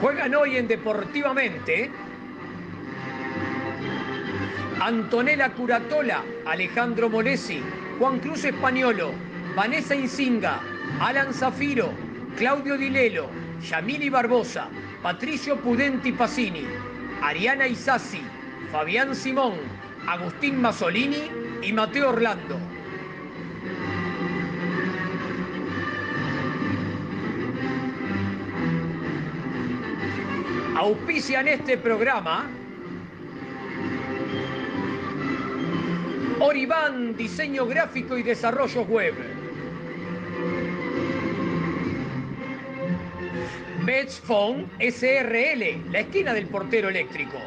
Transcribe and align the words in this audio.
Juegan 0.00 0.34
hoy 0.34 0.56
en 0.56 0.68
Deportivamente 0.68 1.90
Antonella 4.80 5.52
Curatola, 5.52 6.22
Alejandro 6.44 7.08
Molesi, 7.08 7.62
Juan 7.98 8.20
Cruz 8.20 8.44
Españolo, 8.44 9.12
Vanessa 9.54 9.94
Insinga, 9.94 10.60
Alan 11.00 11.32
Zafiro, 11.32 11.90
Claudio 12.36 12.76
Dilelo, 12.76 13.30
Yamili 13.62 14.10
Barbosa, 14.10 14.68
Patricio 15.02 15.56
Pudenti 15.56 16.12
Pacini, 16.12 16.66
Ariana 17.22 17.66
Isasi, 17.66 18.20
Fabián 18.70 19.16
Simón, 19.16 19.54
Agustín 20.06 20.60
Masolini 20.60 21.30
y 21.62 21.72
Mateo 21.72 22.10
Orlando. 22.10 22.75
Auspician 30.76 31.48
este 31.48 31.78
programa 31.78 32.50
Oribán, 36.38 37.16
diseño 37.16 37.64
gráfico 37.64 38.18
y 38.18 38.22
desarrollo 38.22 38.82
web. 38.82 39.14
Phone 44.26 44.66
SRL, 44.78 45.90
la 45.92 46.00
esquina 46.00 46.34
del 46.34 46.46
portero 46.46 46.90
eléctrico. 46.90 47.38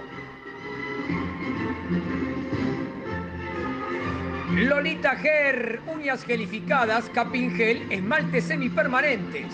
Lolita 4.56 5.16
Ger, 5.18 5.82
uñas 5.86 6.26
gelificadas, 6.26 7.08
capingel, 7.12 7.86
esmaltes 7.92 8.46
semipermanentes. 8.46 9.54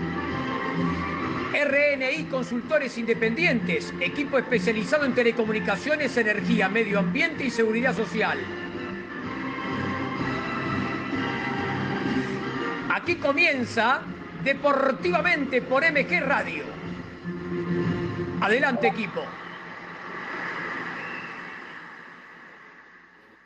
RNI 1.53 2.25
Consultores 2.29 2.97
Independientes, 2.97 3.93
equipo 3.99 4.37
especializado 4.37 5.05
en 5.05 5.13
telecomunicaciones, 5.13 6.15
energía, 6.17 6.69
medio 6.69 6.99
ambiente 6.99 7.43
y 7.43 7.49
seguridad 7.49 7.95
social. 7.95 8.39
Aquí 12.89 13.15
comienza 13.15 14.01
Deportivamente 14.43 15.61
por 15.61 15.83
MG 15.83 16.19
Radio. 16.21 16.63
Adelante 18.41 18.87
equipo. 18.87 19.21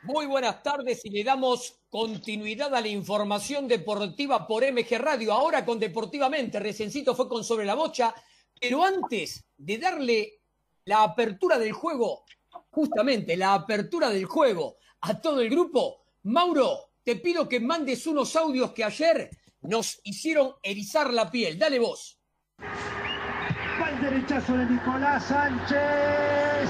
Muy 0.06 0.28
buenas 0.28 0.62
tardes 0.62 1.04
y 1.04 1.10
le 1.10 1.24
damos 1.24 1.80
continuidad 1.90 2.76
a 2.76 2.82
la 2.82 2.88
información 2.88 3.68
deportiva 3.68 4.46
por 4.46 4.64
MG 4.64 5.00
Radio. 5.00 5.34
Ahora 5.34 5.66
con 5.66 5.80
Deportivamente, 5.80 6.60
recencito 6.60 7.16
fue 7.16 7.28
con 7.28 7.44
Sobre 7.44 7.66
la 7.66 7.74
Bocha, 7.74 8.14
pero 8.60 8.84
antes 8.84 9.44
de 9.58 9.78
darle 9.80 10.42
la 10.86 11.02
apertura 11.02 11.58
del 11.58 11.72
juego, 11.72 12.24
justamente 12.70 13.36
la 13.36 13.56
apertura 13.56 14.10
del 14.10 14.26
juego 14.26 14.78
a 15.02 15.20
todo 15.20 15.42
el 15.42 15.50
grupo, 15.50 16.04
Mauro, 16.24 16.92
te 17.04 17.16
pido 17.16 17.50
que 17.50 17.60
mandes 17.60 18.06
unos 18.06 18.36
audios 18.36 18.74
que 18.74 18.84
ayer 18.84 19.32
nos 19.62 20.00
hicieron 20.04 20.54
erizar 20.62 21.12
la 21.12 21.32
piel. 21.32 21.58
Dale 21.58 21.80
vos. 21.80 22.20
Va 22.62 23.90
el 23.90 24.02
derechazo 24.02 24.54
de 24.56 24.66
Nicolás 24.68 25.26
Sánchez. 25.26 26.70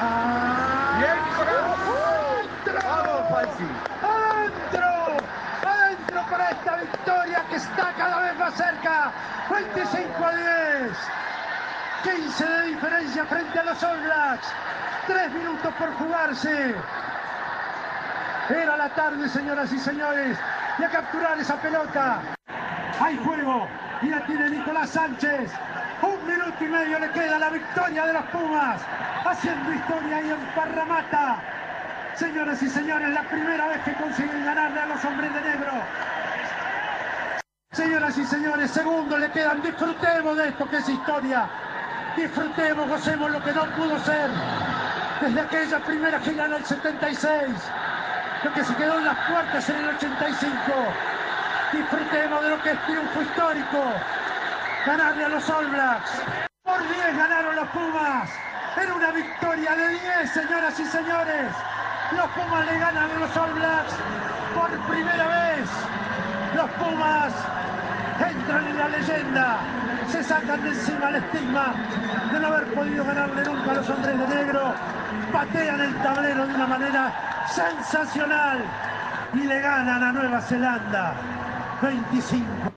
Ah. 0.00 0.77
Bien, 3.58 3.68
Nicolás. 3.70 4.00
¡Vamos, 4.02 4.38
Falsi! 4.68 4.68
¡Adentro! 4.72 5.16
¡Adentro 5.68 6.22
para 6.30 6.50
esta 6.50 6.76
victoria 6.76 7.44
que 7.50 7.56
está 7.56 7.92
cada 7.96 8.20
vez 8.22 8.38
más 8.38 8.54
cerca! 8.54 9.12
25 9.50 10.24
a 10.24 10.36
10. 10.36 10.98
15 12.04 12.44
de 12.44 12.62
diferencia 12.68 13.24
frente 13.26 13.58
a 13.58 13.64
los 13.64 13.82
All 13.82 14.00
Blacks. 14.00 14.48
Tres 15.06 15.32
minutos 15.32 15.74
por 15.74 15.92
jugarse. 15.94 16.74
Era 18.50 18.76
la 18.76 18.88
tarde, 18.90 19.28
señoras 19.28 19.72
y 19.72 19.78
señores, 19.78 20.38
y 20.78 20.84
a 20.84 20.88
capturar 20.88 21.38
esa 21.38 21.56
pelota. 21.56 22.20
Hay 23.00 23.18
juego 23.18 23.68
y 24.02 24.06
la 24.06 24.24
tiene 24.26 24.50
Nicolás 24.50 24.90
Sánchez. 24.90 25.52
Un 26.02 26.26
minuto 26.26 26.64
y 26.64 26.68
medio 26.68 26.98
le 26.98 27.10
queda 27.10 27.38
la 27.38 27.50
victoria 27.50 28.06
de 28.06 28.12
los 28.12 28.24
Pumas, 28.26 28.80
haciendo 29.24 29.72
historia 29.72 30.16
ahí 30.18 30.30
en 30.30 30.54
Parramata. 30.54 31.57
Señoras 32.18 32.60
y 32.64 32.68
señores, 32.68 33.10
la 33.10 33.22
primera 33.28 33.68
vez 33.68 33.80
que 33.84 33.94
consiguen 33.94 34.44
ganarle 34.44 34.80
a 34.80 34.86
los 34.86 35.04
hombres 35.04 35.32
de 35.32 35.40
negro. 35.40 35.70
Señoras 37.70 38.18
y 38.18 38.24
señores, 38.24 38.72
segundo 38.72 39.16
le 39.16 39.30
quedan. 39.30 39.62
Disfrutemos 39.62 40.36
de 40.36 40.48
esto 40.48 40.68
que 40.68 40.78
es 40.78 40.88
historia. 40.88 41.48
Disfrutemos, 42.16 42.88
gocemos 42.88 43.30
lo 43.30 43.40
que 43.44 43.52
no 43.52 43.66
pudo 43.76 44.00
ser. 44.00 44.30
Desde 45.20 45.40
aquella 45.40 45.78
primera 45.78 46.18
final 46.18 46.50
del 46.50 46.64
76. 46.64 47.54
Lo 48.42 48.52
que 48.52 48.64
se 48.64 48.74
quedó 48.74 48.98
en 48.98 49.04
las 49.04 49.30
puertas 49.30 49.68
en 49.68 49.76
el 49.76 49.88
85. 49.90 50.58
Disfrutemos 51.70 52.42
de 52.42 52.50
lo 52.50 52.62
que 52.64 52.70
es 52.70 52.86
triunfo 52.86 53.22
histórico. 53.22 53.92
Ganarle 54.84 55.24
a 55.24 55.28
los 55.28 55.48
All 55.48 55.68
Blacks. 55.68 56.10
Por 56.64 56.80
10 56.80 57.16
ganaron 57.16 57.54
los 57.54 57.68
Pumas. 57.68 58.28
Era 58.76 58.92
una 58.92 59.12
victoria 59.12 59.76
de 59.76 59.88
10, 59.90 60.30
señoras 60.32 60.80
y 60.80 60.84
señores. 60.84 61.52
Los 62.12 62.28
Pumas 62.30 62.66
le 62.66 62.78
ganan 62.78 63.10
a 63.10 63.18
los 63.18 63.36
All 63.36 63.52
Blacks 63.52 63.92
por 64.54 64.70
primera 64.88 65.26
vez. 65.28 65.68
Los 66.54 66.70
Pumas 66.70 67.34
entran 68.18 68.66
en 68.66 68.78
la 68.78 68.88
leyenda. 68.88 69.58
Se 70.10 70.24
sacan 70.24 70.62
de 70.62 70.70
encima 70.70 71.10
el 71.10 71.16
estigma 71.16 71.74
de 72.32 72.40
no 72.40 72.46
haber 72.46 72.74
podido 72.74 73.04
ganarle 73.04 73.44
nunca 73.44 73.70
a 73.70 73.74
los 73.74 73.90
hombres 73.90 74.18
de 74.18 74.28
negro. 74.28 74.74
Patean 75.32 75.80
el 75.80 75.94
tablero 76.02 76.46
de 76.46 76.54
una 76.54 76.66
manera 76.66 77.46
sensacional 77.54 78.64
y 79.34 79.40
le 79.40 79.60
ganan 79.60 80.02
a 80.02 80.12
Nueva 80.12 80.40
Zelanda 80.40 81.78
25. 81.82 82.72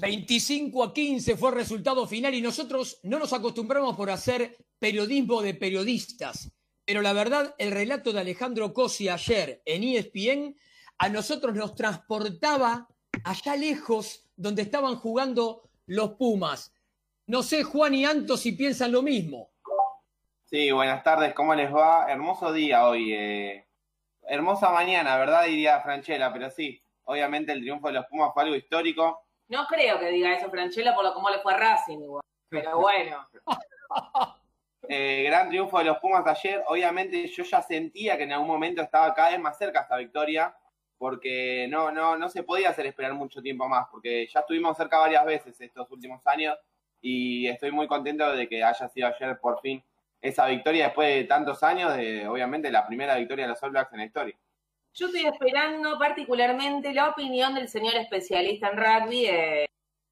25 0.00 0.84
a 0.84 0.94
15 0.94 1.36
fue 1.36 1.48
el 1.48 1.56
resultado 1.56 2.06
final 2.06 2.34
y 2.34 2.42
nosotros 2.42 3.00
no 3.02 3.18
nos 3.18 3.32
acostumbramos 3.32 3.96
por 3.96 4.10
hacer 4.10 4.56
periodismo 4.78 5.42
de 5.42 5.54
periodistas. 5.54 6.52
Pero 6.88 7.02
la 7.02 7.12
verdad, 7.12 7.54
el 7.58 7.70
relato 7.70 8.14
de 8.14 8.20
Alejandro 8.20 8.72
Cosi 8.72 9.10
ayer 9.10 9.60
en 9.66 9.84
ESPN 9.84 10.56
a 10.96 11.10
nosotros 11.10 11.54
nos 11.54 11.74
transportaba 11.74 12.88
allá 13.24 13.56
lejos 13.56 14.26
donde 14.36 14.62
estaban 14.62 14.96
jugando 14.96 15.68
los 15.84 16.12
Pumas. 16.14 16.74
No 17.26 17.42
sé, 17.42 17.62
Juan 17.62 17.92
y 17.92 18.06
Anto, 18.06 18.38
si 18.38 18.52
piensan 18.52 18.92
lo 18.92 19.02
mismo. 19.02 19.50
Sí, 20.46 20.70
buenas 20.70 21.04
tardes, 21.04 21.34
¿cómo 21.34 21.54
les 21.54 21.70
va? 21.70 22.10
Hermoso 22.10 22.54
día 22.54 22.88
hoy. 22.88 23.12
Eh, 23.12 23.66
hermosa 24.22 24.70
mañana, 24.70 25.18
¿verdad? 25.18 25.44
Diría 25.44 25.82
Franchella, 25.82 26.32
pero 26.32 26.50
sí, 26.50 26.82
obviamente 27.04 27.52
el 27.52 27.60
triunfo 27.60 27.88
de 27.88 27.92
los 27.92 28.06
Pumas 28.06 28.32
fue 28.32 28.44
algo 28.44 28.56
histórico. 28.56 29.26
No 29.48 29.66
creo 29.66 29.98
que 29.98 30.08
diga 30.08 30.32
eso 30.32 30.48
Franchella 30.50 30.94
por 30.94 31.04
lo 31.04 31.12
cómo 31.12 31.28
le 31.28 31.40
fue 31.40 31.52
a 31.52 31.58
Racing, 31.58 31.98
igual. 31.98 32.22
pero 32.48 32.78
bueno. 32.78 33.28
Eh, 34.88 35.24
gran 35.26 35.48
triunfo 35.48 35.78
de 35.78 35.84
los 35.84 35.98
Pumas 35.98 36.26
ayer. 36.26 36.62
Obviamente 36.66 37.26
yo 37.28 37.44
ya 37.44 37.62
sentía 37.62 38.16
que 38.16 38.24
en 38.24 38.32
algún 38.32 38.48
momento 38.48 38.82
estaba 38.82 39.12
cada 39.14 39.30
vez 39.30 39.40
más 39.40 39.58
cerca 39.58 39.80
esta 39.82 39.96
victoria. 39.96 40.54
porque 40.98 41.68
no, 41.70 41.92
no, 41.92 42.16
no 42.16 42.28
se 42.28 42.42
podía 42.42 42.70
hacer 42.70 42.86
esperar 42.86 43.14
mucho 43.14 43.40
tiempo 43.40 43.68
más, 43.68 43.86
porque 43.90 44.26
ya 44.26 44.40
estuvimos 44.40 44.76
cerca 44.76 44.98
varias 44.98 45.24
veces 45.24 45.60
estos 45.60 45.88
últimos 45.92 46.26
años 46.26 46.56
y 47.00 47.46
estoy 47.46 47.70
muy 47.70 47.86
contento 47.86 48.30
de 48.32 48.48
que 48.48 48.64
haya 48.64 48.88
sido 48.88 49.06
ayer 49.06 49.38
por 49.38 49.60
fin 49.60 49.82
esa 50.20 50.46
victoria 50.46 50.86
después 50.86 51.14
de 51.14 51.24
tantos 51.24 51.62
años, 51.62 51.96
de 51.96 52.26
obviamente 52.26 52.72
la 52.72 52.84
primera 52.84 53.16
victoria 53.16 53.44
de 53.44 53.50
los 53.50 53.62
All 53.62 53.70
Blacks 53.70 53.92
en 53.92 53.98
la 54.00 54.04
historia. 54.06 54.36
Yo 54.94 55.06
estoy 55.06 55.26
esperando 55.26 55.96
particularmente 55.96 56.92
la 56.92 57.10
opinión 57.10 57.54
del 57.54 57.68
señor 57.68 57.94
especialista 57.94 58.70
en 58.70 58.76
rugby, 58.78 59.26
eh, 59.26 59.67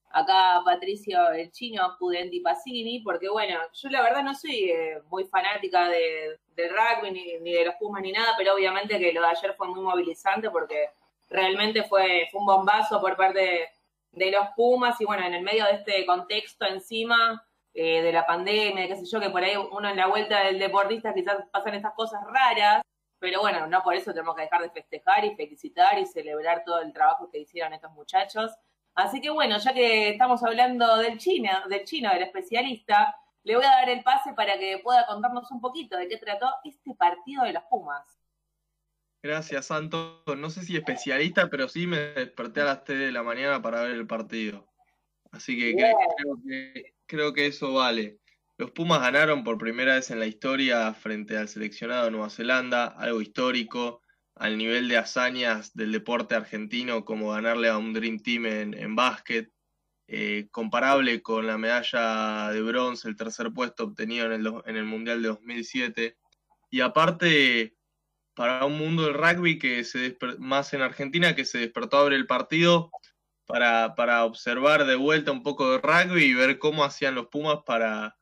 acá 0.09 0.61
Patricio 0.63 1.31
el 1.31 1.51
Chino 1.51 1.95
Pudenti 1.99 2.39
Pacini, 2.39 3.01
porque 3.01 3.29
bueno, 3.29 3.59
yo 3.73 3.89
la 3.89 4.01
verdad 4.01 4.23
no 4.23 4.33
soy 4.33 4.71
eh, 4.71 5.01
muy 5.09 5.25
fanática 5.25 5.89
de, 5.89 6.39
del 6.55 6.69
rugby 6.69 7.39
ni, 7.41 7.51
de 7.51 7.65
los 7.65 7.75
Pumas 7.75 8.01
ni 8.01 8.11
nada, 8.11 8.33
pero 8.37 8.55
obviamente 8.55 8.99
que 8.99 9.13
lo 9.13 9.21
de 9.21 9.27
ayer 9.27 9.53
fue 9.55 9.67
muy 9.67 9.81
movilizante 9.81 10.49
porque 10.49 10.89
realmente 11.29 11.83
fue, 11.83 12.27
fue 12.31 12.39
un 12.39 12.47
bombazo 12.47 12.99
por 13.01 13.15
parte 13.15 13.39
de, 13.39 13.69
de 14.11 14.31
los 14.31 14.47
Pumas 14.55 14.99
y 15.01 15.05
bueno, 15.05 15.25
en 15.25 15.33
el 15.33 15.43
medio 15.43 15.65
de 15.65 15.73
este 15.73 16.05
contexto 16.05 16.65
encima 16.65 17.43
eh, 17.73 18.01
de 18.01 18.11
la 18.11 18.25
pandemia, 18.25 18.87
qué 18.87 18.95
sé 18.95 19.05
yo, 19.05 19.19
que 19.19 19.29
por 19.29 19.43
ahí 19.43 19.55
uno 19.55 19.89
en 19.89 19.97
la 19.97 20.07
vuelta 20.07 20.45
del 20.45 20.57
deportista 20.57 21.13
quizás 21.13 21.37
pasan 21.51 21.75
estas 21.75 21.93
cosas 21.93 22.21
raras, 22.25 22.81
pero 23.19 23.41
bueno, 23.41 23.67
no 23.67 23.83
por 23.83 23.93
eso 23.93 24.11
tenemos 24.13 24.35
que 24.35 24.43
dejar 24.43 24.61
de 24.63 24.69
festejar 24.71 25.25
y 25.25 25.35
felicitar 25.35 25.99
y 25.99 26.05
celebrar 26.05 26.63
todo 26.65 26.79
el 26.79 26.93
trabajo 26.93 27.29
que 27.29 27.39
hicieron 27.39 27.73
estos 27.73 27.91
muchachos. 27.91 28.51
Así 28.97 29.21
que 29.21 29.29
bueno, 29.29 29.59
ya 29.59 29.73
que 29.75 30.09
estamos 30.09 30.43
hablando 30.43 30.97
del 30.97 31.19
chino, 31.19 31.51
del 31.69 31.83
chino, 31.83 32.09
del 32.09 32.23
especialista, 32.23 33.15
le 33.43 33.55
voy 33.55 33.63
a 33.63 33.69
dar 33.69 33.89
el 33.89 34.01
pase 34.01 34.33
para 34.33 34.57
que 34.57 34.79
pueda 34.83 35.05
contarnos 35.05 35.51
un 35.51 35.61
poquito 35.61 35.95
de 35.95 36.07
qué 36.07 36.17
trató 36.17 36.49
este 36.63 36.95
partido 36.95 37.43
de 37.43 37.53
los 37.53 37.63
Pumas. 37.69 38.19
Gracias, 39.21 39.67
Santo. 39.67 40.23
No 40.35 40.49
sé 40.49 40.63
si 40.63 40.75
especialista, 40.75 41.47
pero 41.47 41.69
sí 41.69 41.85
me 41.85 41.97
desperté 41.97 42.61
a 42.61 42.65
las 42.65 42.83
3 42.85 42.97
de 42.97 43.11
la 43.11 43.21
mañana 43.21 43.61
para 43.61 43.83
ver 43.83 43.91
el 43.91 44.07
partido. 44.07 44.67
Así 45.31 45.59
que 45.59 45.75
creo 45.75 46.37
que 46.47 46.93
creo 47.05 47.33
que 47.33 47.45
eso 47.45 47.73
vale. 47.73 48.17
Los 48.57 48.71
Pumas 48.71 49.01
ganaron 49.01 49.43
por 49.43 49.59
primera 49.59 49.93
vez 49.93 50.09
en 50.09 50.19
la 50.19 50.25
historia 50.25 50.91
frente 50.95 51.37
al 51.37 51.47
seleccionado 51.47 52.05
de 52.05 52.11
Nueva 52.11 52.31
Zelanda, 52.31 52.87
algo 52.97 53.21
histórico, 53.21 54.01
al 54.39 54.57
nivel 54.57 54.87
de 54.87 54.97
hazañas 54.97 55.73
del 55.75 55.91
deporte 55.91 56.35
argentino, 56.35 57.05
como 57.05 57.31
ganarle 57.31 57.69
a 57.69 57.77
un 57.77 57.93
Dream 57.93 58.19
Team 58.19 58.45
en, 58.45 58.95
básquet, 58.95 59.51
eh, 60.07 60.47
comparable 60.51 61.21
con 61.21 61.47
la 61.47 61.57
medalla 61.57 62.49
de 62.51 62.61
bronce, 62.61 63.07
el 63.07 63.15
tercer 63.15 63.51
puesto 63.51 63.83
obtenido 63.83 64.25
en 64.25 64.33
el, 64.33 64.53
en 64.65 64.75
el 64.77 64.85
Mundial 64.85 65.21
de 65.21 65.29
2007. 65.29 66.17
Y 66.69 66.81
aparte, 66.81 67.75
para 68.33 68.65
un 68.65 68.77
mundo 68.77 69.03
del 69.03 69.13
rugby 69.13 69.59
que 69.59 69.83
se 69.83 70.17
más 70.39 70.73
en 70.73 70.81
Argentina, 70.81 71.35
que 71.35 71.45
se 71.45 71.59
despertó 71.59 71.97
a 71.97 72.03
ver 72.03 72.13
el 72.13 72.27
partido, 72.27 72.91
para, 73.45 73.95
para 73.95 74.25
observar 74.25 74.85
de 74.85 74.95
vuelta 74.95 75.31
un 75.31 75.41
poco 75.41 75.71
de 75.71 75.77
rugby 75.77 76.23
y 76.25 76.33
ver 76.33 76.59
cómo 76.59 76.83
hacían 76.83 77.15
los 77.15 77.27
Pumas 77.27 77.59
para, 77.65 78.16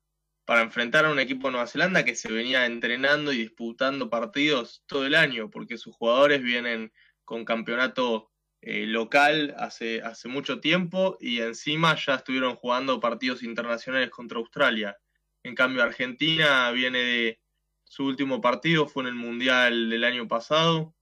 para 0.45 0.61
enfrentar 0.61 1.05
a 1.05 1.11
un 1.11 1.19
equipo 1.19 1.47
de 1.47 1.53
Nueva 1.53 1.67
Zelanda 1.67 2.05
que 2.05 2.15
se 2.15 2.31
venía 2.31 2.65
entrenando 2.65 3.33
y 3.33 3.37
disputando 3.37 4.09
partidos 4.09 4.83
todo 4.85 5.05
el 5.05 5.15
año, 5.15 5.49
porque 5.49 5.77
sus 5.77 5.95
jugadores 5.95 6.43
vienen 6.43 6.93
con 7.23 7.43
campeonato 7.43 8.31
eh, 8.61 8.85
local 8.85 9.55
hace, 9.57 10.01
hace 10.01 10.27
mucho 10.27 10.59
tiempo 10.59 11.17
y 11.19 11.41
encima 11.41 11.95
ya 11.95 12.15
estuvieron 12.15 12.55
jugando 12.55 12.99
partidos 12.99 13.43
internacionales 13.43 14.11
contra 14.11 14.37
Australia. 14.37 14.97
En 15.43 15.55
cambio, 15.55 15.83
Argentina 15.83 16.71
viene 16.71 16.99
de 16.99 17.41
su 17.83 18.05
último 18.05 18.39
partido, 18.41 18.87
fue 18.87 19.03
en 19.03 19.09
el 19.09 19.15
Mundial 19.15 19.89
del 19.89 20.03
año 20.03 20.27
pasado, 20.27 20.95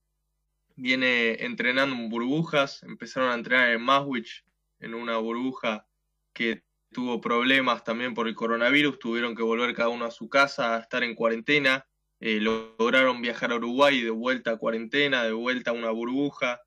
viene 0.76 1.42
entrenando 1.44 1.94
en 1.94 2.08
burbujas, 2.08 2.82
empezaron 2.82 3.30
a 3.30 3.34
entrenar 3.34 3.70
en 3.70 3.82
Maswich, 3.82 4.44
en 4.80 4.94
una 4.94 5.16
burbuja 5.18 5.86
que 6.32 6.64
tuvo 6.94 7.20
problemas 7.20 7.84
también 7.84 8.14
por 8.14 8.26
el 8.26 8.34
coronavirus, 8.34 8.98
tuvieron 8.98 9.36
que 9.36 9.42
volver 9.42 9.74
cada 9.74 9.90
uno 9.90 10.06
a 10.06 10.10
su 10.10 10.30
casa 10.30 10.76
a 10.76 10.80
estar 10.80 11.04
en 11.04 11.14
cuarentena, 11.14 11.86
eh, 12.20 12.40
lograron 12.40 13.20
viajar 13.20 13.52
a 13.52 13.56
Uruguay 13.56 14.00
de 14.00 14.08
vuelta 14.08 14.52
a 14.52 14.56
cuarentena, 14.56 15.24
de 15.24 15.32
vuelta 15.32 15.72
a 15.72 15.74
una 15.74 15.90
burbuja, 15.90 16.62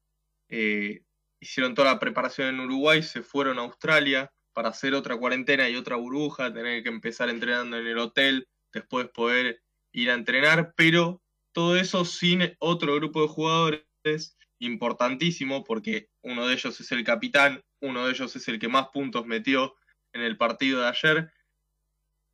eh, 0.49 1.01
hicieron 1.39 1.73
toda 1.73 1.93
la 1.93 1.99
preparación 1.99 2.49
en 2.49 2.59
Uruguay, 2.59 3.01
se 3.01 3.23
fueron 3.23 3.57
a 3.57 3.63
Australia 3.63 4.31
para 4.53 4.69
hacer 4.69 4.93
otra 4.93 5.17
cuarentena 5.17 5.67
y 5.69 5.75
otra 5.75 5.95
burbuja, 5.95 6.53
tener 6.53 6.83
que 6.83 6.89
empezar 6.89 7.29
entrenando 7.29 7.77
en 7.77 7.87
el 7.87 7.97
hotel, 7.97 8.47
después 8.71 9.07
poder 9.09 9.63
ir 9.93 10.11
a 10.11 10.13
entrenar, 10.13 10.73
pero 10.75 11.23
todo 11.53 11.75
eso 11.77 12.05
sin 12.05 12.55
otro 12.59 12.95
grupo 12.95 13.23
de 13.23 13.27
jugadores 13.29 14.37
importantísimo 14.59 15.63
porque 15.63 16.09
uno 16.21 16.47
de 16.47 16.53
ellos 16.53 16.79
es 16.79 16.91
el 16.91 17.03
capitán, 17.03 17.63
uno 17.81 18.05
de 18.05 18.11
ellos 18.11 18.35
es 18.35 18.47
el 18.47 18.59
que 18.59 18.67
más 18.67 18.89
puntos 18.89 19.25
metió 19.25 19.75
en 20.13 20.21
el 20.21 20.37
partido 20.37 20.81
de 20.81 20.87
ayer. 20.87 21.31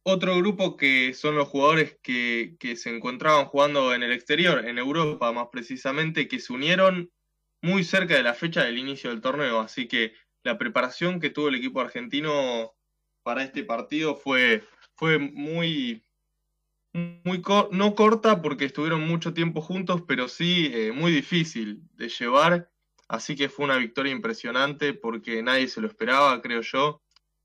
Otro 0.05 0.37
grupo 0.37 0.75
que 0.75 1.13
son 1.13 1.35
los 1.35 1.47
jugadores 1.47 1.97
que, 2.01 2.55
que 2.59 2.75
se 2.75 2.93
encontraban 2.93 3.45
jugando 3.45 3.93
en 3.93 4.03
el 4.03 4.11
exterior, 4.11 4.65
en 4.65 4.77
Europa 4.77 5.31
más 5.31 5.47
precisamente, 5.51 6.27
que 6.27 6.39
se 6.39 6.51
unieron 6.51 7.11
muy 7.61 7.83
cerca 7.85 8.15
de 8.15 8.23
la 8.23 8.33
fecha 8.33 8.63
del 8.63 8.77
inicio 8.77 9.09
del 9.09 9.21
torneo. 9.21 9.61
Así 9.61 9.87
que 9.87 10.13
la 10.43 10.57
preparación 10.57 11.19
que 11.19 11.29
tuvo 11.29 11.47
el 11.47 11.55
equipo 11.55 11.79
argentino 11.79 12.75
para 13.23 13.43
este 13.43 13.63
partido 13.63 14.15
fue, 14.15 14.63
fue 14.95 15.17
muy, 15.17 16.03
muy 16.93 17.41
no 17.71 17.95
corta 17.95 18.41
porque 18.41 18.65
estuvieron 18.65 19.07
mucho 19.07 19.33
tiempo 19.33 19.61
juntos, 19.61 20.03
pero 20.07 20.27
sí 20.27 20.69
eh, 20.73 20.91
muy 20.91 21.11
difícil 21.11 21.81
de 21.93 22.09
llevar. 22.09 22.69
Así 23.07 23.35
que 23.35 23.49
fue 23.49 23.65
una 23.65 23.77
victoria 23.77 24.11
impresionante 24.11 24.93
porque 24.93 25.43
nadie 25.43 25.67
se 25.67 25.81
lo 25.81 25.87
esperaba, 25.87 26.42
creo 26.42 26.61
yo. 26.61 27.03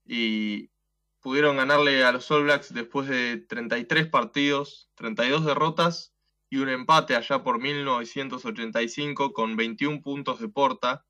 Y 0.08 0.70
pudieron 1.20 1.58
ganarle 1.58 2.02
a 2.02 2.10
los 2.10 2.28
All 2.30 2.44
Blacks 2.44 2.74
después 2.74 3.06
de 3.08 3.36
33 3.48 4.08
partidos, 4.08 4.90
32 4.96 5.44
derrotas 5.44 6.14
y 6.50 6.56
un 6.56 6.70
empate 6.70 7.14
allá 7.14 7.44
por 7.44 7.60
1985 7.60 9.32
con 9.32 9.54
21 9.54 10.02
puntos 10.02 10.40
de 10.40 10.48
porta. 10.48 11.04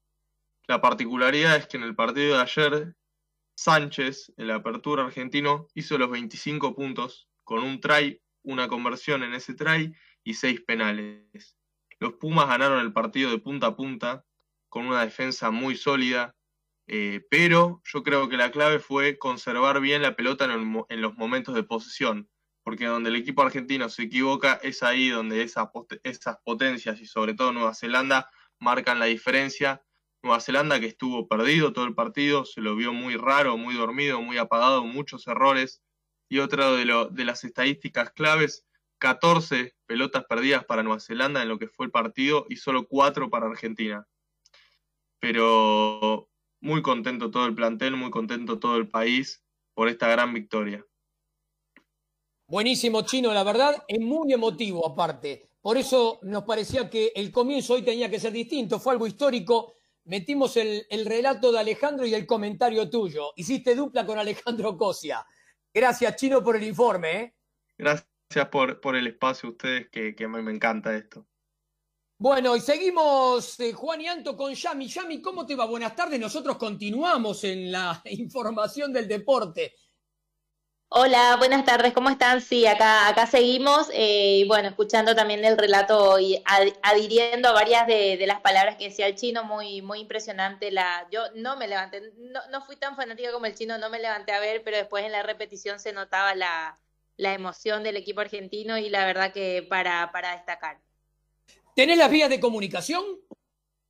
La 0.67 0.83
particularidad 0.83 1.57
es 1.57 1.67
que 1.69 1.77
en 1.77 1.85
el 1.85 1.95
partido 1.95 2.37
de 2.37 2.43
ayer, 2.43 2.97
Sánchez, 3.55 4.35
en 4.37 4.49
la 4.49 4.57
apertura 4.57 5.05
argentino, 5.05 5.69
hizo 5.75 5.97
los 5.97 6.11
25 6.11 6.75
puntos 6.75 7.29
con 7.45 7.63
un 7.63 7.81
try 7.81 8.21
una 8.43 8.69
conversión 8.69 9.23
en 9.23 9.35
ese 9.35 9.55
try 9.55 9.95
y 10.25 10.35
seis 10.35 10.61
penales. 10.63 11.57
Los 12.01 12.15
Pumas 12.15 12.49
ganaron 12.49 12.81
el 12.81 12.93
partido 12.93 13.31
de 13.31 13.39
punta 13.39 13.69
a 13.69 13.77
punta 13.77 14.25
con 14.69 14.87
una 14.87 15.03
defensa 15.03 15.51
muy 15.51 15.77
sólida, 15.77 16.35
eh, 16.91 17.27
pero 17.31 17.83
yo 17.85 18.03
creo 18.03 18.31
que 18.31 18.39
la 18.39 18.51
clave 18.51 18.79
fue 18.79 19.19
conservar 19.19 19.79
bien 19.79 20.01
la 20.01 20.17
pelota 20.17 20.47
en, 20.47 21.03
los 21.03 21.15
momentos 21.19 21.55
de 21.55 21.63
posesión, 21.63 22.31
porque 22.65 22.87
donde 22.87 23.11
el 23.11 23.17
equipo 23.17 23.43
argentino 23.43 23.91
se 23.91 24.05
equivoca 24.05 24.59
es 24.63 24.83
ahí 24.83 25.11
donde 25.11 25.43
esas, 25.43 25.69
potencias 26.43 26.99
y 26.99 27.05
sobre 27.05 27.35
todo 27.35 27.53
Nueva 27.53 27.75
Zelanda 27.75 28.31
marcan 28.59 28.99
la 28.99 29.05
diferencia. 29.05 29.85
Nueva 30.23 30.41
Zelanda 30.41 30.81
que 30.81 30.87
estuvo 30.87 31.29
perdido 31.29 31.75
todo 31.75 31.85
el 31.85 31.95
partido, 31.95 32.47
se 32.47 32.63
lo 32.63 32.75
vio 32.75 32.95
muy 32.95 33.17
raro, 33.17 33.59
muy 33.59 33.75
dormido, 33.75 34.23
muy 34.23 34.39
apagado, 34.39 34.83
muchos 34.83 35.27
errores, 35.27 35.83
y 36.31 36.39
otra 36.39 36.71
de, 36.71 36.87
de 37.11 37.25
las 37.27 37.45
estadísticas 37.45 38.13
claves, 38.13 38.67
14 38.99 39.77
pelotas 39.85 40.25
perdidas 40.25 40.65
para 40.65 40.83
Nueva 40.83 41.01
Zelanda 41.01 41.43
en 41.43 41.51
lo 41.51 41.59
que 41.59 41.69
fue 41.69 41.85
el 41.85 41.93
partido 41.93 42.47
y 42.49 42.57
solo 42.57 42.87
4 42.89 43.29
para 43.29 43.47
Argentina. 43.47 44.07
Pero 45.21 46.29
muy 46.61 46.83
contento 46.83 47.31
todo 47.31 47.47
el 47.47 47.55
plantel, 47.55 47.97
muy 47.97 48.11
contento 48.11 48.59
todo 48.59 48.77
el 48.77 48.89
país 48.89 49.45
por 49.75 49.89
esta 49.89 50.09
gran 50.09 50.35
victoria. 50.35 50.85
Buenísimo, 52.47 53.03
Chino, 53.03 53.33
la 53.35 53.45
verdad 53.45 53.85
es 53.87 54.01
muy 54.01 54.33
emotivo 54.33 54.87
aparte. 54.87 55.51
Por 55.61 55.77
eso 55.77 56.19
nos 56.23 56.45
parecía 56.45 56.89
que 56.89 57.13
el 57.15 57.31
comienzo 57.31 57.75
hoy 57.75 57.83
tenía 57.83 58.09
que 58.09 58.21
ser 58.21 58.33
distinto, 58.33 58.81
fue 58.81 58.93
algo 58.95 59.07
histórico. 59.07 59.75
Metimos 60.05 60.57
el, 60.57 60.87
el 60.89 61.05
relato 61.05 61.53
de 61.53 61.59
Alejandro 61.59 62.07
y 62.07 62.15
el 62.15 62.27
comentario 62.27 62.89
tuyo. 62.89 63.33
Hiciste 63.37 63.75
dupla 63.75 64.07
con 64.07 64.19
Alejandro 64.19 64.77
Cosia. 64.79 65.27
Gracias, 65.75 66.17
Chino, 66.17 66.43
por 66.43 66.57
el 66.57 66.63
informe. 66.65 67.21
¿eh? 67.21 67.35
Gracias 67.77 68.49
por, 68.51 68.81
por, 68.81 68.97
el 68.97 69.07
espacio, 69.07 69.51
ustedes, 69.51 69.91
que, 69.91 70.15
que 70.15 70.27
me, 70.27 70.43
me, 70.43 70.53
encanta 70.53 70.97
esto. 70.97 71.27
Bueno, 72.21 72.57
y 72.57 72.61
seguimos, 72.61 73.61
eh, 73.61 73.73
Juan 73.73 74.01
y 74.01 74.09
Anto, 74.09 74.37
con 74.37 74.53
Yami. 74.53 74.89
Yami, 74.89 75.23
¿cómo 75.23 75.47
te 75.47 75.55
va? 75.55 75.67
Buenas 75.67 75.95
tardes. 75.95 76.19
Nosotros 76.19 76.57
continuamos 76.57 77.45
en 77.45 77.71
la 77.71 78.03
información 78.07 78.93
del 78.93 79.07
deporte. 79.07 79.77
Hola, 80.89 81.37
buenas 81.37 81.65
tardes, 81.65 81.93
¿cómo 81.93 82.09
están? 82.11 82.41
Sí, 82.41 82.67
acá, 82.67 83.09
acá 83.09 83.27
seguimos, 83.27 83.89
eh, 83.93 84.45
bueno, 84.49 84.69
escuchando 84.69 85.15
también 85.15 85.45
el 85.45 85.57
relato 85.59 86.19
y 86.19 86.43
adhiriendo 86.83 87.51
a 87.51 87.53
varias 87.53 87.87
de, 87.87 88.25
las 88.27 88.41
palabras 88.41 88.77
que 88.77 88.89
decía 88.89 89.07
el 89.07 89.15
chino, 89.15 89.45
muy, 89.45 89.83
muy 89.83 90.01
impresionante. 90.01 90.73
La, 90.73 91.07
yo 91.13 91.23
no 91.37 91.57
me 91.57 91.69
levanté, 91.69 92.01
no, 92.17 92.41
no 92.51 92.63
fui 92.63 92.77
tan 92.77 92.97
fanática 92.97 93.31
como 93.33 93.47
el 93.47 93.55
chino, 93.55 93.79
no 93.79 93.91
me 93.91 94.01
levanté 94.01 94.33
a 94.33 94.41
ver, 94.41 94.65
pero 94.65 94.79
después 94.79 95.05
en 95.05 95.13
la 95.13 95.23
repetición 95.23 95.79
se 95.79 95.93
notaba 95.93 96.35
la, 96.35 96.81
la 97.17 97.35
emoción 97.35 97.83
del 97.85 97.97
equipo 97.97 98.23
argentino 98.23 98.79
y 98.79 98.89
la 98.89 99.05
verdad 99.05 99.33
que 99.33 99.65
para, 99.69 100.11
para 100.11 100.33
destacar. 100.33 100.81
¿Tenés 101.79 101.97
las 101.97 102.11
vías 102.11 102.29
de 102.29 102.41
comunicación? 102.41 103.05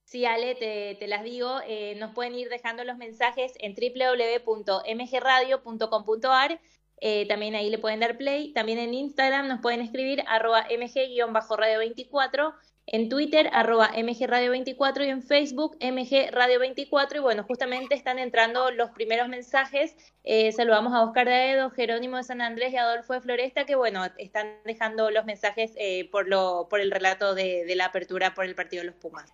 Sí, 0.04 0.26
Ale, 0.26 0.54
te, 0.54 1.08
las 1.08 1.24
digo, 1.24 1.60
eh, 1.66 1.94
nos 1.94 2.12
pueden 2.12 2.34
ir 2.34 2.50
dejando 2.50 2.84
los 2.84 2.98
mensajes 2.98 3.54
en 3.60 3.74
www.mgradio.com.ar. 3.74 6.60
Eh, 7.00 7.26
también 7.28 7.54
ahí 7.54 7.70
le 7.70 7.78
pueden 7.78 8.00
dar 8.00 8.18
play. 8.18 8.52
También 8.52 8.78
en 8.78 8.92
Instagram 8.92 9.48
nos 9.48 9.62
pueden 9.62 9.80
escribir 9.80 10.22
arroba 10.26 10.68
mg-radio24 10.68 12.52
en 12.90 13.10
Twitter, 13.10 13.50
arroba 13.52 13.90
mgradio24 13.92 15.06
y 15.06 15.10
en 15.10 15.22
Facebook, 15.22 15.76
mgradio24. 15.80 17.16
Y 17.16 17.18
bueno, 17.18 17.44
justamente 17.44 17.94
están 17.94 18.18
entrando 18.18 18.70
los 18.70 18.90
primeros 18.90 19.28
mensajes. 19.28 19.94
Eh, 20.24 20.52
saludamos 20.52 20.94
a 20.94 21.02
Oscar 21.02 21.26
Daedo, 21.26 21.70
Jerónimo 21.70 22.16
de 22.16 22.22
San 22.22 22.40
Andrés 22.40 22.72
y 22.72 22.76
Adolfo 22.76 23.12
de 23.12 23.20
Floresta, 23.20 23.66
que 23.66 23.74
bueno, 23.74 24.06
están 24.16 24.56
dejando 24.64 25.10
los 25.10 25.26
mensajes 25.26 25.72
eh, 25.76 26.08
por, 26.10 26.28
lo, 26.28 26.66
por 26.70 26.80
el 26.80 26.90
relato 26.90 27.34
de, 27.34 27.64
la 27.76 27.86
apertura 27.86 28.34
por 28.34 28.46
el 28.46 28.54
partido 28.54 28.82
de 28.82 28.86
los 28.86 28.96
Pumas. 28.96 29.32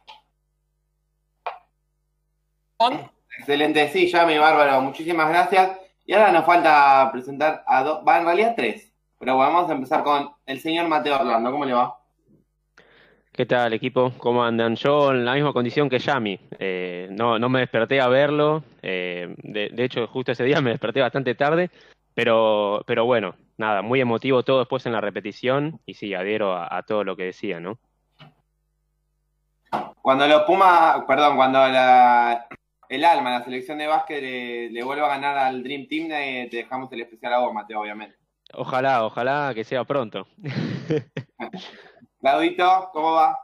Excelente, 3.38 3.88
sí, 3.88 4.10
ya 4.10 4.26
mi 4.26 4.36
bárbaro, 4.36 4.80
muchísimas 4.80 5.28
gracias. 5.28 5.78
Y 6.04 6.12
ahora 6.12 6.32
nos 6.32 6.44
falta 6.44 7.08
presentar 7.12 7.62
a 7.66 7.82
dos, 7.82 8.04
va 8.06 8.18
en 8.18 8.24
realidad 8.26 8.54
tres, 8.56 8.92
pero 9.18 9.38
vamos 9.38 9.70
a 9.70 9.74
empezar 9.74 10.02
con 10.02 10.34
el 10.44 10.60
señor 10.60 10.88
Mateo 10.88 11.18
Orlando, 11.18 11.50
¿cómo 11.50 11.64
le 11.64 11.72
va? 11.72 12.03
¿Qué 13.36 13.46
tal, 13.46 13.72
equipo? 13.72 14.12
¿Cómo 14.18 14.44
andan? 14.44 14.76
Yo 14.76 15.10
en 15.10 15.24
la 15.24 15.34
misma 15.34 15.52
condición 15.52 15.90
que 15.90 15.98
Yami. 15.98 16.38
Eh, 16.56 17.08
no, 17.10 17.36
no 17.36 17.48
me 17.48 17.58
desperté 17.58 18.00
a 18.00 18.06
verlo. 18.06 18.62
Eh, 18.80 19.34
de, 19.38 19.84
hecho, 19.84 20.06
justo 20.06 20.30
ese 20.30 20.44
día 20.44 20.60
me 20.60 20.70
desperté 20.70 21.00
bastante 21.00 21.34
tarde. 21.34 21.68
Pero, 22.14 22.84
pero 22.86 23.06
bueno, 23.06 23.34
nada, 23.56 23.82
muy 23.82 24.00
emotivo 24.00 24.44
todo 24.44 24.60
después 24.60 24.86
en 24.86 24.92
la 24.92 25.00
repetición. 25.00 25.80
Y 25.84 25.94
sí, 25.94 26.14
adhiero 26.14 26.54
a, 26.54 26.80
todo 26.84 27.02
lo 27.02 27.16
que 27.16 27.24
decía, 27.24 27.58
¿no? 27.58 27.80
Cuando 30.00 30.28
los 30.28 30.42
Pumas, 30.42 31.02
perdón, 31.04 31.34
cuando 31.34 31.58
la, 31.58 32.46
el 32.88 33.04
alma, 33.04 33.38
la 33.38 33.44
selección 33.44 33.78
de 33.78 33.88
básquet 33.88 34.22
le, 34.70 34.82
vuelva 34.84 35.06
a 35.06 35.16
ganar 35.16 35.38
al 35.38 35.60
Dream 35.64 35.88
Team, 35.88 36.12
eh, 36.12 36.46
te 36.48 36.58
dejamos 36.58 36.92
el 36.92 37.00
especial 37.00 37.32
a 37.32 37.38
vos, 37.38 37.52
Mateo, 37.52 37.80
obviamente. 37.80 38.16
Ojalá, 38.52 39.04
ojalá 39.04 39.50
que 39.56 39.64
sea 39.64 39.82
pronto. 39.82 40.28
Claudito, 42.24 42.88
¿cómo 42.90 43.12
va? 43.12 43.38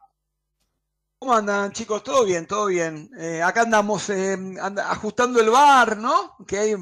¿Cómo 1.18 1.34
andan, 1.34 1.70
chicos? 1.70 2.02
¿Todo 2.02 2.24
bien? 2.24 2.46
¿Todo 2.46 2.68
bien? 2.68 3.10
Eh, 3.18 3.42
acá 3.42 3.60
andamos 3.60 4.08
eh, 4.08 4.38
ajustando 4.88 5.38
el 5.38 5.50
bar, 5.50 5.98
¿no? 5.98 6.34
Que 6.48 6.58
hay, 6.58 6.74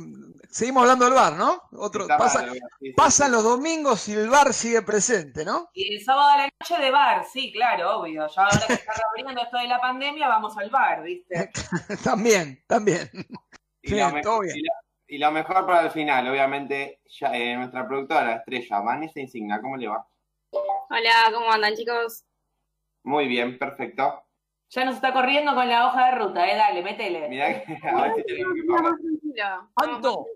seguimos 0.49 0.83
hablando 0.83 1.07
del 1.07 1.14
bar, 1.14 1.33
¿no? 1.33 1.61
Otro, 1.73 2.07
pasan 2.07 3.33
los 3.33 3.43
domingos 3.43 4.07
y 4.07 4.12
el 4.12 4.31
bar 4.31 4.55
sigue 4.55 4.83
presente, 4.83 5.45
¿no? 5.45 5.71
Y 5.73 5.93
el 5.97 6.05
sábado 6.05 6.28
a 6.28 6.37
la 6.37 6.49
noche 6.61 6.81
de 6.81 6.93
bar, 6.93 7.25
sí, 7.25 7.50
claro, 7.50 7.99
obvio. 7.99 8.28
Ya 8.28 8.43
ahora 8.43 8.64
que 8.64 8.75
está 8.75 8.93
reabriendo 8.93 9.43
esto 9.43 9.59
de 9.59 9.67
la 9.67 9.81
pandemia, 9.81 10.28
vamos 10.28 10.57
al 10.57 10.71
bar, 10.71 11.02
¿viste? 11.02 11.50
también, 12.05 12.62
también. 12.69 13.11
Y, 13.83 13.97
lo 13.97 14.11
mejor, 14.12 14.47
Y, 15.09 15.19
lo, 15.19 15.33
mejor 15.33 15.67
para 15.67 15.81
el 15.81 15.90
final, 15.90 16.28
obviamente, 16.28 17.00
ya, 17.09 17.35
eh, 17.35 17.57
nuestra 17.57 17.88
productora 17.88 18.37
estrella, 18.37 18.78
Vanessa 18.83 19.19
Insigna, 19.19 19.61
¿cómo 19.61 19.76
le 19.76 19.88
va? 19.88 20.07
Hola, 20.50 21.31
¿cómo 21.33 21.50
andan 21.50 21.75
chicos? 21.75 22.25
Muy 23.05 23.28
bien, 23.28 23.59
perfecto. 23.59 24.25
Ya 24.71 24.85
nos 24.85 24.97
está 24.97 25.12
corriendo 25.12 25.55
con 25.55 25.69
la 25.69 25.87
hoja 25.87 26.07
de 26.07 26.19
ruta, 26.19 26.50
eh, 26.50 26.57
dale, 26.57 26.83
métele. 26.83 27.28
Mirá 27.28 27.64
que 27.64 27.73
a 27.88 28.02
ver 28.02 28.14
si 28.17 28.23
tenemos 28.25 28.55
que 28.55 29.43
Anto, 29.76 30.26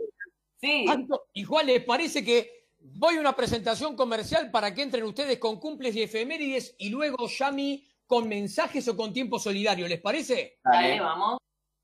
sí. 0.57 0.87
Anto, 0.89 1.27
igual 1.35 1.67
les 1.67 1.85
parece 1.85 2.25
que 2.25 2.69
voy 2.79 3.17
a 3.17 3.21
una 3.21 3.37
presentación 3.37 3.97
comercial 3.97 4.51
para 4.51 4.75
que 4.75 4.83
entren 4.83 5.05
ustedes 5.05 5.39
con 5.39 5.59
cumples 5.61 5.95
y 5.97 6.03
efemérides 6.03 6.75
y 6.79 6.89
luego 6.89 7.29
Yami 7.29 7.87
con 8.07 8.29
mensajes 8.29 8.89
o 8.89 8.97
con 8.97 9.13
tiempo 9.13 9.39
solidario, 9.39 9.89
¿les 9.89 10.01
parece? 10.01 10.59
dale 10.65 11.01
vamos. 11.01 11.42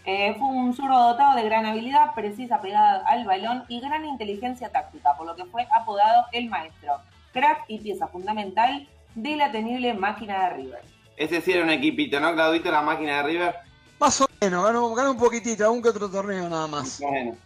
Eh, 0.06 0.34
fue 0.36 0.48
un 0.48 0.74
zurdo 0.74 0.98
dotado 1.10 1.36
de 1.36 1.44
gran 1.44 1.64
habilidad, 1.64 2.12
precisa 2.12 2.60
pegada 2.60 3.04
al 3.06 3.24
balón 3.24 3.62
y 3.68 3.78
gran 3.78 4.04
inteligencia 4.04 4.72
táctica, 4.72 5.14
por 5.16 5.28
lo 5.28 5.36
que 5.36 5.44
fue 5.44 5.64
apodado 5.80 6.26
el 6.32 6.50
maestro, 6.50 6.96
crack 7.32 7.66
y 7.68 7.78
pieza 7.78 8.08
fundamental 8.08 8.88
de 9.14 9.36
la 9.36 9.52
temible 9.52 9.94
máquina 9.94 10.48
de 10.48 10.56
River. 10.56 10.89
Ese 11.20 11.42
sí 11.42 11.52
era 11.52 11.64
un 11.64 11.70
equipito, 11.70 12.18
¿no, 12.18 12.32
Claudito, 12.32 12.70
la 12.70 12.80
máquina 12.80 13.18
de 13.18 13.22
River? 13.24 13.54
Más 13.98 14.22
o 14.22 14.26
menos, 14.40 14.96
ganó, 14.96 15.10
un 15.10 15.18
poquitito, 15.18 15.66
aún 15.66 15.82
que 15.82 15.90
otro 15.90 16.08
torneo 16.08 16.48
nada 16.48 16.66
más. 16.66 16.98
Bueno. 16.98 17.36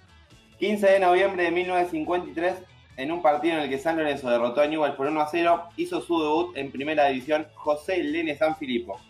15 0.61 0.87
de 0.87 1.01
noviembre 1.01 1.43
de 1.43 1.51
1953, 1.51 2.55
en 2.99 3.11
un 3.11 3.21
partido 3.21 3.57
en 3.57 3.63
el 3.63 3.69
que 3.69 3.81
San 3.81 3.97
Lorenzo 3.97 4.31
derrotó 4.31 4.61
a 4.61 4.69
Newell 4.69 4.93
por 4.93 5.09
1 5.09 5.21
a 5.21 5.27
0, 5.27 5.65
hizo 5.77 6.01
su 6.01 6.21
debut 6.21 6.57
en 6.57 6.71
primera 6.71 7.07
división 7.07 7.49
José 7.57 8.01
Lene 8.05 8.37
San 8.37 8.55
Filipo, 8.55 9.01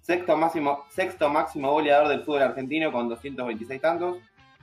sexto 0.00 0.38
máximo, 0.38 0.86
sexto 0.88 1.28
máximo 1.28 1.72
goleador 1.72 2.08
del 2.08 2.24
fútbol 2.24 2.44
argentino 2.44 2.90
con 2.92 3.10
226 3.10 3.78
tantos 3.78 4.16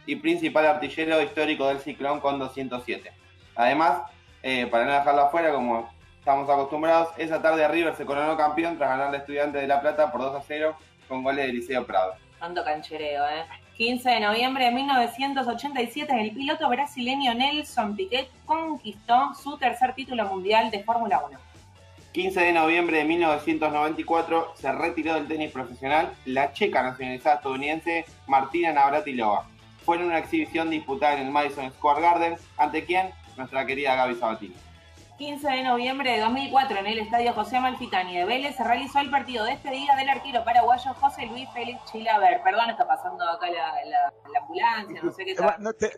y 0.08 0.16
principal 0.16 0.66
artillero 0.66 1.22
histórico 1.22 1.68
del 1.68 1.78
Ciclón 1.78 2.20
con 2.20 2.40
207. 2.40 3.12
Además, 3.54 4.10
eh, 4.42 4.66
para 4.66 4.86
no 4.86 4.94
dejarlo 4.94 5.22
afuera, 5.22 5.54
como 5.54 5.88
estamos 6.22 6.48
acostumbrados. 6.48 7.10
Esa 7.18 7.42
tarde 7.42 7.68
River 7.68 7.96
se 7.96 8.06
coronó 8.06 8.38
campeón 8.38 8.78
tras 8.78 8.92
ganar 8.92 9.08
al 9.08 9.16
Estudiante 9.16 9.58
de 9.58 9.68
La 9.68 9.82
Plata 9.82 10.12
por 10.12 10.22
2 10.22 10.36
a 10.36 10.44
0 10.48 10.76
con 11.08 11.24
goles 11.24 11.48
de 11.48 11.54
Liceo 11.54 11.86
Prado. 11.86 12.14
Tanto 12.40 12.64
canchereo, 12.64 13.26
¿eh? 13.26 13.46
15 13.76 14.08
de 14.08 14.20
noviembre 14.20 14.66
de 14.66 14.72
1987, 14.72 16.22
el 16.22 16.32
piloto 16.32 16.70
brasileño 16.70 17.34
Nelson 17.34 17.96
Piquet 17.96 18.30
conquistó 18.46 19.34
su 19.34 19.58
tercer 19.58 19.96
título 19.96 20.26
mundial 20.26 20.70
de 20.70 20.84
Fórmula 20.84 21.24
1. 21.28 21.40
15 22.12 22.40
de 22.40 22.54
noviembre 22.54 22.98
de 22.98 23.06
1994 23.06 24.54
se 24.56 24.72
retiró 24.72 25.16
del 25.16 25.28
tenis 25.28 25.52
profesional 25.52 26.14
la 26.26 26.54
checa 26.54 26.84
nacionalizada 26.84 27.38
estadounidense 27.38 28.06
Martina 28.28 28.72
Navratilova. 28.72 29.48
Fue 29.84 29.96
en 29.98 30.04
una 30.04 30.20
exhibición 30.20 30.70
disputada 30.70 31.16
en 31.16 31.26
el 31.26 31.32
Madison 31.32 31.72
Square 31.72 32.02
Garden, 32.02 32.36
ante 32.58 32.86
quién? 32.86 33.10
Nuestra 33.38 33.66
querida 33.66 33.96
Gaby 33.96 34.16
Sabatini. 34.16 34.56
15 35.22 35.48
de 35.48 35.62
noviembre 35.62 36.14
de 36.14 36.20
2004 36.22 36.80
en 36.80 36.88
el 36.88 36.98
Estadio 36.98 37.32
José 37.34 37.60
Malfitani 37.60 38.18
de 38.18 38.26
Vélez 38.26 38.56
se 38.56 38.64
realizó 38.64 38.98
el 39.02 39.12
partido 39.12 39.44
de 39.46 39.52
despedida 39.52 39.96
del 39.96 40.10
arquero 40.10 40.44
paraguayo 40.44 40.96
José 40.96 41.28
Luis 41.28 41.48
Félix 41.54 41.80
Chilaver. 41.92 42.42
Perdón, 42.42 42.72
está 42.72 42.88
pasando 42.88 43.24
acá 43.30 43.46
la, 43.52 44.12
ambulancia, 44.42 45.00
no 45.04 45.12
sé 45.12 45.24
qué 45.24 45.34
está. 45.34 45.60
te, 45.78 45.92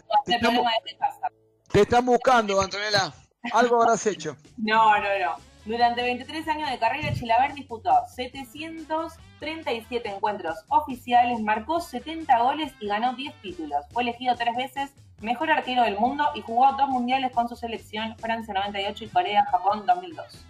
te, 1.72 1.80
están 1.80 2.06
buscando, 2.06 2.60
Antonella. 2.60 3.14
Algo 3.54 3.82
habrás 3.82 4.06
hecho. 4.08 4.36
No, 4.58 4.98
no, 4.98 5.08
no. 5.18 5.38
Durante 5.64 6.04
23 6.04 6.46
años 6.50 6.70
de 6.70 6.78
carrera, 6.78 7.14
Chilaver 7.14 7.54
disputó 7.54 7.94
737 8.14 10.10
encuentros 10.10 10.58
oficiales, 10.68 11.40
marcó 11.40 11.80
70 11.80 12.40
goles 12.40 12.74
y 12.82 12.88
ganó 12.88 13.14
10 13.14 13.34
títulos. 13.42 13.86
Fue 13.94 14.04
elegido 14.04 14.36
tres 14.36 14.58
veces 14.58 14.92
mejor 15.22 15.52
arquero 15.52 15.84
del 15.84 15.98
mundo 15.98 16.26
y 16.36 16.42
jugó 16.42 16.72
dos 16.74 16.90
mundiales 16.90 17.32
con 17.32 17.48
su 17.48 17.56
selección, 17.56 18.16
Francia 18.18 18.54
98 18.54 19.06
y 19.06 19.08
Corea-Japón 19.08 19.86
2002. 19.86 20.46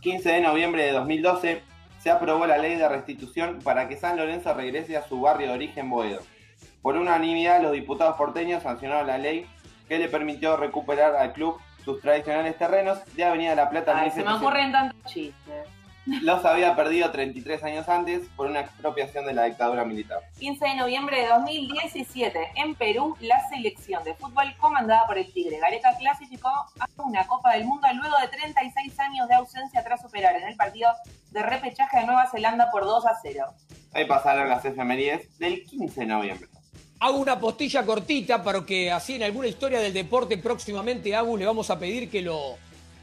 15 0.00 0.32
de 0.32 0.40
noviembre 0.40 0.84
de 0.84 0.92
2012 0.92 1.62
se 1.98 2.10
aprobó 2.10 2.46
la 2.46 2.58
ley 2.58 2.76
de 2.76 2.88
restitución 2.88 3.60
para 3.62 3.88
que 3.88 3.96
San 3.96 4.16
Lorenzo 4.16 4.52
regrese 4.54 4.96
a 4.96 5.06
su 5.06 5.20
barrio 5.20 5.48
de 5.48 5.54
origen 5.54 5.88
Boedo. 5.88 6.20
Por 6.82 6.96
unanimidad, 6.96 7.62
los 7.62 7.72
diputados 7.72 8.16
porteños 8.16 8.62
sancionaron 8.64 9.06
la 9.06 9.18
ley 9.18 9.46
que 9.88 9.98
le 9.98 10.08
permitió 10.08 10.56
recuperar 10.56 11.14
al 11.14 11.32
club 11.32 11.60
sus 11.84 12.00
tradicionales 12.00 12.58
terrenos 12.58 12.98
de 13.14 13.24
Avenida 13.24 13.50
de 13.50 13.56
la 13.56 13.70
Plata. 13.70 13.96
Ay, 13.96 14.10
se 14.10 14.24
me 14.24 14.32
ocurren 14.32 14.72
tantos 14.72 15.12
chistes. 15.12 15.68
Los 16.04 16.44
había 16.44 16.74
perdido 16.74 17.10
33 17.10 17.62
años 17.62 17.88
antes 17.88 18.22
por 18.34 18.48
una 18.48 18.60
expropiación 18.60 19.24
de 19.24 19.34
la 19.34 19.44
dictadura 19.44 19.84
militar. 19.84 20.18
15 20.40 20.64
de 20.64 20.74
noviembre 20.74 21.22
de 21.22 21.28
2017, 21.28 22.38
en 22.56 22.74
Perú, 22.74 23.16
la 23.20 23.48
selección 23.48 24.02
de 24.02 24.14
fútbol 24.14 24.52
comandada 24.58 25.06
por 25.06 25.16
el 25.16 25.32
Tigre 25.32 25.58
Gareca 25.58 25.96
clasificó 25.96 26.48
a 26.48 26.86
una 26.96 27.24
Copa 27.28 27.52
del 27.52 27.66
Mundo 27.66 27.86
luego 27.94 28.16
de 28.20 28.28
36 28.28 28.98
años 28.98 29.28
de 29.28 29.34
ausencia 29.34 29.84
tras 29.84 30.02
superar 30.02 30.34
en 30.34 30.48
el 30.48 30.56
partido 30.56 30.90
de 31.30 31.42
repechaje 31.42 32.00
de 32.00 32.06
Nueva 32.06 32.28
Zelanda 32.28 32.70
por 32.72 32.84
2 32.84 33.06
a 33.06 33.18
0. 33.22 33.46
Ahí 33.92 34.04
pasaron 34.04 34.48
las 34.48 34.64
efemérides 34.64 35.38
del 35.38 35.62
15 35.62 36.00
de 36.00 36.06
noviembre. 36.06 36.48
Hago 36.98 37.18
una 37.18 37.38
postilla 37.38 37.84
cortita 37.86 38.42
para 38.42 38.64
que 38.66 38.90
así 38.90 39.14
en 39.14 39.22
alguna 39.22 39.46
historia 39.46 39.78
del 39.78 39.92
deporte 39.92 40.36
próximamente 40.38 41.14
Agus 41.14 41.38
le 41.38 41.46
vamos 41.46 41.70
a 41.70 41.78
pedir 41.78 42.10
que 42.10 42.22
lo, 42.22 42.56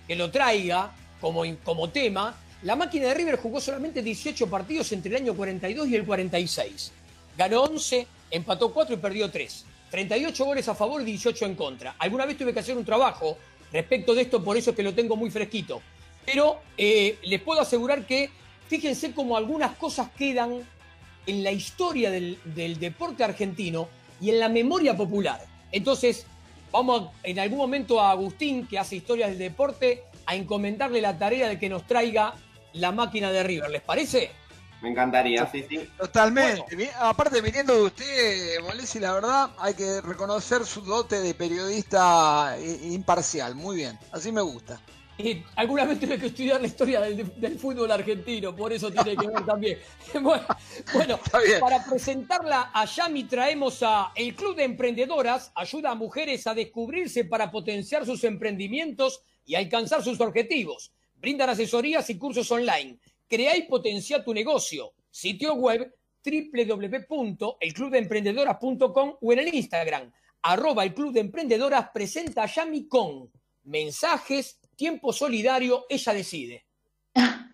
que 0.06 0.16
lo 0.16 0.32
traiga 0.32 0.92
como, 1.22 1.44
como 1.64 1.90
tema 1.90 2.36
la 2.62 2.76
máquina 2.76 3.08
de 3.08 3.14
River 3.14 3.38
jugó 3.38 3.62
solamente 3.62 4.02
18 4.02 4.50
partidos 4.50 4.92
entre 4.92 5.16
el 5.16 5.22
año 5.24 5.34
42 5.34 5.88
y 5.88 5.96
el 5.96 6.06
46. 6.06 6.92
Ganó 7.38 7.64
11, 7.64 8.06
empató 8.32 8.74
4 8.74 8.96
y 8.96 8.98
perdió 8.98 9.32
3. 9.32 9.66
38 9.90 10.46
goles 10.46 10.68
a 10.68 10.76
favor 10.76 11.02
y 11.02 11.06
18 11.06 11.46
en 11.46 11.56
contra. 11.56 11.96
Alguna 11.98 12.26
vez 12.26 12.38
tuve 12.38 12.54
que 12.54 12.60
hacer 12.60 12.78
un 12.78 12.84
trabajo 12.84 13.38
respecto 13.72 14.14
de 14.14 14.24
esto, 14.24 14.44
por 14.44 14.58
eso 14.58 14.72
es 14.72 14.76
que 14.76 14.84
lo 14.84 14.94
tengo 14.94 15.16
muy 15.16 15.32
fresquito. 15.32 15.82
Pero 16.26 16.60
eh, 16.78 17.18
les 17.24 17.42
puedo 17.42 17.62
asegurar 17.62 18.06
que 18.06 18.30
fíjense 18.68 19.14
cómo 19.14 19.38
algunas 19.38 19.78
cosas 19.78 20.10
quedan 20.18 20.62
en 21.26 21.44
la 21.44 21.52
historia 21.52 22.12
del, 22.12 22.40
del, 22.44 22.78
deporte 22.78 23.24
argentino 23.24 23.88
y 24.20 24.32
en 24.32 24.40
la 24.40 24.50
memoria 24.50 24.98
popular. 24.98 25.42
Entonces, 25.72 26.26
vamos 26.72 27.10
en 27.24 27.40
algún 27.40 27.60
momento 27.60 28.02
a 28.02 28.12
Agustín, 28.12 28.68
que 28.68 28.78
hace 28.78 28.98
historias 28.98 29.30
del 29.30 29.40
deporte, 29.40 30.04
a 30.26 30.36
encomendarle 30.36 31.02
la 31.02 31.18
tarea 31.18 31.48
de 31.48 31.58
que 31.58 31.70
nos 31.70 31.88
traiga 31.88 32.36
la 32.74 32.92
máquina 32.92 33.32
de 33.32 33.44
River, 33.44 33.70
¿les 33.70 33.82
parece? 33.82 34.32
Me 34.82 34.90
encantaría, 34.90 35.46
sí, 35.52 35.66
sí. 35.68 35.90
Totalmente. 35.98 36.90
Aparte, 37.00 37.42
viniendo 37.42 37.76
de 37.76 37.82
usted, 37.82 38.62
Molesi, 38.62 39.00
la 39.00 39.14
verdad, 39.14 39.50
hay 39.58 39.74
que 39.74 40.00
reconocer 40.02 40.66
su 40.66 40.82
dote 40.82 41.20
de 41.20 41.34
periodista 41.34 42.56
imparcial. 42.84 43.56
Muy 43.56 43.76
bien, 43.76 44.00
así 44.12 44.32
me 44.32 44.42
gusta. 44.42 44.80
Y 45.18 45.44
alguna 45.58 45.84
vez 45.84 46.00
tuve 46.00 46.18
que 46.18 46.28
estudiar 46.28 46.62
la 46.62 46.68
historia 46.68 47.02
del, 47.02 47.60
fútbol 47.60 47.92
argentino, 47.92 48.56
por 48.56 48.72
eso 48.72 48.90
tiene 48.90 49.18
que 49.18 49.28
ver 49.28 49.46
también. 49.46 49.78
bueno, 50.22 50.48
bueno 50.94 51.20
para 51.60 51.84
presentarla 51.84 52.72
a 52.74 52.86
Yami 52.86 53.26
traemos 53.26 53.84
a 53.84 54.14
El 54.16 54.34
Club 54.34 54.56
de 54.56 54.64
Emprendedoras, 54.64 55.52
ayuda 55.56 55.92
a 55.92 55.96
mujeres 55.96 56.48
a 56.48 56.54
descubrirse 56.54 57.26
para 57.26 57.52
potenciar 57.52 58.06
sus 58.06 58.24
emprendimientos 58.24 59.22
y 59.46 59.56
alcanzar 59.56 60.02
sus 60.02 60.22
objetivos. 60.22 60.94
Brindan 61.20 61.50
asesorías 61.50 62.10
y 62.10 62.18
cursos 62.18 62.50
online. 62.52 63.00
Crea 63.28 63.58
y 63.58 63.64
potencia 63.64 64.24
tu 64.24 64.34
negocio. 64.34 64.94
Sitio 65.12 65.54
web 65.54 65.94
www.elclubdeemprendedoras.com 66.24 69.18
o 69.22 69.34
en 69.34 69.40
el 69.40 69.54
Instagram, 69.54 70.12
arroba 70.42 70.84
el 70.84 70.94
Club 70.94 71.14
de 71.14 71.22
Emprendedoras 71.22 71.90
presenta 71.94 72.44
a 72.44 72.48
Yami 72.48 72.88
con 72.88 73.32
mensajes, 73.64 74.60
tiempo 74.76 75.14
solidario, 75.14 75.86
ella 75.90 76.14
decide. 76.14 76.66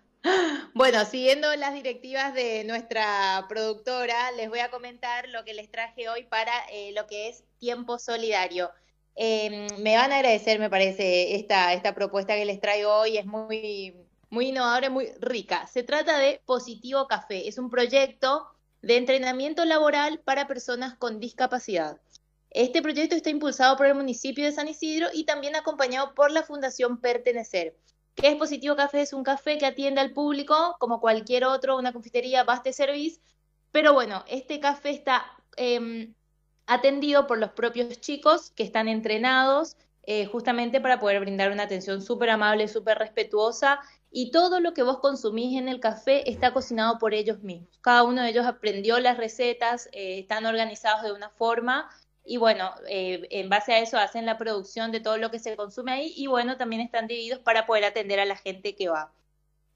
Bueno, 0.74 1.04
siguiendo 1.06 1.54
las 1.54 1.72
directivas 1.72 2.34
de 2.34 2.64
nuestra 2.64 3.46
productora, 3.48 4.32
les 4.32 4.50
voy 4.50 4.58
a 4.58 4.70
comentar 4.70 5.28
lo 5.28 5.44
que 5.44 5.54
les 5.54 5.70
traje 5.70 6.08
hoy 6.08 6.24
para 6.24 6.52
eh, 6.70 6.90
lo 6.92 7.06
que 7.06 7.28
es 7.28 7.44
tiempo 7.58 7.98
solidario. 7.98 8.70
Em, 9.16 9.66
me 9.78 9.96
van 9.96 10.12
a 10.12 10.16
agradecer, 10.16 10.58
me 10.58 10.70
parece, 10.70 11.36
esta, 11.36 11.72
esta 11.72 11.94
propuesta 11.94 12.36
que 12.36 12.44
les 12.44 12.60
traigo 12.60 12.92
hoy. 12.92 13.16
Es 13.16 13.26
muy, 13.26 13.94
muy 14.30 14.48
innovadora 14.48 14.90
muy 14.90 15.10
rica. 15.20 15.66
Se 15.66 15.82
trata 15.82 16.18
de 16.18 16.40
Positivo 16.44 17.06
Café. 17.08 17.48
Es 17.48 17.58
un 17.58 17.70
proyecto 17.70 18.48
de 18.82 18.96
entrenamiento 18.96 19.64
laboral 19.64 20.20
para 20.20 20.46
personas 20.46 20.94
con 20.94 21.18
discapacidad. 21.18 21.98
Este 22.50 22.82
proyecto 22.82 23.16
está 23.16 23.30
impulsado 23.30 23.76
por 23.76 23.86
el 23.86 23.94
municipio 23.94 24.44
de 24.44 24.52
San 24.52 24.68
Isidro 24.68 25.08
y 25.12 25.24
también 25.24 25.56
acompañado 25.56 26.14
por 26.14 26.30
la 26.30 26.42
Fundación 26.42 27.00
Pertenecer. 27.00 27.76
¿Qué 28.14 28.28
es 28.28 28.36
Positivo 28.36 28.76
Café? 28.76 29.02
Es 29.02 29.12
un 29.12 29.24
café 29.24 29.58
que 29.58 29.66
atiende 29.66 30.00
al 30.00 30.12
público 30.12 30.76
como 30.78 31.00
cualquier 31.00 31.44
otro, 31.44 31.76
una 31.76 31.92
confitería, 31.92 32.44
Baste 32.44 32.72
Service. 32.72 33.20
Pero 33.72 33.92
bueno, 33.92 34.24
este 34.26 34.58
café 34.58 34.90
está 34.90 35.26
em, 35.56 36.14
atendido 36.66 37.26
por 37.26 37.38
los 37.38 37.50
propios 37.50 38.00
chicos 38.00 38.50
que 38.50 38.62
están 38.62 38.88
entrenados 38.88 39.76
eh, 40.08 40.26
justamente 40.26 40.80
para 40.80 41.00
poder 41.00 41.18
brindar 41.18 41.50
una 41.50 41.64
atención 41.64 42.00
súper 42.00 42.30
amable, 42.30 42.68
súper 42.68 42.98
respetuosa 42.98 43.80
y 44.10 44.30
todo 44.30 44.60
lo 44.60 44.72
que 44.72 44.84
vos 44.84 45.00
consumís 45.00 45.58
en 45.58 45.68
el 45.68 45.80
café 45.80 46.30
está 46.30 46.52
cocinado 46.52 46.98
por 46.98 47.12
ellos 47.12 47.42
mismos. 47.42 47.76
Cada 47.80 48.04
uno 48.04 48.22
de 48.22 48.30
ellos 48.30 48.46
aprendió 48.46 49.00
las 49.00 49.16
recetas, 49.16 49.88
eh, 49.92 50.20
están 50.20 50.46
organizados 50.46 51.02
de 51.02 51.12
una 51.12 51.30
forma 51.30 51.90
y 52.24 52.36
bueno, 52.36 52.72
eh, 52.88 53.26
en 53.30 53.48
base 53.48 53.72
a 53.72 53.80
eso 53.80 53.98
hacen 53.98 54.26
la 54.26 54.38
producción 54.38 54.92
de 54.92 55.00
todo 55.00 55.18
lo 55.18 55.32
que 55.32 55.40
se 55.40 55.56
consume 55.56 55.92
ahí 55.92 56.12
y 56.16 56.28
bueno, 56.28 56.56
también 56.56 56.82
están 56.82 57.08
divididos 57.08 57.40
para 57.40 57.66
poder 57.66 57.84
atender 57.84 58.20
a 58.20 58.24
la 58.26 58.36
gente 58.36 58.76
que 58.76 58.88
va. 58.88 59.12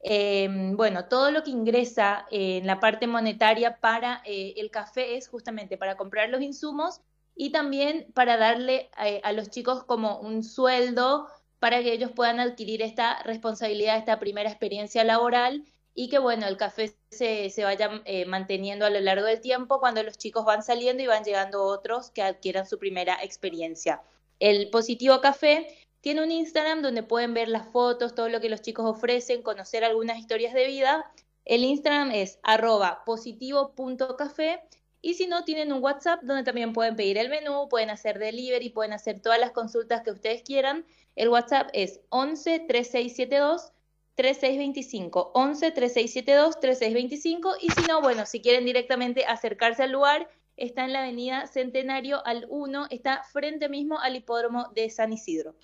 Em, 0.03 0.75
bueno, 0.75 1.05
todo 1.05 1.29
lo 1.29 1.43
que 1.43 1.51
ingresa 1.51 2.25
en 2.31 2.65
la 2.65 2.79
parte 2.79 3.05
monetaria 3.05 3.77
para 3.79 4.23
eh, 4.25 4.55
el 4.57 4.71
café 4.71 5.15
es 5.15 5.27
justamente 5.27 5.77
para 5.77 5.95
comprar 5.95 6.29
los 6.29 6.41
insumos 6.41 7.01
y 7.35 7.51
también 7.51 8.07
para 8.13 8.37
darle 8.37 8.89
eh, 9.03 9.21
a 9.23 9.31
los 9.31 9.49
chicos 9.49 9.83
como 9.83 10.19
un 10.19 10.43
sueldo 10.43 11.27
para 11.59 11.81
que 11.83 11.93
ellos 11.93 12.11
puedan 12.11 12.39
adquirir 12.39 12.81
esta 12.81 13.21
responsabilidad, 13.23 13.97
esta 13.97 14.19
primera 14.19 14.49
experiencia 14.49 15.03
laboral 15.03 15.63
y 15.93 16.09
que 16.09 16.17
bueno, 16.17 16.47
el 16.47 16.57
café 16.57 16.95
se, 17.11 17.51
vaya 17.63 18.01
eh, 18.05 18.25
manteniendo 18.25 18.85
a 18.85 18.89
lo 18.89 18.99
largo 19.01 19.27
del 19.27 19.41
tiempo 19.41 19.79
cuando 19.79 20.01
los 20.01 20.17
chicos 20.17 20.45
van 20.45 20.63
saliendo 20.63 21.03
y 21.03 21.07
van 21.07 21.23
llegando 21.23 21.63
otros 21.63 22.09
que 22.09 22.23
adquieran 22.23 22.65
su 22.65 22.79
primera 22.79 23.21
experiencia. 23.21 24.01
El 24.39 24.71
positivo 24.71 25.21
café 25.21 25.67
tiene 26.01 26.23
un 26.23 26.31
Instagram 26.31 26.81
donde 26.81 27.03
pueden 27.03 27.33
ver 27.33 27.47
las 27.47 27.67
fotos, 27.67 28.15
todo 28.15 28.27
lo 28.27 28.41
que 28.41 28.49
los 28.49 28.61
chicos 28.61 28.85
ofrecen, 28.85 29.43
conocer 29.43 29.83
algunas 29.83 30.17
historias 30.17 30.53
de 30.53 30.67
vida. 30.67 31.11
El 31.45 31.63
Instagram 31.63 32.11
es 32.11 32.39
arroba 32.43 33.03
positivo.café 33.05 34.61
y 35.01 35.15
si 35.15 35.25
no, 35.25 35.43
tienen 35.43 35.73
un 35.73 35.83
WhatsApp 35.83 36.21
donde 36.21 36.43
también 36.43 36.73
pueden 36.73 36.95
pedir 36.95 37.17
el 37.17 37.29
menú, 37.29 37.67
pueden 37.69 37.89
hacer 37.89 38.19
delivery, 38.19 38.69
pueden 38.69 38.93
hacer 38.93 39.19
todas 39.19 39.39
las 39.39 39.51
consultas 39.51 40.01
que 40.03 40.11
ustedes 40.11 40.43
quieran. 40.43 40.85
El 41.15 41.29
WhatsApp 41.29 41.69
es 41.73 42.01
11 42.09 42.59
3672 42.67 43.71
3625, 44.15 45.31
11 45.33 45.71
3672 45.71 46.59
3625 46.59 47.55
y 47.61 47.69
si 47.71 47.81
no, 47.87 48.01
bueno, 48.01 48.25
si 48.25 48.41
quieren 48.41 48.65
directamente 48.65 49.25
acercarse 49.25 49.83
al 49.83 49.91
lugar, 49.91 50.29
está 50.55 50.85
en 50.85 50.93
la 50.93 51.01
avenida 51.01 51.47
Centenario 51.47 52.25
al 52.25 52.45
1, 52.49 52.87
está 52.91 53.23
frente 53.23 53.69
mismo 53.69 53.99
al 53.99 54.15
hipódromo 54.15 54.69
de 54.75 54.89
San 54.91 55.13
Isidro. 55.13 55.55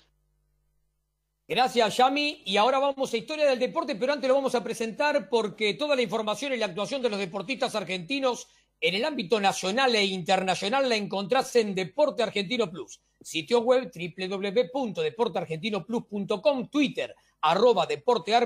Gracias, 1.48 1.96
Yami. 1.96 2.42
Y 2.44 2.58
ahora 2.58 2.78
vamos 2.78 3.10
a 3.10 3.16
Historia 3.16 3.46
del 3.46 3.58
Deporte, 3.58 3.96
pero 3.96 4.12
antes 4.12 4.28
lo 4.28 4.34
vamos 4.34 4.54
a 4.54 4.62
presentar 4.62 5.30
porque 5.30 5.72
toda 5.72 5.96
la 5.96 6.02
información 6.02 6.52
y 6.52 6.58
la 6.58 6.66
actuación 6.66 7.00
de 7.00 7.08
los 7.08 7.18
deportistas 7.18 7.74
argentinos 7.74 8.48
en 8.82 8.94
el 8.94 9.06
ámbito 9.06 9.40
nacional 9.40 9.94
e 9.94 10.04
internacional 10.04 10.90
la 10.90 10.96
encontrás 10.96 11.56
en 11.56 11.74
Deporte 11.74 12.22
Argentino 12.22 12.70
Plus. 12.70 13.00
Sitio 13.22 13.60
web 13.60 13.90
www.deporteargentinoplus.com, 13.90 16.68
Twitter, 16.68 17.14
arroba 17.40 17.88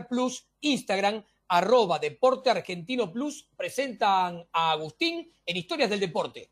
Plus, 0.08 0.46
Instagram, 0.60 1.24
arroba 1.48 1.98
Deporte 1.98 2.50
Argentino 2.50 3.12
Plus. 3.12 3.48
Presentan 3.56 4.44
a 4.52 4.70
Agustín 4.70 5.28
en 5.44 5.56
Historias 5.56 5.90
del 5.90 5.98
Deporte. 5.98 6.50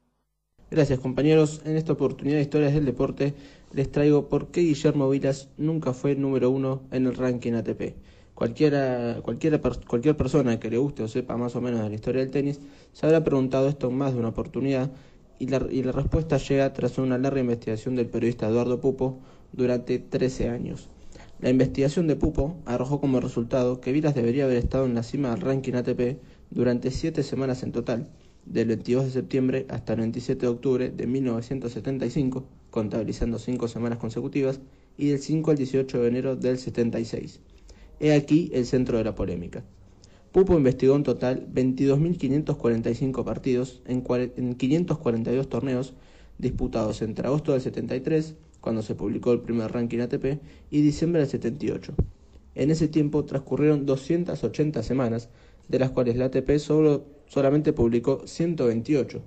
Gracias 0.69 0.99
compañeros. 0.99 1.63
En 1.65 1.77
esta 1.77 1.93
oportunidad 1.93 2.35
de 2.37 2.43
Historias 2.43 2.75
del 2.75 2.87
Deporte 2.87 3.35
les 3.73 3.91
traigo 3.91 4.29
por 4.29 4.51
qué 4.51 4.63
Guillermo 4.63 5.09
Vilas 5.09 5.49
nunca 5.57 5.93
fue 5.93 6.17
número 6.17 6.51
uno 6.51 6.83
en 6.91 7.07
el 7.07 7.15
ranking 7.15 7.53
ATP. 7.53 7.95
Cualquiera, 8.35 9.21
cualquiera, 9.23 9.61
cualquier 9.61 10.17
persona 10.17 10.59
que 10.59 10.71
le 10.71 10.79
guste 10.79 11.03
o 11.03 11.09
sepa 11.09 11.37
más 11.37 11.55
o 11.57 11.61
menos 11.61 11.83
de 11.83 11.89
la 11.89 11.95
historia 11.95 12.23
del 12.23 12.31
tenis 12.31 12.59
se 12.93 13.07
habrá 13.07 13.23
preguntado 13.23 13.69
esto 13.69 13.89
en 13.89 13.99
más 13.99 14.15
de 14.15 14.19
una 14.19 14.29
oportunidad 14.29 14.91
y 15.39 15.47
la, 15.47 15.67
y 15.71 15.83
la 15.83 15.93
respuesta 15.93 16.39
llega 16.39 16.73
tras 16.73 16.99
una 16.99 17.19
larga 17.19 17.41
investigación 17.41 17.97
del 17.97 18.07
periodista 18.07 18.49
Eduardo 18.49 18.81
Pupo 18.81 19.21
durante 19.53 19.99
13 19.99 20.49
años. 20.49 20.89
La 21.41 21.51
investigación 21.51 22.07
de 22.07 22.17
Pupo 22.17 22.57
arrojó 22.67 23.01
como 23.01 23.21
resultado 23.21 23.81
que 23.81 23.93
Vilas 23.93 24.15
debería 24.15 24.45
haber 24.45 24.59
estado 24.59 24.85
en 24.87 24.95
la 24.95 25.03
cima 25.03 25.31
del 25.31 25.41
ranking 25.41 25.75
ATP 25.75 26.19
durante 26.51 26.91
7 26.91 27.23
semanas 27.23 27.63
en 27.63 27.73
total, 27.73 28.09
del 28.45 28.69
22 28.69 29.05
de 29.05 29.11
septiembre 29.11 29.67
hasta 29.69 29.95
el 29.95 30.01
27 30.01 30.41
de 30.41 30.49
octubre 30.49 30.91
de 30.91 31.07
1975, 31.07 32.45
contabilizando 32.71 33.39
5 33.39 33.69
semanas 33.69 33.99
consecutivas, 33.99 34.61
y 34.97 35.09
del 35.09 35.19
5 35.19 35.51
al 35.51 35.57
18 35.57 36.03
de 36.03 36.09
enero 36.09 36.37
del 36.37 36.59
76. 36.59 37.41
He 38.01 38.13
aquí 38.13 38.51
el 38.53 38.67
centro 38.67 38.99
de 38.99 39.05
la 39.05 39.15
polémica. 39.15 39.65
Pupo 40.33 40.57
investigó 40.57 40.95
en 40.95 41.03
total 41.03 41.49
22.545 41.53 43.25
partidos 43.25 43.83
en, 43.87 44.05
en 44.37 44.55
542 44.55 45.49
torneos 45.49 45.95
disputados 46.39 47.03
entre 47.03 47.27
agosto 47.27 47.53
del 47.53 47.61
73, 47.61 48.37
cuando 48.61 48.83
se 48.83 48.95
publicó 48.95 49.33
el 49.33 49.41
primer 49.41 49.73
ranking 49.73 50.01
ATP, 50.01 50.41
y 50.71 50.83
diciembre 50.83 51.21
del 51.21 51.31
78. 51.31 51.95
En 52.55 52.71
ese 52.71 52.89
tiempo 52.89 53.25
transcurrieron 53.25 53.87
280 53.87 54.83
semanas, 54.83 55.29
de 55.69 55.79
las 55.79 55.91
cuales 55.91 56.17
la 56.17 56.27
ATP 56.27 56.59
solo, 56.59 57.05
solamente 57.27 57.73
publicó 57.73 58.27
128. 58.27 59.23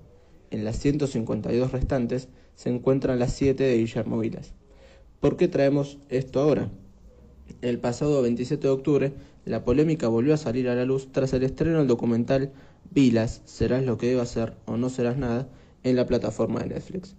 En 0.52 0.64
las 0.64 0.80
152 0.80 1.72
restantes 1.72 2.30
se 2.56 2.70
encuentran 2.70 3.20
las 3.20 3.34
7 3.34 3.64
de 3.64 3.78
Guillermo 3.78 4.20
Vilas. 4.20 4.54
¿Por 5.20 5.38
qué 5.38 5.48
traemos 5.48 6.00
esto 6.10 6.42
ahora? 6.42 6.70
El 7.62 7.80
pasado 7.80 8.22
27 8.22 8.68
de 8.68 8.74
octubre, 8.74 9.14
la 9.46 9.64
polémica 9.64 10.08
volvió 10.08 10.34
a 10.34 10.38
salir 10.38 10.70
a 10.70 10.76
la 10.76 10.86
luz 10.86 11.12
tras 11.12 11.34
el 11.34 11.44
estreno 11.44 11.80
del 11.80 11.88
documental 11.88 12.52
Vilas, 12.92 13.42
serás 13.46 13.84
lo 13.84 13.98
que 13.98 14.08
debas 14.08 14.30
ser 14.30 14.56
o 14.66 14.78
no 14.78 14.90
serás 14.90 15.18
nada, 15.18 15.50
en 15.84 15.96
la 15.96 16.06
plataforma 16.06 16.62
de 16.62 16.70
Netflix. 16.70 17.16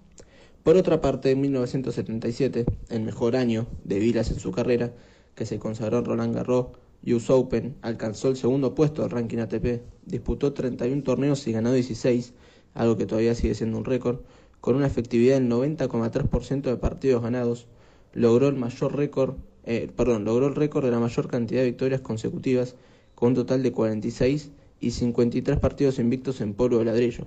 Por 0.62 0.76
otra 0.76 1.00
parte, 1.00 1.30
en 1.30 1.40
1977, 1.42 2.64
el 2.88 3.02
mejor 3.02 3.36
año 3.36 3.66
de 3.84 3.98
Vilas 3.98 4.30
en 4.30 4.40
su 4.40 4.50
carrera, 4.50 4.92
que 5.34 5.46
se 5.46 5.58
consagró 5.58 5.98
en 5.98 6.04
Roland 6.06 6.34
Garros, 6.34 6.68
US 7.06 7.28
Open, 7.28 7.76
alcanzó 7.82 8.28
el 8.28 8.36
segundo 8.36 8.74
puesto 8.74 9.02
del 9.02 9.10
ranking 9.10 9.38
ATP, 9.38 9.82
disputó 10.06 10.54
31 10.54 11.02
torneos 11.02 11.46
y 11.46 11.52
ganó 11.52 11.72
16, 11.72 12.32
algo 12.72 12.96
que 12.96 13.04
todavía 13.04 13.34
sigue 13.34 13.54
siendo 13.54 13.76
un 13.76 13.84
récord, 13.84 14.20
con 14.64 14.76
una 14.76 14.86
efectividad 14.86 15.34
del 15.34 15.50
90,3% 15.50 16.62
de 16.62 16.78
partidos 16.78 17.22
ganados, 17.22 17.66
logró 18.14 18.48
el 18.48 18.56
mayor 18.56 18.96
récord, 18.96 19.34
eh, 19.66 19.90
perdón, 19.94 20.24
logró 20.24 20.46
el 20.46 20.54
récord 20.54 20.86
de 20.86 20.90
la 20.90 20.98
mayor 20.98 21.28
cantidad 21.28 21.60
de 21.60 21.66
victorias 21.66 22.00
consecutivas, 22.00 22.74
con 23.14 23.28
un 23.28 23.34
total 23.34 23.62
de 23.62 23.72
46 23.72 24.52
y 24.80 24.92
53 24.92 25.58
partidos 25.58 25.98
invictos 25.98 26.40
en 26.40 26.54
polvo 26.54 26.78
de 26.78 26.86
ladrillo. 26.86 27.26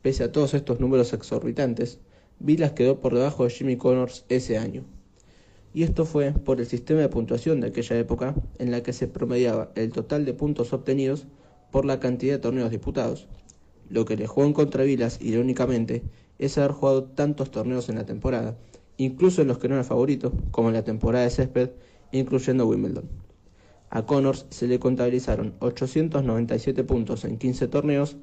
Pese 0.00 0.24
a 0.24 0.32
todos 0.32 0.54
estos 0.54 0.80
números 0.80 1.12
exorbitantes, 1.12 1.98
Vilas 2.38 2.72
quedó 2.72 3.00
por 3.00 3.12
debajo 3.12 3.44
de 3.44 3.50
Jimmy 3.50 3.76
Connors 3.76 4.24
ese 4.30 4.56
año. 4.56 4.82
Y 5.74 5.82
esto 5.82 6.06
fue 6.06 6.32
por 6.32 6.58
el 6.58 6.66
sistema 6.66 7.00
de 7.00 7.10
puntuación 7.10 7.60
de 7.60 7.66
aquella 7.66 7.98
época 7.98 8.34
en 8.58 8.70
la 8.70 8.82
que 8.82 8.94
se 8.94 9.08
promediaba 9.08 9.72
el 9.74 9.92
total 9.92 10.24
de 10.24 10.32
puntos 10.32 10.72
obtenidos 10.72 11.26
por 11.70 11.84
la 11.84 12.00
cantidad 12.00 12.32
de 12.32 12.38
torneos 12.40 12.70
disputados. 12.70 13.28
Lo 13.90 14.06
que 14.06 14.16
le 14.16 14.26
jugó 14.26 14.46
en 14.46 14.54
contra 14.54 14.84
Vilas, 14.84 15.18
irónicamente, 15.20 16.02
es 16.44 16.58
haber 16.58 16.72
jugado 16.72 17.04
tantos 17.04 17.52
torneos 17.52 17.88
en 17.88 17.94
la 17.94 18.04
temporada, 18.04 18.56
incluso 18.96 19.42
en 19.42 19.48
los 19.48 19.58
que 19.58 19.68
no 19.68 19.76
era 19.76 19.84
favorito, 19.84 20.32
como 20.50 20.68
en 20.68 20.74
la 20.74 20.82
temporada 20.82 21.24
de 21.24 21.30
césped, 21.30 21.70
incluyendo 22.10 22.66
Wimbledon. 22.66 23.08
A 23.90 24.04
Connors 24.06 24.46
se 24.50 24.66
le 24.66 24.80
contabilizaron 24.80 25.54
897 25.60 26.82
puntos 26.82 27.24
en 27.24 27.38
15 27.38 27.68
torneos, 27.68 28.16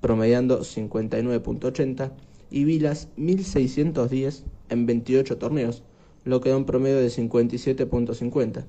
promediando 0.00 0.60
59.80, 0.60 2.12
y 2.50 2.64
Vilas 2.64 3.08
1610 3.16 4.44
en 4.70 4.86
28 4.86 5.36
torneos, 5.36 5.82
lo 6.24 6.40
que 6.40 6.48
da 6.48 6.56
un 6.56 6.64
promedio 6.64 6.96
de 6.96 7.08
57.50. 7.08 8.64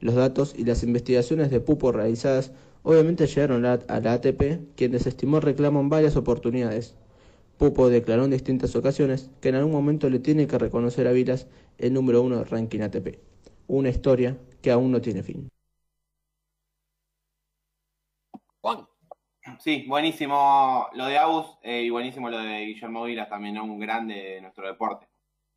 Los 0.00 0.14
datos 0.14 0.54
y 0.56 0.64
las 0.64 0.82
investigaciones 0.82 1.50
de 1.50 1.60
Pupo 1.60 1.92
realizadas 1.92 2.52
obviamente 2.82 3.26
llegaron 3.26 3.66
a 3.66 3.78
la 4.00 4.12
ATP, 4.12 4.74
quien 4.74 4.92
desestimó 4.92 5.38
el 5.38 5.42
reclamo 5.42 5.80
en 5.80 5.90
varias 5.90 6.16
oportunidades. 6.16 6.94
Pupo 7.58 7.88
declaró 7.88 8.24
en 8.24 8.30
distintas 8.30 8.76
ocasiones 8.76 9.30
que 9.40 9.48
en 9.48 9.54
algún 9.54 9.72
momento 9.72 10.10
le 10.10 10.18
tiene 10.18 10.46
que 10.46 10.58
reconocer 10.58 11.06
a 11.06 11.12
Vilas 11.12 11.48
el 11.78 11.94
número 11.94 12.22
uno 12.22 12.36
del 12.36 12.46
ranking 12.46 12.80
ATP. 12.80 13.18
Una 13.68 13.88
historia 13.88 14.36
que 14.62 14.70
aún 14.70 14.92
no 14.92 15.00
tiene 15.00 15.22
fin. 15.22 15.48
Juan. 18.60 18.86
Sí, 19.60 19.84
buenísimo 19.86 20.88
lo 20.94 21.06
de 21.06 21.18
Agus 21.18 21.46
eh, 21.62 21.82
y 21.82 21.90
buenísimo 21.90 22.28
lo 22.28 22.38
de 22.38 22.66
Guillermo 22.66 23.04
Vilas, 23.04 23.28
también 23.28 23.58
un 23.58 23.78
grande 23.78 24.14
de 24.14 24.40
nuestro 24.40 24.66
deporte. 24.66 25.06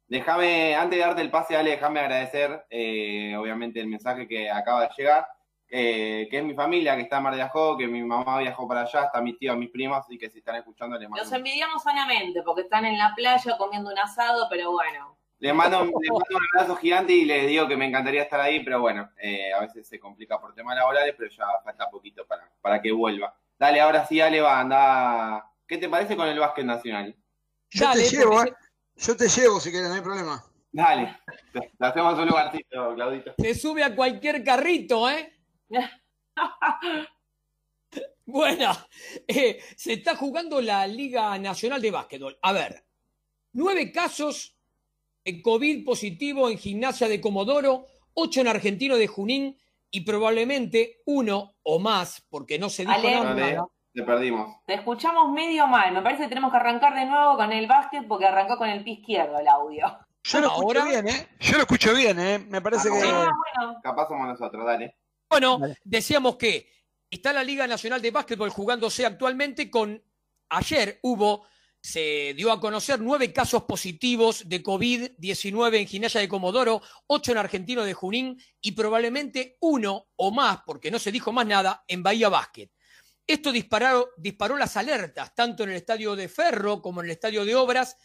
Déjame, 0.07 0.75
antes 0.75 0.97
de 0.97 1.05
darte 1.05 1.21
el 1.21 1.29
pase, 1.29 1.55
Ale, 1.55 1.71
déjame 1.71 1.99
agradecer, 1.99 2.65
eh, 2.69 3.35
obviamente, 3.37 3.79
el 3.79 3.87
mensaje 3.87 4.27
que 4.27 4.49
acaba 4.49 4.81
de 4.81 4.89
llegar, 4.97 5.27
que 5.69 6.29
es 6.31 6.43
mi 6.43 6.53
familia, 6.53 6.95
que 6.95 7.03
está 7.03 7.17
en 7.17 7.23
Mar 7.23 7.35
de 7.35 7.41
Ajó, 7.43 7.77
que 7.77 7.87
mi 7.87 8.03
mamá 8.03 8.39
viajó 8.39 8.67
para 8.67 8.81
allá, 8.81 9.05
está 9.05 9.21
mis 9.21 9.37
tíos, 9.37 9.55
mis 9.57 9.69
primos, 9.69 10.05
y 10.09 10.17
que 10.17 10.29
si 10.29 10.39
están 10.39 10.55
escuchando 10.55 10.97
les 10.97 11.07
mando. 11.07 11.23
Los 11.23 11.31
envidiamos 11.31 11.83
sanamente, 11.83 12.41
porque 12.43 12.61
están 12.61 12.85
en 12.85 12.97
la 12.97 13.13
playa 13.15 13.57
comiendo 13.57 13.91
un 13.91 13.99
asado, 13.99 14.47
pero 14.49 14.71
bueno. 14.71 15.17
Les 15.39 15.53
mando, 15.53 15.83
un 15.83 15.91
abrazo 16.53 16.75
gigante 16.75 17.13
y 17.13 17.23
les 17.23 17.47
digo 17.47 17.65
que 17.65 17.77
me 17.77 17.85
encantaría 17.85 18.23
estar 18.23 18.41
ahí, 18.41 18.61
pero 18.61 18.81
bueno, 18.81 19.09
eh, 19.21 19.53
a 19.53 19.61
veces 19.61 19.87
se 19.87 19.97
complica 19.97 20.37
por 20.39 20.53
temas 20.53 20.75
laborales, 20.75 21.15
pero 21.17 21.29
ya 21.29 21.45
falta 21.63 21.89
poquito 21.89 22.25
para, 22.27 22.51
para 22.59 22.81
que 22.81 22.91
vuelva. 22.91 23.33
Dale, 23.57 23.79
ahora 23.79 24.05
sí, 24.05 24.19
Ale, 24.19 24.41
va, 24.41 24.59
anda. 24.59 25.49
¿Qué 25.65 25.77
te 25.77 25.87
parece 25.87 26.17
con 26.17 26.27
el 26.27 26.39
básquet 26.39 26.65
nacional? 26.65 27.15
Yo 27.69 27.91
te 27.91 28.09
llevo, 28.09 28.43
¿eh? 28.43 28.53
Yo 28.97 29.15
te 29.15 29.29
llevo 29.29 29.61
si 29.61 29.71
quieres, 29.71 29.87
no 29.87 29.95
hay 29.95 30.01
problema. 30.01 30.43
Dale, 30.71 31.17
te 31.53 31.71
hacemos 31.79 32.19
un 32.19 32.27
lugarcito, 32.27 32.95
Claudito. 32.95 33.33
Se 33.37 33.55
sube 33.55 33.83
a 33.83 33.95
cualquier 33.95 34.43
carrito, 34.43 35.09
¿eh? 35.09 35.38
bueno, 38.25 38.71
eh, 39.27 39.59
se 39.75 39.93
está 39.93 40.15
jugando 40.15 40.61
la 40.61 40.87
Liga 40.87 41.37
Nacional 41.37 41.81
de 41.81 41.91
Básquetbol. 41.91 42.37
A 42.41 42.51
ver, 42.51 42.83
nueve 43.53 43.91
casos 43.91 44.57
de 45.23 45.41
COVID 45.41 45.85
positivo 45.85 46.49
en 46.49 46.57
gimnasia 46.57 47.07
de 47.07 47.21
Comodoro, 47.21 47.85
ocho 48.13 48.41
en 48.41 48.47
argentino 48.47 48.97
de 48.97 49.07
Junín 49.07 49.57
y 49.91 50.01
probablemente 50.01 51.01
uno 51.05 51.55
o 51.63 51.79
más, 51.79 52.25
porque 52.29 52.59
no 52.59 52.69
se 52.69 52.85
dijo 52.85 53.01
nada. 53.01 53.65
Te 53.93 54.03
perdimos. 54.03 54.57
Te 54.65 54.75
escuchamos 54.75 55.31
medio 55.31 55.65
mal. 55.65 55.91
Me 55.91 56.01
parece 56.01 56.23
que 56.23 56.29
tenemos 56.29 56.51
que 56.51 56.57
arrancar 56.57 56.93
de 56.93 57.05
nuevo 57.05 57.37
con 57.37 57.51
el 57.51 57.67
básquet 57.67 58.07
porque 58.07 58.27
arrancó 58.27 58.57
con 58.57 58.69
el 58.69 58.83
pie 58.83 58.93
izquierdo 58.93 59.39
el 59.39 59.47
audio. 59.47 59.99
Yo 60.23 60.41
lo 60.41 60.47
escucho 60.47 60.85
bien, 60.85 61.07
¿eh? 61.07 61.27
Yo 61.39 61.57
lo 61.57 61.61
escucho 61.61 61.93
bien, 61.95 62.19
¿eh? 62.19 62.39
Me 62.39 62.61
parece 62.61 62.89
que. 62.89 63.01
Ah, 63.03 63.31
Capaz 63.81 64.07
somos 64.07 64.27
nosotros, 64.27 64.65
dale. 64.65 64.95
Bueno, 65.29 65.61
decíamos 65.83 66.37
que 66.37 66.71
está 67.09 67.31
la 67.31 67.43
Liga 67.43 67.67
Nacional 67.67 68.01
de 68.01 68.11
Básquetbol 68.11 68.49
jugándose 68.49 69.05
actualmente 69.05 69.69
con. 69.69 70.03
Ayer 70.51 70.97
hubo, 71.03 71.45
se 71.79 72.33
dio 72.33 72.51
a 72.51 72.59
conocer 72.59 72.99
nueve 72.99 73.31
casos 73.31 73.65
positivos 73.65 74.49
de 74.49 74.63
COVID-19 74.63 75.77
en 75.77 75.87
Gimnasia 75.87 76.19
de 76.19 76.27
Comodoro, 76.27 76.81
ocho 77.05 77.31
en 77.31 77.37
Argentino 77.37 77.83
de 77.83 77.93
Junín 77.93 78.41
y 78.59 78.71
probablemente 78.71 79.57
uno 79.61 80.07
o 80.15 80.31
más, 80.31 80.61
porque 80.65 80.89
no 80.89 80.97
se 80.97 81.11
dijo 81.11 81.31
más 81.31 81.45
nada, 81.45 81.83
en 81.87 82.01
Bahía 82.01 82.29
Básquet. 82.29 82.71
Esto 83.27 83.51
disparó, 83.51 84.09
disparó 84.17 84.57
las 84.57 84.75
alertas, 84.75 85.35
tanto 85.35 85.61
en 85.61 85.69
el 85.69 85.75
estadio 85.75 86.15
de 86.15 86.29
Ferro 86.29 86.81
como 86.81 87.01
en 87.01 87.05
el 87.05 87.11
estadio 87.11 87.45
de 87.45 87.55
Obras, 87.55 87.95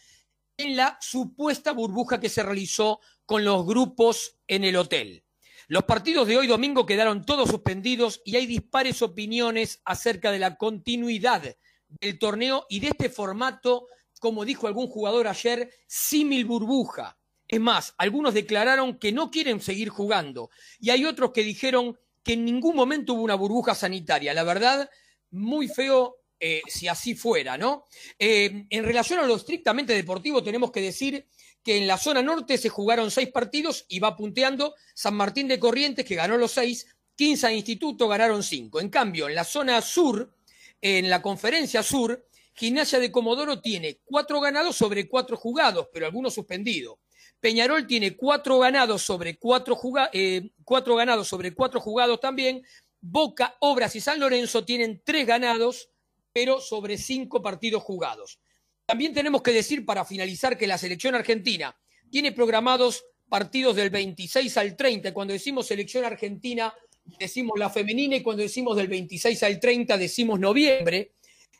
en 0.55 0.77
la 0.77 0.99
supuesta 1.01 1.71
burbuja 1.71 2.19
que 2.19 2.29
se 2.29 2.43
realizó 2.43 2.99
con 3.25 3.43
los 3.43 3.65
grupos 3.65 4.37
en 4.47 4.65
el 4.65 4.75
hotel. 4.75 5.24
Los 5.67 5.83
partidos 5.83 6.27
de 6.27 6.37
hoy 6.37 6.45
domingo 6.45 6.85
quedaron 6.85 7.25
todos 7.25 7.49
suspendidos 7.49 8.21
y 8.23 8.35
hay 8.35 8.45
dispares 8.45 9.01
opiniones 9.01 9.81
acerca 9.83 10.31
de 10.31 10.37
la 10.37 10.57
continuidad 10.57 11.55
del 11.87 12.19
torneo 12.19 12.67
y 12.69 12.79
de 12.79 12.89
este 12.89 13.09
formato, 13.09 13.87
como 14.19 14.45
dijo 14.45 14.67
algún 14.67 14.87
jugador 14.87 15.27
ayer, 15.27 15.71
símil 15.87 16.45
burbuja. 16.45 17.17
Es 17.47 17.59
más, 17.59 17.95
algunos 17.97 18.33
declararon 18.33 18.99
que 18.99 19.11
no 19.11 19.31
quieren 19.31 19.59
seguir 19.59 19.89
jugando 19.89 20.51
y 20.79 20.91
hay 20.91 21.05
otros 21.05 21.31
que 21.31 21.43
dijeron 21.43 21.97
que 22.23 22.33
en 22.33 22.45
ningún 22.45 22.75
momento 22.75 23.13
hubo 23.13 23.23
una 23.23 23.35
burbuja 23.35 23.73
sanitaria. 23.73 24.33
La 24.35 24.43
verdad, 24.43 24.89
muy 25.31 25.67
feo 25.67 26.17
eh, 26.39 26.61
si 26.67 26.87
así 26.87 27.15
fuera, 27.15 27.57
¿no? 27.57 27.85
Eh, 28.19 28.65
en 28.69 28.83
relación 28.83 29.19
a 29.19 29.25
lo 29.25 29.35
estrictamente 29.35 29.93
deportivo, 29.93 30.43
tenemos 30.43 30.71
que 30.71 30.81
decir 30.81 31.27
que 31.65 31.77
en 31.77 31.87
la 31.87 31.97
zona 31.97 32.21
norte 32.21 32.59
se 32.59 32.69
jugaron 32.69 33.09
seis 33.09 33.31
partidos 33.31 33.85
y 33.89 33.97
va 33.97 34.15
punteando 34.15 34.75
San 34.93 35.15
Martín 35.15 35.47
de 35.47 35.59
Corrientes, 35.59 36.05
que 36.05 36.13
ganó 36.13 36.37
los 36.37 36.51
seis, 36.51 36.85
Quinza 37.15 37.51
Instituto 37.51 38.07
ganaron 38.07 38.43
cinco. 38.43 38.79
En 38.79 38.89
cambio, 38.89 39.27
en 39.27 39.33
la 39.33 39.43
zona 39.43 39.81
sur, 39.81 40.31
en 40.79 41.09
la 41.09 41.23
conferencia 41.23 41.81
sur, 41.81 42.23
Gimnasia 42.53 42.99
de 42.99 43.11
Comodoro 43.11 43.61
tiene 43.61 43.99
cuatro 44.05 44.39
ganados 44.39 44.75
sobre 44.77 45.09
cuatro 45.09 45.37
jugados, 45.37 45.87
pero 45.91 46.05
algunos 46.05 46.35
suspendidos. 46.35 46.99
Peñarol 47.39 47.87
tiene 47.87 48.15
cuatro 48.15 48.59
ganados 48.59 49.01
sobre 49.01 49.37
cuatro, 49.37 49.75
eh, 50.13 50.51
cuatro 50.63 50.95
ganados 50.95 51.27
sobre 51.27 51.55
cuatro 51.55 51.81
jugados 51.81 52.19
también. 52.19 52.63
Boca, 53.01 53.57
Obras 53.59 53.95
y 53.95 54.01
San 54.01 54.19
Lorenzo 54.19 54.63
tienen 54.63 55.01
tres 55.03 55.25
ganados, 55.25 55.89
pero 56.31 56.61
sobre 56.61 56.99
cinco 56.99 57.41
partidos 57.41 57.81
jugados. 57.81 58.39
También 58.85 59.13
tenemos 59.13 59.41
que 59.41 59.51
decir 59.51 59.85
para 59.85 60.05
finalizar 60.05 60.57
que 60.57 60.67
la 60.67 60.77
selección 60.77 61.15
argentina 61.15 61.75
tiene 62.09 62.31
programados 62.31 63.03
partidos 63.27 63.75
del 63.75 63.89
26 63.89 64.57
al 64.57 64.75
30. 64.75 65.13
Cuando 65.13 65.33
decimos 65.33 65.67
selección 65.67 66.05
argentina, 66.05 66.73
decimos 67.19 67.57
la 67.57 67.69
femenina 67.69 68.15
y 68.15 68.23
cuando 68.23 68.43
decimos 68.43 68.77
del 68.77 68.87
26 68.87 69.41
al 69.43 69.59
30, 69.59 69.97
decimos 69.97 70.39
noviembre. 70.39 71.13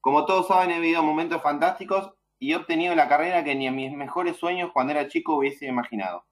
Como 0.00 0.24
todos 0.24 0.48
saben, 0.48 0.70
he 0.70 0.80
vivido 0.80 1.02
momentos 1.02 1.42
fantásticos 1.42 2.10
y 2.38 2.52
he 2.52 2.56
obtenido 2.56 2.94
la 2.94 3.08
carrera 3.08 3.44
que 3.44 3.54
ni 3.54 3.66
en 3.66 3.76
mis 3.76 3.92
mejores 3.92 4.38
sueños 4.38 4.70
cuando 4.72 4.92
era 4.92 5.06
chico 5.06 5.36
hubiese 5.36 5.66
imaginado. 5.66 6.24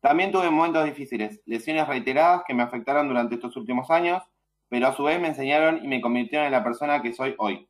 También 0.00 0.32
tuve 0.32 0.50
momentos 0.50 0.84
difíciles, 0.84 1.40
lesiones 1.46 1.88
reiteradas 1.88 2.42
que 2.46 2.52
me 2.52 2.62
afectaron 2.62 3.08
durante 3.08 3.36
estos 3.36 3.56
últimos 3.56 3.90
años, 3.90 4.22
pero 4.68 4.86
a 4.88 4.92
su 4.94 5.04
vez 5.04 5.18
me 5.18 5.28
enseñaron 5.28 5.82
y 5.82 5.88
me 5.88 6.02
convirtieron 6.02 6.44
en 6.46 6.52
la 6.52 6.62
persona 6.62 7.00
que 7.00 7.14
soy 7.14 7.34
hoy. 7.38 7.66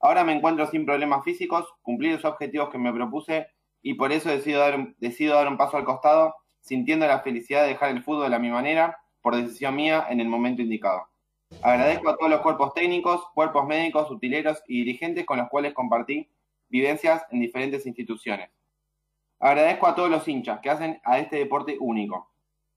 Ahora 0.00 0.24
me 0.24 0.32
encuentro 0.32 0.66
sin 0.66 0.86
problemas 0.86 1.22
físicos, 1.22 1.66
cumplí 1.82 2.10
los 2.10 2.24
objetivos 2.24 2.70
que 2.70 2.78
me 2.78 2.94
propuse 2.94 3.48
y 3.82 3.94
por 3.94 4.12
eso 4.12 4.30
decido 4.30 4.60
dar, 4.60 4.94
decido 4.96 5.34
dar 5.34 5.48
un 5.48 5.58
paso 5.58 5.76
al 5.76 5.84
costado, 5.84 6.34
sintiendo 6.60 7.06
la 7.06 7.20
felicidad 7.20 7.62
de 7.62 7.68
dejar 7.68 7.90
el 7.90 8.02
fútbol 8.02 8.32
a 8.32 8.38
mi 8.38 8.48
manera, 8.48 8.96
por 9.20 9.36
decisión 9.36 9.76
mía, 9.76 10.06
en 10.08 10.20
el 10.20 10.28
momento 10.28 10.62
indicado. 10.62 11.07
Agradezco 11.62 12.10
a 12.10 12.16
todos 12.16 12.30
los 12.30 12.40
cuerpos 12.40 12.72
técnicos, 12.72 13.22
cuerpos 13.34 13.66
médicos, 13.66 14.10
utileros 14.10 14.62
y 14.68 14.84
dirigentes 14.84 15.26
con 15.26 15.38
los 15.38 15.48
cuales 15.48 15.74
compartí 15.74 16.28
vivencias 16.68 17.24
en 17.30 17.40
diferentes 17.40 17.84
instituciones. 17.84 18.50
Agradezco 19.40 19.86
a 19.86 19.94
todos 19.94 20.08
los 20.08 20.26
hinchas 20.28 20.60
que 20.60 20.70
hacen 20.70 21.00
a 21.04 21.18
este 21.18 21.36
deporte 21.36 21.76
único. 21.80 22.30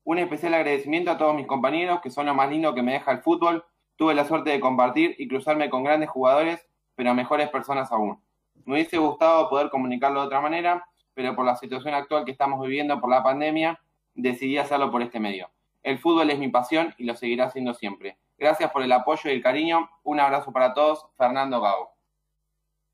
Un 0.04 0.18
especial 0.18 0.56
agradecimiento 0.56 1.12
a 1.12 1.18
todos 1.18 1.36
mis 1.36 1.46
compañeros, 1.46 2.02
que 2.02 2.10
son 2.10 2.26
lo 2.26 2.34
más 2.34 2.50
lindo 2.50 2.74
que 2.74 2.82
me 2.82 2.94
deja 2.94 3.12
el 3.12 3.22
fútbol. 3.22 3.64
Tuve 3.98 4.16
la 4.16 4.26
suerte 4.26 4.50
de 4.50 4.60
compartir 4.60 5.16
y 5.20 5.28
cruzarme 5.28 5.70
con 5.70 5.84
grandes 5.84 6.10
jugadores, 6.10 6.66
pero 6.96 7.14
mejores 7.14 7.50
personas 7.50 7.92
aún. 7.92 8.20
Me 8.66 8.74
hubiese 8.74 8.98
gustado 8.98 9.48
poder 9.50 9.70
comunicarlo 9.70 10.22
de 10.22 10.26
otra 10.28 10.42
manera, 10.42 10.88
pero 11.14 11.36
por 11.36 11.46
la 11.46 11.56
situación 11.56 11.94
actual 11.94 12.26
que 12.26 12.32
estamos 12.32 12.60
viviendo 12.62 13.00
por 13.00 13.10
la 13.10 13.22
pandemia, 13.22 13.80
decidí 14.16 14.58
hacerlo 14.58 14.90
por 14.90 15.02
este 15.02 15.20
medio. 15.20 15.52
El 15.84 16.00
fútbol 16.00 16.30
es 16.32 16.40
mi 16.40 16.48
pasión 16.48 16.96
y 16.98 17.04
lo 17.04 17.16
seguirá 17.16 17.50
siendo 17.50 17.74
siempre. 17.74 18.18
Gracias 18.41 18.71
por 18.71 18.82
el 18.82 18.91
apoyo 18.91 19.30
y 19.30 19.34
el 19.34 19.43
cariño. 19.43 19.88
Un 20.01 20.19
abrazo 20.19 20.51
para 20.51 20.73
todos. 20.73 21.06
Fernando 21.15 21.62
Gago. 21.62 21.91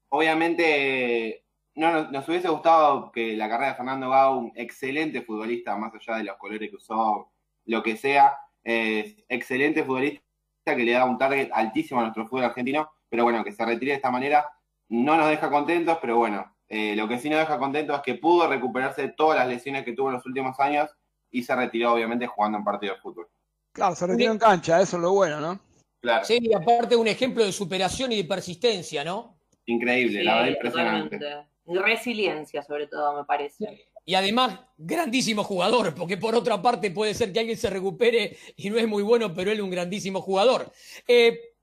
Obviamente 0.10 1.46
no, 1.74 2.12
nos 2.12 2.28
hubiese 2.28 2.50
gustado 2.50 3.14
que 3.14 3.38
la 3.38 3.48
carrera 3.48 3.70
de 3.70 3.78
Fernando 3.78 4.10
Gau, 4.10 4.40
un 4.40 4.52
excelente 4.56 5.22
futbolista, 5.22 5.78
más 5.78 5.94
allá 5.96 6.18
de 6.18 6.26
los 6.26 6.36
colores 6.36 6.70
que 6.70 6.76
usó, 6.76 7.32
lo 7.64 7.82
que 7.82 7.96
sea, 7.96 8.38
excelente 8.62 9.86
futbolista 9.86 10.22
que 10.66 10.84
le 10.84 10.92
da 10.92 11.06
un 11.06 11.18
target 11.18 11.50
altísimo 11.54 12.02
a 12.02 12.04
nuestro 12.04 12.28
fútbol 12.28 12.44
argentino, 12.44 12.92
pero 13.08 13.24
bueno, 13.24 13.42
que 13.46 13.54
se 13.54 13.66
retire 13.66 13.92
de 13.92 13.98
esta 13.98 14.12
manera 14.12 14.52
no 14.90 15.16
nos 15.16 15.30
deja 15.30 15.50
contentos, 15.50 15.98
pero 16.02 16.18
bueno, 16.18 16.58
eh, 16.68 16.94
lo 16.98 17.08
que 17.08 17.20
sí 17.20 17.30
nos 17.30 17.40
deja 17.40 17.58
contentos 17.58 17.96
es 17.96 18.02
que 18.02 18.16
pudo 18.16 18.50
recuperarse 18.50 19.04
de 19.04 19.14
todas 19.14 19.40
las 19.40 19.48
lesiones 19.48 19.86
que 19.86 19.94
tuvo 19.94 20.10
en 20.10 20.16
los 20.16 20.26
últimos 20.26 20.60
años 20.60 20.90
y 21.32 21.44
se 21.44 21.56
retiró 21.56 21.94
obviamente 21.94 22.28
jugando 22.28 22.58
en 22.58 22.66
partido 22.66 22.96
de 22.96 23.00
fútbol. 23.00 23.30
Claro, 23.78 23.96
se 23.96 24.08
retiró 24.08 24.32
en 24.34 24.40
cancha, 24.40 24.82
eso 24.82 24.98
es 24.98 25.04
lo 25.04 25.14
bueno, 25.14 25.40
¿no? 25.40 25.60
Claro. 26.02 26.26
Sí, 26.26 26.52
aparte 26.54 26.96
un 26.96 27.08
ejemplo 27.08 27.46
de 27.46 27.52
superación 27.52 28.12
y 28.12 28.18
de 28.18 28.24
persistencia, 28.24 29.04
¿no? 29.04 29.38
Increíble, 29.66 30.24
la 30.24 30.36
verdad 30.36 30.50
impresionante 30.50 31.20
resiliencia 31.76 32.64
sobre 32.64 32.88
todo, 32.88 33.18
me 33.18 33.26
parece. 33.26 33.88
Y 34.06 34.16
además, 34.16 34.60
grandísimo 34.78 35.44
jugador, 35.44 35.94
porque 35.94 36.18
por 36.18 36.34
otra 36.34 36.62
parte 36.62 36.92
puede 36.92 37.14
ser 37.14 37.34
que 37.34 37.40
alguien 37.40 37.58
se 37.58 37.70
recupere 37.70 38.38
y 38.56 38.70
no 38.70 38.78
es 38.78 38.88
muy 38.88 39.04
bueno, 39.04 39.34
pero 39.34 39.52
él 39.52 39.58
es 39.58 39.64
un 39.64 39.70
grandísimo 39.70 40.22
jugador. 40.22 40.72
Eh, 41.06 41.56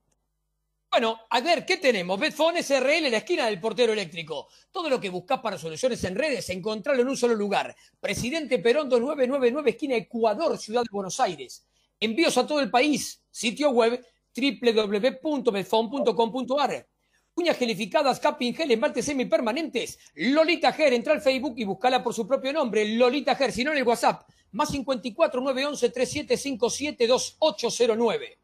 bueno, 0.91 1.19
a 1.29 1.41
ver, 1.41 1.65
¿qué 1.65 1.77
tenemos? 1.77 2.19
Betfone 2.19 2.61
SRL 2.61 3.07
en 3.07 3.11
la 3.11 3.17
esquina 3.17 3.47
del 3.47 3.59
portero 3.59 3.93
eléctrico. 3.93 4.47
Todo 4.71 4.89
lo 4.89 5.01
que 5.01 5.09
buscas 5.09 5.39
para 5.39 5.57
soluciones 5.57 6.03
en 6.03 6.15
redes, 6.15 6.47
encontrarlo 6.49 7.01
en 7.01 7.09
un 7.09 7.17
solo 7.17 7.33
lugar. 7.33 7.75
Presidente 7.99 8.59
Perón 8.59 8.87
2999, 8.87 9.71
esquina 9.71 9.95
Ecuador, 9.95 10.57
Ciudad 10.57 10.83
de 10.83 10.89
Buenos 10.91 11.19
Aires. 11.19 11.65
Envíos 11.99 12.37
a 12.37 12.45
todo 12.45 12.59
el 12.59 12.69
país. 12.69 13.23
Sitio 13.31 13.71
web 13.71 14.05
www.betfone.com.ar 14.35 16.87
uñas 17.35 17.57
gelificadas, 17.57 18.19
capping 18.19 18.53
gel, 18.53 18.71
esmaltes 18.71 19.05
semipermanentes. 19.05 19.99
Lolita 20.15 20.71
Ger, 20.71 20.93
entra 20.93 21.13
al 21.13 21.21
Facebook 21.21 21.55
y 21.57 21.65
buscala 21.65 22.03
por 22.03 22.13
su 22.13 22.25
propio 22.25 22.53
nombre, 22.53 22.87
Lolita 22.95 23.35
Ger, 23.35 23.51
si 23.51 23.63
no 23.63 23.71
en 23.71 23.79
el 23.79 23.83
WhatsApp, 23.83 24.27
más 24.51 24.69
54 24.69 25.41
911 25.41 25.89
3757 25.89 27.07
2809. 27.07 28.39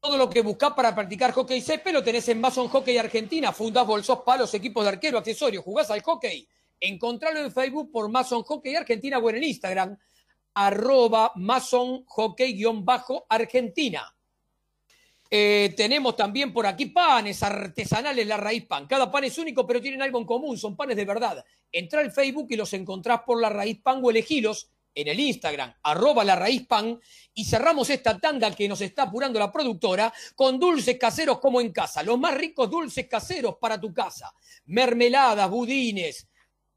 Todo 0.00 0.16
lo 0.16 0.30
que 0.30 0.40
buscas 0.40 0.72
para 0.72 0.94
practicar 0.94 1.32
hockey 1.32 1.60
césped 1.60 1.92
lo 1.92 2.02
tenés 2.02 2.28
en 2.28 2.40
Mason 2.40 2.68
Hockey 2.68 2.96
Argentina. 2.98 3.52
Fundas, 3.52 3.86
bolsos, 3.86 4.20
palos, 4.24 4.52
equipos 4.54 4.84
de 4.84 4.90
arquero, 4.90 5.18
accesorios. 5.18 5.64
¿Jugás 5.64 5.90
al 5.90 6.02
hockey? 6.02 6.48
Encontralo 6.80 7.38
en 7.38 7.52
Facebook 7.52 7.92
por 7.92 8.08
Mason 8.08 8.42
Hockey 8.42 8.74
Argentina 8.74 9.18
o 9.18 9.30
en 9.30 9.36
el 9.36 9.44
Instagram, 9.44 9.96
arroba 10.54 11.32
Mason 11.36 12.04
Hockey-Argentina. 12.06 14.14
Eh, 15.34 15.72
tenemos 15.74 16.14
también 16.14 16.52
por 16.52 16.66
aquí 16.66 16.86
panes 16.86 17.42
artesanales 17.42 18.26
La 18.26 18.36
Raíz 18.36 18.66
Pan. 18.66 18.86
Cada 18.86 19.10
pan 19.10 19.24
es 19.24 19.38
único, 19.38 19.66
pero 19.66 19.80
tienen 19.80 20.02
algo 20.02 20.18
en 20.18 20.26
común, 20.26 20.58
son 20.58 20.76
panes 20.76 20.94
de 20.94 21.06
verdad. 21.06 21.42
Entra 21.70 22.00
al 22.00 22.12
Facebook 22.12 22.48
y 22.50 22.56
los 22.56 22.70
encontrás 22.74 23.22
por 23.22 23.40
La 23.40 23.48
Raíz 23.48 23.80
Pan 23.80 24.00
o 24.02 24.10
elegilos 24.10 24.68
en 24.94 25.08
el 25.08 25.18
Instagram, 25.18 25.72
arroba 25.84 26.22
La 26.22 26.36
Raíz 26.36 26.66
Pan, 26.66 27.00
y 27.32 27.46
cerramos 27.46 27.88
esta 27.88 28.18
tanda 28.18 28.54
que 28.54 28.68
nos 28.68 28.82
está 28.82 29.04
apurando 29.04 29.38
la 29.38 29.50
productora 29.50 30.12
con 30.34 30.60
dulces 30.60 30.98
caseros 30.98 31.38
como 31.38 31.62
en 31.62 31.72
casa, 31.72 32.02
los 32.02 32.18
más 32.18 32.34
ricos 32.34 32.70
dulces 32.70 33.08
caseros 33.08 33.56
para 33.58 33.80
tu 33.80 33.94
casa. 33.94 34.34
Mermeladas, 34.66 35.48
budines, 35.48 36.28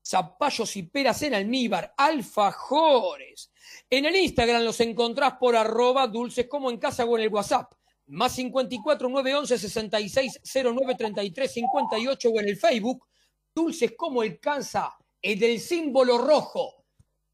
zapallos 0.02 0.74
y 0.78 0.84
peras 0.84 1.22
en 1.24 1.34
almíbar, 1.34 1.94
alfajores. 1.98 3.52
En 3.90 4.06
el 4.06 4.16
Instagram 4.16 4.64
los 4.64 4.80
encontrás 4.80 5.34
por 5.40 5.56
arroba 5.56 6.08
dulces 6.08 6.48
como 6.48 6.72
en 6.72 6.78
casa 6.78 7.06
o 7.06 7.18
en 7.18 7.24
el 7.24 7.30
WhatsApp 7.30 7.72
más 8.08 8.34
54 8.34 9.10
911 9.10 9.58
66 9.58 10.42
09 10.54 10.96
33 10.96 11.54
58 11.54 12.30
o 12.30 12.40
en 12.40 12.50
el 12.50 12.58
Facebook, 12.58 13.06
Dulces 13.54 13.94
como 13.98 14.22
el 14.22 14.40
Cansa, 14.40 14.96
el 15.22 15.40
del 15.40 15.60
símbolo 15.60 16.18
rojo. 16.18 16.84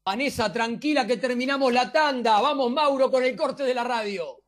Vanessa, 0.04 0.52
tranquila 0.52 1.06
que 1.06 1.16
terminamos 1.16 1.72
la 1.72 1.92
tanda. 1.92 2.40
Vamos, 2.40 2.70
Mauro, 2.70 3.10
con 3.10 3.24
el 3.24 3.36
corte 3.36 3.64
de 3.64 3.74
la 3.74 3.84
radio. 3.84 4.38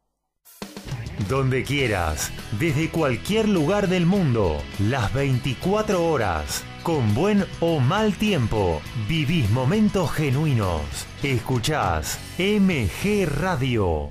Donde 1.29 1.63
quieras, 1.63 2.31
desde 2.59 2.91
cualquier 2.91 3.49
lugar 3.49 3.89
del 3.89 4.05
mundo, 4.05 4.59
las 4.79 5.13
24 5.15 6.05
horas, 6.05 6.65
con 6.85 7.15
buen 7.15 7.47
o 7.61 7.81
mal 7.81 8.13
tiempo, 8.15 8.81
vivís 9.09 9.51
momentos 9.51 10.13
genuinos. 10.13 10.83
Escuchás 11.23 12.21
MG 12.39 13.27
Radio. 13.27 14.11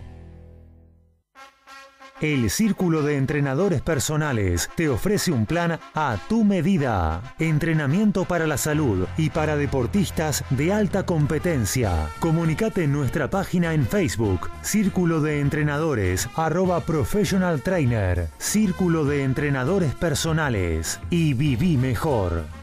El 2.19 2.49
Círculo 2.49 3.03
de 3.03 3.17
Entrenadores 3.17 3.81
Personales 3.81 4.69
te 4.75 4.89
ofrece 4.89 5.31
un 5.31 5.45
plan 5.45 5.79
a 5.93 6.17
tu 6.27 6.43
medida. 6.43 7.35
Entrenamiento 7.37 8.25
para 8.25 8.47
la 8.47 8.57
salud 8.57 9.07
y 9.17 9.29
para 9.29 9.55
deportistas 9.55 10.43
de 10.49 10.73
alta 10.73 11.05
competencia. 11.05 12.07
Comunicate 12.19 12.85
en 12.85 12.93
nuestra 12.93 13.29
página 13.29 13.73
en 13.73 13.85
Facebook, 13.85 14.49
Círculo 14.63 15.21
de 15.21 15.41
Entrenadores, 15.41 16.27
arroba 16.35 16.79
Professional 16.79 17.61
Trainer, 17.61 18.29
Círculo 18.39 19.05
de 19.05 19.23
Entrenadores 19.23 19.93
Personales 19.93 20.99
y 21.11 21.33
viví 21.35 21.77
mejor. 21.77 22.62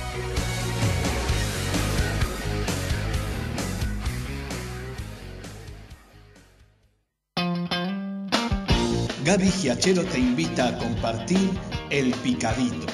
Gaby 9.23 9.51
Giachero 9.51 10.03
te 10.03 10.17
invita 10.17 10.69
a 10.69 10.77
compartir 10.79 11.51
El 11.91 12.11
Picadito. 12.23 12.87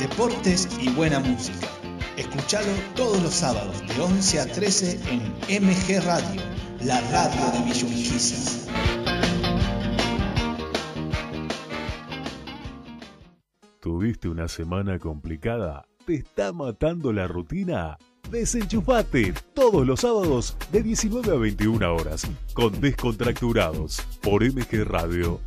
Deportes 0.00 0.66
y 0.80 0.88
buena 0.88 1.20
música. 1.20 1.68
Escuchalo 2.16 2.72
todos 2.96 3.22
los 3.22 3.34
sábados 3.34 3.78
de 3.86 4.00
11 4.00 4.40
a 4.40 4.46
13 4.46 4.98
en 5.10 5.66
MG 5.66 6.02
Radio, 6.06 6.40
la 6.80 6.98
radio 7.10 7.50
de 7.52 7.64
Villurquiza. 7.66 8.66
¿Tuviste 13.80 14.30
una 14.30 14.48
semana 14.48 14.98
complicada? 14.98 15.84
¿Te 16.06 16.14
está 16.14 16.54
matando 16.54 17.12
la 17.12 17.28
rutina? 17.28 17.98
Desenchufate 18.30 19.32
todos 19.54 19.86
los 19.86 20.00
sábados 20.00 20.56
de 20.70 20.82
19 20.82 21.30
a 21.30 21.38
21 21.38 21.94
horas 21.94 22.26
con 22.52 22.78
Descontracturados 22.80 24.02
por 24.20 24.44
MG 24.44 24.84
Radio. 24.84 25.40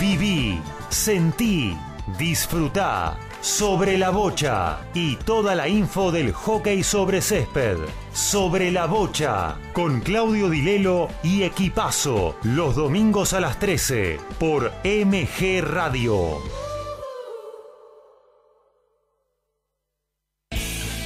Viví, 0.00 0.60
sentí, 0.88 1.76
disfrutá 2.18 3.16
sobre 3.40 3.98
la 3.98 4.10
bocha 4.10 4.80
y 4.94 5.16
toda 5.16 5.54
la 5.54 5.68
info 5.68 6.10
del 6.10 6.32
hockey 6.32 6.82
sobre 6.82 7.20
césped. 7.20 7.78
Sobre 8.12 8.72
la 8.72 8.86
bocha 8.86 9.58
con 9.72 10.00
Claudio 10.00 10.48
Dilelo 10.48 11.08
y 11.22 11.42
Equipazo 11.44 12.36
los 12.42 12.74
domingos 12.74 13.32
a 13.32 13.40
las 13.40 13.58
13 13.60 14.18
por 14.38 14.72
MG 14.84 15.60
Radio. 15.62 16.40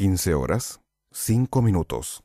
15 0.00 0.32
horas, 0.32 0.80
5 1.12 1.60
minutos. 1.60 2.24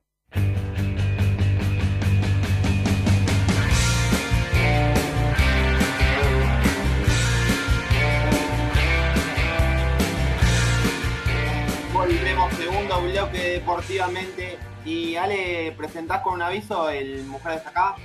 Volvemos 11.92 12.54
segundo 12.54 13.02
bloque 13.02 13.38
deportivamente. 13.40 14.58
Y 14.86 15.18
Ale, 15.18 15.74
¿presentás 15.76 16.22
con 16.22 16.36
un 16.36 16.44
aviso 16.44 16.90
el 16.90 17.26
Mujer 17.26 17.56
Destacada? 17.56 17.98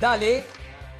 Dale, 0.00 0.46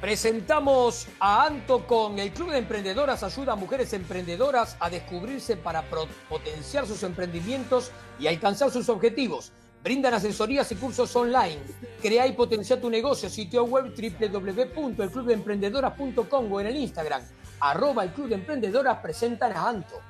Presentamos 0.01 1.07
a 1.19 1.45
Anto 1.45 1.85
con 1.85 2.17
el 2.17 2.31
Club 2.31 2.49
de 2.49 2.57
Emprendedoras 2.57 3.21
ayuda 3.21 3.53
a 3.53 3.55
mujeres 3.55 3.93
emprendedoras 3.93 4.75
a 4.79 4.89
descubrirse 4.89 5.57
para 5.57 5.83
potenciar 6.27 6.87
sus 6.87 7.03
emprendimientos 7.03 7.91
y 8.19 8.25
alcanzar 8.25 8.71
sus 8.71 8.89
objetivos. 8.89 9.51
Brindan 9.83 10.15
asesorías 10.15 10.71
y 10.71 10.75
cursos 10.75 11.15
online. 11.15 11.61
Crea 12.01 12.25
y 12.25 12.31
potencia 12.31 12.81
tu 12.81 12.89
negocio. 12.89 13.29
Sitio 13.29 13.65
web 13.65 13.93
www.elclubdeemprendedoras.com 13.93 16.51
o 16.51 16.61
en 16.61 16.65
el 16.65 16.77
Instagram. 16.77 17.21
Arroba 17.59 18.03
el 18.03 18.11
Club 18.11 18.29
de 18.29 18.35
Emprendedoras 18.35 18.97
presentan 19.03 19.53
a 19.53 19.69
Anto. 19.69 20.01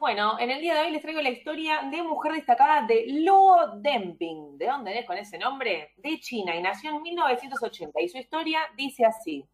Bueno, 0.00 0.38
en 0.38 0.52
el 0.52 0.60
día 0.60 0.74
de 0.74 0.82
hoy 0.82 0.90
les 0.92 1.02
traigo 1.02 1.20
la 1.20 1.30
historia 1.30 1.82
de 1.90 2.04
mujer 2.04 2.32
destacada 2.32 2.86
de 2.86 3.06
Luo 3.08 3.78
Demping. 3.78 4.56
¿De 4.56 4.66
dónde 4.66 4.96
es 4.96 5.04
con 5.04 5.18
ese 5.18 5.38
nombre? 5.38 5.92
De 5.96 6.20
China 6.20 6.54
y 6.54 6.62
nació 6.62 6.90
en 6.90 7.02
1980 7.02 8.00
y 8.00 8.08
su 8.08 8.18
historia 8.18 8.60
dice 8.76 9.04
así. 9.04 9.44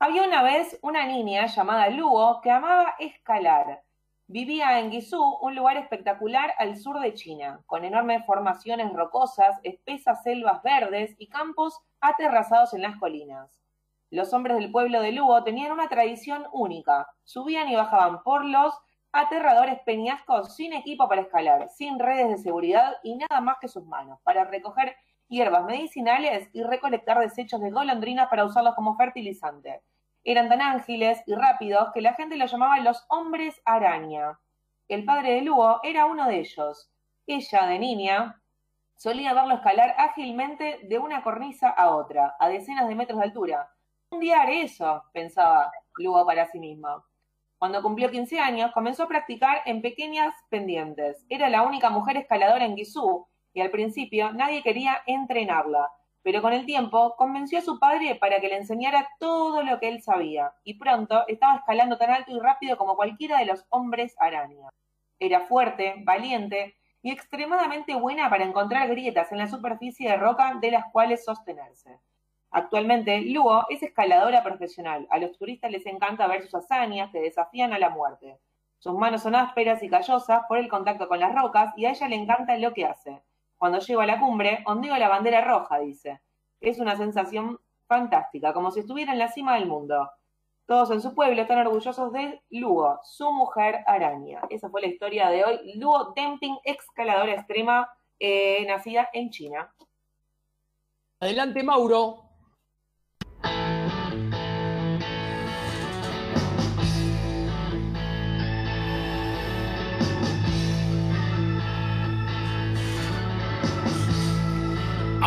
Había 0.00 0.24
una 0.24 0.42
vez 0.42 0.76
una 0.82 1.06
niña 1.06 1.46
llamada 1.46 1.90
Luo 1.90 2.40
que 2.40 2.50
amaba 2.50 2.96
escalar. 2.98 3.84
Vivía 4.26 4.80
en 4.80 4.90
Guizhou, 4.90 5.38
un 5.42 5.54
lugar 5.54 5.76
espectacular 5.76 6.52
al 6.58 6.76
sur 6.76 6.98
de 6.98 7.14
China, 7.14 7.60
con 7.66 7.84
enormes 7.84 8.26
formaciones 8.26 8.92
rocosas, 8.92 9.60
espesas 9.62 10.24
selvas 10.24 10.60
verdes 10.64 11.14
y 11.18 11.28
campos 11.28 11.78
aterrazados 12.00 12.74
en 12.74 12.82
las 12.82 12.96
colinas. 12.96 13.60
Los 14.10 14.32
hombres 14.32 14.56
del 14.56 14.72
pueblo 14.72 15.02
de 15.02 15.12
Lugo 15.12 15.44
tenían 15.44 15.70
una 15.70 15.88
tradición 15.88 16.46
única. 16.50 17.08
Subían 17.22 17.68
y 17.68 17.76
bajaban 17.76 18.24
por 18.24 18.44
los 18.44 18.74
aterradores 19.12 19.80
peñascos 19.80 20.54
sin 20.54 20.72
equipo 20.72 21.08
para 21.08 21.22
escalar, 21.22 21.68
sin 21.70 21.98
redes 21.98 22.28
de 22.28 22.38
seguridad 22.38 22.96
y 23.02 23.16
nada 23.16 23.40
más 23.40 23.58
que 23.60 23.68
sus 23.68 23.84
manos, 23.86 24.20
para 24.22 24.44
recoger 24.44 24.96
hierbas 25.28 25.64
medicinales 25.64 26.48
y 26.52 26.62
recolectar 26.62 27.18
desechos 27.18 27.60
de 27.60 27.70
golondrinas 27.70 28.28
para 28.28 28.44
usarlos 28.44 28.74
como 28.74 28.96
fertilizante. 28.96 29.82
Eran 30.24 30.48
tan 30.48 30.60
ágiles 30.60 31.22
y 31.26 31.34
rápidos 31.34 31.90
que 31.94 32.02
la 32.02 32.14
gente 32.14 32.36
los 32.36 32.50
llamaba 32.50 32.78
los 32.80 33.04
hombres 33.08 33.60
araña. 33.64 34.38
El 34.88 35.04
padre 35.04 35.34
de 35.34 35.42
Lugo 35.42 35.80
era 35.82 36.06
uno 36.06 36.26
de 36.26 36.40
ellos. 36.40 36.90
Ella, 37.26 37.66
de 37.66 37.78
niña, 37.78 38.42
solía 38.96 39.34
verlo 39.34 39.54
escalar 39.54 39.94
ágilmente 39.98 40.80
de 40.82 40.98
una 40.98 41.22
cornisa 41.22 41.70
a 41.70 41.94
otra, 41.94 42.34
a 42.38 42.48
decenas 42.48 42.88
de 42.88 42.94
metros 42.94 43.18
de 43.20 43.26
altura. 43.26 43.70
Un 44.10 44.20
día 44.20 44.40
haré 44.40 44.62
eso, 44.62 45.04
pensaba 45.12 45.70
Lugo 45.98 46.24
para 46.26 46.46
sí 46.46 46.58
misma. 46.58 47.04
Cuando 47.58 47.82
cumplió 47.82 48.08
15 48.08 48.38
años, 48.38 48.70
comenzó 48.72 49.02
a 49.02 49.08
practicar 49.08 49.62
en 49.66 49.82
pequeñas 49.82 50.32
pendientes. 50.48 51.26
Era 51.28 51.48
la 51.48 51.62
única 51.62 51.90
mujer 51.90 52.16
escaladora 52.16 52.64
en 52.64 52.76
Guizhou 52.76 53.26
y 53.52 53.60
al 53.60 53.70
principio 53.72 54.32
nadie 54.32 54.62
quería 54.62 55.02
entrenarla, 55.06 55.90
pero 56.22 56.40
con 56.40 56.52
el 56.52 56.66
tiempo 56.66 57.16
convenció 57.16 57.58
a 57.58 57.62
su 57.62 57.80
padre 57.80 58.14
para 58.14 58.38
que 58.40 58.48
le 58.48 58.58
enseñara 58.58 59.08
todo 59.18 59.64
lo 59.64 59.80
que 59.80 59.88
él 59.88 60.02
sabía, 60.02 60.52
y 60.62 60.74
pronto 60.74 61.26
estaba 61.26 61.56
escalando 61.56 61.98
tan 61.98 62.10
alto 62.10 62.30
y 62.30 62.38
rápido 62.38 62.76
como 62.76 62.94
cualquiera 62.94 63.38
de 63.38 63.46
los 63.46 63.66
hombres 63.70 64.14
araña. 64.20 64.68
Era 65.18 65.40
fuerte, 65.40 65.94
valiente 66.04 66.76
y 67.02 67.10
extremadamente 67.10 67.96
buena 67.96 68.30
para 68.30 68.44
encontrar 68.44 68.88
grietas 68.88 69.32
en 69.32 69.38
la 69.38 69.48
superficie 69.48 70.08
de 70.08 70.16
roca 70.16 70.54
de 70.60 70.70
las 70.70 70.84
cuales 70.92 71.24
sostenerse. 71.24 71.98
Actualmente, 72.50 73.20
Luo 73.20 73.66
es 73.68 73.82
escaladora 73.82 74.42
profesional. 74.42 75.06
A 75.10 75.18
los 75.18 75.36
turistas 75.36 75.70
les 75.70 75.84
encanta 75.86 76.26
ver 76.26 76.42
sus 76.42 76.54
hazañas 76.54 77.10
que 77.10 77.20
desafían 77.20 77.72
a 77.72 77.78
la 77.78 77.90
muerte. 77.90 78.38
Sus 78.78 78.94
manos 78.94 79.22
son 79.22 79.34
ásperas 79.34 79.82
y 79.82 79.88
callosas 79.88 80.42
por 80.48 80.58
el 80.58 80.68
contacto 80.68 81.08
con 81.08 81.20
las 81.20 81.34
rocas 81.34 81.74
y 81.76 81.84
a 81.84 81.90
ella 81.90 82.08
le 82.08 82.16
encanta 82.16 82.56
lo 82.56 82.72
que 82.72 82.86
hace. 82.86 83.22
Cuando 83.56 83.80
llego 83.80 84.00
a 84.00 84.06
la 84.06 84.20
cumbre, 84.20 84.62
ondeo 84.66 84.96
la 84.96 85.08
bandera 85.08 85.42
roja, 85.42 85.80
dice. 85.80 86.20
Es 86.60 86.78
una 86.78 86.96
sensación 86.96 87.60
fantástica, 87.86 88.52
como 88.52 88.70
si 88.70 88.80
estuviera 88.80 89.12
en 89.12 89.18
la 89.18 89.28
cima 89.28 89.56
del 89.56 89.66
mundo. 89.66 90.08
Todos 90.66 90.90
en 90.90 91.00
su 91.00 91.14
pueblo 91.14 91.42
están 91.42 91.66
orgullosos 91.66 92.12
de 92.12 92.42
Lugo, 92.50 93.00
su 93.02 93.32
mujer 93.32 93.80
araña. 93.86 94.42
Esa 94.50 94.68
fue 94.68 94.82
la 94.82 94.88
historia 94.88 95.28
de 95.30 95.44
hoy. 95.44 95.72
Lugo 95.74 96.12
Demping, 96.14 96.58
escaladora 96.62 97.32
extrema, 97.32 97.90
eh, 98.20 98.64
nacida 98.66 99.08
en 99.12 99.30
China. 99.30 99.74
Adelante, 101.20 101.62
Mauro. 101.62 102.27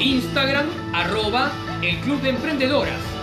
Instagram 0.00 0.66
arroba 0.92 1.52
el 1.82 1.96
Club 1.98 2.20
de 2.22 2.30
Emprendedoras 2.30 3.15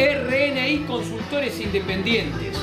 RNI 0.00 0.86
Consultores 0.86 1.60
Independientes. 1.60 2.56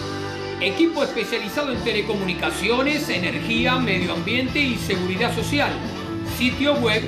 Equipo 0.60 1.04
especializado 1.04 1.72
en 1.72 1.78
telecomunicaciones, 1.84 3.08
energía, 3.10 3.76
medio 3.76 4.14
ambiente 4.14 4.60
y 4.60 4.76
seguridad 4.76 5.36
social. 5.36 5.72
Sitio 6.36 6.74
web 6.78 7.04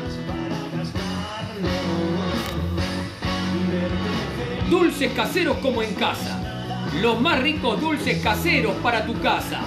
Dulces 4.69 5.11
caseros 5.13 5.57
como 5.57 5.81
en 5.81 5.93
casa. 5.95 6.41
Los 7.01 7.19
más 7.21 7.39
ricos 7.39 7.79
dulces 7.79 8.21
caseros 8.21 8.73
para 8.83 9.05
tu 9.05 9.13
casa. 9.21 9.61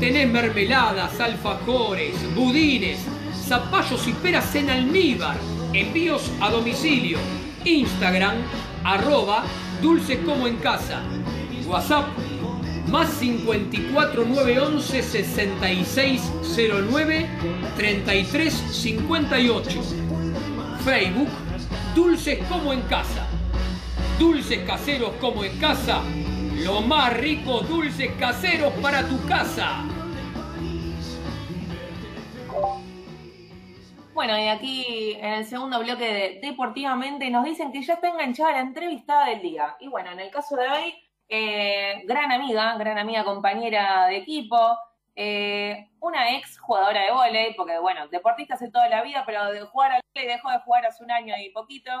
Tenés 0.00 0.28
mermeladas, 0.28 1.20
alfajores, 1.20 2.14
budines, 2.34 2.98
zapallos 3.46 4.06
y 4.06 4.12
peras 4.12 4.54
en 4.54 4.68
almíbar. 4.70 5.36
Envíos 5.72 6.30
a 6.40 6.50
domicilio. 6.50 7.18
Instagram, 7.64 8.36
arroba, 8.84 9.42
dulces 9.82 10.18
como 10.24 10.46
en 10.46 10.58
casa. 10.58 11.00
WhatsApp, 11.66 12.06
más 12.88 13.08
54 13.10 14.24
911 14.24 15.02
6609 15.02 17.26
3358. 17.76 19.80
Facebook, 20.84 21.28
Dulces 21.94 22.38
como 22.48 22.72
en 22.72 22.82
casa. 22.82 23.26
Dulces 24.20 24.60
caseros 24.64 25.10
como 25.20 25.42
en 25.42 25.58
casa. 25.58 26.02
Lo 26.64 26.80
más 26.80 27.16
rico 27.16 27.60
dulces 27.60 28.10
caseros 28.18 28.72
para 28.82 29.06
tu 29.06 29.24
casa. 29.26 29.84
Bueno, 34.12 34.36
y 34.36 34.48
aquí 34.48 35.14
en 35.14 35.34
el 35.34 35.44
segundo 35.44 35.78
bloque 35.78 36.04
de 36.04 36.40
Deportivamente 36.42 37.30
nos 37.30 37.44
dicen 37.44 37.70
que 37.70 37.82
ya 37.82 37.94
está 37.94 38.08
enganchada 38.08 38.52
la 38.52 38.60
entrevistada 38.60 39.26
del 39.26 39.40
día. 39.40 39.76
Y 39.78 39.86
bueno, 39.86 40.10
en 40.10 40.18
el 40.18 40.30
caso 40.30 40.56
de 40.56 40.68
hoy, 40.68 40.94
eh, 41.28 42.02
gran 42.06 42.32
amiga, 42.32 42.76
gran 42.76 42.98
amiga 42.98 43.22
compañera 43.22 44.06
de 44.06 44.16
equipo, 44.16 44.76
eh, 45.14 45.90
una 46.00 46.36
ex 46.36 46.58
jugadora 46.58 47.02
de 47.02 47.12
vóley, 47.12 47.54
porque 47.54 47.78
bueno, 47.78 48.08
deportista 48.08 48.54
hace 48.54 48.70
toda 48.70 48.88
la 48.88 49.02
vida, 49.02 49.22
pero 49.24 49.52
de 49.52 49.60
jugar 49.60 49.92
al 49.92 50.02
vóley 50.12 50.28
dejó 50.28 50.50
de 50.50 50.58
jugar 50.60 50.86
hace 50.86 51.04
un 51.04 51.12
año 51.12 51.34
y 51.38 51.50
poquito. 51.50 51.92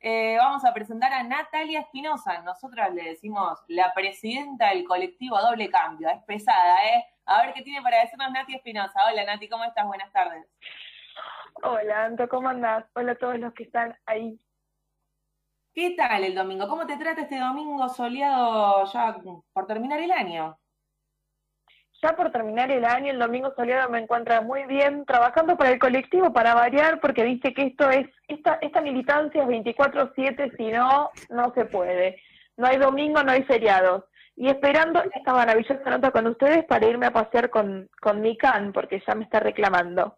Eh, 0.00 0.36
vamos 0.38 0.64
a 0.64 0.74
presentar 0.74 1.12
a 1.12 1.22
Natalia 1.22 1.80
Espinosa. 1.80 2.42
Nosotras 2.42 2.92
le 2.94 3.04
decimos 3.04 3.58
la 3.68 3.92
presidenta 3.94 4.70
del 4.70 4.84
colectivo 4.84 5.40
Doble 5.40 5.70
Cambio. 5.70 6.08
Es 6.08 6.22
pesada, 6.24 6.84
¿eh? 6.86 7.04
A 7.24 7.42
ver 7.42 7.54
qué 7.54 7.62
tiene 7.62 7.82
para 7.82 8.00
decirnos 8.00 8.30
Nati 8.30 8.54
Espinosa. 8.54 9.00
Hola 9.10 9.24
Nati, 9.24 9.48
¿cómo 9.48 9.64
estás? 9.64 9.86
Buenas 9.86 10.12
tardes. 10.12 10.46
Hola, 11.62 12.04
Anto, 12.04 12.28
¿cómo 12.28 12.48
andás? 12.48 12.84
Hola 12.94 13.12
a 13.12 13.16
todos 13.16 13.38
los 13.38 13.54
que 13.54 13.64
están 13.64 13.96
ahí. 14.04 14.38
¿Qué 15.74 15.90
tal 15.96 16.24
el 16.24 16.34
domingo? 16.34 16.68
¿Cómo 16.68 16.86
te 16.86 16.96
trata 16.96 17.22
este 17.22 17.38
domingo 17.38 17.88
soleado 17.88 18.84
ya 18.92 19.16
por 19.52 19.66
terminar 19.66 20.00
el 20.00 20.12
año? 20.12 20.58
Ya 22.06 22.14
por 22.14 22.30
terminar 22.30 22.70
el 22.70 22.84
año, 22.84 23.10
el 23.10 23.18
domingo 23.18 23.52
soleado 23.56 23.90
me 23.90 23.98
encuentra 23.98 24.40
muy 24.40 24.64
bien, 24.66 25.04
trabajando 25.06 25.56
para 25.56 25.72
el 25.72 25.80
colectivo 25.80 26.32
para 26.32 26.54
variar, 26.54 27.00
porque 27.00 27.24
dice 27.24 27.52
que 27.52 27.62
esto 27.62 27.90
es, 27.90 28.06
esta, 28.28 28.58
esta 28.60 28.80
militancia 28.80 29.42
es 29.42 29.48
24-7, 29.48 30.56
si 30.56 30.68
no, 30.68 31.10
no 31.30 31.52
se 31.54 31.64
puede. 31.64 32.22
No 32.56 32.68
hay 32.68 32.76
domingo, 32.76 33.24
no 33.24 33.32
hay 33.32 33.42
feriados. 33.42 34.04
Y 34.36 34.48
esperando 34.48 35.02
esta 35.12 35.32
maravillosa 35.32 35.90
nota 35.90 36.12
con 36.12 36.28
ustedes 36.28 36.64
para 36.66 36.86
irme 36.86 37.06
a 37.06 37.12
pasear 37.12 37.50
con, 37.50 37.90
con 38.00 38.20
mi 38.20 38.36
can, 38.36 38.72
porque 38.72 39.02
ya 39.04 39.16
me 39.16 39.24
está 39.24 39.40
reclamando. 39.40 40.16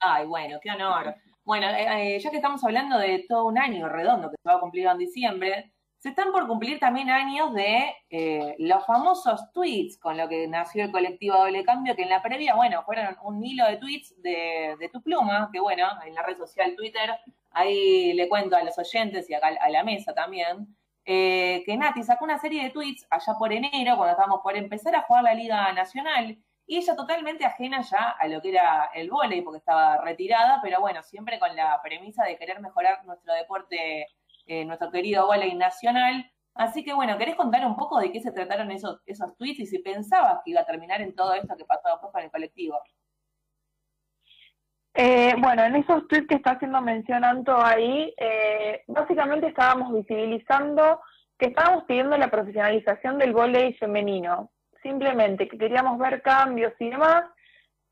Ay, 0.00 0.26
bueno, 0.26 0.58
qué 0.60 0.72
honor. 0.72 1.14
Bueno, 1.44 1.68
eh, 1.68 2.16
eh, 2.16 2.18
ya 2.18 2.30
que 2.30 2.36
estamos 2.38 2.64
hablando 2.64 2.98
de 2.98 3.26
todo 3.28 3.44
un 3.44 3.58
año 3.58 3.88
redondo 3.88 4.28
que 4.28 4.38
se 4.42 4.48
va 4.48 4.56
a 4.56 4.60
cumplir 4.60 4.88
en 4.88 4.98
diciembre, 4.98 5.72
se 5.98 6.10
están 6.10 6.30
por 6.30 6.46
cumplir 6.46 6.78
también 6.78 7.10
años 7.10 7.52
de 7.54 7.92
eh, 8.08 8.54
los 8.58 8.86
famosos 8.86 9.52
tweets 9.52 9.98
con 9.98 10.16
lo 10.16 10.28
que 10.28 10.46
nació 10.46 10.84
el 10.84 10.92
colectivo 10.92 11.36
Doble 11.36 11.64
Cambio, 11.64 11.96
que 11.96 12.02
en 12.02 12.10
la 12.10 12.22
previa, 12.22 12.54
bueno, 12.54 12.82
fueron 12.84 13.16
un 13.22 13.44
hilo 13.44 13.66
de 13.66 13.78
tweets 13.78 14.14
de, 14.22 14.76
de 14.78 14.88
tu 14.90 15.02
pluma, 15.02 15.50
que 15.52 15.58
bueno, 15.60 15.88
en 16.06 16.14
la 16.14 16.22
red 16.22 16.36
social 16.36 16.76
Twitter, 16.76 17.10
ahí 17.50 18.12
le 18.12 18.28
cuento 18.28 18.56
a 18.56 18.62
los 18.62 18.78
oyentes 18.78 19.28
y 19.28 19.34
acá 19.34 19.48
a 19.60 19.70
la 19.70 19.82
mesa 19.82 20.14
también, 20.14 20.76
que 21.04 21.76
Nati 21.78 22.02
sacó 22.02 22.26
una 22.26 22.38
serie 22.38 22.62
de 22.62 22.70
tweets 22.70 23.06
allá 23.10 23.34
por 23.38 23.52
enero, 23.52 23.96
cuando 23.96 24.10
estábamos 24.10 24.40
por 24.42 24.56
empezar 24.56 24.94
a 24.94 25.02
jugar 25.02 25.24
la 25.24 25.34
Liga 25.34 25.72
Nacional, 25.72 26.38
y 26.66 26.76
ella 26.76 26.94
totalmente 26.94 27.46
ajena 27.46 27.80
ya 27.80 28.10
a 28.10 28.28
lo 28.28 28.42
que 28.42 28.50
era 28.50 28.90
el 28.94 29.10
vóley, 29.10 29.40
porque 29.40 29.56
estaba 29.56 30.02
retirada, 30.02 30.60
pero 30.62 30.80
bueno, 30.80 31.02
siempre 31.02 31.38
con 31.38 31.56
la 31.56 31.80
premisa 31.82 32.24
de 32.24 32.36
querer 32.36 32.60
mejorar 32.60 33.06
nuestro 33.06 33.32
deporte, 33.32 34.06
eh, 34.48 34.64
nuestro 34.64 34.90
querido 34.90 35.26
vóley 35.26 35.54
nacional. 35.54 36.28
Así 36.54 36.82
que 36.82 36.92
bueno, 36.92 37.16
¿querés 37.16 37.36
contar 37.36 37.64
un 37.64 37.76
poco 37.76 38.00
de 38.00 38.10
qué 38.10 38.20
se 38.20 38.32
trataron 38.32 38.70
esos, 38.72 39.00
esos 39.06 39.36
tweets 39.36 39.60
y 39.60 39.66
si 39.66 39.78
pensabas 39.78 40.40
que 40.44 40.50
iba 40.50 40.62
a 40.62 40.66
terminar 40.66 41.00
en 41.00 41.14
todo 41.14 41.34
esto 41.34 41.56
que 41.56 41.64
pasó 41.64 41.88
después 41.88 42.12
con 42.12 42.22
el 42.22 42.30
colectivo? 42.30 42.80
Eh, 44.94 45.34
bueno, 45.38 45.62
en 45.62 45.76
esos 45.76 46.08
tweets 46.08 46.26
que 46.26 46.34
está 46.34 46.52
haciendo 46.52 46.80
mención 46.80 47.22
Anto 47.22 47.56
ahí, 47.56 48.12
eh, 48.16 48.82
básicamente 48.88 49.46
estábamos 49.46 49.94
visibilizando 49.94 51.00
que 51.38 51.46
estábamos 51.46 51.84
pidiendo 51.84 52.16
la 52.16 52.28
profesionalización 52.28 53.18
del 53.18 53.32
vóley 53.32 53.74
femenino 53.74 54.50
simplemente 54.82 55.48
que 55.48 55.58
queríamos 55.58 55.98
ver 55.98 56.22
cambios 56.22 56.72
y 56.78 56.90
demás. 56.90 57.24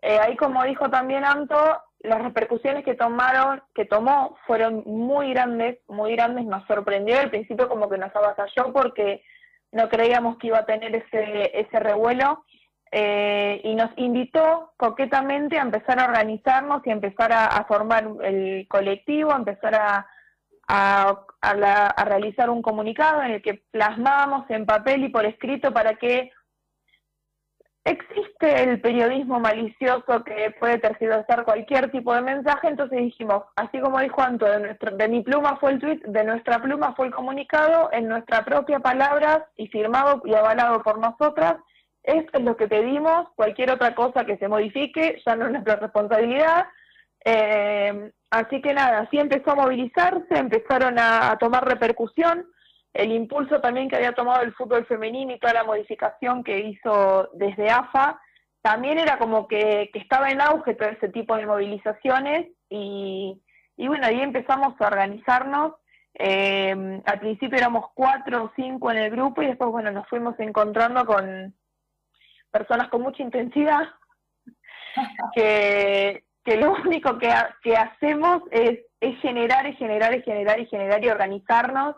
Eh, 0.02 0.18
ahí, 0.18 0.36
como 0.36 0.62
dijo 0.64 0.88
también 0.90 1.24
Anto, 1.24 1.56
las 2.06 2.22
repercusiones 2.22 2.84
que 2.84 2.94
tomaron, 2.94 3.62
que 3.74 3.84
tomó, 3.84 4.36
fueron 4.46 4.82
muy 4.86 5.30
grandes, 5.30 5.78
muy 5.88 6.12
grandes. 6.12 6.44
Nos 6.44 6.66
sorprendió 6.66 7.18
al 7.18 7.30
principio 7.30 7.68
como 7.68 7.88
que 7.88 7.98
nos 7.98 8.14
avasalló 8.14 8.72
porque 8.72 9.22
no 9.72 9.88
creíamos 9.88 10.38
que 10.38 10.48
iba 10.48 10.58
a 10.58 10.66
tener 10.66 10.94
ese, 10.94 11.58
ese 11.58 11.78
revuelo. 11.80 12.44
Eh, 12.92 13.60
y 13.64 13.74
nos 13.74 13.90
invitó 13.96 14.72
coquetamente 14.76 15.58
a 15.58 15.62
empezar 15.62 15.98
a 15.98 16.04
organizarnos 16.04 16.86
y 16.86 16.90
a 16.90 16.92
empezar 16.92 17.32
a, 17.32 17.64
formar 17.66 18.08
el 18.22 18.66
colectivo, 18.68 19.32
a 19.32 19.36
empezar 19.36 19.74
a, 19.74 20.06
a, 20.68 21.20
a, 21.40 22.04
realizar 22.04 22.48
un 22.48 22.62
comunicado 22.62 23.22
en 23.22 23.32
el 23.32 23.42
que 23.42 23.62
plasmamos 23.72 24.48
en 24.50 24.66
papel 24.66 25.02
y 25.02 25.08
por 25.08 25.26
escrito 25.26 25.72
para 25.72 25.96
que 25.96 26.30
existe 27.86 28.64
el 28.64 28.80
periodismo 28.80 29.38
malicioso 29.38 30.24
que 30.24 30.54
puede 30.58 30.78
tergiversar 30.78 31.44
cualquier 31.44 31.90
tipo 31.92 32.12
de 32.12 32.20
mensaje, 32.20 32.66
entonces 32.66 32.98
dijimos, 32.98 33.44
así 33.54 33.80
como 33.80 34.00
dijo 34.00 34.20
Anto, 34.20 34.44
de, 34.44 34.58
nuestro, 34.60 34.96
de 34.96 35.08
mi 35.08 35.22
pluma 35.22 35.56
fue 35.56 35.72
el 35.72 35.78
tweet, 35.78 36.00
de 36.04 36.24
nuestra 36.24 36.60
pluma 36.60 36.94
fue 36.96 37.06
el 37.06 37.14
comunicado, 37.14 37.88
en 37.92 38.08
nuestra 38.08 38.44
propia 38.44 38.80
palabra 38.80 39.46
y 39.56 39.68
firmado 39.68 40.20
y 40.24 40.34
avalado 40.34 40.82
por 40.82 40.98
nosotras, 40.98 41.56
esto 42.02 42.38
es 42.38 42.44
lo 42.44 42.56
que 42.56 42.66
pedimos, 42.66 43.28
cualquier 43.36 43.70
otra 43.70 43.94
cosa 43.94 44.24
que 44.24 44.36
se 44.36 44.48
modifique 44.48 45.22
ya 45.24 45.36
no 45.36 45.46
es 45.46 45.52
nuestra 45.52 45.76
responsabilidad. 45.76 46.66
Eh, 47.24 48.12
así 48.30 48.62
que 48.62 48.72
nada, 48.72 49.00
así 49.00 49.18
empezó 49.18 49.52
a 49.52 49.56
movilizarse, 49.56 50.36
empezaron 50.36 50.96
a 50.98 51.36
tomar 51.40 51.66
repercusión, 51.66 52.46
el 52.96 53.12
impulso 53.12 53.60
también 53.60 53.88
que 53.88 53.96
había 53.96 54.12
tomado 54.12 54.42
el 54.42 54.54
fútbol 54.54 54.86
femenino 54.86 55.32
y 55.32 55.38
toda 55.38 55.52
la 55.52 55.64
modificación 55.64 56.42
que 56.42 56.58
hizo 56.60 57.28
desde 57.34 57.70
AFA, 57.70 58.20
también 58.62 58.98
era 58.98 59.18
como 59.18 59.46
que, 59.46 59.90
estaba 59.94 60.30
en 60.30 60.40
auge 60.40 60.74
todo 60.74 60.88
ese 60.88 61.08
tipo 61.10 61.36
de 61.36 61.46
movilizaciones 61.46 62.48
y, 62.68 63.40
bueno, 63.78 64.06
ahí 64.06 64.20
empezamos 64.20 64.80
a 64.80 64.86
organizarnos. 64.86 65.74
Eh, 66.18 67.02
al 67.04 67.20
principio 67.20 67.58
éramos 67.58 67.86
cuatro 67.94 68.44
o 68.44 68.52
cinco 68.56 68.90
en 68.90 68.96
el 68.96 69.10
grupo 69.10 69.42
y 69.42 69.46
después, 69.46 69.70
bueno, 69.70 69.90
nos 69.90 70.08
fuimos 70.08 70.34
encontrando 70.40 71.04
con 71.04 71.54
personas 72.50 72.88
con 72.88 73.02
mucha 73.02 73.22
intensidad, 73.22 73.82
que, 75.34 76.24
lo 76.46 76.72
único 76.72 77.18
que, 77.18 77.30
que 77.62 77.76
hacemos 77.76 78.42
es, 78.50 78.80
es 79.00 79.20
generar 79.20 79.66
y 79.66 79.74
generar 79.74 80.14
y 80.14 80.22
generar 80.22 80.58
y 80.58 80.66
generar 80.66 81.04
y 81.04 81.08
organizarnos 81.08 81.96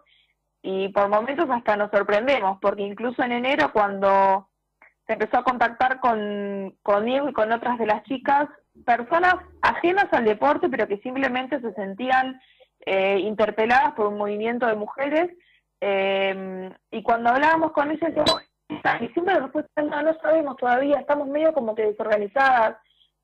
y 0.62 0.88
por 0.88 1.08
momentos 1.08 1.48
hasta 1.50 1.76
nos 1.76 1.90
sorprendemos, 1.90 2.58
porque 2.60 2.82
incluso 2.82 3.22
en 3.22 3.32
enero 3.32 3.70
cuando 3.72 4.48
se 5.06 5.14
empezó 5.14 5.38
a 5.38 5.44
contactar 5.44 6.00
con, 6.00 6.76
conmigo 6.82 7.28
y 7.28 7.32
con 7.32 7.50
otras 7.52 7.78
de 7.78 7.86
las 7.86 8.02
chicas, 8.04 8.48
personas 8.84 9.36
ajenas 9.62 10.06
al 10.12 10.24
deporte, 10.24 10.68
pero 10.68 10.86
que 10.86 10.98
simplemente 10.98 11.60
se 11.60 11.72
sentían 11.72 12.40
eh, 12.84 13.18
interpeladas 13.20 13.94
por 13.94 14.08
un 14.08 14.18
movimiento 14.18 14.66
de 14.66 14.74
mujeres, 14.74 15.30
eh, 15.80 16.70
y 16.90 17.02
cuando 17.02 17.30
hablábamos 17.30 17.72
con 17.72 17.90
ellas, 17.90 18.12
y 19.00 19.08
siempre 19.08 19.34
la 19.34 19.40
respuesta 19.40 19.82
no, 19.82 20.02
no 20.02 20.14
sabemos 20.20 20.56
todavía, 20.56 20.98
estamos 20.98 21.28
medio 21.28 21.54
como 21.54 21.74
que 21.74 21.86
desorganizadas, 21.86 22.76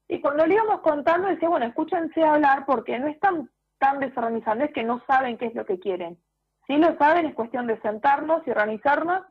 y 0.08 0.20
cuando 0.20 0.46
le 0.46 0.54
íbamos 0.54 0.80
contando, 0.80 1.28
decía, 1.28 1.48
bueno, 1.48 1.66
escúchense 1.66 2.22
hablar 2.22 2.64
porque 2.66 2.98
no 2.98 3.08
están 3.08 3.50
tan 3.78 4.00
desorganizadas, 4.00 4.64
es 4.64 4.72
que 4.72 4.84
no 4.84 5.02
saben 5.06 5.36
qué 5.36 5.46
es 5.46 5.54
lo 5.54 5.64
que 5.64 5.78
quieren. 5.78 6.18
Si 6.66 6.76
lo 6.76 6.96
saben, 6.96 7.26
es 7.26 7.34
cuestión 7.34 7.66
de 7.66 7.80
sentarnos 7.80 8.46
y 8.46 8.50
organizarnos. 8.50 9.22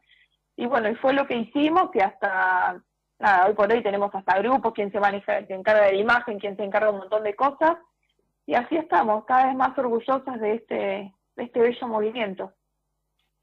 Y 0.56 0.66
bueno, 0.66 0.90
y 0.90 0.96
fue 0.96 1.14
lo 1.14 1.26
que 1.26 1.38
hicimos, 1.38 1.90
que 1.92 2.02
hasta, 2.02 2.82
nada, 3.20 3.48
hoy 3.48 3.54
por 3.54 3.72
hoy 3.72 3.82
tenemos 3.82 4.14
hasta 4.14 4.38
grupos, 4.40 4.74
quien 4.74 4.92
se 4.92 5.00
maneja, 5.00 5.46
se 5.46 5.54
encarga 5.54 5.86
de 5.86 5.94
la 5.94 6.00
imagen, 6.00 6.40
quien 6.40 6.56
se 6.56 6.64
encarga 6.64 6.88
de 6.88 6.94
un 6.94 7.00
montón 7.00 7.24
de 7.24 7.36
cosas. 7.36 7.78
Y 8.46 8.56
así 8.56 8.76
estamos, 8.76 9.26
cada 9.26 9.48
vez 9.48 9.56
más 9.56 9.78
orgullosas 9.78 10.40
de 10.40 10.56
este, 10.56 11.14
de 11.36 11.44
este 11.44 11.60
bello 11.60 11.88
movimiento. 11.88 12.54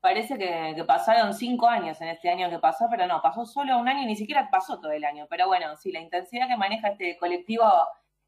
Parece 0.01 0.39
que, 0.39 0.73
que, 0.77 0.85
pasaron 0.85 1.35
cinco 1.35 1.67
años 1.67 2.01
en 2.01 2.09
este 2.09 2.31
año 2.31 2.49
que 2.49 2.59
pasó, 2.59 2.87
pero 2.91 3.07
no, 3.07 3.21
pasó 3.21 3.45
solo 3.45 3.79
un 3.79 3.89
año 3.89 4.03
y 4.03 4.07
ni 4.07 4.17
siquiera 4.17 4.49
pasó 4.51 4.81
todo 4.81 4.93
el 4.93 5.05
año. 5.05 5.27
Pero 5.29 5.47
bueno, 5.47 5.77
sí, 5.77 5.93
la 5.93 6.01
intensidad 6.01 6.49
que 6.49 6.57
maneja 6.57 6.89
este 6.89 7.19
colectivo 7.19 7.65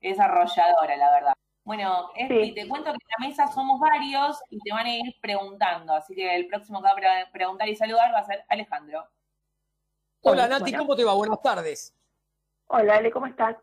es 0.01 0.19
arrolladora, 0.19 0.97
la 0.97 1.11
verdad. 1.11 1.33
Bueno, 1.65 2.11
Espi, 2.17 2.55
te 2.55 2.67
cuento 2.67 2.91
que 2.91 2.99
en 2.99 3.09
la 3.19 3.29
mesa 3.29 3.53
somos 3.53 3.79
varios 3.79 4.37
y 4.51 4.59
te 4.59 4.73
van 4.73 4.87
a 4.87 4.97
ir 4.97 5.15
preguntando, 5.21 5.95
así 5.95 6.15
que 6.15 6.35
el 6.35 6.49
próximo 6.49 6.83
que 6.83 6.89
va 6.89 7.21
a 7.21 7.31
preguntar 7.31 7.69
y 7.69 7.77
saludar 7.77 8.13
va 8.13 8.19
a 8.19 8.27
ser 8.27 8.45
Alejandro. 8.49 9.09
Hola 10.23 10.49
Nati, 10.49 10.73
¿cómo 10.73 10.97
te 10.97 11.05
va? 11.05 11.15
Buenas 11.15 11.41
tardes. 11.41 11.95
Hola 12.67 12.97
Ale, 12.97 13.13
¿cómo 13.13 13.27
estás? 13.27 13.57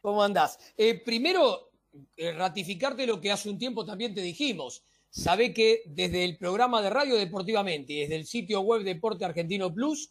¿Cómo 0.00 0.22
andás? 0.22 0.74
Eh, 0.76 1.02
primero, 1.02 1.70
eh, 2.16 2.32
ratificarte 2.32 3.06
lo 3.06 3.20
que 3.20 3.32
hace 3.32 3.48
un 3.48 3.58
tiempo 3.58 3.84
también 3.84 4.14
te 4.14 4.20
dijimos. 4.20 4.84
Sabe 5.10 5.52
que 5.52 5.82
desde 5.86 6.24
el 6.24 6.36
programa 6.38 6.82
de 6.82 6.90
Radio 6.90 7.16
Deportivamente 7.16 7.92
y 7.94 8.00
desde 8.00 8.16
el 8.16 8.26
sitio 8.26 8.60
web 8.60 8.82
Deporte 8.82 9.24
Argentino 9.24 9.72
Plus, 9.72 10.10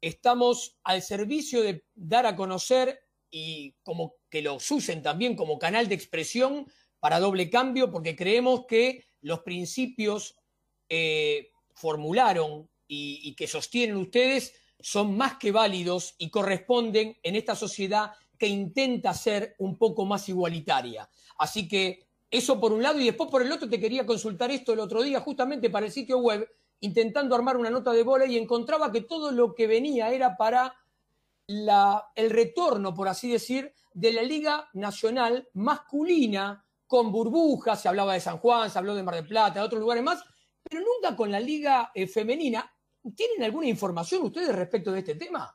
estamos 0.00 0.78
al 0.84 1.02
servicio 1.02 1.62
de 1.62 1.84
dar 1.94 2.26
a 2.26 2.36
conocer 2.36 3.00
y 3.30 3.72
como 3.82 4.14
que 4.30 4.42
los 4.42 4.70
usen 4.70 5.02
también 5.02 5.36
como 5.36 5.58
canal 5.58 5.88
de 5.88 5.94
expresión 5.94 6.66
para 6.98 7.20
doble 7.20 7.50
cambio, 7.50 7.90
porque 7.90 8.16
creemos 8.16 8.66
que 8.66 9.04
los 9.20 9.40
principios 9.40 10.36
eh, 10.88 11.50
formularon 11.74 12.68
y, 12.86 13.20
y 13.24 13.34
que 13.34 13.46
sostienen 13.46 13.96
ustedes 13.96 14.54
son 14.80 15.16
más 15.16 15.36
que 15.36 15.52
válidos 15.52 16.14
y 16.18 16.30
corresponden 16.30 17.18
en 17.22 17.36
esta 17.36 17.54
sociedad 17.54 18.12
que 18.38 18.46
intenta 18.46 19.12
ser 19.12 19.54
un 19.58 19.76
poco 19.76 20.06
más 20.06 20.28
igualitaria. 20.28 21.08
Así 21.38 21.68
que 21.68 22.06
eso 22.30 22.58
por 22.60 22.72
un 22.72 22.82
lado 22.82 22.98
y 23.00 23.04
después 23.04 23.28
por 23.28 23.42
el 23.42 23.52
otro 23.52 23.68
te 23.68 23.80
quería 23.80 24.06
consultar 24.06 24.50
esto 24.50 24.72
el 24.72 24.80
otro 24.80 25.02
día 25.02 25.20
justamente 25.20 25.68
para 25.68 25.86
el 25.86 25.92
sitio 25.92 26.18
web 26.18 26.48
intentando 26.80 27.34
armar 27.34 27.56
una 27.56 27.70
nota 27.70 27.92
de 27.92 28.02
bola 28.02 28.26
y 28.26 28.38
encontraba 28.38 28.90
que 28.90 29.02
todo 29.02 29.32
lo 29.32 29.54
que 29.54 29.66
venía 29.66 30.10
era 30.12 30.36
para 30.36 30.74
el 31.46 32.30
retorno, 32.30 32.94
por 32.94 33.08
así 33.08 33.30
decir, 33.30 33.74
de 33.92 34.12
la 34.12 34.22
Liga 34.22 34.68
Nacional 34.74 35.48
masculina 35.54 36.64
con 36.86 37.12
burbujas, 37.12 37.80
se 37.80 37.88
hablaba 37.88 38.14
de 38.14 38.20
San 38.20 38.38
Juan, 38.38 38.68
se 38.68 38.78
habló 38.78 38.94
de 38.94 39.02
Mar 39.02 39.14
del 39.14 39.26
Plata, 39.26 39.60
de 39.60 39.66
otros 39.66 39.80
lugares 39.80 40.02
más, 40.02 40.24
pero 40.62 40.82
nunca 40.82 41.16
con 41.16 41.30
la 41.30 41.40
Liga 41.40 41.90
eh, 41.94 42.06
Femenina. 42.06 42.70
¿Tienen 43.16 43.44
alguna 43.44 43.66
información 43.66 44.22
ustedes 44.24 44.54
respecto 44.54 44.92
de 44.92 44.98
este 44.98 45.14
tema? 45.14 45.54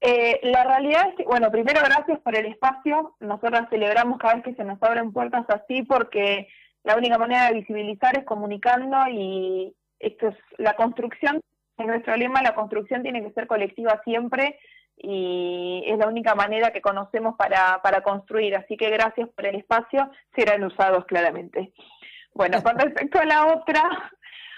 Eh, 0.00 0.40
la 0.44 0.64
realidad 0.64 1.08
es 1.10 1.16
que, 1.16 1.24
bueno, 1.24 1.50
primero 1.50 1.80
gracias 1.84 2.18
por 2.20 2.34
el 2.34 2.46
espacio. 2.46 3.16
Nosotros 3.20 3.68
celebramos 3.68 4.18
cada 4.18 4.36
vez 4.36 4.44
que 4.44 4.54
se 4.54 4.64
nos 4.64 4.82
abren 4.82 5.12
puertas 5.12 5.44
así 5.48 5.82
porque 5.82 6.48
la 6.84 6.96
única 6.96 7.18
manera 7.18 7.48
de 7.48 7.60
visibilizar 7.60 8.16
es 8.18 8.24
comunicando 8.24 8.96
y 9.08 9.74
esto 9.98 10.28
es 10.28 10.36
la 10.56 10.74
construcción, 10.76 11.40
en 11.76 11.86
nuestro 11.86 12.16
lema 12.16 12.42
la 12.42 12.54
construcción 12.54 13.02
tiene 13.02 13.22
que 13.22 13.32
ser 13.32 13.46
colectiva 13.46 14.00
siempre 14.04 14.58
y 15.02 15.82
es 15.86 15.98
la 15.98 16.08
única 16.08 16.34
manera 16.34 16.72
que 16.72 16.82
conocemos 16.82 17.34
para, 17.36 17.80
para 17.82 18.02
construir, 18.02 18.54
así 18.54 18.76
que 18.76 18.90
gracias 18.90 19.28
por 19.30 19.46
el 19.46 19.56
espacio, 19.56 20.10
serán 20.34 20.62
usados 20.64 21.06
claramente. 21.06 21.72
Bueno, 22.34 22.62
con 22.62 22.78
respecto 22.78 23.18
a 23.18 23.24
la 23.24 23.46
otra, 23.46 23.82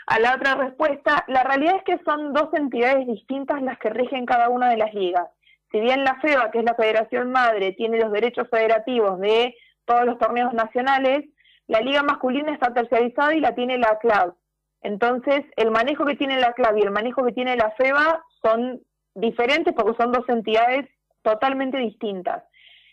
a 0.07 0.19
la 0.19 0.35
otra 0.35 0.57
respuesta, 0.57 1.25
la 1.29 1.45
realidad 1.45 1.77
es 1.77 1.85
que 1.85 2.05
son 2.05 2.33
dos 2.33 2.53
entidades 2.55 3.07
distintas 3.07 3.63
las 3.63 3.79
que 3.79 3.91
rigen 3.91 4.27
cada 4.27 4.49
una 4.49 4.69
de 4.69 4.79
las 4.79 4.93
ligas. 4.95 5.29
Si 5.71 5.81
bien 5.81 6.05
la 6.05 6.21
FEBA, 6.21 6.51
que 6.51 6.59
es 6.59 6.65
la 6.65 6.75
Federación 6.75 7.31
Madre, 7.31 7.73
tiene 7.73 7.99
los 7.99 8.13
derechos 8.13 8.49
federativos 8.51 9.19
de 9.21 9.55
todos 9.85 10.05
los 10.05 10.19
torneos 10.19 10.53
nacionales, 10.53 11.25
la 11.67 11.81
liga 11.81 12.03
masculina 12.03 12.53
está 12.53 12.75
terciarizada 12.75 13.35
y 13.35 13.41
la 13.41 13.55
tiene 13.55 13.79
la 13.79 13.99
CLAB. 13.99 14.35
Entonces, 14.83 15.45
el 15.57 15.71
manejo 15.71 16.05
que 16.05 16.17
tiene 16.17 16.41
la 16.41 16.53
CLAB 16.53 16.79
y 16.79 16.83
el 16.83 16.91
manejo 16.91 17.25
que 17.25 17.33
tiene 17.33 17.57
la 17.57 17.71
FEBA 17.71 18.25
son 18.43 18.83
diferentes 19.15 19.75
porque 19.75 20.01
son 20.01 20.13
dos 20.13 20.29
entidades 20.29 20.89
totalmente 21.23 21.79
distintas. 21.79 22.45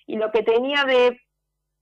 Y 0.05 0.17
lo 0.17 0.31
que 0.31 0.43
tenía 0.43 0.83
de 0.85 1.19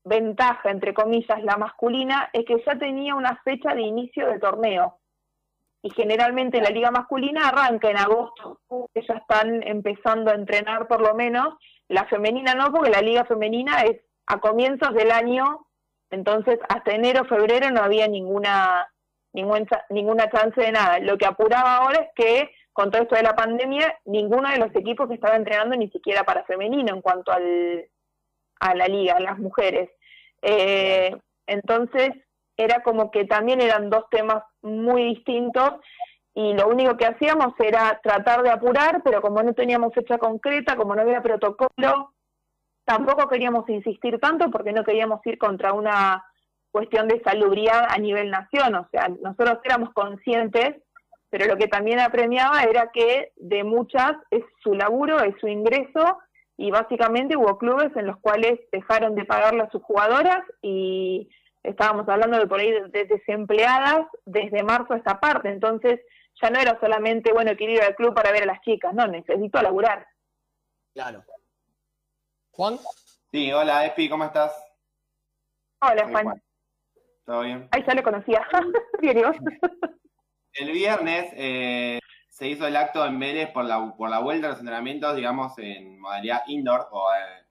ventaja, 0.04 0.72
entre 0.72 0.94
comillas, 0.94 1.44
la 1.44 1.58
masculina, 1.58 2.30
es 2.34 2.46
que 2.46 2.64
ya 2.66 2.78
tenía 2.78 3.16
una 3.16 3.42
fecha 3.44 3.74
de 3.74 3.82
inicio 3.82 4.28
de 4.28 4.40
torneo. 4.40 5.00
Y 5.82 5.92
generalmente 5.92 6.62
la 6.62 6.70
liga 6.70 6.92
masculina 6.92 7.50
arranca 7.50 7.90
en 7.90 7.98
agosto, 7.98 8.60
que 8.94 9.06
ya 9.08 9.16
están 9.16 9.62
empezando 9.64 10.32
a 10.32 10.36
entrenar 10.36 10.88
por 10.88 11.02
lo 11.02 11.14
menos. 11.14 11.56
La 11.88 12.06
femenina 12.06 12.56
no, 12.56 12.72
porque 12.72 12.90
la 12.90 13.02
liga 13.02 13.26
femenina 13.26 13.82
es 13.84 14.02
a 14.26 14.40
comienzos 14.40 14.94
del 14.94 15.12
año 15.12 15.68
entonces, 16.10 16.60
hasta 16.70 16.92
enero, 16.92 17.26
febrero 17.26 17.70
no 17.72 17.82
había 17.82 18.08
ninguna, 18.08 18.88
ninguna, 19.34 19.66
ninguna 19.90 20.30
chance 20.30 20.60
de 20.60 20.72
nada. 20.72 21.00
Lo 21.00 21.18
que 21.18 21.26
apuraba 21.26 21.78
ahora 21.78 22.02
es 22.02 22.10
que, 22.16 22.52
con 22.78 22.92
todo 22.92 23.02
esto 23.02 23.16
de 23.16 23.24
la 23.24 23.36
pandemia, 23.36 23.98
ninguno 24.06 24.48
de 24.50 24.60
los 24.60 24.76
equipos 24.76 25.10
estaba 25.10 25.36
entrenando 25.36 25.76
ni 25.76 25.90
siquiera 25.90 26.24
para 26.24 26.44
femenino 26.44 26.94
en 26.94 27.02
cuanto 27.02 27.32
al, 27.32 27.90
a 28.60 28.76
la 28.76 28.88
liga, 28.88 29.16
a 29.16 29.20
las 29.20 29.40
mujeres. 29.40 29.90
Eh, 30.44 31.18
entonces, 31.48 32.12
era 32.56 32.84
como 32.84 33.10
que 33.10 33.26
también 33.26 33.62
eran 33.62 33.90
dos 33.90 34.06
temas 34.12 34.44
muy 34.62 35.16
distintos 35.16 35.72
y 36.36 36.54
lo 36.54 36.68
único 36.68 36.96
que 36.98 37.08
hacíamos 37.08 37.56
era 37.58 38.00
tratar 38.04 38.44
de 38.44 38.52
apurar, 38.52 39.02
pero 39.04 39.24
como 39.24 39.42
no 39.42 39.56
teníamos 39.56 39.92
fecha 39.96 40.20
concreta, 40.20 40.76
como 40.76 40.94
no 40.94 41.02
había 41.02 41.24
protocolo, 41.24 42.14
Tampoco 42.88 43.28
queríamos 43.28 43.68
insistir 43.68 44.18
tanto 44.18 44.50
porque 44.50 44.72
no 44.72 44.86
queríamos 44.86 45.20
ir 45.26 45.38
contra 45.38 45.74
una 45.74 46.24
cuestión 46.72 47.10
de 47.10 47.22
salubridad 47.22 47.86
a 47.90 47.98
nivel 47.98 48.32
nación, 48.32 48.76
o 48.76 48.88
sea, 48.90 49.10
nosotros 49.10 49.60
éramos 49.66 49.92
conscientes, 49.92 50.82
pero 51.38 51.54
lo 51.54 51.58
que 51.60 51.68
también 51.68 52.00
apremiaba 52.00 52.64
era 52.64 52.90
que 52.92 53.32
de 53.36 53.64
muchas 53.64 54.14
es 54.32 54.44
su 54.64 54.74
laburo, 54.74 55.20
es 55.20 55.36
su 55.40 55.48
ingreso, 55.48 56.18
y 56.58 56.72
básicamente 56.72 57.38
hubo 57.38 57.60
clubes 57.60 57.96
en 57.96 58.08
los 58.08 58.18
cuales 58.18 58.60
dejaron 58.72 59.14
de 59.14 59.24
pagarle 59.24 59.62
a 59.62 59.70
sus 59.70 59.84
jugadoras 59.84 60.40
y 60.64 61.30
estábamos 61.62 62.10
hablando 62.10 62.40
de 62.40 62.48
por 62.48 62.60
ahí 62.60 62.72
de, 62.72 63.06
desempleadas 63.06 64.08
desde 64.26 64.64
marzo 64.64 64.94
a 64.94 64.98
esta 64.98 65.20
parte, 65.20 65.50
entonces 65.50 66.00
ya 66.42 66.50
no 66.50 66.60
era 66.60 66.80
solamente, 66.80 67.32
bueno, 67.32 67.52
quiero 67.56 67.74
ir 67.74 67.84
al 67.84 67.96
club 67.96 68.16
para 68.16 68.32
ver 68.32 68.42
a 68.42 68.48
las 68.48 68.62
chicas, 68.62 68.92
no, 68.96 69.06
necesito 69.06 69.62
laburar. 69.62 70.08
Claro. 70.96 71.24
Juan. 72.50 72.80
Sí, 73.30 73.54
hola, 73.54 73.86
Epi, 73.86 74.10
¿cómo 74.10 74.24
estás? 74.24 74.56
Hola, 75.82 76.08
Juan. 76.10 76.42
¿Todo 77.26 77.42
bien? 77.42 77.68
Ahí 77.70 77.84
ya 77.88 77.94
lo 77.94 78.02
conocía. 78.02 78.48
bien, 79.02 79.22
El 80.60 80.72
viernes 80.72 81.32
eh, 81.34 82.00
se 82.30 82.48
hizo 82.48 82.68
el 82.68 82.76
acto 82.76 83.06
en 83.06 83.20
Vélez 83.20 83.52
por 83.52 83.66
la, 83.66 83.94
por 83.96 84.10
la 84.10 84.20
vuelta 84.20 84.48
a 84.48 84.50
los 84.52 84.60
entrenamientos, 84.60 85.16
digamos, 85.16 85.58
en 85.58 86.00
modalidad 86.00 86.44
indoor 86.48 86.88
o 86.92 87.10
eh, 87.14 87.46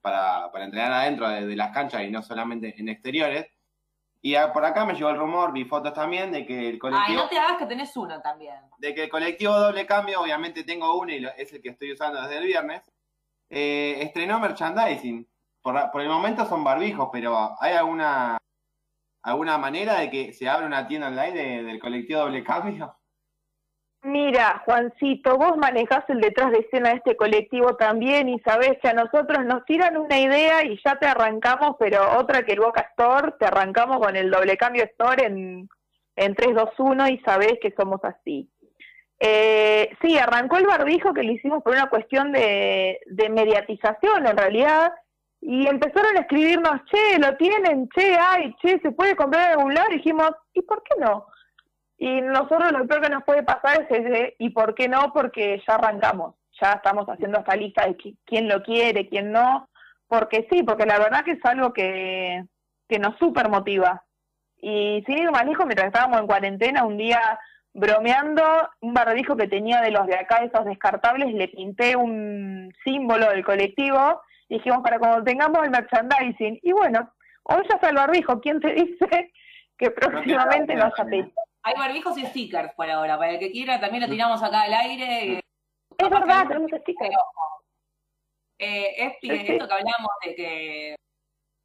para, 0.00 0.50
para, 0.52 0.64
entrenar 0.64 0.92
adentro 0.92 1.28
de, 1.28 1.56
las 1.56 1.72
canchas 1.72 2.02
y 2.02 2.10
no 2.10 2.22
solamente 2.22 2.74
en 2.78 2.88
exteriores. 2.88 3.46
Y 4.22 4.34
por 4.52 4.64
acá 4.64 4.84
me 4.84 4.94
llegó 4.94 5.10
el 5.10 5.18
rumor, 5.18 5.52
vi 5.52 5.64
fotos 5.64 5.92
también 5.92 6.32
de 6.32 6.44
que 6.44 6.68
el 6.68 6.78
colectivo. 6.78 7.06
Ay, 7.08 7.16
no 7.16 7.28
te 7.28 7.38
hagas 7.38 7.58
que 7.58 7.66
tenés 7.66 7.96
uno 7.96 8.20
también. 8.20 8.56
De 8.78 8.94
que 8.94 9.04
el 9.04 9.10
colectivo 9.10 9.56
doble 9.56 9.86
cambio, 9.86 10.20
obviamente 10.20 10.64
tengo 10.64 10.98
uno 10.98 11.12
y 11.12 11.24
es 11.36 11.52
el 11.52 11.62
que 11.62 11.68
estoy 11.68 11.92
usando 11.92 12.20
desde 12.22 12.38
el 12.38 12.46
viernes 12.46 12.82
eh, 13.50 13.98
estrenó 14.00 14.40
merchandising. 14.40 15.26
Por, 15.62 15.90
por, 15.90 16.00
el 16.00 16.08
momento 16.08 16.46
son 16.46 16.64
barbijos, 16.64 17.08
pero 17.12 17.56
¿hay 17.60 17.74
alguna 17.74 18.38
alguna 19.26 19.58
manera 19.58 20.00
de 20.00 20.10
que 20.10 20.32
se 20.32 20.48
abra 20.48 20.66
una 20.66 20.86
tienda 20.86 21.08
online 21.08 21.62
del 21.62 21.78
colectivo 21.78 22.20
Doble 22.20 22.44
Cambio? 22.44 22.96
Mira, 24.02 24.62
Juancito, 24.64 25.36
vos 25.36 25.56
manejás 25.56 26.08
el 26.08 26.20
detrás 26.20 26.52
de 26.52 26.60
escena 26.60 26.90
de 26.90 26.96
este 26.96 27.16
colectivo 27.16 27.74
también 27.76 28.28
y 28.28 28.38
sabés 28.40 28.78
que 28.80 28.88
a 28.88 28.94
nosotros 28.94 29.44
nos 29.44 29.64
tiran 29.64 29.96
una 29.96 30.18
idea 30.18 30.64
y 30.64 30.78
ya 30.84 30.96
te 30.96 31.06
arrancamos, 31.06 31.74
pero 31.78 32.16
otra 32.16 32.44
que 32.44 32.52
el 32.52 32.60
Boca 32.60 32.82
Store, 32.90 33.32
te 33.38 33.46
arrancamos 33.46 33.98
con 33.98 34.14
el 34.14 34.30
Doble 34.30 34.56
Cambio 34.56 34.84
Store 34.84 35.26
en, 35.26 35.68
en 36.14 36.34
3, 36.34 36.54
2, 36.54 36.70
1 36.78 37.08
y 37.08 37.18
sabés 37.18 37.54
que 37.60 37.74
somos 37.76 38.00
así. 38.04 38.48
Eh, 39.18 39.90
sí, 40.02 40.18
arrancó 40.18 40.58
el 40.58 40.66
barbijo 40.66 41.14
que 41.14 41.22
lo 41.22 41.32
hicimos 41.32 41.62
por 41.62 41.72
una 41.72 41.88
cuestión 41.88 42.32
de, 42.32 43.00
mediatización 43.30 44.26
en 44.26 44.36
realidad, 44.36 44.92
y 45.48 45.64
empezaron 45.68 46.16
a 46.16 46.22
escribirnos, 46.22 46.80
che, 46.86 47.20
lo 47.20 47.36
tienen, 47.36 47.88
che, 47.90 48.16
ay, 48.18 48.52
che, 48.60 48.80
se 48.82 48.90
puede 48.90 49.14
comprar 49.14 49.52
en 49.52 49.58
algún 49.60 49.74
lado, 49.74 49.86
y 49.92 49.98
dijimos, 49.98 50.32
¿y 50.52 50.60
por 50.62 50.82
qué 50.82 50.96
no? 50.98 51.26
Y 51.98 52.20
nosotros 52.20 52.72
lo 52.72 52.84
peor 52.84 53.02
que 53.02 53.10
nos 53.10 53.22
puede 53.22 53.44
pasar 53.44 53.82
es 53.82 53.86
ese, 53.88 54.34
¿y 54.40 54.50
por 54.50 54.74
qué 54.74 54.88
no? 54.88 55.12
Porque 55.12 55.62
ya 55.64 55.76
arrancamos, 55.76 56.34
ya 56.60 56.72
estamos 56.72 57.06
haciendo 57.06 57.38
esta 57.38 57.54
lista 57.54 57.86
de 57.86 57.96
quién 58.24 58.48
lo 58.48 58.60
quiere, 58.64 59.08
quién 59.08 59.30
no, 59.30 59.68
porque 60.08 60.48
sí, 60.50 60.64
porque 60.64 60.84
la 60.84 60.98
verdad 60.98 61.24
que 61.24 61.32
es 61.32 61.44
algo 61.44 61.72
que, 61.72 62.42
que 62.88 62.98
nos 62.98 63.16
super 63.18 63.48
motiva. 63.48 64.02
Y 64.60 65.04
sin 65.06 65.18
ir 65.18 65.30
más 65.30 65.46
lejos, 65.46 65.64
mientras 65.64 65.86
estábamos 65.86 66.18
en 66.18 66.26
cuarentena, 66.26 66.84
un 66.84 66.96
día 66.96 67.38
bromeando, 67.72 68.42
un 68.80 68.94
barbijo 68.94 69.36
que 69.36 69.46
tenía 69.46 69.80
de 69.80 69.92
los 69.92 70.08
de 70.08 70.16
acá, 70.16 70.38
esos 70.38 70.64
descartables, 70.64 71.32
le 71.32 71.46
pinté 71.46 71.94
un 71.94 72.74
símbolo 72.82 73.30
del 73.30 73.44
colectivo, 73.44 74.22
y 74.48 74.56
dijimos 74.56 74.80
para 74.82 74.98
cuando 74.98 75.24
tengamos 75.24 75.64
el 75.64 75.70
merchandising. 75.70 76.60
Y 76.62 76.72
bueno, 76.72 77.10
hoy 77.44 77.62
ya 77.68 77.76
está 77.76 77.88
el 77.88 77.96
barbijo, 77.96 78.40
¿quién 78.40 78.60
te 78.60 78.72
dice 78.74 79.32
que 79.78 79.90
próximamente 79.90 80.74
no 80.74 80.84
haya 80.84 81.30
Hay 81.62 81.74
barbijos 81.74 82.16
y 82.18 82.26
stickers 82.26 82.72
por 82.74 82.90
ahora, 82.90 83.18
para 83.18 83.32
el 83.32 83.38
que 83.38 83.50
quiera 83.50 83.80
también 83.80 84.04
lo 84.04 84.08
tiramos 84.08 84.42
acá 84.42 84.62
al 84.62 84.74
aire. 84.74 85.40
Es 85.98 86.10
verdad, 86.10 86.46
tenemos 86.48 86.70
stickers. 86.70 87.16
Eh, 88.58 88.94
esto 88.98 89.68
que 89.68 89.74
hablamos 89.74 90.10
de 90.24 90.34
que 90.34 90.96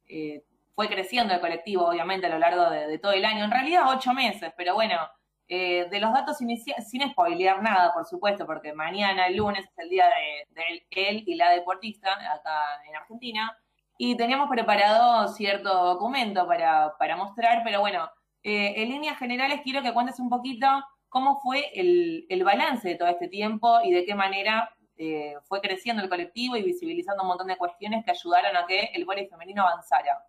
eh, 0.08 0.44
fue 0.74 0.88
creciendo 0.88 1.32
el 1.34 1.40
colectivo, 1.40 1.86
obviamente, 1.86 2.26
a 2.26 2.30
lo 2.30 2.38
largo 2.38 2.68
de, 2.70 2.98
todo 2.98 3.12
el 3.12 3.24
año. 3.24 3.44
En 3.44 3.50
realidad, 3.50 3.84
ocho 3.88 4.12
meses, 4.12 4.52
pero 4.56 4.74
bueno, 4.74 5.08
eh, 5.48 5.86
de 5.90 6.00
los 6.00 6.12
datos 6.12 6.38
sin 6.38 7.10
spoilear 7.10 7.62
nada, 7.62 7.92
por 7.92 8.06
supuesto, 8.06 8.46
porque 8.46 8.72
mañana, 8.72 9.26
el 9.26 9.36
lunes, 9.36 9.64
es 9.64 9.78
el 9.78 9.88
día 9.90 10.06
de, 10.06 10.84
él 10.90 11.24
y 11.26 11.34
la 11.34 11.50
deportista 11.50 12.12
acá 12.12 12.82
en 12.88 12.96
Argentina. 12.96 13.56
Y 13.98 14.16
teníamos 14.16 14.48
preparado 14.48 15.28
cierto 15.28 15.68
documento 15.84 16.46
para, 16.46 16.94
para 16.98 17.16
mostrar, 17.16 17.62
pero 17.64 17.80
bueno, 17.80 18.10
eh, 18.42 18.74
en 18.76 18.88
líneas 18.88 19.18
generales 19.18 19.60
quiero 19.62 19.82
que 19.82 19.92
cuentes 19.92 20.18
un 20.18 20.28
poquito 20.30 20.66
cómo 21.08 21.40
fue 21.40 21.70
el, 21.78 22.26
el 22.28 22.42
balance 22.42 22.88
de 22.88 22.94
todo 22.96 23.08
este 23.08 23.28
tiempo 23.28 23.80
y 23.84 23.92
de 23.92 24.04
qué 24.04 24.14
manera 24.14 24.74
eh, 24.96 25.34
fue 25.44 25.60
creciendo 25.60 26.02
el 26.02 26.08
colectivo 26.08 26.56
y 26.56 26.62
visibilizando 26.62 27.22
un 27.22 27.28
montón 27.28 27.48
de 27.48 27.56
cuestiones 27.56 28.04
que 28.04 28.12
ayudaron 28.12 28.56
a 28.56 28.66
que 28.66 28.90
el 28.94 29.04
voleibol 29.04 29.30
femenino 29.30 29.62
avanzara. 29.62 30.24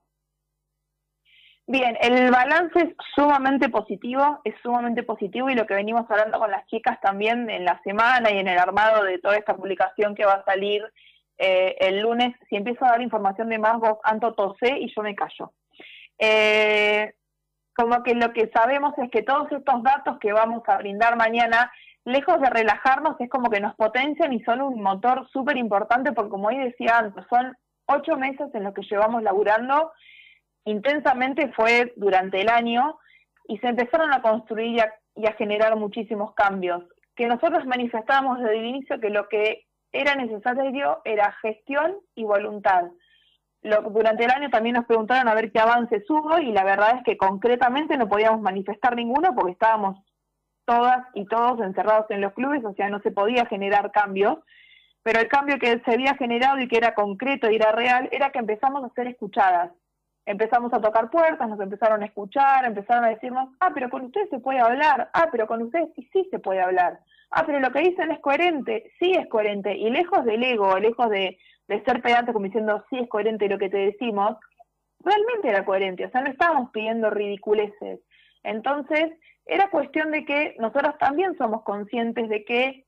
Bien, 1.66 1.98
el 2.02 2.30
balance 2.30 2.78
es 2.78 2.90
sumamente 3.16 3.70
positivo, 3.70 4.42
es 4.44 4.54
sumamente 4.62 5.02
positivo 5.04 5.50
y 5.50 5.56
lo 5.56 5.66
que 5.66 5.76
venimos 5.76 6.06
hablando 6.12 6.38
con 6.38 6.52
las 6.52 6.68
chicas 6.68 7.00
también 7.00 7.50
en 7.50 7.64
la 7.64 7.82
semana 7.84 8.32
y 8.32 8.38
en 8.40 8.50
el 8.50 8.58
armado 8.58 9.06
de 9.06 9.18
toda 9.20 9.38
esta 9.38 9.56
publicación 9.56 10.14
que 10.14 10.26
va 10.26 10.34
a 10.34 10.44
salir 10.44 10.84
eh, 11.38 11.78
el 11.80 12.02
lunes, 12.02 12.36
si 12.50 12.58
empiezo 12.58 12.84
a 12.84 12.90
dar 12.90 13.02
información 13.02 13.48
de 13.48 13.60
más, 13.60 13.80
vos 13.80 13.98
Anto 14.04 14.34
tose 14.34 14.78
y 14.78 14.94
yo 14.94 15.02
me 15.04 15.16
callo. 15.16 15.54
Eh, 16.20 17.14
como 17.74 18.04
que 18.04 18.14
lo 18.14 18.34
que 18.34 18.52
sabemos 18.54 18.94
es 18.98 19.10
que 19.10 19.24
todos 19.24 19.50
estos 19.50 19.84
datos 19.84 20.20
que 20.20 20.34
vamos 20.34 20.64
a 20.68 20.78
brindar 20.78 21.16
mañana, 21.16 21.72
lejos 22.04 22.42
de 22.42 22.50
relajarnos, 22.50 23.16
es 23.22 23.30
como 23.30 23.50
que 23.50 23.62
nos 23.62 23.74
potencian 23.76 24.34
y 24.34 24.44
son 24.44 24.62
un 24.62 24.82
motor 24.82 25.30
súper 25.32 25.56
importante, 25.56 26.12
porque 26.12 26.30
como 26.30 26.50
ahí 26.50 26.58
decía 26.58 26.98
antes, 26.98 27.24
son 27.30 27.58
ocho 27.86 28.18
meses 28.18 28.54
en 28.54 28.66
los 28.66 28.74
que 28.74 28.84
llevamos 28.84 29.24
laburando 29.24 29.94
intensamente, 30.66 31.52
fue 31.54 31.94
durante 31.96 32.42
el 32.42 32.50
año, 32.50 33.00
y 33.48 33.58
se 33.60 33.68
empezaron 33.68 34.14
a 34.14 34.22
construir 34.22 34.82
y 35.16 35.26
a, 35.26 35.34
generar 35.34 35.76
muchísimos 35.76 36.34
cambios, 36.34 36.84
que 37.16 37.28
nosotros 37.28 37.66
manifestábamos 37.66 38.40
desde 38.40 38.58
el 38.58 38.66
inicio 38.66 39.00
que 39.00 39.10
lo 39.10 39.28
que 39.28 39.66
era 39.92 40.16
necesario 40.16 41.02
era 41.06 41.32
gestión 41.42 41.98
y 42.16 42.24
voluntad 42.24 42.86
durante 43.92 44.26
el 44.26 44.32
año 44.32 44.50
también 44.50 44.76
nos 44.76 44.86
preguntaron 44.86 45.28
a 45.28 45.34
ver 45.34 45.52
qué 45.52 45.60
avances 45.60 46.04
hubo 46.10 46.38
y 46.40 46.52
la 46.52 46.64
verdad 46.64 46.98
es 46.98 47.04
que 47.04 47.18
concretamente 47.18 47.98
no 47.98 48.10
podíamos 48.10 48.42
manifestar 48.42 48.96
ninguno 48.96 49.34
porque 49.34 49.54
estábamos 49.54 49.98
todas 50.66 51.06
y 51.14 51.26
todos 51.26 51.62
encerrados 51.62 52.06
en 52.10 52.22
los 52.22 52.34
clubes, 52.34 52.64
o 52.66 52.74
sea, 52.74 52.90
no 52.90 53.00
se 53.02 53.12
podía 53.12 53.46
generar 53.46 53.92
cambios, 53.92 54.38
pero 55.02 55.20
el 55.20 55.28
cambio 55.28 55.60
que 55.60 55.82
se 55.84 55.94
había 55.94 56.16
generado 56.16 56.60
y 56.60 56.68
que 56.68 56.78
era 56.78 56.94
concreto 56.94 57.50
y 57.50 57.56
era 57.56 57.72
real 57.72 58.10
era 58.12 58.32
que 58.32 58.40
empezamos 58.40 58.84
a 58.84 58.94
ser 58.94 59.08
escuchadas. 59.08 59.72
Empezamos 60.26 60.74
a 60.74 60.80
tocar 60.80 61.10
puertas, 61.10 61.50
nos 61.50 61.60
empezaron 61.60 62.02
a 62.02 62.06
escuchar, 62.06 62.64
empezaron 62.66 63.04
a 63.04 63.10
decirnos, 63.10 63.50
ah, 63.60 63.72
pero 63.74 63.90
con 63.90 64.06
ustedes 64.06 64.30
se 64.30 64.40
puede 64.40 64.60
hablar, 64.60 65.10
ah, 65.14 65.28
pero 65.32 65.48
con 65.48 65.62
ustedes 65.62 65.90
sí, 65.96 66.10
sí 66.14 66.28
se 66.32 66.40
puede 66.40 66.62
hablar, 66.62 67.00
ah, 67.32 67.44
pero 67.46 67.60
lo 67.60 67.72
que 67.72 67.80
dicen 67.80 68.12
es 68.12 68.20
coherente, 68.20 68.92
sí 69.00 69.12
es 69.12 69.28
coherente, 69.28 69.76
y 69.76 69.90
lejos 69.90 70.24
del 70.24 70.44
ego, 70.44 70.80
lejos 70.80 71.10
de, 71.10 71.38
de 71.68 71.84
ser 71.84 72.02
pedante 72.02 72.32
como 72.32 72.46
diciendo, 72.46 72.86
sí 72.90 73.00
es 73.00 73.10
coherente 73.10 73.50
lo 73.50 73.58
que 73.58 73.70
te 73.70 73.78
decimos, 73.78 74.38
realmente 75.04 75.50
era 75.50 75.66
coherente, 75.66 76.06
o 76.06 76.10
sea, 76.10 76.22
no 76.22 76.32
estábamos 76.32 76.72
pidiendo 76.72 77.10
ridiculeces. 77.10 78.00
Entonces, 78.44 79.12
era 79.46 79.70
cuestión 79.70 80.12
de 80.12 80.26
que 80.26 80.56
nosotros 80.60 80.98
también 81.00 81.38
somos 81.38 81.64
conscientes 81.64 82.30
de 82.30 82.46
que 82.46 82.86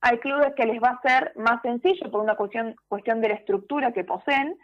hay 0.00 0.18
clubes 0.18 0.52
que 0.56 0.66
les 0.66 0.82
va 0.82 0.90
a 0.90 1.08
ser 1.08 1.32
más 1.36 1.62
sencillo 1.62 2.10
por 2.10 2.20
una 2.20 2.36
cuestión, 2.36 2.76
cuestión 2.88 3.20
de 3.20 3.28
la 3.28 3.34
estructura 3.34 3.92
que 3.92 4.04
poseen, 4.04 4.56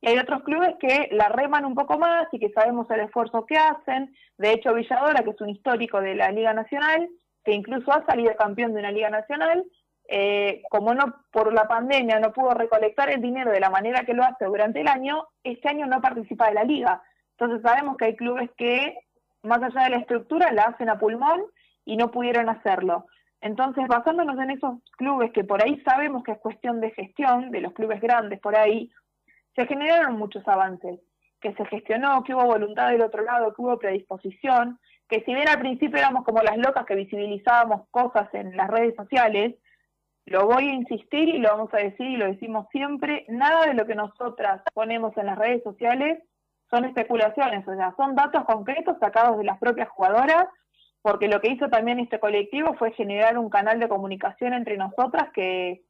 y 0.00 0.08
hay 0.08 0.18
otros 0.18 0.42
clubes 0.42 0.74
que 0.80 1.08
la 1.12 1.28
reman 1.28 1.64
un 1.64 1.74
poco 1.74 1.98
más 1.98 2.28
y 2.32 2.38
que 2.38 2.50
sabemos 2.50 2.88
el 2.90 3.00
esfuerzo 3.00 3.44
que 3.46 3.56
hacen. 3.56 4.14
De 4.36 4.52
hecho, 4.52 4.74
Villadora, 4.74 5.22
que 5.22 5.30
es 5.30 5.40
un 5.40 5.50
histórico 5.50 6.00
de 6.00 6.14
la 6.14 6.30
Liga 6.30 6.52
Nacional, 6.52 7.08
que 7.44 7.52
incluso 7.52 7.92
ha 7.92 8.04
salido 8.06 8.36
campeón 8.36 8.74
de 8.74 8.80
una 8.80 8.92
Liga 8.92 9.10
Nacional, 9.10 9.64
eh, 10.10 10.62
como 10.70 10.94
no 10.94 11.16
por 11.30 11.52
la 11.52 11.68
pandemia 11.68 12.18
no 12.18 12.32
pudo 12.32 12.54
recolectar 12.54 13.10
el 13.10 13.20
dinero 13.20 13.50
de 13.50 13.60
la 13.60 13.68
manera 13.68 14.04
que 14.06 14.14
lo 14.14 14.24
hace 14.24 14.46
durante 14.46 14.80
el 14.80 14.88
año, 14.88 15.26
este 15.42 15.68
año 15.68 15.86
no 15.86 16.00
participa 16.00 16.48
de 16.48 16.54
la 16.54 16.64
liga. 16.64 17.02
Entonces 17.32 17.60
sabemos 17.62 17.96
que 17.96 18.06
hay 18.06 18.16
clubes 18.16 18.50
que, 18.56 18.96
más 19.42 19.62
allá 19.62 19.84
de 19.84 19.90
la 19.90 19.98
estructura, 19.98 20.52
la 20.52 20.62
hacen 20.64 20.88
a 20.88 20.98
pulmón 20.98 21.42
y 21.84 21.96
no 21.96 22.10
pudieron 22.10 22.48
hacerlo. 22.48 23.06
Entonces, 23.40 23.86
basándonos 23.86 24.38
en 24.38 24.50
esos 24.50 24.78
clubes 24.96 25.30
que 25.32 25.44
por 25.44 25.62
ahí 25.62 25.80
sabemos 25.82 26.24
que 26.24 26.32
es 26.32 26.38
cuestión 26.38 26.80
de 26.80 26.90
gestión, 26.90 27.50
de 27.50 27.60
los 27.60 27.72
clubes 27.72 28.00
grandes 28.00 28.40
por 28.40 28.56
ahí, 28.56 28.90
se 29.58 29.66
generaron 29.66 30.16
muchos 30.16 30.46
avances, 30.46 31.00
que 31.40 31.52
se 31.54 31.64
gestionó, 31.66 32.22
que 32.22 32.32
hubo 32.32 32.44
voluntad 32.44 32.90
del 32.90 33.02
otro 33.02 33.24
lado, 33.24 33.52
que 33.52 33.60
hubo 33.60 33.76
predisposición, 33.76 34.78
que 35.08 35.24
si 35.24 35.34
bien 35.34 35.48
al 35.48 35.58
principio 35.58 35.98
éramos 35.98 36.24
como 36.24 36.42
las 36.42 36.56
locas 36.58 36.86
que 36.86 36.94
visibilizábamos 36.94 37.88
cosas 37.90 38.32
en 38.34 38.56
las 38.56 38.68
redes 38.68 38.94
sociales, 38.94 39.56
lo 40.26 40.46
voy 40.46 40.68
a 40.68 40.74
insistir 40.74 41.28
y 41.28 41.38
lo 41.38 41.48
vamos 41.48 41.74
a 41.74 41.78
decir 41.78 42.06
y 42.06 42.16
lo 42.16 42.26
decimos 42.26 42.68
siempre, 42.70 43.24
nada 43.28 43.66
de 43.66 43.74
lo 43.74 43.84
que 43.84 43.96
nosotras 43.96 44.62
ponemos 44.74 45.16
en 45.16 45.26
las 45.26 45.38
redes 45.38 45.64
sociales 45.64 46.22
son 46.70 46.84
especulaciones, 46.84 47.66
o 47.66 47.74
sea, 47.74 47.94
son 47.96 48.14
datos 48.14 48.44
concretos 48.44 48.96
sacados 49.00 49.38
de 49.38 49.44
las 49.44 49.58
propias 49.58 49.88
jugadoras, 49.88 50.46
porque 51.02 51.26
lo 51.26 51.40
que 51.40 51.50
hizo 51.50 51.68
también 51.68 51.98
este 51.98 52.20
colectivo 52.20 52.74
fue 52.74 52.92
generar 52.92 53.38
un 53.38 53.50
canal 53.50 53.80
de 53.80 53.88
comunicación 53.88 54.52
entre 54.52 54.76
nosotras 54.76 55.30
que, 55.34 55.82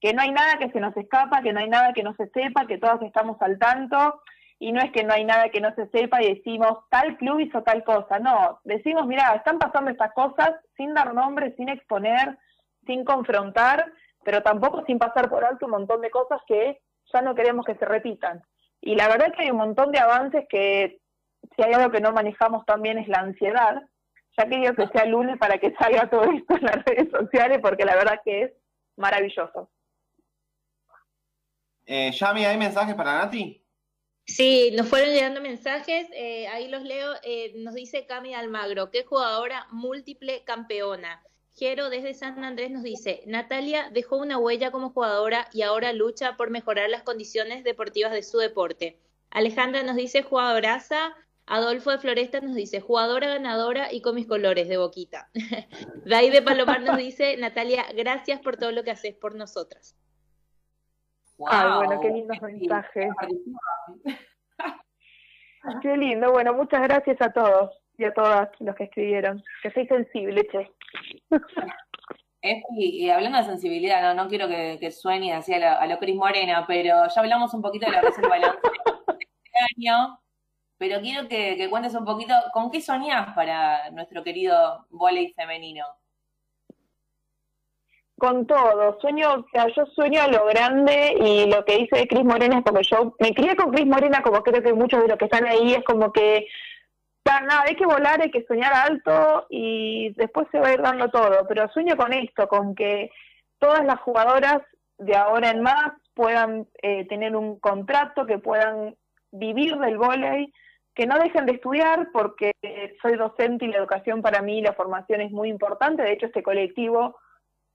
que 0.00 0.12
no 0.12 0.22
hay 0.22 0.32
nada 0.32 0.58
que 0.58 0.70
se 0.70 0.80
nos 0.80 0.96
escapa, 0.96 1.42
que 1.42 1.52
no 1.52 1.60
hay 1.60 1.68
nada 1.68 1.92
que 1.92 2.02
no 2.02 2.14
se 2.14 2.28
sepa, 2.28 2.66
que 2.66 2.78
todas 2.78 3.00
estamos 3.02 3.40
al 3.40 3.58
tanto, 3.58 4.20
y 4.58 4.72
no 4.72 4.80
es 4.80 4.92
que 4.92 5.04
no 5.04 5.12
hay 5.12 5.24
nada 5.24 5.48
que 5.48 5.60
no 5.60 5.74
se 5.74 5.88
sepa 5.88 6.22
y 6.22 6.34
decimos 6.34 6.78
tal 6.90 7.16
club 7.16 7.40
hizo 7.40 7.62
tal 7.62 7.84
cosa, 7.84 8.18
no, 8.18 8.60
decimos, 8.64 9.06
mira, 9.06 9.34
están 9.34 9.58
pasando 9.58 9.90
estas 9.90 10.12
cosas 10.12 10.52
sin 10.76 10.94
dar 10.94 11.12
nombres, 11.14 11.54
sin 11.56 11.68
exponer, 11.68 12.38
sin 12.86 13.04
confrontar, 13.04 13.92
pero 14.24 14.42
tampoco 14.42 14.84
sin 14.86 14.98
pasar 14.98 15.28
por 15.28 15.44
alto 15.44 15.66
un 15.66 15.72
montón 15.72 16.00
de 16.00 16.10
cosas 16.10 16.40
que 16.46 16.80
ya 17.12 17.22
no 17.22 17.34
queremos 17.34 17.66
que 17.66 17.74
se 17.74 17.84
repitan. 17.84 18.42
Y 18.80 18.96
la 18.96 19.08
verdad 19.08 19.28
es 19.28 19.36
que 19.36 19.42
hay 19.44 19.50
un 19.50 19.58
montón 19.58 19.92
de 19.92 19.98
avances 19.98 20.46
que, 20.48 20.98
si 21.56 21.62
hay 21.62 21.72
algo 21.72 21.90
que 21.90 22.00
no 22.00 22.12
manejamos 22.12 22.64
también 22.66 22.98
es 22.98 23.08
la 23.08 23.20
ansiedad. 23.20 23.82
Ya 24.36 24.46
quería 24.46 24.72
que 24.72 24.88
sea 24.88 25.04
lunes 25.06 25.38
para 25.38 25.58
que 25.58 25.74
salga 25.78 26.10
todo 26.10 26.24
esto 26.24 26.56
en 26.56 26.64
las 26.64 26.84
redes 26.84 27.10
sociales, 27.10 27.58
porque 27.62 27.84
la 27.84 27.96
verdad 27.96 28.20
que 28.24 28.42
es 28.42 28.52
maravilloso. 28.96 29.70
Eh, 31.86 32.10
Yami, 32.12 32.44
¿hay 32.44 32.56
mensajes 32.56 32.94
para 32.94 33.18
Nati? 33.18 33.64
Sí, 34.26 34.70
nos 34.74 34.88
fueron 34.88 35.10
llegando 35.10 35.42
mensajes, 35.42 36.06
eh, 36.14 36.48
ahí 36.48 36.68
los 36.68 36.82
leo. 36.82 37.12
Eh, 37.22 37.52
nos 37.56 37.74
dice 37.74 38.06
Cami 38.06 38.34
Almagro, 38.34 38.90
que 38.90 39.04
jugadora 39.04 39.66
múltiple 39.70 40.44
campeona. 40.44 41.22
Jero 41.56 41.90
desde 41.90 42.14
San 42.14 42.42
Andrés 42.42 42.70
nos 42.70 42.82
dice, 42.82 43.22
Natalia 43.26 43.90
dejó 43.92 44.16
una 44.16 44.38
huella 44.38 44.70
como 44.72 44.90
jugadora 44.90 45.48
y 45.52 45.62
ahora 45.62 45.92
lucha 45.92 46.36
por 46.36 46.50
mejorar 46.50 46.90
las 46.90 47.02
condiciones 47.02 47.64
deportivas 47.64 48.12
de 48.12 48.22
su 48.22 48.38
deporte. 48.38 48.98
Alejandra 49.30 49.82
nos 49.82 49.94
dice 49.94 50.22
jugadoraza, 50.22 51.14
Adolfo 51.46 51.90
de 51.90 51.98
Floresta 51.98 52.40
nos 52.40 52.56
dice 52.56 52.80
jugadora 52.80 53.28
ganadora 53.28 53.92
y 53.92 54.00
con 54.00 54.14
mis 54.14 54.26
colores 54.26 54.68
de 54.68 54.78
boquita. 54.78 55.28
Dai 56.06 56.30
de 56.30 56.40
Palomar 56.40 56.80
nos 56.80 56.96
dice, 56.96 57.36
Natalia, 57.36 57.86
gracias 57.94 58.40
por 58.40 58.56
todo 58.56 58.72
lo 58.72 58.82
que 58.82 58.90
haces 58.90 59.14
por 59.14 59.34
nosotras. 59.34 59.94
Ay, 61.46 61.70
bueno, 61.76 62.00
qué 62.00 62.08
lindos 62.10 62.40
mensajes. 62.42 63.12
qué 65.82 65.96
lindo, 65.96 66.32
bueno, 66.32 66.54
muchas 66.54 66.82
gracias 66.82 67.20
a 67.20 67.32
todos 67.32 67.70
y 67.96 68.04
a 68.04 68.14
todas 68.14 68.48
los 68.60 68.74
que 68.76 68.84
escribieron. 68.84 69.42
Que 69.62 69.70
soy 69.70 69.86
sensible, 69.86 70.46
che. 70.50 70.70
y, 72.76 73.08
hablando 73.10 73.38
de 73.38 73.44
sensibilidad, 73.44 74.02
no, 74.02 74.22
no 74.22 74.28
quiero 74.28 74.48
que, 74.48 74.90
suene 74.90 75.32
así 75.32 75.54
a 75.54 75.86
lo, 75.86 75.98
Cris 75.98 76.16
Morena, 76.16 76.64
pero 76.66 77.08
ya 77.08 77.20
hablamos 77.20 77.54
un 77.54 77.62
poquito 77.62 77.86
de 77.86 77.92
lo 77.92 78.00
que 78.02 78.08
es 78.08 78.18
el 78.18 78.28
balance 78.28 78.58
este 79.44 79.58
año, 79.76 80.20
pero 80.78 81.00
quiero 81.00 81.28
que, 81.28 81.68
cuentes 81.70 81.94
un 81.94 82.04
poquito 82.04 82.34
con 82.52 82.70
qué 82.70 82.80
soñás 82.80 83.34
para 83.34 83.90
nuestro 83.90 84.22
querido 84.22 84.86
volei 84.90 85.32
femenino. 85.34 85.84
Con 88.16 88.46
todo, 88.46 88.98
sueño, 89.00 89.34
o 89.34 89.46
sea, 89.52 89.66
yo 89.74 89.86
sueño 89.86 90.22
a 90.22 90.28
lo 90.28 90.46
grande 90.46 91.16
y 91.20 91.50
lo 91.50 91.64
que 91.64 91.80
hice 91.80 91.96
de 91.96 92.06
Cris 92.06 92.24
Morena 92.24 92.58
es 92.58 92.62
porque 92.62 92.84
yo 92.84 93.14
me 93.18 93.34
crié 93.34 93.56
con 93.56 93.72
Cris 93.72 93.86
Morena, 93.86 94.22
como 94.22 94.42
creo 94.42 94.62
que 94.62 94.72
muchos 94.72 95.02
de 95.02 95.08
los 95.08 95.18
que 95.18 95.24
están 95.24 95.46
ahí, 95.46 95.74
es 95.74 95.84
como 95.84 96.12
que 96.12 96.46
nada, 97.24 97.64
hay 97.66 97.76
que 97.76 97.86
volar, 97.86 98.20
hay 98.20 98.30
que 98.30 98.44
soñar 98.44 98.72
alto 98.72 99.46
y 99.48 100.10
después 100.14 100.46
se 100.50 100.58
va 100.58 100.68
a 100.68 100.72
ir 100.72 100.82
dando 100.82 101.08
todo. 101.10 101.46
Pero 101.48 101.68
sueño 101.70 101.96
con 101.96 102.12
esto, 102.12 102.48
con 102.48 102.74
que 102.74 103.10
todas 103.58 103.84
las 103.84 104.00
jugadoras 104.00 104.62
de 104.98 105.16
ahora 105.16 105.50
en 105.50 105.62
más 105.62 105.92
puedan 106.14 106.66
eh, 106.82 107.06
tener 107.08 107.34
un 107.34 107.58
contrato, 107.58 108.26
que 108.26 108.38
puedan 108.38 108.94
vivir 109.32 109.76
del 109.78 109.98
vóley, 109.98 110.52
que 110.94 111.06
no 111.06 111.18
dejen 111.18 111.46
de 111.46 111.54
estudiar 111.54 112.08
porque 112.12 112.52
soy 113.02 113.16
docente 113.16 113.64
y 113.64 113.68
la 113.68 113.78
educación 113.78 114.22
para 114.22 114.42
mí, 114.42 114.60
la 114.60 114.74
formación 114.74 115.20
es 115.20 115.32
muy 115.32 115.48
importante. 115.48 116.02
De 116.02 116.12
hecho, 116.12 116.26
este 116.26 116.42
colectivo 116.42 117.16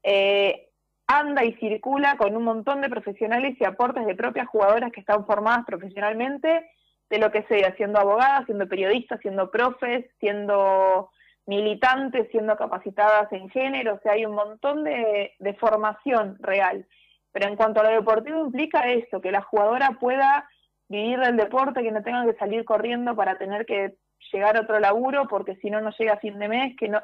eh, 0.03 0.69
anda 1.07 1.43
y 1.43 1.53
circula 1.55 2.17
con 2.17 2.35
un 2.37 2.43
montón 2.43 2.81
de 2.81 2.89
profesionales 2.89 3.57
y 3.59 3.65
aportes 3.65 4.05
de 4.05 4.15
propias 4.15 4.47
jugadoras 4.47 4.91
que 4.91 4.99
están 4.99 5.25
formadas 5.25 5.65
profesionalmente, 5.65 6.69
de 7.09 7.17
lo 7.17 7.31
que 7.31 7.43
sea, 7.43 7.75
siendo 7.75 7.99
abogadas, 7.99 8.45
siendo 8.45 8.67
periodistas, 8.67 9.19
siendo 9.21 9.49
profes, 9.49 10.05
siendo 10.19 11.09
militantes, 11.47 12.27
siendo 12.29 12.55
capacitadas 12.55 13.31
en 13.33 13.49
género, 13.49 13.95
o 13.95 13.99
sea, 14.01 14.11
hay 14.11 14.23
un 14.23 14.35
montón 14.35 14.83
de, 14.83 15.33
formación 15.59 16.37
real. 16.41 16.85
Pero 17.31 17.47
en 17.47 17.55
cuanto 17.55 17.81
a 17.81 17.85
lo 17.85 17.89
deportivo 17.89 18.45
implica 18.45 18.87
esto, 18.91 19.19
que 19.19 19.31
la 19.31 19.41
jugadora 19.41 19.97
pueda 19.99 20.47
vivir 20.87 21.19
del 21.19 21.37
deporte, 21.37 21.81
que 21.81 21.91
no 21.91 22.03
tengan 22.03 22.27
que 22.29 22.37
salir 22.37 22.65
corriendo 22.65 23.15
para 23.15 23.39
tener 23.39 23.65
que 23.65 23.95
llegar 24.31 24.57
a 24.57 24.61
otro 24.61 24.79
laburo, 24.79 25.27
porque 25.27 25.55
si 25.55 25.71
no, 25.71 25.81
no 25.81 25.89
llega 25.97 26.13
a 26.13 26.19
fin 26.19 26.37
de 26.37 26.47
mes, 26.47 26.75
que 26.77 26.87
no 26.87 27.01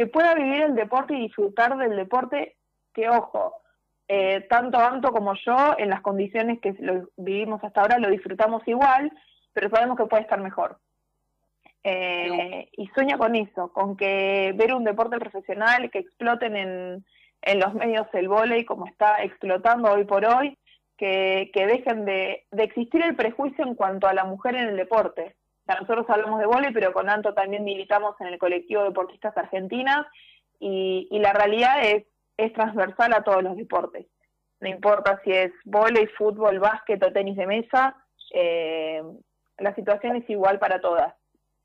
que 0.00 0.06
pueda 0.06 0.34
vivir 0.34 0.62
el 0.62 0.74
deporte 0.74 1.12
y 1.12 1.20
disfrutar 1.20 1.76
del 1.76 1.94
deporte, 1.94 2.56
que 2.94 3.10
ojo, 3.10 3.60
eh, 4.08 4.40
tanto 4.48 4.78
Anto 4.78 5.12
como 5.12 5.34
yo, 5.34 5.74
en 5.76 5.90
las 5.90 6.00
condiciones 6.00 6.58
que 6.58 6.74
lo 6.78 7.10
vivimos 7.18 7.62
hasta 7.62 7.82
ahora, 7.82 7.98
lo 7.98 8.08
disfrutamos 8.08 8.66
igual, 8.66 9.12
pero 9.52 9.68
sabemos 9.68 9.98
que 9.98 10.06
puede 10.06 10.22
estar 10.22 10.40
mejor. 10.40 10.78
Eh, 11.84 12.70
y 12.78 12.86
sueña 12.94 13.18
con 13.18 13.36
eso, 13.36 13.74
con 13.74 13.94
que 13.94 14.54
ver 14.56 14.72
un 14.72 14.84
deporte 14.84 15.18
profesional, 15.18 15.90
que 15.90 15.98
exploten 15.98 16.56
en, 16.56 17.04
en 17.42 17.60
los 17.60 17.74
medios 17.74 18.06
el 18.14 18.28
volei 18.28 18.64
como 18.64 18.86
está 18.86 19.22
explotando 19.22 19.92
hoy 19.92 20.04
por 20.04 20.24
hoy, 20.24 20.56
que, 20.96 21.50
que 21.52 21.66
dejen 21.66 22.06
de, 22.06 22.46
de, 22.50 22.62
existir 22.62 23.04
el 23.04 23.16
prejuicio 23.16 23.66
en 23.66 23.74
cuanto 23.74 24.06
a 24.06 24.14
la 24.14 24.24
mujer 24.24 24.54
en 24.54 24.68
el 24.68 24.76
deporte. 24.78 25.36
Nosotros 25.78 26.06
hablamos 26.08 26.40
de 26.40 26.46
volei, 26.46 26.72
pero 26.72 26.92
con 26.92 27.08
Anto 27.08 27.34
también 27.34 27.64
militamos 27.64 28.20
en 28.20 28.28
el 28.28 28.38
colectivo 28.38 28.82
de 28.82 28.88
deportistas 28.88 29.36
argentinas 29.36 30.06
y, 30.58 31.08
la 31.10 31.32
realidad 31.32 31.84
es, 31.84 32.04
es 32.36 32.52
transversal 32.52 33.12
a 33.12 33.22
todos 33.22 33.42
los 33.42 33.56
deportes. 33.56 34.06
No 34.60 34.68
importa 34.68 35.20
si 35.24 35.32
es 35.32 35.52
volei, 35.64 36.06
fútbol, 36.06 36.58
básquet 36.58 37.02
o 37.02 37.12
tenis 37.12 37.36
de 37.36 37.46
mesa, 37.46 37.96
eh, 38.32 39.02
la 39.58 39.74
situación 39.74 40.16
es 40.16 40.28
igual 40.28 40.58
para 40.58 40.80
todas. 40.80 41.14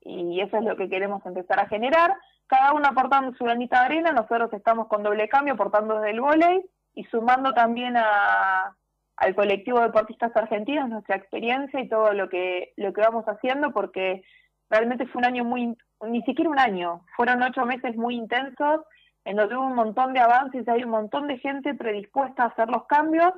Y 0.00 0.40
eso 0.40 0.58
es 0.58 0.64
lo 0.64 0.76
que 0.76 0.88
queremos 0.88 1.24
empezar 1.26 1.58
a 1.58 1.68
generar 1.68 2.16
cada 2.46 2.72
uno 2.72 2.86
aportando 2.86 3.36
su 3.36 3.44
granita 3.44 3.80
de 3.80 3.86
arena, 3.86 4.12
nosotros 4.12 4.52
estamos 4.52 4.86
con 4.88 5.02
doble 5.02 5.28
cambio 5.28 5.54
aportando 5.54 5.96
desde 5.96 6.10
el 6.10 6.20
volei 6.20 6.64
y 6.94 7.04
sumando 7.04 7.52
también 7.52 7.96
a, 7.96 8.76
al 9.16 9.34
colectivo 9.34 9.78
de 9.78 9.86
deportistas 9.86 10.34
argentinos 10.34 10.88
nuestra 10.88 11.16
experiencia 11.16 11.80
y 11.80 11.88
todo 11.88 12.12
lo 12.12 12.28
que, 12.28 12.72
lo 12.76 12.92
que 12.92 13.00
vamos 13.00 13.24
haciendo 13.26 13.72
porque 13.72 14.22
realmente 14.68 15.06
fue 15.06 15.20
un 15.20 15.26
año 15.26 15.44
muy, 15.44 15.76
ni 16.02 16.22
siquiera 16.22 16.50
un 16.50 16.58
año, 16.58 17.04
fueron 17.16 17.42
ocho 17.42 17.64
meses 17.64 17.96
muy 17.96 18.16
intensos 18.16 18.82
en 19.24 19.36
donde 19.36 19.56
hubo 19.56 19.66
un 19.66 19.74
montón 19.74 20.12
de 20.12 20.20
avances, 20.20 20.68
hay 20.68 20.84
un 20.84 20.90
montón 20.90 21.26
de 21.26 21.38
gente 21.38 21.74
predispuesta 21.74 22.44
a 22.44 22.48
hacer 22.48 22.68
los 22.68 22.86
cambios, 22.86 23.32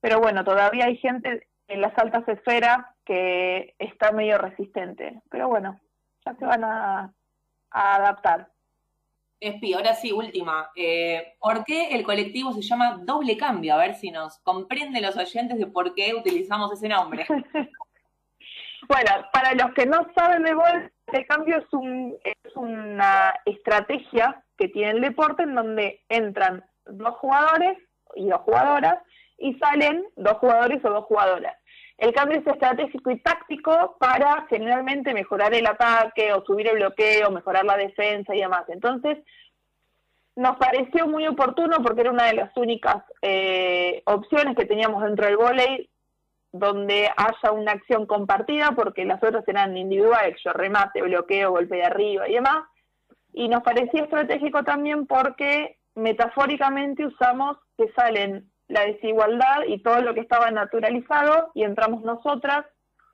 pero 0.00 0.18
bueno, 0.20 0.42
todavía 0.42 0.86
hay 0.86 0.96
gente 0.96 1.46
en 1.68 1.80
las 1.80 1.96
altas 1.98 2.26
esferas 2.28 2.78
que 3.04 3.74
está 3.78 4.10
medio 4.10 4.38
resistente, 4.38 5.20
pero 5.30 5.48
bueno, 5.48 5.78
ya 6.24 6.34
se 6.34 6.44
van 6.44 6.64
a 6.64 7.12
a 7.72 7.96
adaptar. 7.96 8.48
Espi, 9.42 9.74
ahora 9.74 9.94
sí, 9.94 10.12
última. 10.12 10.70
Eh, 10.76 11.34
¿Por 11.40 11.64
qué 11.64 11.88
el 11.88 12.04
colectivo 12.04 12.52
se 12.52 12.62
llama 12.62 13.00
Doble 13.02 13.36
Cambio? 13.36 13.74
A 13.74 13.78
ver 13.78 13.94
si 13.94 14.12
nos 14.12 14.38
comprende 14.38 15.00
los 15.00 15.16
oyentes 15.16 15.58
de 15.58 15.66
por 15.66 15.94
qué 15.94 16.14
utilizamos 16.14 16.72
ese 16.72 16.88
nombre. 16.88 17.26
bueno, 18.88 19.10
para 19.32 19.54
los 19.54 19.74
que 19.74 19.84
no 19.84 20.06
saben 20.14 20.44
de 20.44 20.52
Doble 20.52 21.26
Cambio 21.26 21.58
es, 21.58 21.72
un, 21.72 22.16
es 22.22 22.56
una 22.56 23.34
estrategia 23.44 24.44
que 24.56 24.68
tiene 24.68 24.92
el 24.92 25.00
deporte 25.00 25.42
en 25.42 25.56
donde 25.56 26.04
entran 26.08 26.64
dos 26.86 27.16
jugadores 27.16 27.76
y 28.14 28.28
dos 28.28 28.42
jugadoras 28.42 28.98
y 29.38 29.54
salen 29.54 30.04
dos 30.14 30.34
jugadores 30.34 30.84
o 30.84 30.90
dos 30.90 31.04
jugadoras. 31.06 31.56
El 31.98 32.12
cambio 32.12 32.38
es 32.38 32.46
estratégico 32.46 33.10
y 33.10 33.20
táctico 33.20 33.96
para 33.98 34.46
generalmente 34.48 35.14
mejorar 35.14 35.54
el 35.54 35.66
ataque 35.66 36.32
o 36.32 36.44
subir 36.44 36.68
el 36.68 36.76
bloqueo, 36.76 37.30
mejorar 37.30 37.64
la 37.64 37.76
defensa 37.76 38.34
y 38.34 38.40
demás. 38.40 38.64
Entonces, 38.68 39.18
nos 40.34 40.56
pareció 40.56 41.06
muy 41.06 41.26
oportuno 41.26 41.76
porque 41.82 42.00
era 42.00 42.10
una 42.10 42.26
de 42.26 42.34
las 42.34 42.56
únicas 42.56 43.04
eh, 43.20 44.02
opciones 44.06 44.56
que 44.56 44.64
teníamos 44.64 45.02
dentro 45.04 45.26
del 45.26 45.36
volei 45.36 45.90
donde 46.52 47.10
haya 47.16 47.52
una 47.52 47.72
acción 47.72 48.06
compartida, 48.06 48.72
porque 48.72 49.06
las 49.06 49.22
otras 49.22 49.46
eran 49.48 49.76
individuales, 49.76 50.36
yo 50.44 50.52
remate, 50.52 51.00
bloqueo, 51.00 51.50
golpe 51.50 51.76
de 51.76 51.84
arriba 51.84 52.28
y 52.28 52.34
demás. 52.34 52.64
Y 53.32 53.48
nos 53.48 53.62
parecía 53.62 54.02
estratégico 54.02 54.62
también 54.62 55.06
porque 55.06 55.78
metafóricamente 55.94 57.06
usamos 57.06 57.56
que 57.78 57.90
salen 57.92 58.51
la 58.72 58.86
desigualdad 58.86 59.64
y 59.68 59.82
todo 59.82 60.00
lo 60.00 60.14
que 60.14 60.20
estaba 60.20 60.50
naturalizado 60.50 61.50
y 61.54 61.64
entramos 61.64 62.02
nosotras, 62.02 62.64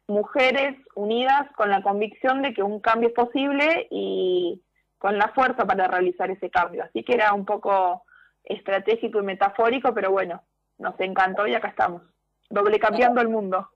mujeres 0.06 0.76
unidas 0.94 1.50
con 1.56 1.68
la 1.68 1.82
convicción 1.82 2.42
de 2.42 2.54
que 2.54 2.62
un 2.62 2.78
cambio 2.80 3.08
es 3.08 3.14
posible 3.14 3.88
y 3.90 4.62
con 4.98 5.18
la 5.18 5.28
fuerza 5.28 5.66
para 5.66 5.88
realizar 5.88 6.30
ese 6.30 6.48
cambio. 6.48 6.84
Así 6.84 7.02
que 7.02 7.14
era 7.14 7.32
un 7.32 7.44
poco 7.44 8.04
estratégico 8.44 9.18
y 9.18 9.24
metafórico, 9.24 9.92
pero 9.92 10.12
bueno, 10.12 10.42
nos 10.78 10.98
encantó 11.00 11.46
y 11.48 11.54
acá 11.56 11.68
estamos, 11.68 12.02
doble 12.48 12.78
cambiando 12.78 13.20
el 13.20 13.28
mundo. 13.28 13.68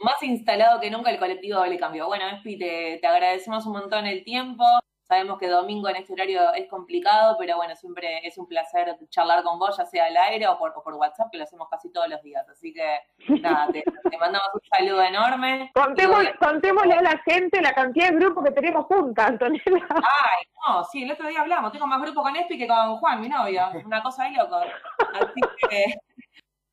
Más 0.00 0.20
instalado 0.22 0.80
que 0.80 0.90
nunca 0.90 1.10
el 1.10 1.18
colectivo 1.18 1.58
doble 1.58 1.78
cambio. 1.78 2.06
Bueno, 2.06 2.26
Espi, 2.28 2.58
te, 2.58 2.98
te 3.00 3.06
agradecemos 3.06 3.66
un 3.66 3.74
montón 3.74 4.06
el 4.06 4.24
tiempo. 4.24 4.64
Sabemos 5.12 5.38
que 5.38 5.46
domingo 5.46 5.90
en 5.90 5.96
este 5.96 6.14
horario 6.14 6.54
es 6.54 6.66
complicado, 6.70 7.36
pero 7.38 7.58
bueno, 7.58 7.76
siempre 7.76 8.26
es 8.26 8.38
un 8.38 8.46
placer 8.46 8.96
charlar 9.10 9.42
con 9.42 9.58
vos, 9.58 9.76
ya 9.76 9.84
sea 9.84 10.06
al 10.06 10.16
aire 10.16 10.48
o 10.48 10.56
por, 10.56 10.72
por 10.72 10.94
WhatsApp, 10.94 11.30
que 11.30 11.36
lo 11.36 11.44
hacemos 11.44 11.68
casi 11.68 11.92
todos 11.92 12.08
los 12.08 12.22
días. 12.22 12.48
Así 12.48 12.72
que 12.72 12.98
nada, 13.42 13.68
te, 13.70 13.84
mandamos 14.18 14.48
un 14.54 14.60
saludo 14.70 15.02
enorme. 15.02 15.70
contémosle 15.74 16.94
a 16.94 17.02
la 17.02 17.18
gente 17.26 17.60
la 17.60 17.74
cantidad 17.74 18.08
de 18.08 18.16
grupos 18.16 18.42
que 18.42 18.52
tenemos 18.52 18.86
juntas, 18.86 19.28
Antonella. 19.28 19.62
Ay, 19.66 20.46
no, 20.66 20.82
sí, 20.84 21.02
el 21.02 21.12
otro 21.12 21.28
día 21.28 21.42
hablamos, 21.42 21.72
tengo 21.72 21.86
más 21.86 22.00
grupo 22.00 22.22
con 22.22 22.34
Espi 22.34 22.56
que 22.56 22.66
con 22.66 22.96
Juan, 22.96 23.20
mi 23.20 23.28
novio. 23.28 23.64
Una 23.84 24.02
cosa 24.02 24.22
ahí 24.22 24.34
loco. 24.34 24.56
Así 24.56 25.40
que, 25.68 25.94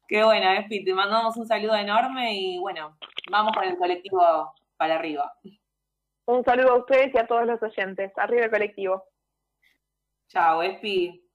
qué 0.08 0.24
bueno, 0.24 0.50
Espi, 0.52 0.86
te 0.86 0.94
mandamos 0.94 1.36
un 1.36 1.46
saludo 1.46 1.76
enorme 1.76 2.36
y 2.36 2.58
bueno, 2.58 2.96
vamos 3.30 3.52
con 3.52 3.66
el 3.66 3.78
colectivo 3.78 4.54
para 4.78 4.96
arriba. 4.96 5.34
Un 6.30 6.44
saludo 6.44 6.74
a 6.74 6.78
ustedes 6.78 7.12
y 7.12 7.18
a 7.18 7.26
todos 7.26 7.48
los 7.48 7.60
oyentes. 7.64 8.16
Arriba 8.16 8.46
el 8.46 8.52
colectivo. 8.52 9.04
Chao, 10.28 10.62
Espi. 10.62 11.28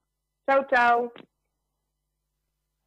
Chau, 0.49 0.65
chau. 0.69 1.13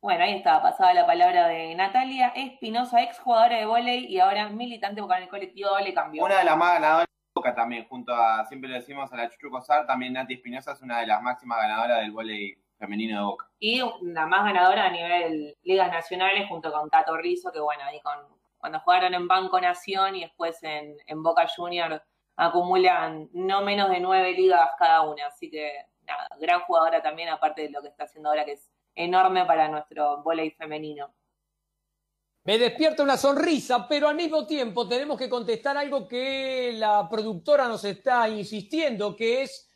Bueno, 0.01 0.23
ahí 0.23 0.35
estaba, 0.35 0.61
pasada 0.61 0.93
la 0.93 1.05
palabra 1.05 1.49
de 1.49 1.75
Natalia 1.75 2.29
Espinosa, 2.29 3.03
ex 3.03 3.19
jugadora 3.19 3.57
de 3.57 3.65
volei 3.65 4.05
y 4.05 4.21
ahora 4.21 4.47
militante 4.47 5.01
con 5.01 5.11
el 5.11 5.27
colectivo 5.27 5.71
Doble 5.71 5.93
Cambio. 5.93 6.23
Una 6.23 6.37
de 6.37 6.45
las 6.45 6.55
más 6.55 6.75
ganadoras 6.75 7.07
de 7.07 7.31
Boca 7.35 7.53
también, 7.53 7.85
junto 7.89 8.13
a, 8.13 8.45
siempre 8.45 8.69
le 8.69 8.75
decimos 8.75 9.11
a 9.11 9.17
la 9.17 9.29
Chuchu 9.29 9.49
Cosar, 9.49 9.85
también 9.85 10.13
Nati 10.13 10.35
Espinosa 10.35 10.71
es 10.71 10.81
una 10.81 11.01
de 11.01 11.07
las 11.07 11.21
máximas 11.21 11.57
ganadoras 11.57 11.99
del 11.99 12.13
volei 12.13 12.57
femenino 12.79 13.17
de 13.17 13.25
Boca. 13.25 13.49
Y 13.59 13.81
la 14.03 14.25
más 14.27 14.45
ganadora 14.45 14.85
a 14.85 14.91
nivel 14.91 15.57
ligas 15.63 15.91
nacionales 15.91 16.47
junto 16.47 16.71
con 16.71 16.89
Tato 16.89 17.17
Rizzo, 17.17 17.51
que 17.51 17.59
bueno, 17.59 17.83
ahí 17.83 17.99
con 17.99 18.36
cuando 18.67 18.81
jugaron 18.81 19.13
en 19.13 19.29
Banco 19.29 19.61
Nación 19.61 20.17
y 20.17 20.23
después 20.23 20.57
en, 20.61 21.23
Boca 21.23 21.47
Junior 21.55 22.03
acumulan 22.35 23.29
no 23.31 23.61
menos 23.61 23.89
de 23.89 24.01
nueve 24.01 24.33
ligas 24.33 24.71
cada 24.77 25.03
una. 25.03 25.27
Así 25.27 25.49
que, 25.49 25.71
nada, 26.01 26.27
gran 26.37 26.59
jugadora 26.63 27.01
también, 27.01 27.29
aparte 27.29 27.61
de 27.61 27.69
lo 27.69 27.81
que 27.81 27.87
está 27.87 28.03
haciendo 28.03 28.27
ahora, 28.27 28.43
que 28.43 28.51
es 28.51 28.69
enorme 28.93 29.45
para 29.45 29.69
nuestro 29.69 30.21
voleibol 30.21 30.57
femenino. 30.57 31.13
Me 32.43 32.57
despierta 32.57 33.03
una 33.03 33.15
sonrisa, 33.15 33.87
pero 33.87 34.09
al 34.09 34.17
mismo 34.17 34.45
tiempo 34.45 34.85
tenemos 34.85 35.17
que 35.17 35.29
contestar 35.29 35.77
algo 35.77 36.05
que 36.05 36.73
la 36.75 37.07
productora 37.09 37.69
nos 37.69 37.85
está 37.85 38.27
insistiendo, 38.27 39.15
que 39.15 39.43
es, 39.43 39.71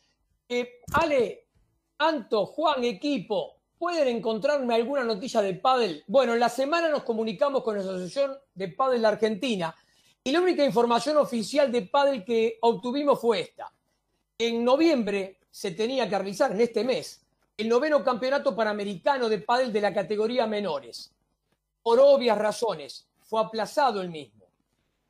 eh, 0.50 0.80
Ale, 0.92 1.48
Anto, 1.96 2.44
Juan, 2.44 2.84
equipo, 2.84 3.61
¿Pueden 3.82 4.06
encontrarme 4.06 4.76
alguna 4.76 5.02
noticia 5.02 5.42
de 5.42 5.54
pádel? 5.54 6.04
Bueno, 6.06 6.34
en 6.34 6.38
la 6.38 6.48
semana 6.48 6.88
nos 6.88 7.02
comunicamos 7.02 7.64
con 7.64 7.74
la 7.74 7.80
Asociación 7.80 8.38
de 8.54 8.68
Pádel 8.68 9.04
Argentina 9.04 9.74
y 10.22 10.30
la 10.30 10.40
única 10.40 10.64
información 10.64 11.16
oficial 11.16 11.72
de 11.72 11.82
pádel 11.82 12.24
que 12.24 12.58
obtuvimos 12.60 13.20
fue 13.20 13.40
esta. 13.40 13.72
En 14.38 14.64
noviembre 14.64 15.40
se 15.50 15.72
tenía 15.72 16.08
que 16.08 16.16
realizar, 16.16 16.52
en 16.52 16.60
este 16.60 16.84
mes, 16.84 17.26
el 17.56 17.68
noveno 17.68 18.04
campeonato 18.04 18.54
panamericano 18.54 19.28
de 19.28 19.40
pádel 19.40 19.72
de 19.72 19.80
la 19.80 19.92
categoría 19.92 20.46
menores. 20.46 21.12
Por 21.82 21.98
obvias 21.98 22.38
razones, 22.38 23.08
fue 23.22 23.40
aplazado 23.40 24.00
el 24.00 24.10
mismo. 24.10 24.46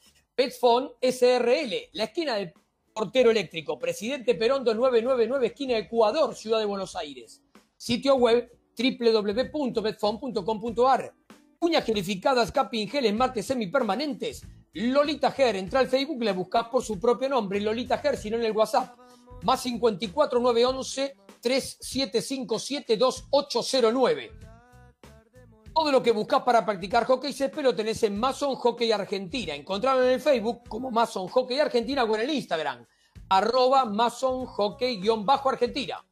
Petfon 0.41 0.89
SRL, 0.99 1.89
la 1.93 2.05
esquina 2.05 2.33
del 2.33 2.51
portero 2.91 3.29
eléctrico, 3.29 3.77
Presidente 3.77 4.33
Perón 4.33 4.63
2999, 4.63 5.45
esquina 5.45 5.77
Ecuador, 5.77 6.33
Ciudad 6.33 6.57
de 6.57 6.65
Buenos 6.65 6.95
Aires. 6.95 7.43
Sitio 7.77 8.15
web 8.15 8.51
www.petfon.com.ar. 8.75 11.13
Uñas 11.59 11.85
gelificadas, 11.85 12.51
capping 12.51 12.87
geles, 12.87 13.13
martes 13.13 13.45
semipermanentes. 13.45 14.41
Lolita 14.73 15.29
Ger, 15.29 15.57
entra 15.57 15.79
al 15.79 15.87
Facebook, 15.87 16.23
le 16.23 16.31
buscas 16.31 16.69
por 16.69 16.83
su 16.83 16.99
propio 16.99 17.29
nombre, 17.29 17.61
Lolita 17.61 17.99
Ger, 17.99 18.17
si 18.17 18.31
no 18.31 18.37
en 18.37 18.45
el 18.45 18.53
WhatsApp. 18.53 18.97
Más 19.43 19.61
54 19.61 20.39
911 20.39 21.17
3757 21.39 22.97
2809. 22.97 24.50
Todo 25.73 25.91
lo 25.91 26.03
que 26.03 26.11
buscas 26.11 26.43
para 26.43 26.65
practicar 26.65 27.05
hockey 27.05 27.31
césped 27.31 27.63
lo 27.63 27.73
tenés 27.73 28.03
en 28.03 28.19
Mason 28.19 28.55
Hockey 28.55 28.91
Argentina. 28.91 29.55
Encontrarlo 29.55 30.03
en 30.03 30.09
el 30.13 30.21
Facebook 30.21 30.67
como 30.67 30.91
Mason 30.91 31.27
Hockey 31.27 31.59
Argentina 31.59 32.03
o 32.03 32.15
en 32.15 32.21
el 32.21 32.29
Instagram, 32.29 32.85
arroba 33.29 33.85
Mason 33.85 34.45
Hockey-Argentina. 34.45 36.05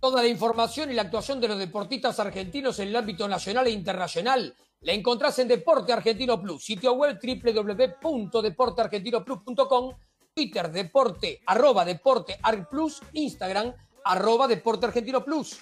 Toda 0.00 0.22
la 0.22 0.28
información 0.28 0.90
y 0.90 0.94
la 0.94 1.02
actuación 1.02 1.38
de 1.40 1.48
los 1.48 1.58
deportistas 1.58 2.18
argentinos 2.18 2.78
en 2.78 2.88
el 2.88 2.96
ámbito 2.96 3.28
nacional 3.28 3.66
e 3.66 3.70
internacional 3.70 4.54
la 4.80 4.92
encontrás 4.92 5.38
en 5.38 5.48
Deporte 5.48 5.92
Argentino 5.92 6.40
Plus, 6.40 6.64
sitio 6.64 6.94
web 6.94 7.20
www.deporteargentinoplus.com, 7.22 9.94
Twitter 10.34 10.72
Deporte, 10.72 11.42
arroba 11.46 11.84
Deporte 11.84 12.38
Plus, 12.68 13.00
Instagram, 13.12 13.72
arroba 14.04 14.48
Deporte 14.48 14.86
Argentino 14.86 15.24
Plus. 15.24 15.60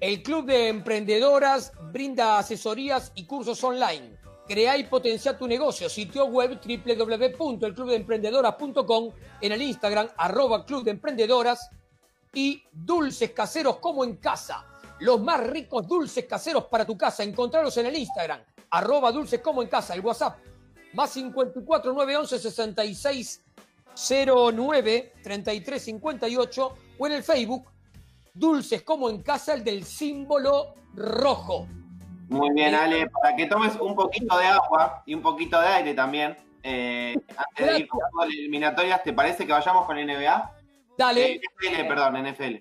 El 0.00 0.22
Club 0.22 0.46
de 0.46 0.68
Emprendedoras 0.68 1.72
brinda 1.90 2.38
asesorías 2.38 3.10
y 3.16 3.26
cursos 3.26 3.62
online. 3.64 4.16
Crea 4.48 4.78
y 4.78 4.84
potencia 4.84 5.36
tu 5.36 5.46
negocio. 5.46 5.88
Sitio 5.88 6.26
web 6.26 6.60
www.elclubdeemprendedoras.com. 6.60 9.10
En 9.40 9.52
el 9.52 9.62
Instagram, 9.62 10.08
arroba 10.16 10.64
Club 10.64 10.84
de 10.84 10.92
Emprendedoras. 10.92 11.70
Y 12.32 12.62
dulces 12.72 13.32
caseros 13.32 13.76
como 13.76 14.04
en 14.04 14.16
casa. 14.16 14.64
Los 15.00 15.20
más 15.20 15.46
ricos 15.46 15.86
dulces 15.86 16.24
caseros 16.24 16.64
para 16.64 16.84
tu 16.84 16.96
casa. 16.96 17.22
Encontrarlos 17.22 17.76
en 17.76 17.86
el 17.86 17.96
Instagram, 17.96 18.40
arroba 18.70 19.12
dulces 19.12 19.40
como 19.40 19.62
en 19.62 19.68
casa. 19.68 19.94
El 19.94 20.00
WhatsApp, 20.00 20.38
más 20.94 21.10
54 21.10 21.92
911 21.92 22.38
66 22.38 23.44
09 24.54 25.12
33 25.22 25.82
58 25.82 26.74
o 26.98 27.06
en 27.06 27.12
el 27.12 27.22
Facebook 27.22 27.68
Dulces 28.38 28.82
como 28.82 29.10
en 29.10 29.22
casa, 29.22 29.54
el 29.54 29.64
del 29.64 29.84
símbolo 29.84 30.74
rojo. 30.94 31.66
Muy 32.28 32.50
bien, 32.54 32.74
Ale, 32.74 33.08
para 33.08 33.34
que 33.34 33.46
tomes 33.46 33.74
un 33.76 33.94
poquito 33.94 34.38
de 34.38 34.46
agua 34.46 35.02
y 35.06 35.14
un 35.14 35.22
poquito 35.22 35.60
de 35.60 35.66
aire 35.66 35.94
también. 35.94 36.36
Eh, 36.62 37.14
antes 37.36 37.66
de 37.66 37.78
ir 37.80 37.88
con 37.88 38.00
las 38.18 38.28
eliminatorias, 38.28 39.02
¿te 39.02 39.12
parece 39.12 39.46
que 39.46 39.52
vayamos 39.52 39.86
con 39.86 39.96
NBA? 39.96 40.52
Dale. 40.98 41.32
Eh, 41.32 41.40
NFL, 41.40 41.88
perdón, 41.88 42.22
NFL. 42.22 42.56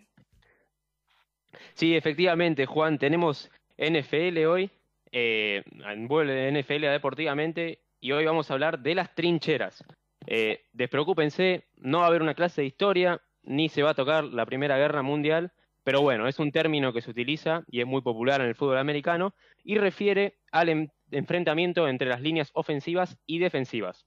Sí, 1.73 1.95
efectivamente, 1.95 2.65
Juan, 2.65 2.97
tenemos 2.97 3.51
NFL 3.77 4.45
hoy. 4.45 4.71
Eh, 5.11 5.63
vuelve 6.07 6.51
NFL 6.51 6.81
deportivamente 6.81 7.79
y 7.99 8.11
hoy 8.11 8.25
vamos 8.25 8.49
a 8.49 8.53
hablar 8.53 8.79
de 8.79 8.95
las 8.95 9.13
trincheras. 9.15 9.83
Eh, 10.25 10.65
despreocúpense, 10.73 11.65
no 11.77 11.99
va 11.99 12.05
a 12.05 12.07
haber 12.07 12.21
una 12.21 12.35
clase 12.35 12.61
de 12.61 12.67
historia, 12.67 13.21
ni 13.43 13.69
se 13.69 13.83
va 13.83 13.91
a 13.91 13.95
tocar 13.95 14.25
la 14.25 14.45
Primera 14.45 14.77
Guerra 14.77 15.01
Mundial, 15.01 15.51
pero 15.87 16.01
bueno, 16.01 16.27
es 16.27 16.37
un 16.37 16.51
término 16.51 16.91
que 16.91 17.01
se 17.01 17.11
utiliza 17.11 17.63
y 17.71 17.79
es 17.79 17.87
muy 17.87 18.01
popular 18.01 18.41
en 18.41 18.47
el 18.47 18.55
fútbol 18.55 18.77
americano 18.77 19.33
y 19.63 19.77
refiere 19.77 20.35
al 20.51 20.91
enfrentamiento 21.11 21.87
entre 21.87 22.09
las 22.09 22.19
líneas 22.19 22.51
ofensivas 22.55 23.17
y 23.25 23.39
defensivas. 23.39 24.05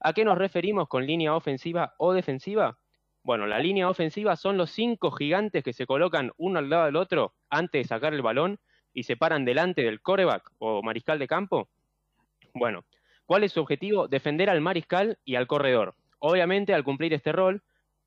¿A 0.00 0.12
qué 0.12 0.22
nos 0.26 0.36
referimos 0.36 0.86
con 0.86 1.06
línea 1.06 1.34
ofensiva 1.34 1.94
o 1.96 2.12
defensiva? 2.12 2.76
Bueno, 3.22 3.46
la 3.46 3.58
línea 3.58 3.88
ofensiva 3.88 4.36
son 4.36 4.58
los 4.58 4.68
cinco 4.68 5.12
gigantes 5.12 5.64
que 5.64 5.72
se 5.72 5.86
colocan 5.86 6.30
uno 6.36 6.58
al 6.58 6.68
lado 6.68 6.84
del 6.84 6.96
otro 6.96 7.32
antes 7.48 7.84
de 7.84 7.88
sacar 7.88 8.12
el 8.12 8.20
balón 8.20 8.58
y 8.92 9.04
se 9.04 9.16
paran 9.16 9.46
delante 9.46 9.80
del 9.80 10.02
coreback 10.02 10.52
o 10.58 10.82
mariscal 10.82 11.18
de 11.18 11.26
campo. 11.26 11.70
Bueno, 12.52 12.84
¿Cuál 13.24 13.44
es 13.44 13.52
su 13.52 13.60
objetivo? 13.60 14.08
Defender 14.08 14.50
al 14.50 14.60
mariscal 14.60 15.16
y 15.24 15.36
al 15.36 15.46
corredor. 15.46 15.94
Obviamente, 16.18 16.74
al 16.74 16.84
cumplir 16.84 17.14
este 17.14 17.32
rol, 17.32 17.62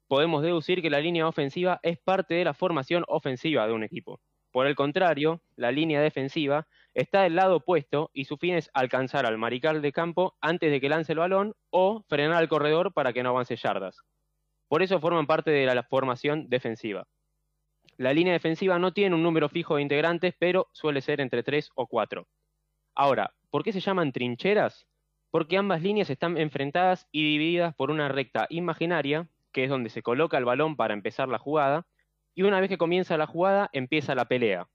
podemos 0.07 0.41
deducir 0.41 0.81
que 0.81 0.89
la 0.89 0.99
línea 0.99 1.27
ofensiva 1.27 1.79
es 1.83 1.97
parte 1.99 2.35
de 2.35 2.45
la 2.45 2.53
formación 2.53 3.03
ofensiva 3.07 3.67
de 3.67 3.73
un 3.73 3.83
equipo. 3.83 4.19
Por 4.51 4.67
el 4.67 4.75
contrario, 4.75 5.41
la 5.55 5.71
línea 5.71 6.01
defensiva 6.01 6.67
está 6.93 7.23
del 7.23 7.35
lado 7.35 7.57
opuesto 7.57 8.09
y 8.13 8.25
su 8.25 8.37
fin 8.37 8.55
es 8.55 8.69
alcanzar 8.73 9.25
al 9.25 9.37
mariscal 9.37 9.81
de 9.81 9.91
campo 9.91 10.35
antes 10.41 10.71
de 10.71 10.81
que 10.81 10.89
lance 10.89 11.11
el 11.11 11.19
balón 11.19 11.53
o 11.69 12.03
frenar 12.07 12.37
al 12.37 12.49
corredor 12.49 12.93
para 12.93 13.13
que 13.13 13.23
no 13.23 13.29
avance 13.29 13.55
yardas. 13.55 14.01
Por 14.67 14.81
eso 14.81 14.99
forman 14.99 15.27
parte 15.27 15.51
de 15.51 15.65
la 15.65 15.83
formación 15.83 16.49
defensiva. 16.49 17.07
La 17.97 18.13
línea 18.13 18.33
defensiva 18.33 18.79
no 18.79 18.93
tiene 18.93 19.15
un 19.15 19.23
número 19.23 19.49
fijo 19.49 19.75
de 19.75 19.81
integrantes, 19.81 20.33
pero 20.39 20.69
suele 20.71 21.01
ser 21.01 21.21
entre 21.21 21.43
3 21.43 21.69
o 21.75 21.87
4. 21.87 22.27
Ahora, 22.95 23.33
¿por 23.49 23.63
qué 23.63 23.71
se 23.71 23.79
llaman 23.79 24.11
trincheras? 24.11 24.87
porque 25.31 25.57
ambas 25.57 25.81
líneas 25.81 26.09
están 26.09 26.37
enfrentadas 26.37 27.07
y 27.11 27.23
divididas 27.23 27.75
por 27.75 27.91
una 27.91 28.09
recta 28.09 28.47
imaginaria, 28.49 29.29
que 29.57 29.63
es 29.63 29.71
donde 29.71 29.89
se 29.89 30.03
coloca 30.03 30.37
el 30.37 30.45
balón 30.45 30.75
para 30.75 30.93
empezar 30.93 31.29
la 31.29 31.39
jugada, 31.39 31.87
y 32.35 32.43
una 32.43 32.59
vez 32.59 32.69
que 32.69 32.77
comienza 32.77 33.17
la 33.17 33.25
jugada, 33.25 33.71
empieza 33.73 34.13
la 34.13 34.25
pelea. 34.25 34.67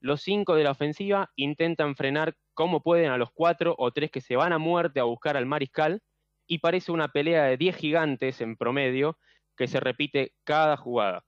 Los 0.00 0.22
cinco 0.22 0.56
de 0.56 0.64
la 0.64 0.72
ofensiva 0.72 1.30
intentan 1.36 1.94
frenar 1.94 2.34
como 2.52 2.82
pueden 2.82 3.12
a 3.12 3.16
los 3.16 3.30
cuatro 3.30 3.76
o 3.78 3.92
tres 3.92 4.10
que 4.10 4.20
se 4.20 4.34
van 4.34 4.52
a 4.52 4.58
muerte 4.58 4.98
a 4.98 5.04
buscar 5.04 5.36
al 5.36 5.46
mariscal, 5.46 6.02
y 6.48 6.58
parece 6.58 6.90
una 6.90 7.12
pelea 7.12 7.44
de 7.44 7.58
diez 7.58 7.76
gigantes 7.76 8.40
en 8.40 8.56
promedio 8.56 9.16
que 9.56 9.68
se 9.68 9.78
repite 9.78 10.32
cada 10.42 10.76
jugada. 10.76 11.22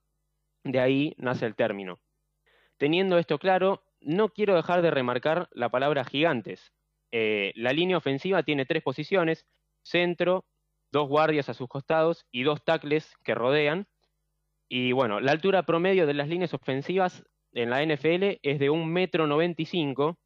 De 0.64 0.80
ahí 0.80 1.14
nace 1.16 1.47
el 1.47 1.55
término. 1.55 2.01
Teniendo 2.76 3.18
esto 3.18 3.38
claro, 3.38 3.84
no 4.01 4.30
quiero 4.30 4.57
dejar 4.57 4.82
de 4.82 4.91
remarcar 4.91 5.49
la 5.53 5.68
palabra 5.68 6.05
gigantes, 6.05 6.72
eh, 7.12 7.53
la 7.55 7.72
línea 7.72 7.99
ofensiva 7.99 8.43
tiene 8.43 8.66
tres 8.66 8.82
posiciones, 8.82 9.47
centro, 9.84 10.45
dos 10.93 11.09
guardias 11.09 11.49
a 11.49 11.55
sus 11.55 11.68
costados 11.68 12.26
y 12.30 12.43
dos 12.43 12.64
tacles 12.64 13.14
que 13.24 13.34
rodean. 13.34 13.86
Y 14.68 14.93
bueno, 14.93 15.20
la 15.20 15.32
altura 15.32 15.64
promedio 15.64 16.07
de 16.07 16.14
las 16.14 16.28
líneas 16.28 16.55
ofensivas 16.55 17.24
en 17.53 17.70
la 17.70 17.84
NFL 17.84 18.38
es 18.43 18.59
de 18.59 18.70
1,95 18.70 20.09
m 20.09 20.16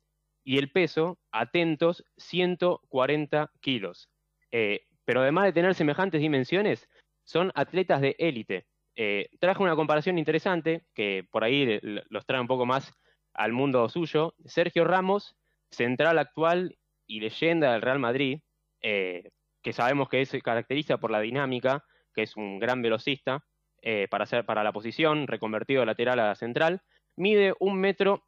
y 0.45 0.59
el 0.59 0.71
peso, 0.71 1.19
atentos, 1.33 2.05
140 2.19 3.51
kilos. 3.61 4.11
Eh, 4.51 4.87
pero 5.05 5.23
además 5.23 5.45
de 5.47 5.53
tener 5.53 5.75
semejantes 5.75 6.21
dimensiones, 6.21 6.89
son 7.25 7.51
atletas 7.55 8.01
de 8.01 8.15
élite. 8.19 8.67
Eh, 8.97 9.29
traje 9.41 9.63
una 9.63 9.75
comparación 9.75 10.19
interesante, 10.19 10.85
que 10.95 11.27
por 11.31 11.45
ahí 11.45 11.81
los 11.83 12.27
trae 12.27 12.41
un 12.41 12.47
poco 12.47 12.67
más 12.67 12.93
al 13.33 13.53
mundo 13.53 13.89
suyo. 13.89 14.35
Sergio 14.45 14.85
Ramos 14.85 15.35
central 15.71 16.19
actual 16.19 16.79
y 17.07 17.21
leyenda 17.21 17.73
del 17.73 17.83
Real 17.83 17.99
Madrid, 17.99 18.41
eh, 18.81 19.31
que 19.65 19.73
sabemos 19.73 20.09
que 20.11 20.25
se 20.27 20.43
caracteriza 20.43 20.99
por 20.99 21.11
la 21.11 21.21
dinámica, 21.21 21.85
que 22.15 22.23
es 22.23 22.37
un 22.37 22.61
gran 22.61 22.83
velocista 22.83 23.45
eh, 23.83 24.07
para, 24.11 24.25
hacer, 24.25 24.45
para 24.45 24.63
la 24.63 24.73
posición, 24.73 25.27
reconvertido 25.27 25.81
de 25.81 25.87
lateral 25.87 26.21
a 26.21 26.35
central, 26.35 26.83
mide 27.17 27.55
un 27.59 27.81
metro 27.81 28.25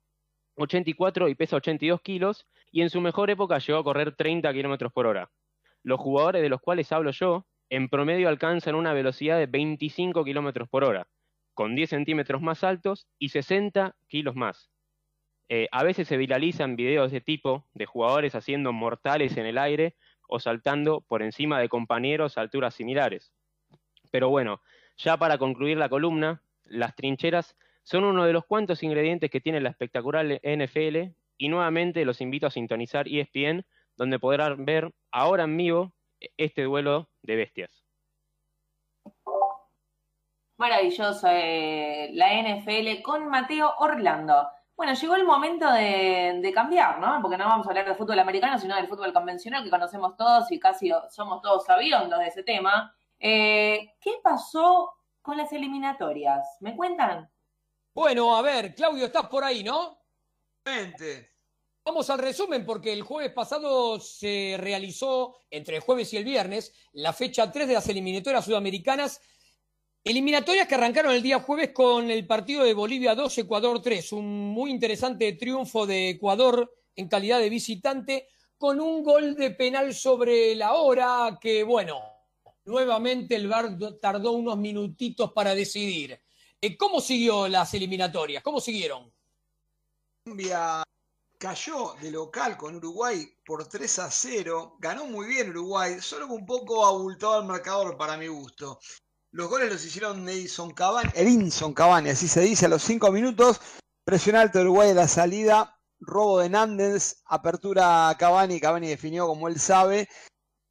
84 0.57 1.28
y 1.28 1.34
pesa 1.34 1.57
82 1.57 2.01
kilos, 2.01 2.47
y 2.72 2.80
en 2.80 2.89
su 2.89 3.03
mejor 3.03 3.28
época 3.28 3.59
llegó 3.59 3.78
a 3.78 3.84
correr 3.84 4.16
30 4.16 4.51
kilómetros 4.55 4.93
por 4.93 5.07
hora. 5.07 5.30
Los 5.82 6.01
jugadores 6.01 6.41
de 6.41 6.49
los 6.49 6.62
cuales 6.62 6.91
hablo 6.91 7.11
yo, 7.11 7.47
en 7.68 7.91
promedio 7.91 8.30
alcanzan 8.30 8.74
una 8.74 8.95
velocidad 8.95 9.39
de 9.39 9.47
25 9.47 10.24
kilómetros 10.24 10.68
por 10.70 10.84
hora, 10.84 11.07
con 11.53 11.76
10 11.76 11.91
centímetros 11.91 12.41
más 12.41 12.64
altos 12.64 13.07
y 13.18 13.28
60 13.28 13.95
kilos 14.09 14.37
más. 14.37 14.70
Eh, 15.51 15.68
a 15.70 15.84
veces 15.84 16.09
se 16.09 16.16
viralizan 16.16 16.76
videos 16.76 17.12
de 17.12 17.20
tipo 17.20 17.68
de 17.74 17.84
jugadores 17.84 18.34
haciendo 18.34 18.72
mortales 18.72 19.37
en 19.37 19.45
el 19.45 19.59
aire 19.59 19.95
o 20.29 20.41
saltando 20.41 21.01
por 21.03 21.22
encima 21.22 21.61
de 21.61 21.68
compañeros 21.68 22.37
a 22.37 22.41
alturas 22.41 22.74
similares. 22.74 23.33
Pero 24.11 24.29
bueno, 24.29 24.61
ya 24.97 25.16
para 25.16 25.39
concluir 25.39 25.77
la 25.77 25.89
columna, 25.89 26.43
las 26.64 26.95
trincheras 26.95 27.57
son 27.83 28.05
uno 28.05 28.24
de 28.24 28.33
los 28.33 28.45
cuantos 28.45 28.83
ingredientes 28.83 29.31
que 29.31 29.41
tiene 29.41 29.61
la 29.61 29.70
espectacular 29.70 30.27
NFL 30.43 31.12
y 31.39 31.49
nuevamente 31.49 32.05
los 32.05 32.20
invito 32.20 32.47
a 32.47 32.51
sintonizar 32.51 33.07
ESPN, 33.09 33.64
donde 33.97 34.18
podrán 34.18 34.64
ver 34.64 34.93
ahora 35.11 35.45
en 35.45 35.57
vivo 35.57 35.93
este 36.37 36.62
duelo 36.62 37.09
de 37.22 37.37
bestias. 37.37 37.85
Maravilloso 40.59 41.29
eh, 41.31 42.11
la 42.14 42.43
NFL 42.43 43.03
con 43.03 43.29
Mateo 43.29 43.74
Orlando. 43.79 44.49
Bueno, 44.77 44.93
llegó 44.93 45.16
el 45.16 45.24
momento 45.24 45.72
de, 45.72 46.53
cambiar, 46.55 46.99
¿no? 46.99 47.18
Porque 47.22 47.39
no 47.39 47.47
vamos 47.47 47.66
a 47.66 47.70
hablar 47.70 47.89
de 47.89 47.95
fútbol 47.95 48.18
americano, 48.18 48.59
sino 48.59 48.77
del 48.77 48.87
fútbol 48.87 49.12
convencional 49.12 49.64
que 49.64 49.70
conocemos 49.70 50.16
todos 50.16 50.53
y 50.53 50.61
casi 50.61 50.91
somos 51.11 51.41
todos 51.41 51.64
sabiondos 51.64 52.18
de 52.18 52.27
ese 52.27 52.43
tema. 52.43 52.95
Eh, 53.18 53.95
¿Qué 53.99 54.12
pasó 54.22 54.99
con 55.22 55.39
las 55.39 55.51
eliminatorias? 55.53 56.59
¿Me 56.61 56.77
cuentan? 56.77 57.31
Bueno, 57.95 58.37
a 58.37 58.43
ver, 58.43 58.74
Claudio, 58.74 59.07
estás 59.07 59.27
por 59.29 59.43
ahí, 59.43 59.64
¿no? 59.64 59.99
Mente. 60.66 61.37
Vamos 61.83 62.11
al 62.11 62.18
resumen 62.18 62.66
porque 62.66 62.93
el 62.93 63.03
jueves 63.03 63.33
pasado 63.33 63.99
se 63.99 64.57
realizó, 64.59 65.37
entre 65.49 65.77
el 65.77 65.83
jueves 65.83 66.12
y 66.12 66.18
el 66.18 66.24
viernes, 66.24 66.74
la 66.93 67.14
fecha 67.14 67.51
3 67.51 67.66
de 67.68 67.74
las 67.74 67.89
eliminatorias 67.89 68.45
sudamericanas 68.45 69.22
Eliminatorias 70.07 70.69
que 70.69 70.77
arrancaron 70.77 71.13
el 71.13 71.21
día 71.21 71.41
jueves 71.41 71.73
con 71.73 72.13
el 72.13 72.29
partido 72.29 72.63
de 72.63 72.75
Bolivia 72.75 73.17
2, 73.17 73.39
Ecuador 73.39 73.83
3. 73.83 74.13
Un 74.13 74.51
muy 74.51 74.71
interesante 74.71 75.33
triunfo 75.33 75.85
de 75.85 76.11
Ecuador 76.11 76.73
en 76.95 77.09
calidad 77.09 77.41
de 77.41 77.51
visitante 77.51 78.29
con 78.57 78.81
un 78.81 79.03
gol 79.03 79.35
de 79.35 79.51
penal 79.51 79.93
sobre 79.93 80.55
la 80.55 80.75
hora 80.75 81.37
que, 81.41 81.65
bueno, 81.65 82.01
nuevamente 82.67 83.35
el 83.35 83.49
VAR 83.49 83.77
tardó 84.01 84.31
unos 84.31 84.57
minutitos 84.57 85.33
para 85.33 85.57
decidir. 85.57 86.23
Eh, 86.61 86.77
¿Cómo 86.77 87.01
siguió 87.01 87.49
las 87.49 87.75
eliminatorias? 87.75 88.45
¿Cómo 88.45 88.61
siguieron? 88.61 89.13
Colombia 90.23 90.85
cayó 91.37 91.97
de 92.01 92.13
local 92.13 92.57
con 92.57 92.77
Uruguay 92.77 93.29
por 93.45 93.69
3 93.69 93.99
a 93.99 94.09
0. 94.13 94.77
Ganó 94.79 95.07
muy 95.07 95.27
bien 95.27 95.51
Uruguay, 95.51 95.97
solo 96.01 96.29
un 96.29 96.47
poco 96.47 96.87
abultado 96.87 97.41
el 97.41 97.49
marcador 97.49 97.97
para 97.97 98.17
mi 98.17 98.29
gusto. 98.29 98.79
Los 99.33 99.49
goles 99.49 99.70
los 99.70 99.85
hicieron 99.85 100.29
Edison 100.29 100.70
Cavani, 100.72 101.11
Edinson 101.14 101.74
Cavani, 101.74 102.11
así 102.11 102.29
se 102.29 102.41
dice, 102.41 102.66
a 102.66 102.68
los 102.68 102.83
5 102.83 103.11
minutos. 103.12 103.61
Presión 104.05 104.37
alta 104.37 104.61
de 104.61 104.64
Uruguay 104.64 104.89
de 104.89 104.95
la 104.95 105.09
salida. 105.09 105.77
Robo 105.99 106.41
de 106.41 106.49
Nández, 106.49 107.22
apertura 107.27 108.14
Cavani, 108.18 108.61
Cavani 108.61 108.89
definió 108.89 109.27
como 109.27 109.49
él 109.49 109.59
sabe. 109.59 110.09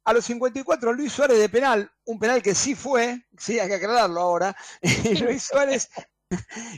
A 0.04 0.12
los 0.12 0.24
54, 0.24 0.92
Luis 0.92 1.12
Suárez 1.12 1.38
de 1.38 1.48
penal, 1.48 1.90
un 2.04 2.18
penal 2.18 2.42
que 2.42 2.54
sí 2.54 2.76
fue, 2.76 3.26
sí, 3.36 3.58
hay 3.58 3.68
que 3.68 3.74
aclararlo 3.74 4.20
ahora. 4.20 4.56
Y 4.82 5.16
Luis 5.16 5.42
Suárez, 5.42 5.90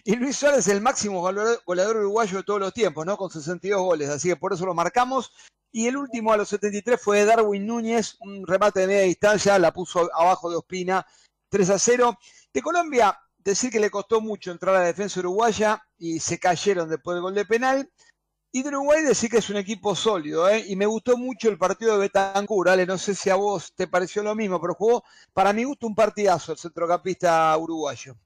y 0.04 0.16
Luis 0.16 0.36
Suárez 0.36 0.66
el 0.68 0.80
máximo 0.80 1.20
goleador 1.20 1.96
uruguayo 1.96 2.38
de 2.38 2.44
todos 2.44 2.60
los 2.60 2.72
tiempos, 2.72 3.04
¿no? 3.06 3.16
Con 3.16 3.30
62 3.30 3.80
goles, 3.80 4.08
así 4.08 4.28
que 4.28 4.36
por 4.36 4.52
eso 4.52 4.66
lo 4.66 4.74
marcamos. 4.74 5.32
Y 5.70 5.86
el 5.86 5.98
último 5.98 6.32
a 6.32 6.38
los 6.38 6.48
73 6.48 7.00
fue 7.00 7.24
Darwin 7.26 7.66
Núñez, 7.66 8.16
un 8.20 8.46
remate 8.46 8.80
de 8.80 8.86
media 8.86 9.02
distancia, 9.02 9.58
la 9.58 9.72
puso 9.72 10.10
abajo 10.14 10.50
de 10.50 10.56
Ospina 10.56 11.06
3 11.48 11.70
a 11.70 11.78
0. 11.78 12.18
De 12.52 12.62
Colombia, 12.62 13.18
decir 13.38 13.70
que 13.70 13.80
le 13.80 13.90
costó 13.90 14.20
mucho 14.20 14.50
entrar 14.50 14.74
a 14.74 14.80
la 14.80 14.86
defensa 14.86 15.20
uruguaya 15.20 15.82
y 15.98 16.20
se 16.20 16.38
cayeron 16.38 16.88
después 16.88 17.14
del 17.14 17.22
gol 17.22 17.34
de 17.34 17.44
penal. 17.44 17.90
Y 18.50 18.62
de 18.62 18.70
Uruguay 18.70 19.02
decir 19.02 19.28
que 19.28 19.38
es 19.38 19.50
un 19.50 19.56
equipo 19.56 19.94
sólido, 19.94 20.48
¿eh? 20.48 20.64
y 20.66 20.74
me 20.74 20.86
gustó 20.86 21.18
mucho 21.18 21.50
el 21.50 21.58
partido 21.58 21.92
de 21.92 21.98
Betancourt, 21.98 22.70
Ale, 22.70 22.86
no 22.86 22.96
sé 22.96 23.14
si 23.14 23.28
a 23.28 23.34
vos 23.34 23.74
te 23.74 23.86
pareció 23.86 24.22
lo 24.22 24.34
mismo, 24.34 24.58
pero 24.58 24.72
jugó, 24.72 25.04
para 25.34 25.52
mi 25.52 25.64
gusto, 25.64 25.86
un 25.86 25.94
partidazo 25.94 26.52
el 26.52 26.58
centrocampista 26.58 27.54
uruguayo. 27.58 28.16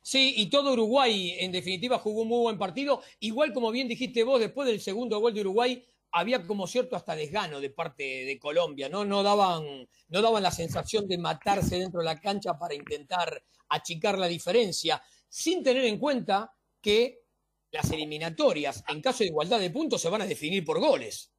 Sí, 0.00 0.34
y 0.36 0.50
todo 0.50 0.74
Uruguay, 0.74 1.34
en 1.40 1.50
definitiva, 1.50 1.98
jugó 1.98 2.22
un 2.22 2.28
muy 2.28 2.40
buen 2.42 2.58
partido. 2.58 3.02
Igual 3.20 3.52
como 3.52 3.70
bien 3.72 3.88
dijiste 3.88 4.22
vos, 4.22 4.38
después 4.38 4.68
del 4.68 4.80
segundo 4.80 5.18
gol 5.18 5.34
de 5.34 5.40
Uruguay, 5.40 5.84
había 6.14 6.46
como 6.46 6.66
cierto 6.68 6.94
hasta 6.94 7.16
desgano 7.16 7.60
de 7.60 7.70
parte 7.70 8.02
de 8.24 8.38
Colombia, 8.38 8.88
¿no? 8.88 9.04
No 9.04 9.24
daban, 9.24 9.64
no 10.08 10.22
daban 10.22 10.44
la 10.44 10.52
sensación 10.52 11.08
de 11.08 11.18
matarse 11.18 11.76
dentro 11.76 12.00
de 12.00 12.06
la 12.06 12.20
cancha 12.20 12.56
para 12.56 12.74
intentar 12.74 13.42
achicar 13.68 14.16
la 14.16 14.28
diferencia, 14.28 15.02
sin 15.28 15.64
tener 15.64 15.84
en 15.84 15.98
cuenta 15.98 16.52
que 16.80 17.24
las 17.72 17.90
eliminatorias, 17.90 18.84
en 18.86 19.02
caso 19.02 19.24
de 19.24 19.30
igualdad 19.30 19.58
de 19.58 19.70
puntos, 19.70 20.00
se 20.00 20.08
van 20.08 20.22
a 20.22 20.26
definir 20.26 20.64
por 20.64 20.78
goles. 20.78 21.32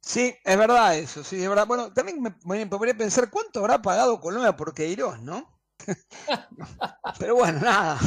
Sí, 0.00 0.34
es 0.44 0.58
verdad 0.58 0.96
eso, 0.96 1.24
sí, 1.24 1.42
es 1.42 1.48
verdad. 1.48 1.66
Bueno, 1.66 1.92
también 1.92 2.20
me, 2.22 2.34
me 2.44 2.66
podría 2.66 2.96
pensar 2.96 3.30
cuánto 3.30 3.60
habrá 3.60 3.80
pagado 3.82 4.20
Colombia 4.20 4.54
por 4.56 4.74
Queiroz, 4.74 5.20
¿no? 5.22 5.58
Pero 7.18 7.36
bueno, 7.36 7.60
nada. 7.60 7.98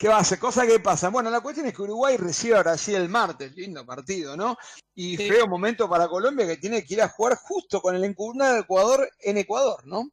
¿Qué 0.00 0.08
va 0.08 0.16
a 0.16 0.20
hacer? 0.20 0.38
Cosa 0.38 0.66
que 0.66 0.80
pasa. 0.80 1.10
Bueno, 1.10 1.28
la 1.28 1.42
cuestión 1.42 1.66
es 1.66 1.74
que 1.74 1.82
Uruguay 1.82 2.16
recibe 2.16 2.56
a 2.56 2.60
Brasil 2.60 2.94
el 2.94 3.10
martes, 3.10 3.54
lindo 3.54 3.84
partido, 3.84 4.34
¿no? 4.34 4.56
Y 4.94 5.18
feo 5.18 5.46
momento 5.46 5.90
para 5.90 6.08
Colombia 6.08 6.46
que 6.46 6.56
tiene 6.56 6.82
que 6.82 6.94
ir 6.94 7.02
a 7.02 7.10
jugar 7.10 7.36
justo 7.36 7.82
con 7.82 7.94
el 7.94 8.04
encubrado 8.04 8.54
de 8.54 8.60
Ecuador 8.60 9.10
en 9.20 9.36
Ecuador, 9.36 9.86
¿no? 9.86 10.10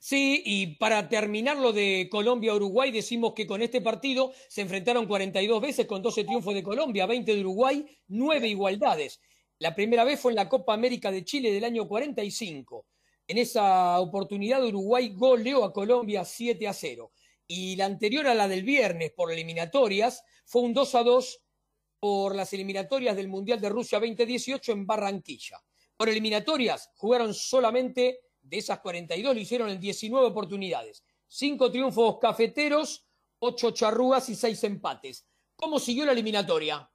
Sí, 0.00 0.42
y 0.44 0.74
para 0.78 1.08
terminar 1.08 1.56
lo 1.56 1.72
de 1.72 2.08
Colombia-Uruguay, 2.10 2.90
decimos 2.90 3.32
que 3.32 3.46
con 3.46 3.62
este 3.62 3.80
partido 3.80 4.32
se 4.48 4.62
enfrentaron 4.62 5.06
42 5.06 5.62
veces 5.62 5.86
con 5.86 6.02
12 6.02 6.24
triunfos 6.24 6.54
de 6.54 6.64
Colombia, 6.64 7.06
20 7.06 7.32
de 7.32 7.40
Uruguay, 7.42 7.86
9 8.08 8.48
igualdades. 8.48 9.20
La 9.60 9.72
primera 9.72 10.02
vez 10.02 10.18
fue 10.18 10.32
en 10.32 10.36
la 10.36 10.48
Copa 10.48 10.74
América 10.74 11.12
de 11.12 11.24
Chile 11.24 11.52
del 11.52 11.62
año 11.62 11.86
45. 11.86 12.84
En 13.28 13.38
esa 13.38 14.00
oportunidad 14.00 14.64
Uruguay 14.64 15.14
goleó 15.14 15.62
a 15.62 15.72
Colombia 15.72 16.24
7 16.24 16.66
a 16.66 16.72
0 16.72 17.12
y 17.48 17.76
la 17.76 17.86
anterior 17.86 18.26
a 18.26 18.34
la 18.34 18.48
del 18.48 18.62
viernes 18.62 19.12
por 19.12 19.32
eliminatorias 19.32 20.22
fue 20.44 20.62
un 20.62 20.74
2 20.74 20.94
a 20.94 21.02
2 21.02 21.40
por 22.00 22.34
las 22.34 22.52
eliminatorias 22.52 23.16
del 23.16 23.28
Mundial 23.28 23.60
de 23.60 23.68
Rusia 23.68 23.98
2018 24.00 24.72
en 24.72 24.86
Barranquilla. 24.86 25.62
Por 25.96 26.08
eliminatorias 26.08 26.90
jugaron 26.96 27.32
solamente 27.34 28.20
de 28.42 28.58
esas 28.58 28.80
42, 28.80 29.34
lo 29.34 29.40
hicieron 29.40 29.70
en 29.70 29.80
19 29.80 30.26
oportunidades. 30.26 31.04
Cinco 31.26 31.70
triunfos 31.70 32.18
cafeteros, 32.20 33.06
ocho 33.38 33.70
charrugas 33.72 34.28
y 34.28 34.34
seis 34.34 34.62
empates. 34.64 35.26
¿Cómo 35.56 35.78
siguió 35.78 36.04
la 36.04 36.12
eliminatoria? 36.12 36.88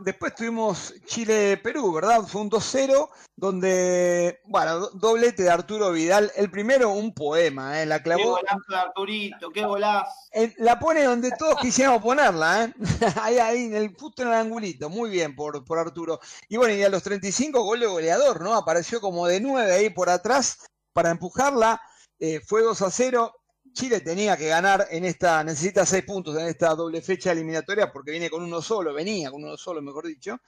Después 0.00 0.34
tuvimos 0.34 0.92
Chile-Perú, 1.06 1.92
¿verdad? 1.92 2.22
Fue 2.22 2.40
un 2.40 2.50
2-0, 2.50 3.08
donde, 3.36 4.40
bueno, 4.46 4.88
doblete 4.90 5.44
de 5.44 5.50
Arturo 5.50 5.92
Vidal. 5.92 6.32
El 6.34 6.50
primero, 6.50 6.90
un 6.90 7.14
poema, 7.14 7.80
¿eh? 7.80 7.86
La 7.86 8.02
clavó. 8.02 8.36
Qué 8.36 8.42
golazo 8.42 8.64
de 8.68 8.76
Arturito, 8.76 9.50
qué 9.50 9.64
golazo. 9.64 10.10
la 10.58 10.80
pone 10.80 11.04
donde 11.04 11.30
todos 11.38 11.56
quisiéramos 11.60 12.02
ponerla, 12.02 12.64
¿eh? 12.64 12.74
ahí, 13.22 13.38
ahí, 13.38 13.64
en 13.66 13.76
el 13.76 13.94
puto 13.94 14.22
en 14.22 14.28
el 14.28 14.34
angulito. 14.34 14.90
Muy 14.90 15.10
bien 15.10 15.36
por, 15.36 15.64
por 15.64 15.78
Arturo. 15.78 16.18
Y 16.48 16.56
bueno, 16.56 16.74
y 16.74 16.82
a 16.82 16.88
los 16.88 17.04
35, 17.04 17.62
gol 17.62 17.78
de 17.78 17.86
goleador, 17.86 18.40
¿no? 18.40 18.54
Apareció 18.56 19.00
como 19.00 19.28
de 19.28 19.40
9 19.40 19.72
ahí 19.72 19.90
por 19.90 20.10
atrás 20.10 20.66
para 20.92 21.10
empujarla. 21.10 21.80
Eh, 22.18 22.40
fue 22.44 22.62
2 22.62 22.82
a 22.82 22.90
0. 22.90 23.32
Chile 23.74 24.00
tenía 24.00 24.36
que 24.36 24.46
ganar 24.46 24.86
en 24.90 25.04
esta, 25.04 25.42
necesita 25.42 25.84
seis 25.84 26.04
puntos 26.04 26.36
en 26.38 26.46
esta 26.46 26.74
doble 26.76 27.02
fecha 27.02 27.32
eliminatoria 27.32 27.92
porque 27.92 28.12
viene 28.12 28.30
con 28.30 28.42
uno 28.42 28.62
solo, 28.62 28.94
venía 28.94 29.32
con 29.32 29.42
uno 29.42 29.56
solo, 29.56 29.82
mejor 29.82 30.06
dicho. 30.06 30.38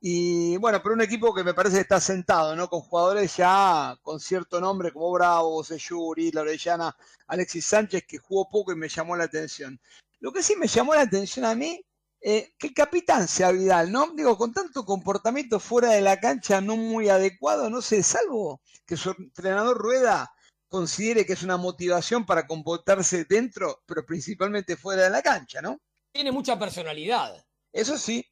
Y 0.00 0.56
bueno, 0.56 0.80
pero 0.82 0.96
un 0.96 1.00
equipo 1.02 1.32
que 1.32 1.44
me 1.44 1.54
parece 1.54 1.76
que 1.76 1.82
está 1.82 2.00
sentado, 2.00 2.56
¿no? 2.56 2.68
Con 2.68 2.80
jugadores 2.80 3.36
ya 3.36 3.96
con 4.02 4.18
cierto 4.18 4.60
nombre 4.60 4.90
como 4.92 5.12
Bravo, 5.12 5.62
Seyuri, 5.62 6.32
Lorellana, 6.32 6.96
Alexis 7.28 7.66
Sánchez, 7.66 8.04
que 8.08 8.18
jugó 8.18 8.50
poco 8.50 8.72
y 8.72 8.76
me 8.76 8.88
llamó 8.88 9.14
la 9.16 9.24
atención. 9.24 9.80
Lo 10.18 10.32
que 10.32 10.42
sí 10.42 10.56
me 10.56 10.66
llamó 10.66 10.94
la 10.94 11.02
atención 11.02 11.44
a 11.44 11.54
mí, 11.54 11.80
eh, 12.20 12.52
que 12.58 12.68
el 12.68 12.74
capitán 12.74 13.28
sea 13.28 13.52
Vidal, 13.52 13.92
¿no? 13.92 14.12
Digo, 14.16 14.36
con 14.36 14.52
tanto 14.52 14.84
comportamiento 14.84 15.60
fuera 15.60 15.90
de 15.90 16.00
la 16.00 16.18
cancha 16.18 16.60
no 16.60 16.76
muy 16.76 17.08
adecuado, 17.08 17.70
no 17.70 17.80
sé, 17.80 18.02
salvo 18.02 18.60
que 18.84 18.96
su 18.96 19.10
entrenador 19.10 19.78
Rueda 19.78 20.32
considere 20.72 21.26
que 21.26 21.34
es 21.34 21.42
una 21.42 21.58
motivación 21.58 22.24
para 22.24 22.46
comportarse 22.46 23.26
dentro, 23.26 23.82
pero 23.84 24.06
principalmente 24.06 24.74
fuera 24.74 25.02
de 25.04 25.10
la 25.10 25.20
cancha, 25.20 25.60
¿no? 25.60 25.78
Tiene 26.10 26.32
mucha 26.32 26.58
personalidad. 26.58 27.44
Eso 27.70 27.98
sí, 27.98 28.24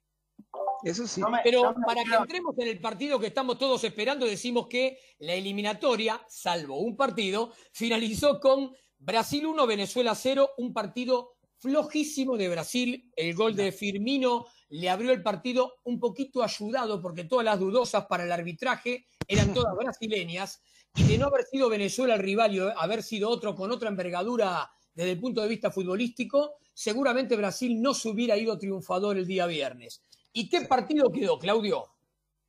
eso 0.83 1.07
sí. 1.07 1.21
pero 1.45 1.75
para 1.87 2.03
que 2.03 2.15
entremos 2.15 2.55
en 2.59 2.69
el 2.69 2.81
partido 2.81 3.21
que 3.21 3.27
estamos 3.27 3.59
todos 3.59 3.85
esperando, 3.85 4.25
decimos 4.25 4.69
que 4.69 4.99
la 5.19 5.35
eliminatoria, 5.35 6.19
salvo 6.29 6.79
un 6.79 6.97
partido, 6.97 7.53
finalizó 7.73 8.41
con 8.41 8.75
Brasil 8.97 9.45
1, 9.45 9.67
Venezuela 9.67 10.15
0, 10.15 10.53
un 10.57 10.73
partido 10.73 11.37
flojísimo 11.59 12.39
de 12.39 12.49
Brasil. 12.49 13.12
El 13.15 13.35
gol 13.35 13.55
de 13.55 13.71
Firmino 13.71 14.47
le 14.70 14.88
abrió 14.88 15.12
el 15.12 15.22
partido 15.22 15.74
un 15.84 16.01
poquito 16.01 16.42
ayudado 16.42 17.02
porque 17.02 17.24
todas 17.24 17.44
las 17.44 17.59
dudosas 17.59 18.06
para 18.06 18.24
el 18.24 18.32
arbitraje 18.32 19.06
eran 19.26 19.52
todas 19.55 19.76
brasileñas 19.76 20.62
y 20.94 21.05
de 21.05 21.18
no 21.18 21.26
haber 21.26 21.44
sido 21.44 21.68
Venezuela 21.68 22.14
el 22.14 22.20
rival 22.20 22.55
y 22.55 22.60
haber 22.60 23.02
sido 23.02 23.28
otro 23.28 23.55
con 23.55 23.70
otra 23.70 23.88
envergadura 23.88 24.70
desde 24.94 25.12
el 25.12 25.20
punto 25.20 25.40
de 25.40 25.48
vista 25.48 25.70
futbolístico, 25.70 26.56
seguramente 26.74 27.36
Brasil 27.36 27.80
no 27.80 27.94
se 27.94 28.09
hubiera 28.09 28.36
ido 28.36 28.59
triunfador 28.59 29.16
el 29.16 29.26
día 29.26 29.47
viernes. 29.47 30.02
¿Y 30.32 30.48
qué 30.48 30.62
partido 30.62 31.10
quedó, 31.10 31.38
Claudio? 31.38 31.84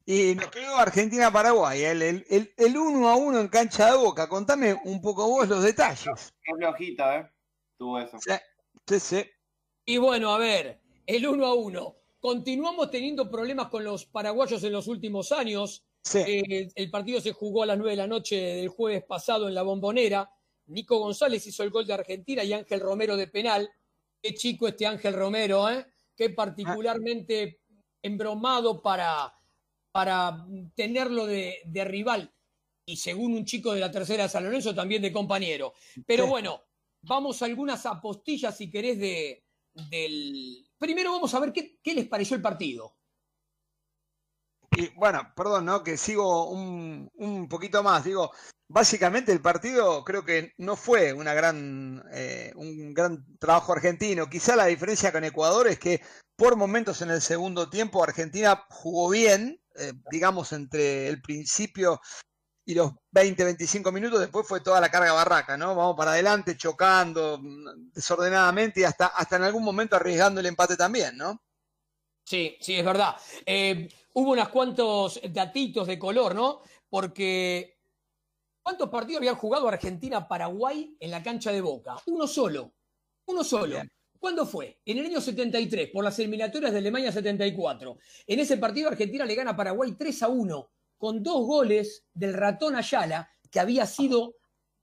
Y 0.06 0.36
nos 0.36 0.48
quedó 0.48 0.76
Argentina-Paraguay, 0.78 1.84
el, 1.84 2.02
el, 2.02 2.54
el, 2.58 2.78
uno 2.78 3.10
a 3.10 3.16
uno 3.16 3.40
en 3.40 3.48
cancha 3.48 3.92
de 3.92 3.98
boca. 3.98 4.28
Contame 4.28 4.74
un 4.84 5.00
poco 5.02 5.28
vos 5.28 5.48
los 5.48 5.64
detalles. 5.64 6.34
Qué 6.44 6.54
flojita, 6.58 7.20
¿eh? 7.20 7.32
Tuvo 7.78 8.00
eso. 8.00 8.18
Sí, 8.20 9.00
sí, 9.00 9.24
Y 9.86 9.98
bueno, 9.98 10.34
a 10.34 10.40
ver, 10.40 10.82
el 11.06 11.28
uno 11.28 11.46
a 11.46 11.54
uno. 11.54 12.01
Continuamos 12.22 12.92
teniendo 12.92 13.32
problemas 13.32 13.70
con 13.70 13.84
los 13.84 14.06
paraguayos 14.06 14.64
en 14.64 14.72
los 14.72 14.86
últimos 14.86 15.32
años. 15.32 15.84
Eh, 16.14 16.70
el 16.76 16.92
partido 16.92 17.20
se 17.20 17.32
jugó 17.34 17.64
a 17.64 17.66
las 17.66 17.80
nueve 17.80 17.94
de 17.94 17.98
la 17.98 18.08
noche 18.08 18.36
del 18.36 18.70
jueves 18.70 19.04
pasado 19.04 19.48
en 19.48 19.56
la 19.56 19.64
bombonera. 19.64 20.30
Nico 20.68 21.00
González 21.00 21.48
hizo 21.48 21.64
el 21.64 21.72
gol 21.72 21.88
de 21.88 21.96
Argentina 21.96 22.44
y 22.44 22.54
Ángel 22.54 22.80
Romero 22.80 23.18
de 23.18 23.26
penal. 23.26 23.68
Qué 24.22 24.36
chico 24.36 24.68
este 24.68 24.86
Ángel 24.86 25.16
Romero, 25.16 25.68
¿eh? 25.68 25.84
Qué 26.16 26.30
particularmente 26.30 27.62
embromado 28.04 28.84
para, 28.84 29.34
para 29.92 30.46
tenerlo 30.76 31.26
de, 31.26 31.64
rival. 31.74 32.32
Y 32.86 32.98
según 32.98 33.34
un 33.34 33.46
chico 33.46 33.74
de 33.74 33.80
la 33.80 33.90
tercera 33.90 34.24
de 34.24 34.30
San 34.30 34.44
Lorenzo, 34.44 34.76
también 34.76 35.02
de 35.02 35.12
compañero. 35.12 35.74
Pero 36.06 36.28
bueno, 36.28 36.62
vamos 37.02 37.42
a 37.42 37.46
algunas 37.46 37.84
apostillas, 37.88 38.56
si 38.56 38.70
querés, 38.70 39.00
de, 39.00 39.44
del... 39.74 40.68
Primero 40.78 41.12
vamos 41.12 41.34
a 41.34 41.40
ver 41.40 41.54
qué, 41.54 41.80
qué 41.84 41.94
les 41.94 42.08
pareció 42.08 42.36
el 42.36 42.42
partido. 42.42 42.96
Y 44.72 44.88
bueno, 44.96 45.34
perdón, 45.36 45.66
¿no? 45.66 45.84
Que 45.84 45.98
sigo 45.98 46.50
un, 46.50 47.10
un 47.16 47.50
poquito 47.50 47.84
más. 47.84 48.06
Digo, 48.06 48.32
básicamente 48.70 49.32
el 49.32 49.42
partido 49.42 50.04
creo 50.06 50.24
que 50.24 50.54
no 50.58 50.76
fue 50.76 51.12
una 51.12 51.34
gran, 51.34 52.04
eh, 52.14 52.54
un 52.56 52.94
gran 52.94 53.26
trabajo 53.38 53.74
argentino. 53.74 54.30
Quizá 54.30 54.56
la 54.56 54.68
diferencia 54.68 55.12
con 55.12 55.26
Ecuador 55.26 55.68
es 55.68 55.78
que 55.78 56.02
por 56.38 56.56
momentos 56.56 57.02
en 57.02 57.12
el 57.12 57.22
segundo 57.22 57.70
tiempo 57.70 58.04
Argentina 58.04 58.66
jugó 58.70 59.10
bien, 59.10 59.62
eh, 59.76 59.94
digamos 60.10 60.54
entre 60.54 61.08
el 61.10 61.22
principio 61.22 62.00
y 62.72 62.76
los 62.76 62.94
20, 63.12 63.44
25 63.44 63.92
minutos, 63.92 64.20
después 64.20 64.48
fue 64.48 64.62
toda 64.62 64.80
la 64.80 64.90
carga 64.90 65.14
barraca, 65.14 65.58
¿no? 65.58 65.76
Vamos 65.76 65.96
para 65.98 66.12
adelante, 66.12 66.56
chocando 66.56 67.38
mm, 67.42 67.92
desordenadamente 67.94 68.80
y 68.80 68.84
hasta, 68.84 69.08
hasta 69.08 69.36
en 69.36 69.44
algún 69.44 69.64
momento 69.64 69.96
arriesgando 69.96 70.40
el 70.40 70.46
empate 70.46 70.78
también, 70.78 71.18
¿no? 71.18 71.42
Sí, 72.24 72.58
sí, 72.62 72.76
es 72.76 72.86
verdad. 72.86 73.16
Eh, 73.46 73.90
hubo 74.14 74.32
unos 74.32 74.50
cuantos 74.50 75.20
datitos 75.30 75.88
de 75.88 76.00
color, 76.00 76.34
¿no? 76.34 76.62
Porque 76.90 77.78
¿Cuántos 78.64 78.90
partidos 78.90 79.18
habían 79.18 79.36
jugado 79.36 79.68
Argentina-Paraguay 79.68 80.96
en 81.00 81.12
la 81.12 81.24
cancha 81.24 81.52
de 81.52 81.62
Boca? 81.62 81.96
Uno 82.06 82.28
solo. 82.28 82.74
Uno 83.26 83.44
solo. 83.44 83.82
¿Cuándo 84.20 84.46
fue? 84.46 84.80
En 84.86 85.00
el 85.00 85.08
año 85.08 85.20
73, 85.20 85.90
por 85.92 86.04
las 86.04 86.20
eliminatorias 86.20 86.72
de 86.72 86.78
Alemania 86.78 87.12
74. 87.12 87.98
En 88.28 88.40
ese 88.40 88.58
partido 88.58 88.90
Argentina 88.90 89.26
le 89.26 89.34
gana 89.34 89.52
a 89.52 89.56
Paraguay 89.56 89.94
3 89.94 90.24
a 90.24 90.28
1, 90.28 90.72
con 91.02 91.24
dos 91.24 91.48
goles 91.48 92.06
del 92.14 92.36
ratón 92.36 92.76
Ayala, 92.76 93.28
que 93.50 93.60
había 93.60 93.88
sido 93.88 94.36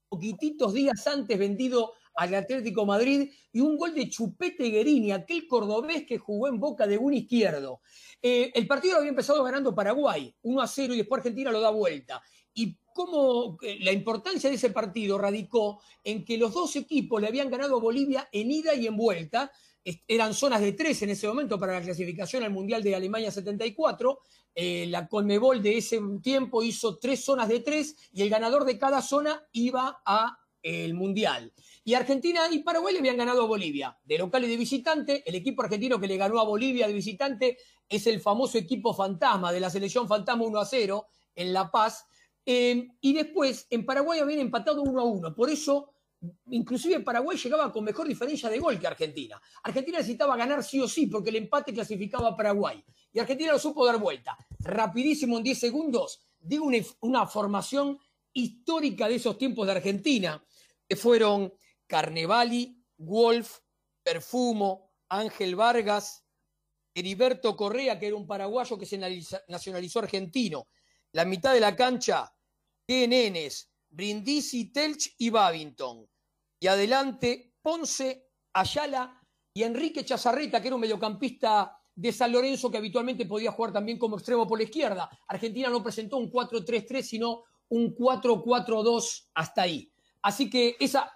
poquititos 0.09 0.73
días 0.73 1.07
antes 1.07 1.39
vendido 1.39 1.93
al 2.13 2.35
Atlético 2.35 2.85
Madrid, 2.85 3.31
y 3.53 3.61
un 3.61 3.77
gol 3.77 3.93
de 3.93 4.09
Chupete 4.09 4.65
Guerini, 4.69 5.13
aquel 5.13 5.47
cordobés 5.47 6.05
que 6.05 6.17
jugó 6.17 6.49
en 6.49 6.59
boca 6.59 6.85
de 6.85 6.97
un 6.97 7.13
izquierdo. 7.13 7.79
Eh, 8.21 8.51
el 8.53 8.67
partido 8.67 8.97
había 8.97 9.11
empezado 9.11 9.41
ganando 9.45 9.73
Paraguay, 9.73 10.35
1 10.41 10.61
a 10.61 10.67
0, 10.67 10.93
y 10.93 10.97
después 10.97 11.19
Argentina 11.19 11.53
lo 11.53 11.61
da 11.61 11.69
vuelta. 11.69 12.21
Y 12.53 12.77
cómo 12.93 13.57
eh, 13.61 13.77
la 13.79 13.93
importancia 13.93 14.49
de 14.49 14.57
ese 14.57 14.71
partido 14.71 15.17
radicó 15.17 15.79
en 16.03 16.25
que 16.25 16.37
los 16.37 16.53
dos 16.53 16.75
equipos 16.75 17.21
le 17.21 17.29
habían 17.29 17.49
ganado 17.49 17.77
a 17.77 17.79
Bolivia 17.79 18.27
en 18.33 18.51
ida 18.51 18.75
y 18.75 18.87
en 18.87 18.97
vuelta. 18.97 19.49
Eran 20.05 20.33
zonas 20.33 20.59
de 20.59 20.73
tres 20.73 21.01
en 21.01 21.11
ese 21.11 21.29
momento 21.29 21.57
para 21.57 21.79
la 21.79 21.81
clasificación 21.81 22.43
al 22.43 22.51
Mundial 22.51 22.83
de 22.83 22.93
Alemania 22.93 23.31
74. 23.31 24.19
Eh, 24.55 24.87
la 24.89 25.07
Conmebol 25.07 25.61
de 25.61 25.77
ese 25.77 25.99
tiempo 26.21 26.63
hizo 26.63 26.97
tres 26.97 27.23
zonas 27.23 27.47
de 27.47 27.59
tres 27.59 27.95
y 28.11 28.21
el 28.21 28.29
ganador 28.29 28.65
de 28.65 28.77
cada 28.77 29.01
zona 29.01 29.47
iba 29.51 30.01
a 30.05 30.39
el 30.61 30.93
Mundial. 30.93 31.53
Y 31.83 31.93
Argentina 31.93 32.41
y 32.51 32.59
Paraguay 32.59 32.93
le 32.93 32.99
habían 32.99 33.17
ganado 33.17 33.43
a 33.43 33.47
Bolivia, 33.47 33.97
de 34.03 34.17
local 34.17 34.43
y 34.43 34.47
de 34.47 34.57
visitante. 34.57 35.23
El 35.25 35.35
equipo 35.35 35.61
argentino 35.61 35.99
que 35.99 36.07
le 36.07 36.17
ganó 36.17 36.39
a 36.39 36.43
Bolivia 36.43 36.87
de 36.87 36.93
visitante 36.93 37.57
es 37.87 38.07
el 38.07 38.19
famoso 38.19 38.57
equipo 38.57 38.93
fantasma 38.93 39.51
de 39.51 39.59
la 39.61 39.69
selección 39.69 40.07
fantasma 40.07 40.43
1 40.43 40.59
a 40.59 40.65
0 40.65 41.07
en 41.35 41.53
La 41.53 41.71
Paz, 41.71 42.05
eh, 42.45 42.87
y 42.99 43.13
después 43.13 43.67
en 43.69 43.85
Paraguay 43.85 44.19
habían 44.19 44.39
empatado 44.39 44.81
uno 44.81 45.01
a 45.01 45.03
uno. 45.03 45.35
Por 45.35 45.49
eso, 45.49 45.93
inclusive 46.49 46.99
Paraguay 47.01 47.37
llegaba 47.37 47.71
con 47.71 47.83
mejor 47.83 48.07
diferencia 48.07 48.49
de 48.49 48.59
gol 48.59 48.79
que 48.79 48.87
Argentina. 48.87 49.39
Argentina 49.63 49.99
necesitaba 49.99 50.35
ganar 50.35 50.63
sí 50.63 50.81
o 50.81 50.87
sí 50.87 51.07
porque 51.07 51.29
el 51.29 51.35
empate 51.35 51.73
clasificaba 51.73 52.29
a 52.29 52.35
Paraguay. 52.35 52.83
Y 53.11 53.19
Argentina 53.19 53.53
lo 53.53 53.59
supo 53.59 53.85
dar 53.85 53.97
vuelta. 53.97 54.37
Rapidísimo 54.59 55.37
en 55.37 55.43
10 55.43 55.59
segundos, 55.59 56.21
digo 56.39 56.69
una, 57.01 57.25
formación 57.25 57.97
histórica 58.33 59.07
de 59.07 59.15
esos 59.15 59.37
tiempos 59.37 59.65
de 59.65 59.73
Argentina, 59.73 60.43
que 60.87 60.95
fueron 60.95 61.53
Carnevali, 61.87 62.83
Wolf, 62.97 63.59
Perfumo, 64.03 64.91
Ángel 65.09 65.55
Vargas, 65.55 66.23
Heriberto 66.93 67.55
Correa, 67.55 67.97
que 67.99 68.07
era 68.07 68.15
un 68.15 68.27
paraguayo 68.27 68.77
que 68.77 68.85
se 68.85 68.97
nacionalizó 68.97 69.99
argentino. 69.99 70.67
La 71.11 71.25
mitad 71.25 71.53
de 71.53 71.59
la 71.59 71.75
cancha, 71.75 72.31
Nenes, 72.87 73.71
Brindisi, 73.89 74.71
Telch 74.71 75.15
y 75.17 75.29
Babington. 75.29 76.07
Y 76.59 76.67
adelante 76.67 77.53
Ponce, 77.61 78.29
Ayala 78.53 79.21
y 79.53 79.63
Enrique 79.63 80.05
Chazarreta, 80.05 80.61
que 80.61 80.67
era 80.67 80.75
un 80.75 80.81
mediocampista 80.81 81.78
de 81.99 82.13
San 82.13 82.31
Lorenzo 82.31 82.71
que 82.71 82.77
habitualmente 82.77 83.25
podía 83.25 83.51
jugar 83.51 83.73
también 83.73 83.99
como 83.99 84.15
extremo 84.15 84.47
por 84.47 84.57
la 84.57 84.63
izquierda. 84.63 85.09
Argentina 85.27 85.69
no 85.69 85.83
presentó 85.83 86.15
un 86.15 86.31
4-3-3, 86.31 87.01
sino 87.01 87.43
un 87.67 87.93
4-4-2 87.93 89.29
hasta 89.33 89.63
ahí. 89.63 89.91
Así 90.21 90.49
que 90.49 90.77
esa, 90.79 91.11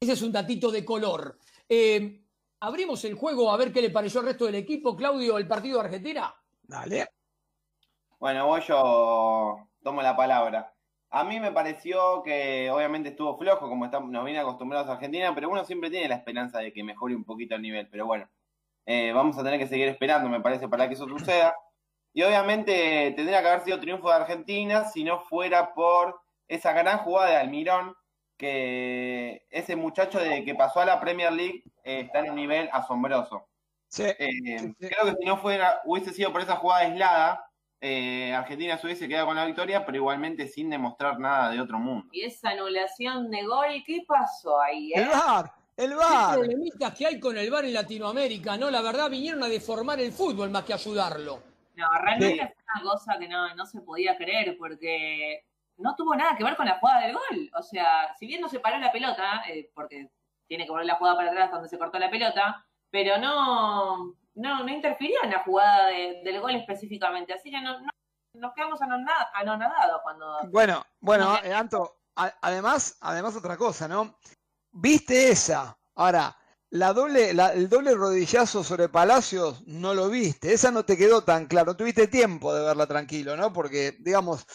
ese 0.00 0.12
es 0.12 0.22
un 0.22 0.32
datito 0.32 0.70
de 0.70 0.86
color. 0.86 1.38
Eh, 1.68 2.22
abrimos 2.60 3.04
el 3.04 3.14
juego 3.14 3.50
a 3.50 3.58
ver 3.58 3.74
qué 3.74 3.82
le 3.82 3.90
pareció 3.90 4.20
al 4.20 4.26
resto 4.26 4.46
del 4.46 4.54
equipo. 4.54 4.96
Claudio, 4.96 5.36
el 5.36 5.46
partido 5.46 5.78
de 5.78 5.84
Argentina. 5.84 6.34
Dale. 6.62 7.08
Bueno, 8.18 8.46
voy 8.46 8.62
yo 8.66 9.68
tomo 9.82 10.00
la 10.00 10.16
palabra. 10.16 10.72
A 11.10 11.24
mí 11.24 11.40
me 11.40 11.52
pareció 11.52 12.22
que 12.22 12.70
obviamente 12.70 13.10
estuvo 13.10 13.36
flojo, 13.36 13.68
como 13.68 13.84
estamos, 13.84 14.10
nos 14.10 14.24
viene 14.24 14.40
acostumbrados 14.40 14.88
a 14.88 14.94
Argentina, 14.94 15.34
pero 15.34 15.50
uno 15.50 15.62
siempre 15.66 15.90
tiene 15.90 16.08
la 16.08 16.14
esperanza 16.14 16.60
de 16.60 16.72
que 16.72 16.82
mejore 16.82 17.14
un 17.14 17.24
poquito 17.24 17.54
el 17.54 17.60
nivel. 17.60 17.86
Pero 17.90 18.06
bueno, 18.06 18.26
eh, 18.86 19.12
vamos 19.12 19.38
a 19.38 19.44
tener 19.44 19.58
que 19.58 19.66
seguir 19.66 19.88
esperando, 19.88 20.28
me 20.28 20.40
parece, 20.40 20.68
para 20.68 20.88
que 20.88 20.94
eso 20.94 21.06
suceda. 21.06 21.54
Y 22.12 22.22
obviamente 22.22 23.12
tendría 23.16 23.40
que 23.40 23.48
haber 23.48 23.64
sido 23.64 23.80
triunfo 23.80 24.08
de 24.08 24.16
Argentina 24.16 24.84
si 24.84 25.04
no 25.04 25.20
fuera 25.20 25.72
por 25.74 26.20
esa 26.48 26.72
gran 26.72 26.98
jugada 26.98 27.30
de 27.30 27.36
Almirón, 27.36 27.94
que 28.36 29.46
ese 29.50 29.76
muchacho 29.76 30.18
de 30.18 30.44
que 30.44 30.54
pasó 30.54 30.80
a 30.80 30.84
la 30.84 31.00
Premier 31.00 31.32
League 31.32 31.62
eh, 31.84 32.00
está 32.00 32.20
en 32.20 32.30
un 32.30 32.36
nivel 32.36 32.68
asombroso. 32.72 33.46
Eh, 33.98 34.74
creo 34.78 35.04
que 35.04 35.16
si 35.18 35.24
no 35.24 35.36
fuera, 35.36 35.80
hubiese 35.84 36.12
sido 36.12 36.32
por 36.32 36.40
esa 36.40 36.56
jugada 36.56 36.80
aislada, 36.82 37.46
eh, 37.80 38.32
Argentina 38.32 38.78
se 38.78 38.86
hubiese 38.86 39.08
quedado 39.08 39.26
con 39.26 39.36
la 39.36 39.44
victoria, 39.44 39.84
pero 39.84 39.98
igualmente 39.98 40.46
sin 40.48 40.70
demostrar 40.70 41.18
nada 41.18 41.50
de 41.50 41.60
otro 41.60 41.78
mundo. 41.78 42.06
Y 42.12 42.24
esa 42.24 42.50
anulación 42.50 43.30
de 43.30 43.44
gol, 43.44 43.82
¿qué 43.84 44.04
pasó 44.06 44.60
ahí? 44.60 44.92
El 44.94 45.08
VAR, 45.08 45.52
el 45.84 45.94
VAR. 45.94 46.36
Los 46.36 46.46
problemitas 46.46 46.94
que 46.94 47.06
hay 47.06 47.20
con 47.20 47.36
el 47.36 47.50
VAR 47.50 47.64
en 47.64 47.74
Latinoamérica, 47.74 48.56
¿no? 48.56 48.70
La 48.70 48.82
verdad 48.82 49.10
vinieron 49.10 49.42
a 49.42 49.48
deformar 49.48 50.00
el 50.00 50.12
fútbol 50.12 50.50
más 50.50 50.64
que 50.64 50.74
ayudarlo. 50.74 51.42
No, 51.74 51.86
realmente 52.00 52.42
es 52.42 52.52
una 52.74 52.90
cosa 52.90 53.18
que 53.18 53.28
no, 53.28 53.66
se 53.66 53.80
podía 53.80 54.16
creer, 54.16 54.56
porque 54.58 55.44
no 55.78 55.94
tuvo 55.96 56.14
nada 56.14 56.36
que 56.36 56.44
ver 56.44 56.56
con 56.56 56.66
la 56.66 56.78
jugada 56.78 57.06
del 57.06 57.14
gol. 57.14 57.50
O 57.58 57.62
sea, 57.62 58.14
si 58.18 58.26
bien 58.26 58.40
no 58.40 58.48
se 58.48 58.60
paró 58.60 58.78
la 58.78 58.92
pelota, 58.92 59.42
eh, 59.48 59.70
porque 59.74 60.10
tiene 60.46 60.64
que 60.64 60.70
volver 60.70 60.86
la 60.86 60.96
jugada 60.96 61.16
para 61.16 61.30
atrás 61.30 61.50
donde 61.50 61.68
se 61.68 61.78
cortó 61.78 61.98
la 61.98 62.10
pelota, 62.10 62.64
pero 62.90 63.18
no, 63.18 64.14
no, 64.34 64.64
no 64.64 64.68
interfirió 64.68 65.16
en 65.22 65.30
la 65.30 65.42
jugada 65.42 65.86
del 65.88 66.40
gol 66.40 66.54
específicamente. 66.54 67.32
Así 67.32 67.50
que 67.50 67.60
no, 67.60 67.78
nos 68.34 68.54
quedamos 68.54 68.80
anonadados 68.82 70.02
cuando. 70.02 70.38
Bueno, 70.50 70.84
bueno, 71.00 71.38
eh, 71.42 71.54
Anto, 71.54 72.00
además, 72.14 72.98
además 73.00 73.36
otra 73.36 73.56
cosa, 73.56 73.88
¿no? 73.88 74.16
Viste 74.72 75.30
esa. 75.30 75.78
Ahora, 75.94 76.36
la 76.70 76.94
doble, 76.94 77.30
el 77.30 77.68
doble 77.68 77.94
rodillazo 77.94 78.64
sobre 78.64 78.88
Palacios 78.88 79.62
no 79.66 79.92
lo 79.92 80.08
viste. 80.08 80.52
Esa 80.52 80.70
no 80.70 80.84
te 80.84 80.96
quedó 80.96 81.22
tan 81.22 81.46
claro. 81.46 81.76
tuviste 81.76 82.06
tiempo 82.06 82.54
de 82.54 82.64
verla 82.64 82.86
tranquilo, 82.86 83.36
¿no? 83.36 83.52
Porque, 83.52 83.96
digamos, 84.00 84.46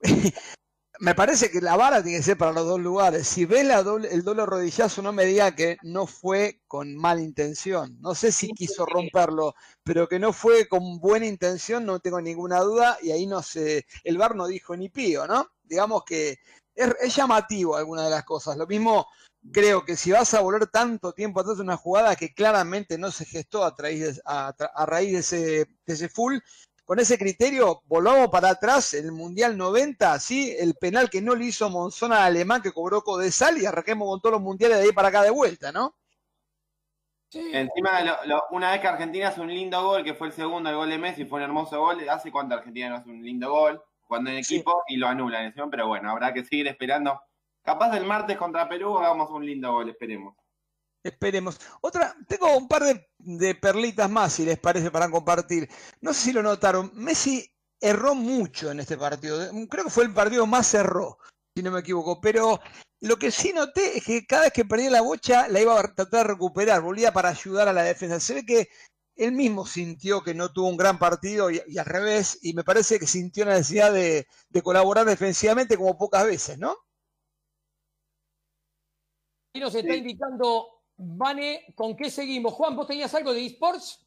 me 1.00 1.14
parece 1.16 1.50
que 1.50 1.60
la 1.60 1.76
vara 1.76 2.02
tiene 2.02 2.18
que 2.18 2.24
ser 2.24 2.38
para 2.38 2.52
los 2.52 2.66
dos 2.66 2.80
lugares. 2.80 3.26
Si 3.26 3.44
ves 3.44 3.66
la 3.66 3.82
doble, 3.82 4.08
el 4.12 4.22
doble 4.22 4.46
rodillazo, 4.46 5.02
no 5.02 5.12
me 5.12 5.24
diga 5.24 5.56
que 5.56 5.76
no 5.82 6.06
fue 6.06 6.60
con 6.68 6.94
mala 6.94 7.20
intención. 7.20 7.96
No 8.00 8.14
sé 8.14 8.30
si 8.30 8.52
quiso 8.52 8.86
romperlo, 8.86 9.54
pero 9.82 10.08
que 10.08 10.20
no 10.20 10.32
fue 10.32 10.68
con 10.68 11.00
buena 11.00 11.26
intención, 11.26 11.84
no 11.84 11.98
tengo 11.98 12.20
ninguna 12.20 12.60
duda. 12.60 12.98
Y 13.02 13.10
ahí 13.10 13.26
no 13.26 13.42
sé, 13.42 13.86
el 14.04 14.16
bar 14.18 14.36
no 14.36 14.46
dijo 14.46 14.76
ni 14.76 14.88
pío, 14.88 15.26
¿no? 15.26 15.48
Digamos 15.64 16.04
que 16.04 16.38
es, 16.74 17.16
llamativo 17.16 17.76
alguna 17.76 18.04
de 18.04 18.10
las 18.10 18.24
cosas. 18.24 18.56
Lo 18.56 18.66
mismo 18.66 19.06
creo 19.52 19.84
que 19.84 19.96
si 19.96 20.12
vas 20.12 20.34
a 20.34 20.40
volver 20.40 20.66
tanto 20.66 21.12
tiempo 21.12 21.40
atrás 21.40 21.56
de 21.56 21.62
una 21.62 21.76
jugada 21.76 22.16
que 22.16 22.34
claramente 22.34 22.98
no 22.98 23.10
se 23.10 23.24
gestó 23.24 23.64
a, 23.64 23.74
raíz 23.76 24.16
de, 24.16 24.22
a, 24.24 24.86
raíz 24.86 25.12
de 25.12 25.18
ese, 25.18 25.36
de 25.86 25.94
ese 25.94 26.08
full, 26.08 26.38
con 26.84 26.98
ese 26.98 27.18
criterio, 27.18 27.82
volvamos 27.86 28.28
para 28.28 28.50
atrás 28.50 28.92
en 28.94 29.06
el 29.06 29.12
Mundial 29.12 29.56
90, 29.56 30.18
¿sí? 30.20 30.54
El 30.58 30.74
penal 30.74 31.08
que 31.08 31.22
no 31.22 31.34
le 31.34 31.46
hizo 31.46 31.70
Monzón 31.70 32.12
al 32.12 32.22
alemán 32.22 32.60
que 32.60 32.72
cobró 32.72 33.02
Codesal 33.02 33.56
y 33.58 33.66
arranquemos 33.66 34.06
con 34.06 34.20
todos 34.20 34.34
los 34.34 34.42
mundiales 34.42 34.78
de 34.78 34.84
ahí 34.84 34.92
para 34.92 35.08
acá 35.08 35.22
de 35.22 35.30
vuelta, 35.30 35.72
¿no? 35.72 35.94
Encima, 37.32 38.00
una 38.50 38.70
vez 38.70 38.80
que 38.80 38.86
Argentina 38.86 39.28
hace 39.28 39.40
un 39.40 39.48
lindo 39.48 39.82
gol, 39.82 40.04
que 40.04 40.14
fue 40.14 40.28
el 40.28 40.32
segundo, 40.32 40.70
el 40.70 40.76
gol 40.76 40.90
de 40.90 40.98
Messi, 40.98 41.24
fue 41.24 41.38
un 41.38 41.44
hermoso 41.44 41.80
gol, 41.80 42.08
¿hace 42.08 42.30
cuánto 42.30 42.54
Argentina 42.54 42.90
no 42.90 42.96
hace 42.96 43.10
un 43.10 43.24
lindo 43.24 43.50
gol? 43.50 43.82
Cuando 44.06 44.30
en 44.30 44.36
equipo 44.36 44.84
y 44.86 44.96
lo 44.96 45.08
anulan 45.08 45.52
pero 45.70 45.88
bueno, 45.88 46.10
habrá 46.10 46.32
que 46.32 46.44
seguir 46.44 46.68
esperando. 46.68 47.20
Capaz 47.64 47.90
del 47.92 48.04
martes 48.04 48.36
contra 48.36 48.68
Perú 48.68 48.98
hagamos 48.98 49.30
un 49.30 49.46
lindo 49.46 49.72
gol, 49.72 49.88
esperemos. 49.88 50.36
Esperemos. 51.02 51.58
Otra, 51.80 52.14
tengo 52.28 52.54
un 52.56 52.68
par 52.68 52.82
de, 53.18 53.54
perlitas 53.54 54.10
más, 54.10 54.34
si 54.34 54.44
les 54.44 54.58
parece, 54.58 54.90
para 54.90 55.10
compartir. 55.10 55.68
No 56.02 56.12
sé 56.12 56.20
si 56.20 56.32
lo 56.32 56.42
notaron. 56.42 56.90
Messi 56.94 57.50
erró 57.80 58.14
mucho 58.14 58.70
en 58.70 58.80
este 58.80 58.98
partido. 58.98 59.38
Creo 59.70 59.84
que 59.84 59.90
fue 59.90 60.04
el 60.04 60.12
partido 60.12 60.46
más 60.46 60.74
erró, 60.74 61.16
si 61.56 61.62
no 61.62 61.70
me 61.70 61.80
equivoco. 61.80 62.20
Pero 62.20 62.60
lo 63.00 63.16
que 63.16 63.30
sí 63.30 63.54
noté 63.54 63.96
es 63.96 64.04
que 64.04 64.26
cada 64.26 64.44
vez 64.44 64.52
que 64.52 64.66
perdía 64.66 64.90
la 64.90 65.00
bocha 65.00 65.48
la 65.48 65.60
iba 65.60 65.78
a 65.78 65.94
tratar 65.94 66.26
de 66.26 66.32
recuperar, 66.34 66.82
volvía 66.82 67.14
para 67.14 67.30
ayudar 67.30 67.68
a 67.68 67.72
la 67.72 67.82
defensa. 67.82 68.20
Se 68.20 68.34
ve 68.34 68.44
que 68.44 68.68
él 69.16 69.32
mismo 69.32 69.66
sintió 69.66 70.22
que 70.22 70.34
no 70.34 70.52
tuvo 70.52 70.68
un 70.68 70.76
gran 70.76 70.98
partido 70.98 71.50
y, 71.50 71.60
al 71.78 71.86
revés, 71.86 72.38
y 72.42 72.52
me 72.52 72.64
parece 72.64 72.98
que 72.98 73.06
sintió 73.06 73.46
la 73.46 73.52
necesidad 73.54 73.90
de 73.92 74.26
colaborar 74.62 75.06
defensivamente 75.06 75.78
como 75.78 75.96
pocas 75.96 76.26
veces, 76.26 76.58
¿no? 76.58 76.76
Y 79.54 79.60
nos 79.60 79.74
está 79.74 79.94
indicando 79.94 80.82
Vane, 80.96 81.72
¿con 81.76 81.96
qué 81.96 82.10
seguimos? 82.10 82.52
Juan, 82.54 82.74
¿vos 82.74 82.88
tenías 82.88 83.14
algo 83.14 83.32
de 83.32 83.46
esports? 83.46 84.04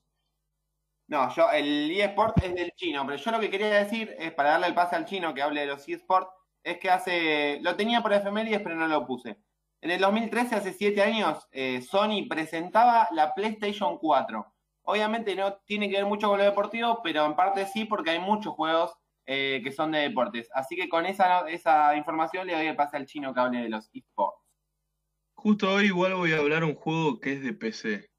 No, 1.07 1.33
yo, 1.33 1.49
el 1.51 1.89
eSport 1.89 2.37
es 2.43 2.53
del 2.53 2.73
chino, 2.75 3.05
pero 3.05 3.17
yo 3.17 3.31
lo 3.31 3.39
que 3.39 3.49
quería 3.49 3.67
decir 3.69 4.13
es, 4.19 4.33
para 4.33 4.51
darle 4.51 4.67
el 4.67 4.75
pase 4.75 4.97
al 4.97 5.05
chino 5.05 5.33
que 5.33 5.41
hable 5.41 5.61
de 5.61 5.67
los 5.67 5.87
eSports, 5.87 6.29
es 6.63 6.79
que 6.79 6.89
hace, 6.89 7.59
lo 7.61 7.77
tenía 7.77 8.01
por 8.01 8.11
efemérides, 8.11 8.59
pero 8.61 8.75
no 8.75 8.87
lo 8.87 9.07
puse. 9.07 9.37
En 9.79 9.91
el 9.91 10.01
2013, 10.01 10.55
hace 10.55 10.73
siete 10.73 11.01
años, 11.01 11.47
eh, 11.51 11.81
Sony 11.81 12.27
presentaba 12.27 13.07
la 13.11 13.33
PlayStation 13.33 13.97
4. 13.99 14.53
Obviamente 14.83 15.33
no 15.33 15.59
tiene 15.65 15.89
que 15.89 15.95
ver 15.95 16.05
mucho 16.05 16.27
con 16.27 16.39
lo 16.39 16.43
deportivo, 16.43 16.99
pero 17.01 17.25
en 17.25 17.37
parte 17.37 17.65
sí, 17.67 17.85
porque 17.85 18.09
hay 18.09 18.19
muchos 18.19 18.53
juegos 18.53 18.97
eh, 19.25 19.61
que 19.63 19.71
son 19.71 19.93
de 19.93 19.99
deportes. 19.99 20.49
Así 20.53 20.75
que 20.75 20.89
con 20.89 21.05
esa, 21.05 21.47
esa 21.47 21.95
información 21.95 22.47
le 22.47 22.53
doy 22.53 22.67
el 22.67 22.75
pase 22.75 22.97
al 22.97 23.05
chino 23.05 23.33
que 23.33 23.39
hable 23.39 23.61
de 23.61 23.69
los 23.69 23.89
eSports. 23.93 24.46
Justo 25.39 25.71
hoy 25.71 25.85
igual 25.85 26.15
voy 26.15 26.31
a 26.31 26.39
hablar 26.39 26.63
un 26.63 26.73
juego 26.73 27.19
que 27.19 27.33
es 27.33 27.43
de 27.43 27.53
PC, 27.53 28.09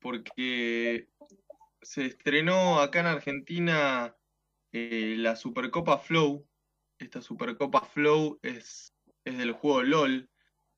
porque 0.00 1.08
se 1.80 2.04
estrenó 2.04 2.78
acá 2.78 3.00
en 3.00 3.06
Argentina 3.06 4.14
eh, 4.70 5.14
la 5.16 5.34
Supercopa 5.34 5.96
Flow. 5.96 6.46
Esta 6.98 7.22
Supercopa 7.22 7.80
Flow 7.80 8.38
es, 8.42 8.94
es 9.24 9.38
del 9.38 9.52
juego 9.52 9.82
LOL, 9.82 10.30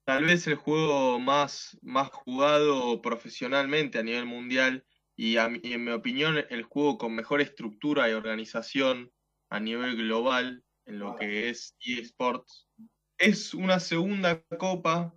tal 0.05 0.27
vez 0.27 0.47
el 0.47 0.55
juego 0.55 1.19
más, 1.19 1.77
más 1.83 2.09
jugado 2.09 3.03
profesionalmente 3.03 3.99
a 3.99 4.05
nivel 4.05 4.27
mundial 4.27 4.87
y, 5.17 5.33
y 5.33 5.73
en 5.73 5.85
mi 5.85 5.91
opinión 5.91 6.37
el 6.51 6.63
juego 6.63 6.99
con 6.99 7.17
mejor 7.17 7.41
estructura 7.41 8.09
y 8.09 8.13
organización 8.13 9.13
a 9.51 9.59
nivel 9.59 9.97
global 9.97 10.65
en 10.87 11.01
lo 11.01 11.17
que 11.17 11.49
es 11.49 11.77
eSports. 11.81 12.69
Es 13.19 13.55
una 13.55 13.81
segunda 13.81 14.41
copa 14.57 15.13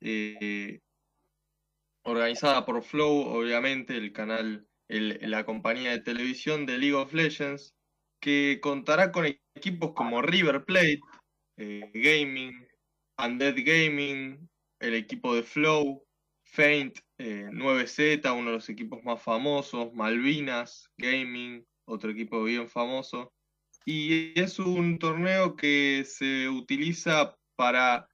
eh, 0.00 0.80
organizada 2.04 2.64
por 2.64 2.82
Flow, 2.82 3.20
obviamente, 3.20 3.96
el 3.96 4.12
canal, 4.12 4.66
la 4.88 5.44
compañía 5.44 5.90
de 5.90 6.00
televisión 6.00 6.66
de 6.66 6.78
League 6.78 6.94
of 6.94 7.12
Legends, 7.12 7.74
que 8.20 8.58
contará 8.62 9.12
con 9.12 9.26
equipos 9.54 9.92
como 9.94 10.22
River 10.22 10.64
Plate, 10.64 11.00
eh, 11.56 11.90
Gaming, 11.92 12.66
Undead 13.18 13.56
Gaming, 13.58 14.48
el 14.80 14.94
equipo 14.94 15.34
de 15.34 15.42
Flow, 15.42 16.04
Faint, 16.44 16.98
9Z, 17.18 18.24
eh, 18.24 18.30
uno 18.30 18.50
de 18.50 18.56
los 18.56 18.68
equipos 18.68 19.02
más 19.04 19.22
famosos, 19.22 19.92
Malvinas 19.92 20.88
Gaming, 20.96 21.64
otro 21.84 22.10
equipo 22.10 22.42
bien 22.44 22.68
famoso. 22.68 23.32
Y 23.84 24.38
es 24.38 24.58
un 24.58 24.98
torneo 24.98 25.56
que 25.56 26.04
se 26.06 26.48
utiliza 26.48 27.36
para 27.56 28.08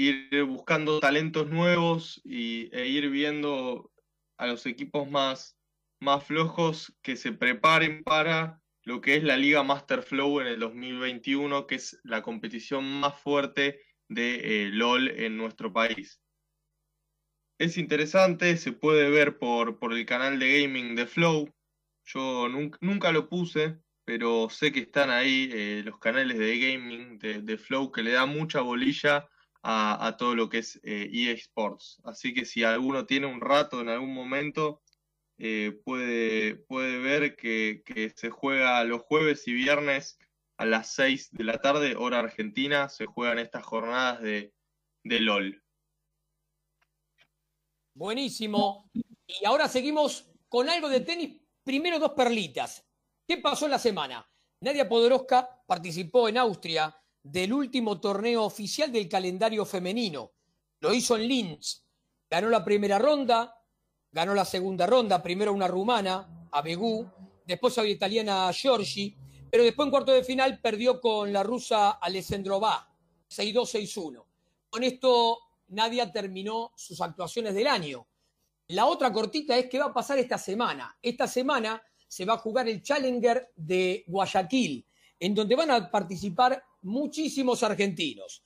ir 0.00 0.44
buscando 0.44 1.00
talentos 1.00 1.48
nuevos 1.48 2.20
y, 2.24 2.68
e 2.76 2.86
ir 2.86 3.10
viendo 3.10 3.92
a 4.38 4.46
los 4.46 4.66
equipos 4.66 5.10
más, 5.10 5.56
más 6.00 6.24
flojos 6.24 6.94
que 7.02 7.16
se 7.16 7.32
preparen 7.32 8.02
para 8.02 8.60
lo 8.84 9.00
que 9.00 9.16
es 9.16 9.22
la 9.22 9.36
Liga 9.36 9.62
Master 9.62 10.02
Flow 10.02 10.40
en 10.40 10.46
el 10.48 10.60
2021, 10.60 11.66
que 11.66 11.74
es 11.76 12.00
la 12.02 12.22
competición 12.22 13.00
más 13.00 13.20
fuerte 13.20 13.80
de 14.08 14.64
eh, 14.64 14.70
LOL 14.70 15.08
en 15.08 15.36
nuestro 15.36 15.72
país. 15.72 16.20
Es 17.58 17.76
interesante, 17.76 18.56
se 18.56 18.72
puede 18.72 19.10
ver 19.10 19.38
por, 19.38 19.78
por 19.78 19.92
el 19.92 20.06
canal 20.06 20.38
de 20.38 20.62
gaming 20.62 20.96
de 20.96 21.06
Flow. 21.06 21.54
Yo 22.04 22.48
nunca, 22.48 22.78
nunca 22.80 23.12
lo 23.12 23.28
puse, 23.28 23.78
pero 24.04 24.48
sé 24.48 24.72
que 24.72 24.80
están 24.80 25.10
ahí 25.10 25.50
eh, 25.52 25.82
los 25.84 25.98
canales 25.98 26.38
de 26.38 26.58
gaming 26.58 27.18
de, 27.18 27.42
de 27.42 27.58
Flow 27.58 27.92
que 27.92 28.02
le 28.02 28.12
da 28.12 28.24
mucha 28.24 28.62
bolilla 28.62 29.28
a, 29.62 30.16
todo 30.18 30.34
lo 30.34 30.48
que 30.48 30.58
es 30.58 30.80
eh, 30.82 31.10
EA 31.12 31.32
Sports. 31.32 32.00
Así 32.04 32.32
que 32.32 32.44
si 32.44 32.64
alguno 32.64 33.06
tiene 33.06 33.26
un 33.26 33.40
rato 33.40 33.80
en 33.80 33.88
algún 33.88 34.14
momento, 34.14 34.82
eh, 35.38 35.78
puede, 35.84 36.56
puede 36.56 36.98
ver 36.98 37.36
que, 37.36 37.82
se 38.16 38.30
juega 38.30 38.82
los 38.84 39.02
jueves 39.02 39.46
y 39.48 39.52
viernes 39.52 40.18
a 40.56 40.66
las 40.66 40.92
6 40.94 41.30
de 41.32 41.44
la 41.44 41.58
tarde, 41.58 41.96
hora 41.96 42.18
argentina, 42.18 42.88
se 42.88 43.06
juegan 43.06 43.38
estas 43.38 43.64
jornadas 43.64 44.20
de, 44.20 44.52
de 45.04 45.20
LOL. 45.20 45.62
Buenísimo. 47.94 48.90
Y 48.92 49.44
ahora 49.44 49.68
seguimos 49.68 50.30
con 50.48 50.68
algo 50.68 50.88
de 50.88 51.00
tenis. 51.00 51.40
Primero 51.64 51.98
dos 51.98 52.12
perlitas. 52.12 52.84
¿Qué 53.26 53.38
pasó 53.38 53.66
en 53.66 53.72
la 53.72 53.78
semana? 53.78 54.26
Nadia 54.62 54.88
Podoroska 54.88 55.62
participó 55.66 56.28
en 56.28 56.36
Austria 56.36 56.94
del 57.22 57.52
último 57.52 58.00
torneo 58.00 58.44
oficial 58.44 58.90
del 58.90 59.08
calendario 59.08 59.64
femenino. 59.64 60.32
Lo 60.80 60.92
hizo 60.92 61.16
en 61.16 61.28
Linz. 61.28 61.84
Ganó 62.30 62.48
la 62.48 62.64
primera 62.64 62.98
ronda, 62.98 63.56
ganó 64.12 64.34
la 64.34 64.44
segunda 64.44 64.86
ronda, 64.86 65.22
primero 65.22 65.52
una 65.52 65.68
rumana, 65.68 66.48
a 66.52 66.62
Begú, 66.62 67.08
después 67.46 67.76
a 67.78 67.82
la 67.82 67.88
italiana 67.88 68.52
Giorgi, 68.52 69.16
pero 69.50 69.64
después 69.64 69.86
en 69.86 69.90
cuarto 69.90 70.12
de 70.12 70.24
final 70.24 70.60
perdió 70.60 71.00
con 71.00 71.32
la 71.32 71.42
rusa 71.42 71.90
Alessandrova, 71.92 72.94
6-2, 73.28 73.86
6-1. 73.86 74.24
Con 74.70 74.84
esto 74.84 75.38
Nadia 75.68 76.10
terminó 76.12 76.72
sus 76.76 77.00
actuaciones 77.00 77.54
del 77.54 77.66
año. 77.66 78.06
La 78.68 78.86
otra 78.86 79.12
cortita 79.12 79.58
es 79.58 79.68
qué 79.68 79.80
va 79.80 79.86
a 79.86 79.92
pasar 79.92 80.18
esta 80.18 80.38
semana. 80.38 80.96
Esta 81.02 81.26
semana 81.26 81.82
se 82.06 82.24
va 82.24 82.34
a 82.34 82.38
jugar 82.38 82.68
el 82.68 82.82
Challenger 82.82 83.52
de 83.56 84.04
Guayaquil, 84.06 84.86
en 85.20 85.34
donde 85.34 85.54
van 85.54 85.70
a 85.70 85.90
participar 85.90 86.64
muchísimos 86.82 87.62
argentinos. 87.62 88.42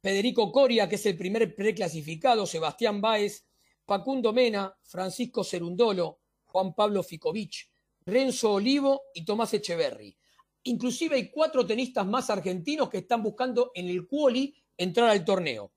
Federico 0.00 0.52
Coria, 0.52 0.88
que 0.88 0.94
es 0.94 1.06
el 1.06 1.16
primer 1.16 1.54
preclasificado, 1.54 2.46
Sebastián 2.46 3.00
Báez, 3.00 3.46
Facundo 3.84 4.32
Mena, 4.32 4.74
Francisco 4.82 5.42
Cerundolo, 5.44 6.20
Juan 6.44 6.74
Pablo 6.74 7.02
Ficovich, 7.02 7.70
Renzo 8.06 8.52
Olivo 8.52 9.02
y 9.14 9.24
Tomás 9.24 9.52
Echeverry. 9.54 10.16
Inclusive 10.64 11.16
hay 11.16 11.30
cuatro 11.30 11.66
tenistas 11.66 12.06
más 12.06 12.30
argentinos 12.30 12.88
que 12.88 12.98
están 12.98 13.22
buscando 13.22 13.72
en 13.74 13.88
el 13.88 14.06
quali 14.06 14.54
entrar 14.76 15.10
al 15.10 15.24
torneo. 15.24 15.72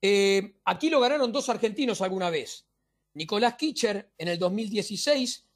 Eh, 0.00 0.56
aquí 0.64 0.90
lo 0.90 1.00
ganaron 1.00 1.32
dos 1.32 1.48
argentinos 1.48 2.00
alguna 2.00 2.30
vez. 2.30 2.66
Nicolás 3.14 3.54
Kitcher 3.54 4.12
en 4.18 4.28
el 4.28 4.38
2016 4.38 5.46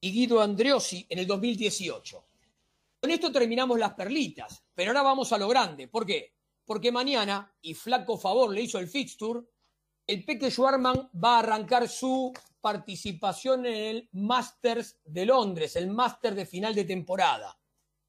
y 0.00 0.12
Guido 0.12 0.40
Andreossi 0.40 1.06
en 1.08 1.18
el 1.18 1.26
2018. 1.26 2.25
Con 3.00 3.10
esto 3.10 3.30
terminamos 3.30 3.78
las 3.78 3.94
perlitas, 3.94 4.64
pero 4.74 4.90
ahora 4.90 5.02
vamos 5.02 5.32
a 5.32 5.38
lo 5.38 5.48
grande. 5.48 5.88
¿Por 5.88 6.06
qué? 6.06 6.34
Porque 6.64 6.90
mañana, 6.90 7.54
y 7.60 7.74
flaco 7.74 8.18
favor 8.18 8.52
le 8.52 8.62
hizo 8.62 8.78
el 8.78 8.88
fixture, 8.88 9.40
el 10.06 10.24
Peque 10.24 10.50
Schwarman 10.50 11.10
va 11.12 11.36
a 11.36 11.38
arrancar 11.40 11.88
su 11.88 12.32
participación 12.60 13.66
en 13.66 13.74
el 13.74 14.08
Masters 14.12 14.98
de 15.04 15.26
Londres, 15.26 15.76
el 15.76 15.88
Master 15.88 16.34
de 16.34 16.46
final 16.46 16.74
de 16.74 16.84
temporada. 16.84 17.58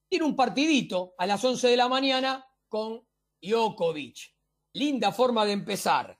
Tiene 0.08 0.24
un 0.24 0.34
partidito 0.34 1.14
a 1.18 1.26
las 1.26 1.44
11 1.44 1.68
de 1.68 1.76
la 1.76 1.88
mañana 1.88 2.46
con 2.68 3.06
Djokovic. 3.40 4.34
Linda 4.72 5.12
forma 5.12 5.44
de 5.44 5.52
empezar. 5.52 6.18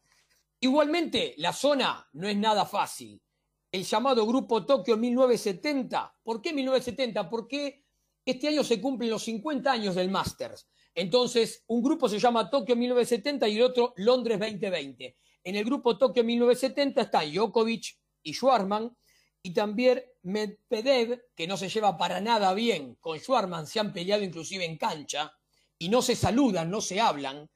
Igualmente, 0.60 1.34
la 1.38 1.52
zona 1.52 2.08
no 2.12 2.28
es 2.28 2.36
nada 2.36 2.64
fácil. 2.66 3.22
El 3.70 3.84
llamado 3.84 4.26
Grupo 4.26 4.64
Tokio 4.66 4.96
1970. 4.96 6.20
¿Por 6.22 6.42
qué 6.42 6.52
1970? 6.52 7.28
Porque 7.28 7.84
este 8.30 8.48
año 8.48 8.62
se 8.64 8.80
cumplen 8.80 9.10
los 9.10 9.22
50 9.22 9.70
años 9.70 9.94
del 9.94 10.10
Masters. 10.10 10.68
Entonces, 10.94 11.64
un 11.68 11.82
grupo 11.82 12.08
se 12.08 12.18
llama 12.18 12.50
Tokio 12.50 12.76
1970 12.76 13.48
y 13.48 13.56
el 13.56 13.62
otro 13.62 13.94
Londres 13.96 14.38
2020. 14.38 15.16
En 15.44 15.56
el 15.56 15.64
grupo 15.64 15.96
Tokio 15.96 16.24
1970 16.24 17.02
están 17.02 17.32
Djokovic 17.32 17.98
y 18.22 18.34
Schwarman. 18.34 18.96
y 19.40 19.52
también 19.52 20.02
Medvedev, 20.22 21.26
que 21.34 21.46
no 21.46 21.56
se 21.56 21.68
lleva 21.68 21.96
para 21.96 22.20
nada 22.20 22.52
bien 22.52 22.96
con 22.96 23.18
Schwarman, 23.18 23.66
se 23.66 23.80
han 23.80 23.92
peleado 23.92 24.22
inclusive 24.22 24.64
en 24.64 24.76
cancha 24.76 25.32
y 25.78 25.88
no 25.88 26.02
se 26.02 26.16
saludan, 26.16 26.70
no 26.70 26.80
se 26.80 27.00
hablan, 27.00 27.48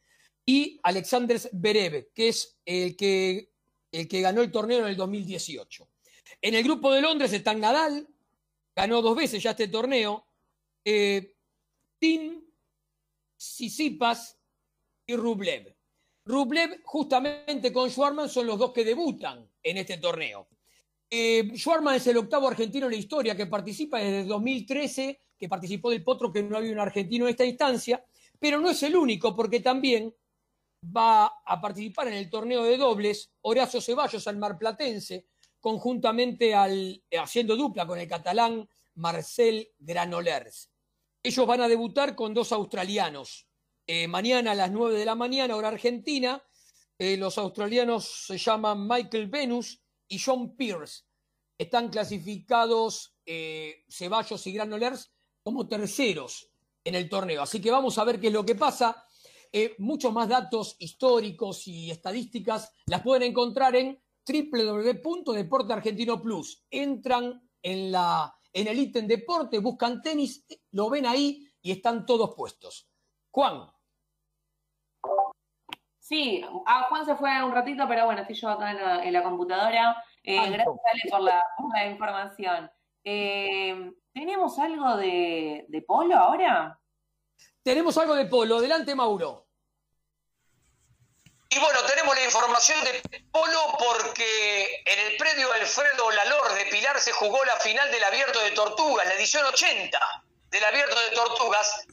y 0.46 0.80
Alexander 0.84 1.40
Berev, 1.52 2.12
que 2.14 2.28
es 2.28 2.58
el 2.64 2.96
que, 2.96 3.50
el 3.90 4.08
que 4.08 4.20
ganó 4.20 4.42
el 4.42 4.50
torneo 4.50 4.78
en 4.78 4.86
el 4.86 4.96
2018. 4.96 5.88
En 6.40 6.54
el 6.54 6.62
grupo 6.62 6.92
de 6.92 7.02
Londres 7.02 7.32
está 7.32 7.52
Nadal, 7.52 8.08
ganó 8.74 9.02
dos 9.02 9.16
veces 9.16 9.42
ya 9.42 9.50
este 9.50 9.68
torneo, 9.68 10.26
eh, 10.84 11.36
Tim, 11.98 12.42
Sisipas 13.36 14.38
y 15.06 15.16
Rublev. 15.16 15.74
Rublev 16.24 16.82
justamente 16.84 17.72
con 17.72 17.90
Schwarman 17.90 18.28
son 18.28 18.46
los 18.46 18.58
dos 18.58 18.72
que 18.72 18.84
debutan 18.84 19.48
en 19.62 19.76
este 19.76 19.98
torneo. 19.98 20.48
Eh, 21.10 21.50
Schwarman 21.54 21.96
es 21.96 22.06
el 22.06 22.16
octavo 22.16 22.48
argentino 22.48 22.86
en 22.86 22.92
la 22.92 22.98
historia 22.98 23.36
que 23.36 23.46
participa 23.46 23.98
desde 23.98 24.24
2013, 24.24 25.20
que 25.38 25.48
participó 25.48 25.90
del 25.90 26.02
Potro, 26.02 26.32
que 26.32 26.42
no 26.42 26.56
había 26.56 26.72
un 26.72 26.78
argentino 26.78 27.26
en 27.26 27.30
esta 27.30 27.44
instancia, 27.44 28.04
pero 28.38 28.60
no 28.60 28.70
es 28.70 28.82
el 28.82 28.96
único, 28.96 29.36
porque 29.36 29.60
también 29.60 30.14
va 30.84 31.26
a 31.44 31.60
participar 31.60 32.08
en 32.08 32.14
el 32.14 32.30
torneo 32.30 32.64
de 32.64 32.76
dobles 32.76 33.30
Horacio 33.42 33.80
Ceballos, 33.80 34.26
al 34.26 34.38
marplatense, 34.38 35.26
conjuntamente 35.60 36.54
al, 36.54 37.02
haciendo 37.20 37.56
dupla 37.56 37.86
con 37.86 37.98
el 37.98 38.08
catalán 38.08 38.68
Marcel 38.94 39.68
Granolers. 39.78 40.71
Ellos 41.24 41.46
van 41.46 41.60
a 41.60 41.68
debutar 41.68 42.16
con 42.16 42.34
dos 42.34 42.50
australianos. 42.50 43.46
Eh, 43.86 44.08
mañana 44.08 44.52
a 44.52 44.54
las 44.56 44.72
9 44.72 44.98
de 44.98 45.04
la 45.04 45.14
mañana, 45.14 45.54
hora 45.54 45.68
argentina, 45.68 46.42
eh, 46.98 47.16
los 47.16 47.38
australianos 47.38 48.26
se 48.26 48.38
llaman 48.38 48.88
Michael 48.88 49.28
Venus 49.28 49.80
y 50.08 50.18
John 50.18 50.56
Pierce. 50.56 51.04
Están 51.56 51.90
clasificados 51.90 53.14
eh, 53.24 53.84
Ceballos 53.88 54.44
y 54.48 54.52
Granolers 54.52 55.12
como 55.44 55.68
terceros 55.68 56.50
en 56.82 56.96
el 56.96 57.08
torneo. 57.08 57.42
Así 57.42 57.60
que 57.60 57.70
vamos 57.70 57.98
a 57.98 58.04
ver 58.04 58.20
qué 58.20 58.26
es 58.26 58.32
lo 58.32 58.44
que 58.44 58.56
pasa. 58.56 59.04
Muchos 59.78 60.12
más 60.14 60.30
datos 60.30 60.76
históricos 60.78 61.68
y 61.68 61.90
estadísticas 61.90 62.72
las 62.86 63.02
pueden 63.02 63.22
encontrar 63.24 63.76
en 63.76 64.02
www.deporte 64.26 65.72
argentino 65.72 66.22
plus. 66.22 66.64
Entran 66.70 67.48
en, 67.62 67.92
la, 67.92 68.34
en 68.52 68.68
el 68.68 68.78
ítem 68.78 69.06
deporte, 69.06 69.58
buscan 69.58 70.02
tenis, 70.02 70.44
lo 70.72 70.90
ven 70.90 71.06
ahí 71.06 71.48
y 71.62 71.72
están 71.72 72.04
todos 72.04 72.34
puestos. 72.34 72.88
Juan. 73.30 73.70
Sí, 75.98 76.44
ah, 76.66 76.86
Juan 76.88 77.06
se 77.06 77.16
fue 77.16 77.42
un 77.42 77.52
ratito, 77.52 77.86
pero 77.88 78.04
bueno, 78.06 78.20
estoy 78.20 78.36
yo 78.36 78.50
acá 78.50 79.02
en 79.02 79.12
la, 79.12 79.22
computadora. 79.22 80.04
Eh, 80.22 80.34
gracias, 80.34 80.66
Ale, 80.66 81.02
por 81.10 81.20
la, 81.22 81.90
información. 81.90 82.70
Eh, 83.04 83.92
¿Tenemos 84.12 84.58
algo 84.58 84.96
de, 84.96 85.84
polo 85.86 86.16
ahora? 86.16 86.78
Tenemos 87.62 87.96
algo 87.96 88.14
de 88.14 88.26
polo. 88.26 88.58
Adelante, 88.58 88.94
Mauro. 88.94 89.46
Y 91.54 91.58
bueno, 91.58 91.82
tenemos 91.84 92.16
la 92.16 92.24
información 92.24 92.82
de 92.82 93.02
polo 93.30 93.76
porque 93.78 94.82
en 94.86 94.98
el 95.00 95.16
predio 95.18 95.52
Alfredo 95.52 96.10
Lalor 96.10 96.54
de 96.54 96.64
Pilar 96.64 96.98
se 96.98 97.12
jugó 97.12 97.44
la 97.44 97.56
final 97.56 97.90
del 97.90 98.02
Abierto 98.04 98.40
de 98.40 98.52
Tortugas, 98.52 99.06
la 99.06 99.12
edición 99.12 99.44
80 99.44 100.00
del 100.48 100.64
Abierto 100.64 100.98
de 100.98 101.10
Tortugas, 101.10 101.84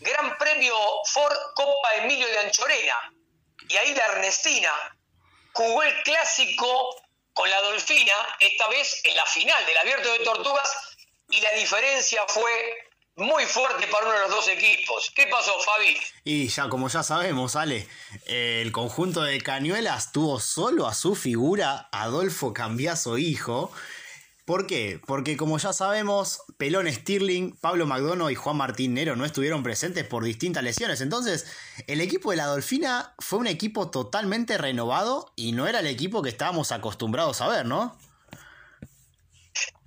Gran 0.00 0.38
Premio 0.38 0.74
Ford 1.12 1.36
Copa 1.54 1.94
Emilio 1.96 2.26
de 2.26 2.38
Anchorena. 2.38 3.12
Y 3.68 3.76
ahí 3.76 3.94
la 3.94 4.06
Ernestina 4.06 4.72
jugó 5.52 5.82
el 5.82 6.02
clásico 6.02 6.96
con 7.34 7.50
la 7.50 7.60
Dolfina, 7.60 8.14
esta 8.40 8.66
vez 8.68 9.02
en 9.04 9.14
la 9.14 9.26
final 9.26 9.66
del 9.66 9.76
Abierto 9.76 10.10
de 10.10 10.20
Tortugas, 10.20 10.96
y 11.28 11.42
la 11.42 11.50
diferencia 11.52 12.24
fue 12.28 12.85
muy 13.16 13.44
fuerte 13.44 13.86
para 13.88 14.06
uno 14.06 14.14
de 14.14 14.20
los 14.20 14.30
dos 14.30 14.48
equipos. 14.48 15.10
¿Qué 15.14 15.26
pasó, 15.26 15.52
Fabi? 15.60 15.96
Y 16.24 16.48
ya, 16.48 16.68
como 16.68 16.88
ya 16.88 17.02
sabemos, 17.02 17.56
Ale, 17.56 17.88
el 18.26 18.70
conjunto 18.72 19.22
de 19.22 19.40
Cañuelas 19.40 20.12
tuvo 20.12 20.38
solo 20.38 20.86
a 20.86 20.94
su 20.94 21.14
figura 21.14 21.88
Adolfo 21.92 22.52
Cambiaso 22.52 23.18
hijo, 23.18 23.72
¿Por 24.46 24.68
qué? 24.68 25.00
Porque 25.04 25.36
como 25.36 25.58
ya 25.58 25.72
sabemos, 25.72 26.42
Pelón 26.56 26.86
Stirling, 26.86 27.56
Pablo 27.56 27.84
McDonough 27.84 28.30
y 28.30 28.36
Juan 28.36 28.56
Martín 28.56 28.94
Nero 28.94 29.16
no 29.16 29.24
estuvieron 29.24 29.64
presentes 29.64 30.04
por 30.04 30.22
distintas 30.22 30.62
lesiones. 30.62 31.00
Entonces, 31.00 31.46
el 31.88 32.00
equipo 32.00 32.30
de 32.30 32.36
la 32.36 32.46
Dolfina 32.46 33.12
fue 33.18 33.40
un 33.40 33.48
equipo 33.48 33.90
totalmente 33.90 34.56
renovado 34.56 35.32
y 35.34 35.50
no 35.50 35.66
era 35.66 35.80
el 35.80 35.88
equipo 35.88 36.22
que 36.22 36.28
estábamos 36.28 36.70
acostumbrados 36.70 37.40
a 37.40 37.48
ver, 37.48 37.66
¿no? 37.66 37.98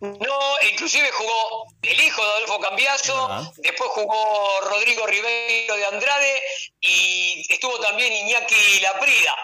No, 0.02 0.40
inclusive 0.72 1.12
jugó 1.12 1.68
el 1.82 2.02
hijo 2.02 2.24
de 2.24 2.32
Adolfo 2.32 2.60
Cambiaso, 2.62 3.54
después 3.58 3.90
jugó 3.92 4.62
Rodrigo 4.62 5.06
Ribeiro 5.06 5.76
de 5.76 5.86
Andrade 5.86 6.42
y 6.80 7.46
estuvo 7.50 7.78
también 7.80 8.14
Iñaki 8.14 8.80
Laprida. 8.80 9.36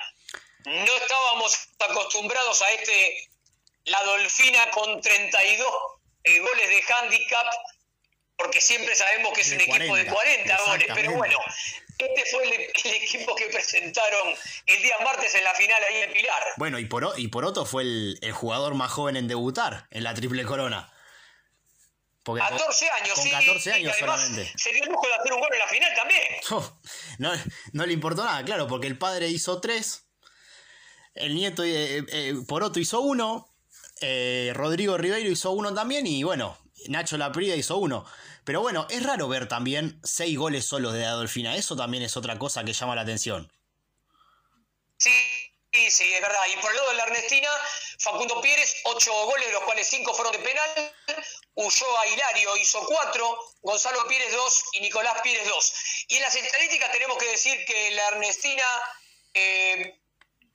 No 0.66 0.96
estábamos 0.96 1.68
acostumbrados 1.80 2.62
a 2.62 2.70
este 2.72 3.30
la 3.86 4.02
Dolfina 4.04 4.72
con 4.72 5.02
32 5.02 5.68
eh, 6.24 6.40
goles 6.40 6.70
de 6.70 6.84
handicap, 6.94 7.48
porque 8.38 8.60
siempre 8.60 8.96
sabemos 8.96 9.34
que 9.34 9.42
es 9.42 9.52
un 9.52 9.62
equipo 9.62 9.96
de 9.96 10.06
40 10.08 10.58
goles, 10.66 10.88
pero 10.94 11.12
bueno, 11.12 11.38
este 11.98 12.24
fue 12.32 12.44
el, 12.44 12.94
equipo 12.96 13.36
que 13.36 13.46
presentaron 13.46 14.34
el 14.66 14.82
día 14.82 14.96
martes 15.04 15.34
en 15.36 15.44
la 15.44 15.54
final 15.54 15.82
ahí 15.90 16.02
en 16.02 16.14
Pilar. 16.14 16.44
Bueno, 16.58 16.80
y, 16.80 16.86
por, 16.86 17.14
y 17.18 17.28
Poroto 17.28 17.66
fue 17.66 17.84
el, 17.84 18.32
jugador 18.34 18.76
más 18.76 18.92
joven 18.92 19.16
en 19.16 19.28
debutar 19.28 19.88
en 19.92 20.04
la 20.04 20.14
Triple 20.14 20.44
Corona. 20.46 20.92
14 22.24 22.90
años, 22.90 23.14
con 23.16 23.30
14 23.30 23.74
años 23.74 23.96
solamente. 23.98 24.52
Se 24.58 24.72
dio 24.74 24.84
el 24.84 24.90
lujo 24.90 25.08
de 25.08 25.14
hacer 25.14 25.34
un 25.34 25.40
gol 25.40 25.50
en 25.54 25.60
la 25.60 25.68
final 25.68 25.94
también. 25.96 26.22
no, 27.20 27.32
no 27.74 27.86
le 27.86 27.94
importó 27.94 28.26
nada, 28.26 28.44
claro, 28.44 28.68
porque 28.68 28.88
el 28.88 28.98
padre 28.98 29.28
hizo 29.28 29.62
3, 29.62 30.06
el 31.16 31.36
nieto 31.36 31.64
eh, 31.64 32.04
eh, 32.10 32.34
Poroto 32.48 32.80
hizo 32.80 33.02
1, 33.02 33.48
eh, 34.02 34.52
Rodrigo 34.54 34.98
Ribeiro 34.98 35.30
hizo 35.30 35.52
uno 35.52 35.74
también 35.74 36.06
y 36.06 36.24
bueno, 36.24 36.58
Nacho 36.90 37.18
Laprida 37.18 37.56
hizo 37.56 37.78
uno. 37.78 38.06
Pero 38.46 38.62
bueno, 38.62 38.86
es 38.92 39.04
raro 39.04 39.28
ver 39.28 39.48
también 39.48 40.00
seis 40.04 40.38
goles 40.38 40.66
solos 40.66 40.94
de 40.94 41.04
Adolfina. 41.06 41.56
Eso 41.56 41.76
también 41.76 42.04
es 42.04 42.16
otra 42.16 42.38
cosa 42.38 42.64
que 42.64 42.74
llama 42.74 42.96
la 42.96 43.02
atención. 43.02 43.52
Sí, 44.98 45.12
sí, 45.74 45.90
sí, 45.90 46.14
es 46.14 46.22
verdad. 46.22 46.42
Y 46.54 46.62
por 46.62 46.70
el 46.70 46.78
lado 46.78 46.90
de 46.90 46.96
la 46.96 47.04
Ernestina, 47.06 47.50
Facundo 48.00 48.40
Pérez, 48.42 48.76
ocho 48.84 49.12
goles, 49.26 49.48
de 49.48 49.54
los 49.54 49.64
cuales 49.64 49.88
cinco 49.88 50.14
fueron 50.14 50.34
de 50.34 50.40
penal. 50.40 50.94
a 51.58 52.08
Hilario 52.08 52.58
hizo 52.58 52.86
cuatro, 52.86 53.40
Gonzalo 53.64 54.08
Pérez 54.08 54.32
dos 54.32 54.64
y 54.74 54.82
Nicolás 54.82 55.20
Pérez 55.24 55.48
dos. 55.48 55.74
Y 56.08 56.18
en 56.18 56.22
las 56.22 56.36
estadísticas 56.36 56.92
tenemos 56.92 57.18
que 57.18 57.26
decir 57.26 57.66
que 57.66 57.92
la 57.92 58.10
Ernestina 58.10 58.64
eh, 59.34 60.00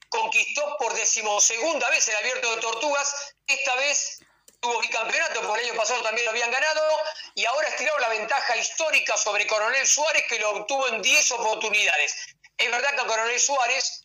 conquistó 0.08 0.76
por 0.78 0.94
decimosegunda 0.94 1.90
vez 1.90 2.06
el 2.06 2.16
abierto 2.16 2.54
de 2.54 2.62
Tortugas, 2.62 3.34
esta 3.48 3.74
vez 3.76 4.20
tuvo 4.60 4.80
bicampeonato, 4.80 5.40
porque 5.42 5.62
el 5.62 5.70
año 5.70 5.76
pasado 5.76 6.02
también 6.02 6.24
lo 6.26 6.30
habían 6.30 6.50
ganado, 6.50 6.82
y 7.34 7.44
ahora 7.46 7.68
estiraron 7.68 8.00
la 8.00 8.08
ventaja 8.10 8.56
histórica 8.56 9.16
sobre 9.16 9.46
Coronel 9.46 9.86
Suárez, 9.86 10.24
que 10.28 10.38
lo 10.38 10.50
obtuvo 10.50 10.88
en 10.88 11.02
10 11.02 11.30
oportunidades. 11.32 12.14
Es 12.56 12.70
verdad 12.70 12.94
que 12.94 13.00
a 13.00 13.06
Coronel 13.06 13.40
Suárez 13.40 14.02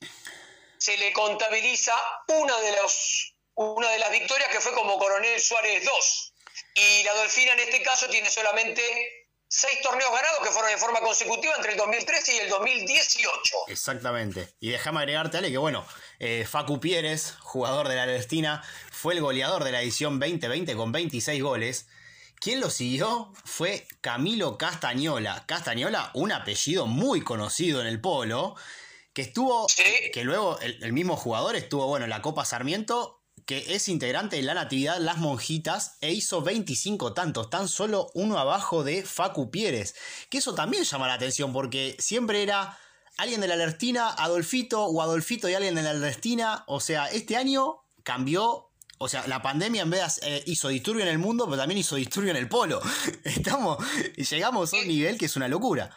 se 0.78 0.98
le 0.98 1.12
contabiliza 1.14 1.94
una 2.28 2.58
de, 2.60 2.72
los, 2.78 3.36
una 3.56 3.90
de 3.90 4.00
las 4.00 4.12
victorias 4.12 4.50
que 4.50 4.62
fue 4.62 4.74
como 4.74 4.98
Coronel 4.98 5.42
Suárez 5.42 5.84
2, 5.84 6.34
y 6.76 7.04
la 7.04 7.14
Dolfina 7.16 7.54
en 7.54 7.60
este 7.60 7.82
caso 7.84 8.08
tiene 8.08 8.30
solamente 8.30 9.26
seis 9.48 9.80
torneos 9.82 10.12
ganados 10.12 10.40
que 10.44 10.50
fueron 10.50 10.72
de 10.72 10.78
forma 10.78 11.00
consecutiva 11.00 11.54
entre 11.56 11.72
el 11.72 11.78
2013 11.78 12.36
y 12.36 12.38
el 12.40 12.50
2018. 12.50 13.56
Exactamente. 13.68 14.54
Y 14.60 14.72
déjame 14.72 15.00
agregarte, 15.00 15.38
Ale, 15.38 15.52
que 15.52 15.58
bueno, 15.58 15.86
eh, 16.20 16.46
Facu 16.50 16.80
Pieres, 16.80 17.36
jugador 17.40 17.88
de 17.88 17.96
la 17.96 18.06
Palestina, 18.06 18.64
fue 19.06 19.14
el 19.14 19.22
goleador 19.22 19.64
de 19.64 19.72
la 19.72 19.84
edición 19.84 20.20
2020 20.20 20.76
con 20.76 20.92
26 20.92 21.44
goles. 21.44 21.86
Quien 22.40 22.60
lo 22.60 22.72
siguió 22.72 23.32
fue 23.44 23.88
Camilo 24.02 24.58
Castañola. 24.58 25.46
Castañola, 25.46 26.10
un 26.16 26.32
apellido 26.32 26.88
muy 26.88 27.22
conocido 27.22 27.82
en 27.82 27.86
el 27.86 28.02
polo, 28.02 28.56
que 29.14 29.22
estuvo, 29.22 29.68
que 30.12 30.24
luego 30.24 30.60
el, 30.60 30.84
el, 30.84 30.92
mismo 30.92 31.18
jugador 31.18 31.56
estuvo, 31.56 31.86
bueno, 31.86 32.06
en 32.06 32.10
la 32.10 32.24
Copa 32.24 32.46
Sarmiento 32.46 33.22
que 33.46 33.76
es 33.76 33.90
integrante 33.90 34.38
de 34.38 34.42
la 34.42 34.56
Natividad 34.56 34.98
Las 34.98 35.20
Monjitas 35.20 36.00
e 36.02 36.12
hizo 36.12 36.42
25 36.42 37.14
tantos, 37.14 37.52
tan 37.52 37.68
solo 37.68 38.10
uno 38.16 38.40
abajo 38.40 38.84
de 38.84 39.04
Facu 39.04 39.52
Pieres. 39.52 39.94
Que 40.32 40.40
eso 40.40 40.56
también 40.56 40.84
llama 40.84 41.08
la 41.08 41.14
atención 41.14 41.54
porque 41.54 41.96
siempre 42.00 42.42
era 42.42 42.80
alguien 43.18 43.40
de 43.40 43.50
la 43.50 43.54
Alertina, 43.54 44.10
Adolfito 44.10 44.84
o 44.84 45.00
Adolfito 45.00 45.48
y 45.48 45.54
alguien 45.54 45.76
de 45.76 45.84
la 45.84 45.92
Alertina. 45.92 46.64
O 46.66 46.80
sea, 46.80 47.06
este 47.12 47.38
año 47.38 47.84
cambió. 48.02 48.65
O 48.98 49.10
sea, 49.10 49.28
la 49.28 49.42
pandemia 49.42 49.82
en 49.82 49.90
vez 49.90 50.20
de, 50.22 50.38
eh, 50.38 50.44
hizo 50.46 50.70
disturbio 50.70 51.04
en 51.04 51.10
el 51.10 51.18
mundo, 51.18 51.46
pero 51.46 51.58
también 51.58 51.80
hizo 51.80 51.96
disturbio 51.96 52.32
en 52.32 52.38
el 52.38 52.48
polo. 52.48 52.82
Estamos, 53.24 53.78
llegamos 54.16 54.74
a 54.74 54.78
un 54.78 54.88
nivel 54.88 55.18
que 55.18 55.26
es 55.26 55.36
una 55.36 55.48
locura. 55.48 55.96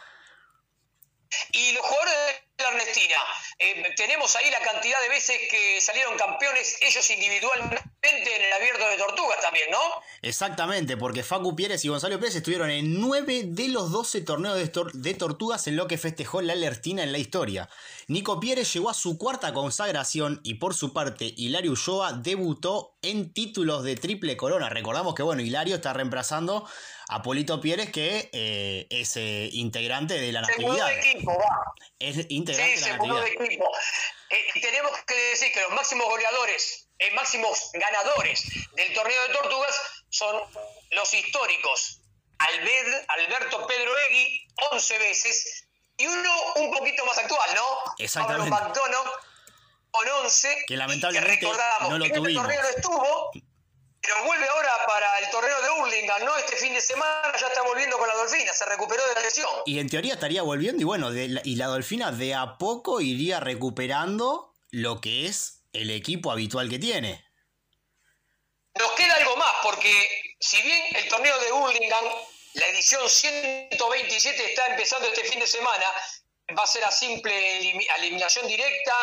Y 1.52 1.72
los 1.72 1.84
jugadores 1.84 2.14
de 2.56 2.64
la 2.64 2.70
Ernestina, 2.70 3.16
eh, 3.58 3.94
tenemos 3.96 4.34
ahí 4.36 4.50
la 4.50 4.60
cantidad 4.60 5.00
de 5.02 5.08
veces 5.08 5.36
que 5.50 5.80
salieron 5.80 6.16
campeones 6.16 6.78
ellos 6.80 7.10
individualmente 7.10 7.82
en 8.02 8.44
el 8.44 8.52
abierto 8.52 8.88
de 8.88 8.96
Tortugas 8.96 9.40
también, 9.40 9.70
¿no? 9.70 9.80
Exactamente, 10.22 10.96
porque 10.96 11.22
Facu 11.22 11.54
Pérez 11.54 11.84
y 11.84 11.88
Gonzalo 11.88 12.18
Pérez 12.18 12.36
estuvieron 12.36 12.70
en 12.70 13.00
9 13.00 13.42
de 13.46 13.68
los 13.68 13.90
12 13.92 14.22
torneos 14.22 14.56
de, 14.56 15.14
Tortugas 15.14 15.66
en 15.66 15.76
lo 15.76 15.86
que 15.86 15.98
festejó 15.98 16.40
la 16.40 16.54
Alertina 16.54 17.02
en 17.02 17.12
la 17.12 17.18
historia. 17.18 17.68
Nico 18.08 18.40
Pérez 18.40 18.72
llegó 18.72 18.88
a 18.88 18.94
su 18.94 19.18
cuarta 19.18 19.52
consagración 19.52 20.40
y 20.42 20.54
por 20.54 20.74
su 20.74 20.94
parte 20.94 21.34
Hilario 21.36 21.72
Ulloa 21.72 22.14
debutó 22.14 22.96
en 23.02 23.34
títulos 23.34 23.84
de 23.84 23.96
triple 23.96 24.34
corona. 24.34 24.70
Recordamos 24.70 25.14
que 25.14 25.22
bueno, 25.22 25.42
Hilario 25.42 25.74
está 25.74 25.92
reemplazando 25.92 26.66
a 27.10 27.20
Polito 27.20 27.60
Pérez 27.60 27.92
que 27.92 28.30
eh, 28.32 28.86
es 28.88 29.14
eh, 29.18 29.50
integrante 29.52 30.18
de 30.18 30.32
la 30.32 30.40
Natividad. 30.40 30.86
Se 30.86 31.10
equipo, 31.10 31.36
va. 31.36 31.74
Es 31.98 32.24
integrante 32.30 32.78
sí, 32.78 32.84
de 32.84 32.88
la 32.88 32.92
de 32.94 32.98
Natividad. 32.98 33.44
equipo. 33.44 33.70
Eh, 34.30 34.60
tenemos 34.62 34.92
que 35.06 35.14
decir 35.14 35.52
que 35.52 35.60
los 35.60 35.72
máximos 35.72 36.06
goleadores, 36.06 36.88
máximos 37.14 37.70
ganadores 37.74 38.42
del 38.74 38.94
torneo 38.94 39.22
de 39.28 39.34
Tortugas 39.34 39.74
son 40.08 40.34
los 40.92 41.12
históricos. 41.12 42.00
Alberto 42.38 43.66
Pedro 43.66 43.92
Egui, 44.08 44.46
11 44.72 44.98
veces, 44.98 45.67
y 45.98 46.06
uno 46.06 46.30
un 46.56 46.70
poquito 46.72 47.04
más 47.04 47.18
actual, 47.18 47.50
¿no? 47.54 47.94
Exactamente. 47.98 48.50
Pablo 48.50 48.68
McDonough, 48.68 49.10
con 49.90 50.08
11. 50.24 50.64
Que 50.66 50.76
lamentablemente 50.76 51.34
recordamos 51.36 51.90
no 51.90 51.98
lo 51.98 52.04
que 52.04 52.08
este 52.08 52.18
tuvimos. 52.20 52.42
torneo 52.44 52.62
no 52.62 52.68
estuvo, 52.68 53.30
pero 54.00 54.24
vuelve 54.24 54.48
ahora 54.48 54.70
para 54.86 55.18
el 55.18 55.30
torneo 55.30 55.60
de 55.60 55.70
Hurlingham, 55.70 56.24
¿no? 56.24 56.36
Este 56.38 56.56
fin 56.56 56.72
de 56.72 56.80
semana 56.80 57.32
ya 57.38 57.48
está 57.48 57.62
volviendo 57.62 57.98
con 57.98 58.08
la 58.08 58.14
Dolfina, 58.14 58.52
se 58.52 58.64
recuperó 58.64 59.06
de 59.08 59.14
la 59.14 59.20
lesión. 59.20 59.50
Y 59.66 59.78
en 59.78 59.88
teoría 59.90 60.14
estaría 60.14 60.42
volviendo 60.42 60.80
y 60.80 60.84
bueno, 60.84 61.10
de 61.10 61.28
la- 61.28 61.40
y 61.44 61.56
la 61.56 61.66
Dolfina 61.66 62.12
de 62.12 62.34
a 62.34 62.56
poco 62.58 63.00
iría 63.00 63.40
recuperando 63.40 64.54
lo 64.70 65.00
que 65.00 65.26
es 65.26 65.64
el 65.72 65.90
equipo 65.90 66.30
habitual 66.30 66.68
que 66.70 66.78
tiene. 66.78 67.24
Nos 68.78 68.92
queda 68.92 69.14
algo 69.16 69.36
más, 69.36 69.52
porque 69.62 69.90
si 70.38 70.62
bien 70.62 70.80
el 70.96 71.08
torneo 71.08 71.36
de 71.40 71.52
Hurlingham, 71.52 72.04
la 72.58 72.66
edición 72.68 73.08
127 73.08 74.44
está 74.50 74.66
empezando 74.66 75.06
este 75.08 75.24
fin 75.24 75.40
de 75.40 75.46
semana, 75.46 75.84
va 76.58 76.62
a 76.62 76.66
ser 76.66 76.82
a 76.84 76.90
simple 76.90 77.60
elimi- 77.60 77.86
eliminación 77.98 78.46
directa, 78.48 78.94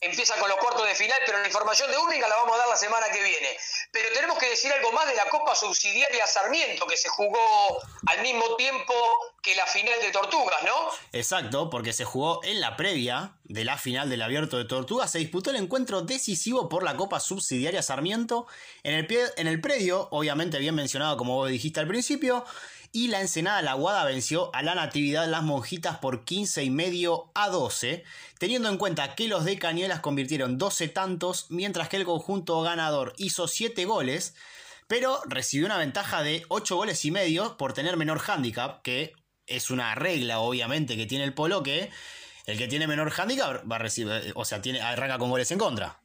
empieza 0.00 0.34
con 0.36 0.48
los 0.48 0.58
cuartos 0.58 0.86
de 0.86 0.94
final, 0.94 1.18
pero 1.26 1.38
la 1.38 1.46
información 1.46 1.90
de 1.90 1.98
Hurlingham 1.98 2.28
la 2.30 2.36
vamos 2.36 2.54
a 2.54 2.58
dar 2.58 2.68
la 2.68 2.76
semana 2.76 3.06
que 3.12 3.22
viene. 3.22 3.48
Pero 3.92 4.08
tenemos 4.14 4.38
que 4.38 4.48
decir 4.50 4.72
algo 4.72 4.92
más 4.92 5.06
de 5.06 5.14
la 5.14 5.26
Copa 5.26 5.54
Subsidiaria 5.54 6.26
Sarmiento, 6.26 6.86
que 6.86 6.96
se 6.96 7.08
jugó 7.08 7.78
al 8.06 8.22
mismo 8.22 8.56
tiempo 8.56 8.94
que 9.42 9.54
la 9.54 9.66
final 9.66 10.00
de 10.00 10.10
Tortugas, 10.10 10.62
¿no? 10.64 10.88
Exacto, 11.12 11.68
porque 11.70 11.92
se 11.92 12.04
jugó 12.04 12.42
en 12.44 12.60
la 12.60 12.76
previa 12.76 13.36
de 13.44 13.64
la 13.64 13.76
final 13.78 14.08
del 14.10 14.22
Abierto 14.22 14.56
de 14.58 14.64
Tortuga, 14.64 15.06
se 15.06 15.18
disputó 15.18 15.50
el 15.50 15.56
encuentro 15.56 16.00
decisivo 16.02 16.68
por 16.68 16.82
la 16.82 16.96
Copa 16.96 17.20
Subsidiaria 17.20 17.82
Sarmiento 17.82 18.46
en 18.82 18.94
el, 18.94 19.06
pie- 19.06 19.32
en 19.36 19.46
el 19.48 19.60
predio, 19.60 20.08
obviamente 20.12 20.58
bien 20.58 20.74
mencionado 20.74 21.16
como 21.18 21.34
vos 21.36 21.48
dijiste 21.50 21.78
al 21.80 21.88
principio, 21.88 22.44
y 22.92 23.08
la 23.08 23.20
Ensenada 23.20 23.62
La 23.62 23.74
Guada 23.74 24.04
venció 24.04 24.54
a 24.54 24.62
la 24.62 24.74
Natividad 24.74 25.28
Las 25.28 25.42
Monjitas 25.42 25.98
por 25.98 26.24
15 26.24 26.64
y 26.64 26.70
medio 26.70 27.30
a 27.34 27.48
12, 27.48 28.04
teniendo 28.38 28.68
en 28.68 28.78
cuenta 28.78 29.14
que 29.14 29.28
los 29.28 29.44
de 29.44 29.58
Cañuelas 29.58 30.00
convirtieron 30.00 30.58
12 30.58 30.88
tantos, 30.88 31.46
mientras 31.50 31.88
que 31.88 31.96
el 31.96 32.04
conjunto 32.04 32.60
ganador 32.62 33.14
hizo 33.16 33.48
7 33.48 33.84
goles, 33.84 34.34
pero 34.86 35.20
recibió 35.26 35.66
una 35.66 35.78
ventaja 35.78 36.22
de 36.22 36.44
8 36.48 36.76
goles 36.76 37.04
y 37.04 37.10
medio 37.10 37.56
por 37.56 37.72
tener 37.72 37.96
menor 37.96 38.20
handicap, 38.26 38.82
que 38.82 39.14
es 39.46 39.70
una 39.70 39.94
regla 39.94 40.40
obviamente 40.40 40.96
que 40.96 41.06
tiene 41.06 41.24
el 41.24 41.34
polo 41.34 41.62
que 41.62 41.90
el 42.46 42.58
que 42.58 42.68
tiene 42.68 42.86
menor 42.86 43.12
handicap 43.16 43.70
va 43.70 43.76
a 43.76 43.80
recibir, 43.80 44.32
o 44.34 44.44
sea, 44.44 44.62
tiene, 44.62 44.80
arranca 44.80 45.18
con 45.18 45.30
goles 45.30 45.50
en 45.50 45.58
contra. 45.58 46.00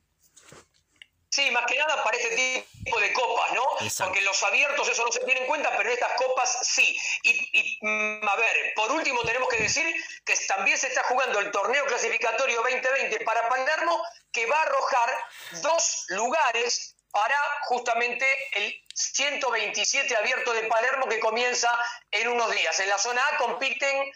Sí, 1.32 1.50
más 1.52 1.66
que 1.66 1.78
nada 1.78 2.04
para 2.04 2.18
este 2.18 2.68
tipo 2.84 3.00
de 3.00 3.14
copas, 3.14 3.54
¿no? 3.54 3.64
Exacto. 3.80 4.06
Porque 4.06 4.20
en 4.20 4.26
los 4.26 4.44
abiertos 4.44 4.90
eso 4.90 5.06
no 5.06 5.12
se 5.14 5.22
tiene 5.22 5.40
en 5.42 5.48
cuenta, 5.48 5.70
pero 5.78 5.88
en 5.88 5.94
estas 5.94 6.12
copas 6.18 6.60
sí. 6.62 7.00
Y, 7.24 7.30
y, 7.58 7.78
mm, 7.82 8.28
a 8.28 8.36
ver, 8.36 8.74
por 8.76 8.92
último 8.92 9.22
tenemos 9.22 9.48
que 9.48 9.64
decir 9.64 9.86
que 10.26 10.36
también 10.46 10.78
se 10.78 10.88
está 10.88 11.04
jugando 11.04 11.40
el 11.40 11.50
torneo 11.52 11.86
clasificatorio 11.86 12.62
2020 12.62 13.24
para 13.24 13.48
Palermo, 13.48 14.04
que 14.34 14.46
va 14.46 14.58
a 14.58 14.64
arrojar 14.64 15.26
dos 15.62 16.06
lugares 16.10 16.98
para 17.12 17.38
justamente 17.64 18.26
el 18.54 18.84
127 18.94 20.14
abierto 20.18 20.52
de 20.54 20.64
Palermo 20.64 21.08
que 21.08 21.20
comienza 21.20 21.70
en 22.12 22.28
unos 22.28 22.52
días. 22.52 22.78
En 22.82 22.90
la 22.90 22.98
zona 22.98 23.22
A 23.26 23.38
compiten 23.38 24.12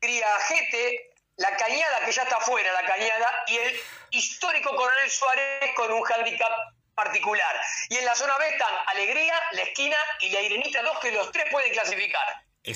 Criajete, 0.00 1.07
la 1.38 1.56
Cañada, 1.56 2.04
que 2.04 2.12
ya 2.12 2.22
está 2.22 2.38
fuera, 2.40 2.70
la 2.72 2.82
Cañada, 2.86 3.44
y 3.48 3.56
el 3.56 3.80
histórico 4.10 4.70
Coronel 4.76 5.10
Suárez 5.10 5.70
con 5.76 5.90
un 5.92 6.02
handicap 6.12 6.50
particular. 6.94 7.54
Y 7.88 7.96
en 7.96 8.04
la 8.04 8.14
zona 8.14 8.36
B 8.38 8.48
están 8.48 8.74
Alegría, 8.86 9.34
La 9.52 9.62
Esquina 9.62 9.96
y 10.20 10.30
La 10.30 10.42
Irenita 10.42 10.82
2, 10.82 10.98
que 11.00 11.12
los 11.12 11.30
tres 11.32 11.44
pueden 11.50 11.72
clasificar. 11.72 12.26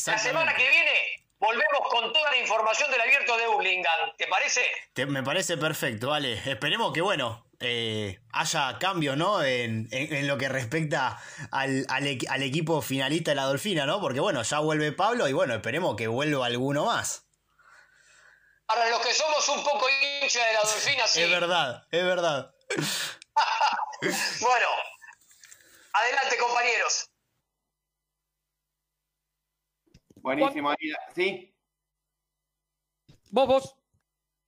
La 0.06 0.18
semana 0.18 0.54
que 0.54 0.68
viene 0.70 0.92
volvemos 1.38 1.88
con 1.90 2.12
toda 2.12 2.30
la 2.30 2.36
información 2.38 2.88
del 2.92 3.00
abierto 3.00 3.36
de 3.36 3.48
Hurlingham. 3.48 4.12
¿Te 4.16 4.28
parece? 4.28 4.62
Te- 4.92 5.06
me 5.06 5.24
parece 5.24 5.56
perfecto, 5.56 6.10
vale. 6.10 6.34
Esperemos 6.48 6.92
que, 6.92 7.00
bueno, 7.00 7.44
eh, 7.58 8.20
haya 8.32 8.78
cambios, 8.78 9.16
¿no? 9.16 9.42
En, 9.42 9.88
en- 9.90 10.14
en 10.14 10.28
lo 10.28 10.38
que 10.38 10.48
respecta 10.48 11.20
al, 11.50 11.84
al 11.88 12.18
al 12.30 12.42
equipo 12.44 12.80
finalista 12.80 13.32
de 13.32 13.34
la 13.34 13.42
Dolfina, 13.44 13.86
¿no? 13.86 14.00
Porque, 14.00 14.20
bueno, 14.20 14.42
ya 14.44 14.60
vuelve 14.60 14.92
Pablo 14.92 15.26
y, 15.28 15.32
bueno, 15.32 15.54
esperemos 15.54 15.96
que 15.96 16.06
vuelva 16.06 16.46
alguno 16.46 16.84
más. 16.84 17.26
Para 18.72 18.88
los 18.88 19.00
que 19.00 19.12
somos 19.12 19.46
un 19.50 19.62
poco 19.62 19.86
hinchas 19.90 20.46
de 20.46 20.52
la 20.54 20.60
Dolfina, 20.60 21.06
sí. 21.06 21.22
Es 21.22 21.30
verdad, 21.30 21.86
es 21.90 22.04
verdad. 22.04 22.54
Bueno, 24.02 24.66
adelante 25.92 26.36
compañeros. 26.36 27.08
Buenísimo. 30.16 30.74
¿sí? 31.14 31.54
Vos, 33.30 33.46
vos. 33.46 33.76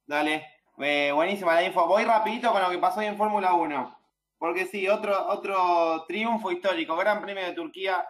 Dale. 0.06 0.60
Eh, 0.78 1.12
buenísima 1.12 1.54
la 1.54 1.62
info. 1.62 1.86
Voy 1.86 2.04
rapidito 2.04 2.50
con 2.50 2.62
lo 2.62 2.70
que 2.70 2.78
pasó 2.78 2.98
hoy 2.98 3.06
en 3.06 3.16
Fórmula 3.16 3.54
1. 3.54 4.00
Porque 4.38 4.66
sí, 4.66 4.88
otro, 4.88 5.28
otro 5.28 6.04
triunfo 6.08 6.50
histórico. 6.50 6.96
Gran 6.96 7.22
Premio 7.22 7.44
de 7.44 7.52
Turquía. 7.52 8.04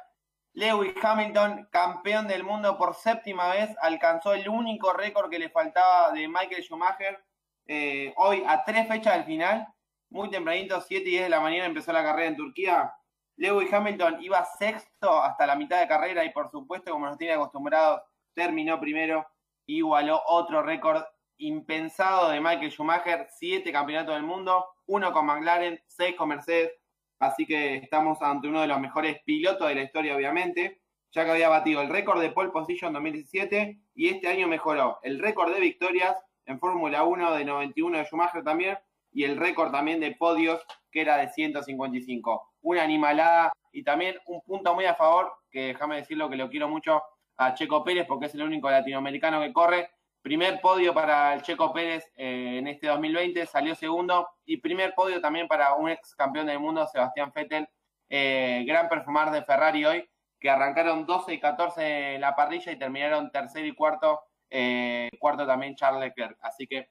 Lewis 0.55 0.95
Hamilton, 1.03 1.69
campeón 1.73 2.29
del 2.29 2.45
mundo 2.45 2.79
por 2.79 2.95
séptima 2.95 3.49
vez, 3.49 3.77
alcanzó 3.81 4.35
el 4.35 4.49
único 4.49 4.93
récord 4.93 5.29
que 5.29 5.41
le 5.41 5.51
faltaba 5.51 6.13
de 6.13 6.29
Michael 6.29 6.63
Schumacher. 6.63 7.25
Eh, 7.67 8.15
hoy, 8.17 8.45
a 8.47 8.63
tres 8.63 8.87
fechas 8.87 9.15
del 9.15 9.25
final, 9.25 9.67
muy 10.11 10.31
tempranito, 10.31 10.81
7 10.81 11.09
y 11.09 11.11
10 11.11 11.23
de 11.25 11.29
la 11.29 11.41
mañana, 11.41 11.67
empezó 11.67 11.93
la 11.93 12.05
carrera 12.05 12.29
en 12.29 12.37
Turquía. 12.37 12.95
Lewis 13.37 13.73
Hamilton 13.73 14.23
iba 14.23 14.45
sexto 14.45 15.21
hasta 15.21 15.45
la 15.45 15.57
mitad 15.57 15.81
de 15.81 15.89
carrera 15.89 16.25
y, 16.25 16.31
por 16.31 16.49
supuesto, 16.49 16.93
como 16.93 17.07
nos 17.07 17.19
tiene 17.19 17.35
acostumbrados, 17.35 18.03
terminó 18.33 18.79
primero 18.79 19.27
igualó 19.67 20.23
otro 20.27 20.63
récord 20.63 21.03
impensado 21.39 22.31
de 22.31 22.41
Michael 22.41 22.71
Schumacher, 22.71 23.27
siete 23.29 23.73
campeonatos 23.73 24.15
del 24.15 24.23
mundo, 24.23 24.65
uno 24.87 25.13
con 25.13 25.27
McLaren, 25.27 25.83
seis 25.89 26.15
con 26.15 26.29
Mercedes, 26.29 26.73
así 27.19 27.47
que 27.47 27.77
estamos 27.77 28.21
ante 28.23 28.49
uno 28.49 28.61
de 28.61 28.67
los 28.67 28.81
mejores 28.81 29.23
pilotos 29.25 29.69
de 29.69 29.75
la 29.75 29.83
historia, 29.83 30.17
obviamente, 30.17 30.81
ya 31.13 31.25
que 31.25 31.31
había 31.31 31.49
batido 31.49 31.81
el 31.81 31.89
récord 31.89 32.21
de 32.21 32.31
pole 32.31 32.51
position 32.51 32.93
2017 32.93 33.79
y 33.95 34.09
este 34.09 34.29
año 34.29 34.49
mejoró 34.49 34.99
el 35.03 35.19
récord 35.21 35.53
de 35.55 35.61
victorias 35.61 36.17
en 36.47 36.59
Fórmula 36.59 37.05
1 37.05 37.37
de 37.37 37.45
91 37.45 37.99
de 37.99 38.05
Schumacher 38.05 38.43
también 38.43 38.79
y 39.13 39.25
el 39.25 39.37
récord 39.37 39.71
también 39.71 40.01
de 40.01 40.13
podios 40.13 40.61
que 40.91 41.01
era 41.01 41.17
de 41.17 41.29
155. 41.29 42.55
Una 42.63 42.83
animalada 42.83 43.53
y 43.73 43.85
también 43.85 44.17
un 44.27 44.41
punto 44.43 44.75
muy 44.75 44.85
a 44.85 44.95
favor, 44.95 45.33
que 45.51 45.67
déjame 45.69 45.97
decirlo 45.97 46.29
que 46.29 46.37
lo 46.37 46.51
quiero 46.51 46.69
mucho 46.69 47.03
a 47.37 47.55
Checo 47.55 47.85
Pérez 47.85 48.07
porque 48.07 48.27
es 48.27 48.35
el 48.35 48.43
único 48.43 48.71
latinoamericano 48.71 49.41
que 49.41 49.53
corre. 49.53 49.91
Primer 50.25 50.59
podio 50.63 50.95
para 50.95 51.35
el 51.35 51.43
Checo 51.43 51.71
Pérez 51.75 52.11
eh, 52.17 52.57
en 52.59 52.67
este 52.67 52.87
2020, 52.87 53.45
salió 53.45 53.75
segundo. 53.75 54.27
Y 54.47 54.57
primer 54.57 54.95
podio 54.95 55.21
también 55.21 55.47
para 55.47 55.75
un 55.75 55.91
ex 55.91 56.15
campeón 56.15 56.47
del 56.47 56.59
mundo, 56.59 56.87
Sebastián 56.87 57.31
Vettel. 57.35 57.69
Eh, 58.09 58.65
gran 58.67 58.89
performar 58.89 59.31
de 59.33 59.43
Ferrari 59.43 59.85
hoy, 59.85 60.09
que 60.41 60.49
arrancaron 60.49 61.05
12 61.05 61.35
y 61.35 61.41
14 61.41 62.15
en 62.15 62.23
la 62.23 62.35
parrilla 62.35 62.73
y 62.73 62.79
terminaron 62.79 63.31
tercero 63.31 63.67
y 63.67 63.75
cuarto. 63.75 64.23
eh, 64.49 65.11
cuarto 65.19 65.47
también 65.47 65.77
Charles 65.77 66.01
Leclerc. 66.01 66.39
Así 66.41 66.67
que 66.67 66.89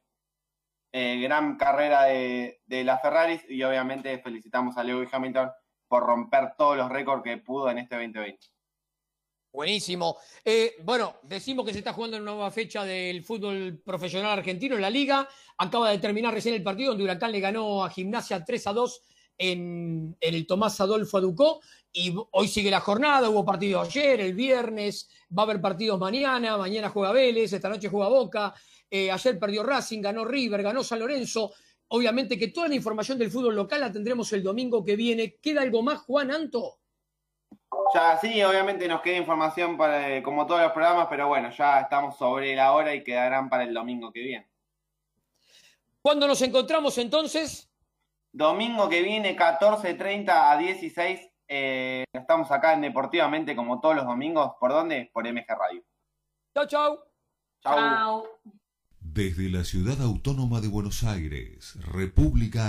gran 0.91 1.57
carrera 1.57 2.03
de, 2.03 2.61
de 2.68 2.84
las 2.84 3.01
Ferraris 3.01 3.43
y 3.49 3.64
obviamente 3.64 4.19
felicitamos 4.19 4.77
a 4.77 4.84
Lewis 4.84 5.11
Hamilton 5.11 5.49
por 5.88 6.03
romper 6.05 6.53
todos 6.55 6.77
los 6.77 6.88
récords 6.89 7.23
que 7.23 7.38
pudo 7.38 7.72
en 7.72 7.80
este 7.80 7.95
2020. 7.95 8.53
Buenísimo. 9.54 10.18
Eh, 10.44 10.78
bueno, 10.84 11.18
decimos 11.22 11.64
que 11.64 11.74
se 11.74 11.78
está 11.78 11.94
jugando 11.94 12.18
una 12.18 12.32
nueva 12.32 12.50
fecha 12.50 12.84
del 12.84 13.24
fútbol 13.24 13.80
profesional 13.86 14.32
argentino 14.32 14.74
en 14.76 14.82
la 14.82 14.90
liga. 14.90 15.30
Acaba 15.60 15.92
de 15.92 16.00
terminar 16.00 16.34
recién 16.34 16.56
el 16.56 16.64
partido 16.64 16.90
donde 16.90 17.04
Huracán 17.04 17.32
le 17.32 17.40
ganó 17.40 17.86
a 17.86 17.92
Gimnasia 17.92 18.44
3 18.44 18.68
a 18.68 18.74
2 18.74 19.02
en, 19.38 20.18
en 20.20 20.34
el 20.34 20.48
Tomás 20.48 20.82
Adolfo 20.82 21.18
Aducó 21.18 21.62
y 21.92 22.16
hoy 22.32 22.48
sigue 22.48 22.72
la 22.72 22.80
jornada, 22.80 23.30
hubo 23.30 23.46
partido 23.46 23.80
ayer, 23.80 24.22
el 24.22 24.34
viernes, 24.34 25.08
va 25.38 25.44
a 25.44 25.46
haber 25.46 25.62
partidos 25.62 26.00
mañana, 26.00 26.58
mañana 26.58 26.90
juega 26.90 27.12
Vélez, 27.12 27.54
esta 27.54 27.70
noche 27.70 27.90
juega 27.90 28.10
Boca, 28.10 28.56
eh, 28.90 29.12
ayer 29.12 29.38
perdió 29.38 29.62
Racing, 29.62 30.02
ganó 30.02 30.26
River, 30.26 30.64
ganó 30.64 30.84
San 30.84 30.98
Lorenzo. 30.98 31.54
Obviamente 31.90 32.40
que 32.40 32.48
toda 32.48 32.68
la 32.68 32.76
información 32.76 33.20
del 33.20 33.30
fútbol 33.30 33.56
local 33.56 33.82
la 33.82 33.92
tendremos 33.92 34.34
el 34.34 34.42
domingo 34.42 34.84
que 34.84 34.96
viene. 34.96 35.38
¿Queda 35.40 35.62
algo 35.62 35.84
más, 35.84 36.00
Juan 36.00 36.32
Anto? 36.32 36.80
Ya 37.94 38.18
sí, 38.18 38.41
obviamente 38.44 38.88
nos 38.88 39.02
queda 39.02 39.18
información 39.18 39.78
para, 39.78 40.10
eh, 40.10 40.24
como 40.24 40.48
todos 40.48 40.62
los 40.62 40.72
programas, 40.72 41.08
pero 41.10 41.28
bueno, 41.28 41.52
ya 41.52 41.82
estamos 41.82 42.18
sobre 42.18 42.56
la 42.56 42.72
hora 42.74 42.95
y 42.95 43.04
quedarán 43.04 43.50
para 43.50 43.64
el 43.64 43.74
domingo 43.74 44.12
que 44.12 44.22
viene. 44.22 44.48
¿Cuándo 46.02 46.28
nos 46.28 46.41
encontramos 46.41 46.98
entonces? 46.98 47.70
Domingo 48.32 48.90
que 48.90 49.02
viene, 49.02 49.38
14.30 49.38 50.52
a 50.52 50.58
16. 50.58 51.20
Eh, 51.48 52.04
estamos 52.12 52.52
acá 52.52 52.74
en 52.74 52.82
Deportivamente 52.82 53.56
como 53.56 53.80
todos 53.80 53.95
los 53.95 54.06
domingos. 54.06 54.54
¿Por 54.60 54.72
dónde? 54.72 55.10
Por 55.14 55.26
MG 55.26 55.45
Radio. 55.48 55.84
Chau, 56.54 56.68
chau. 56.68 57.00
Chau. 57.64 58.28
Desde 59.00 59.50
la 59.50 59.64
ciudad 59.64 60.02
autónoma 60.02 60.60
de 60.62 60.68
Buenos 60.68 61.04
Aires, 61.04 61.78
República 61.94 62.62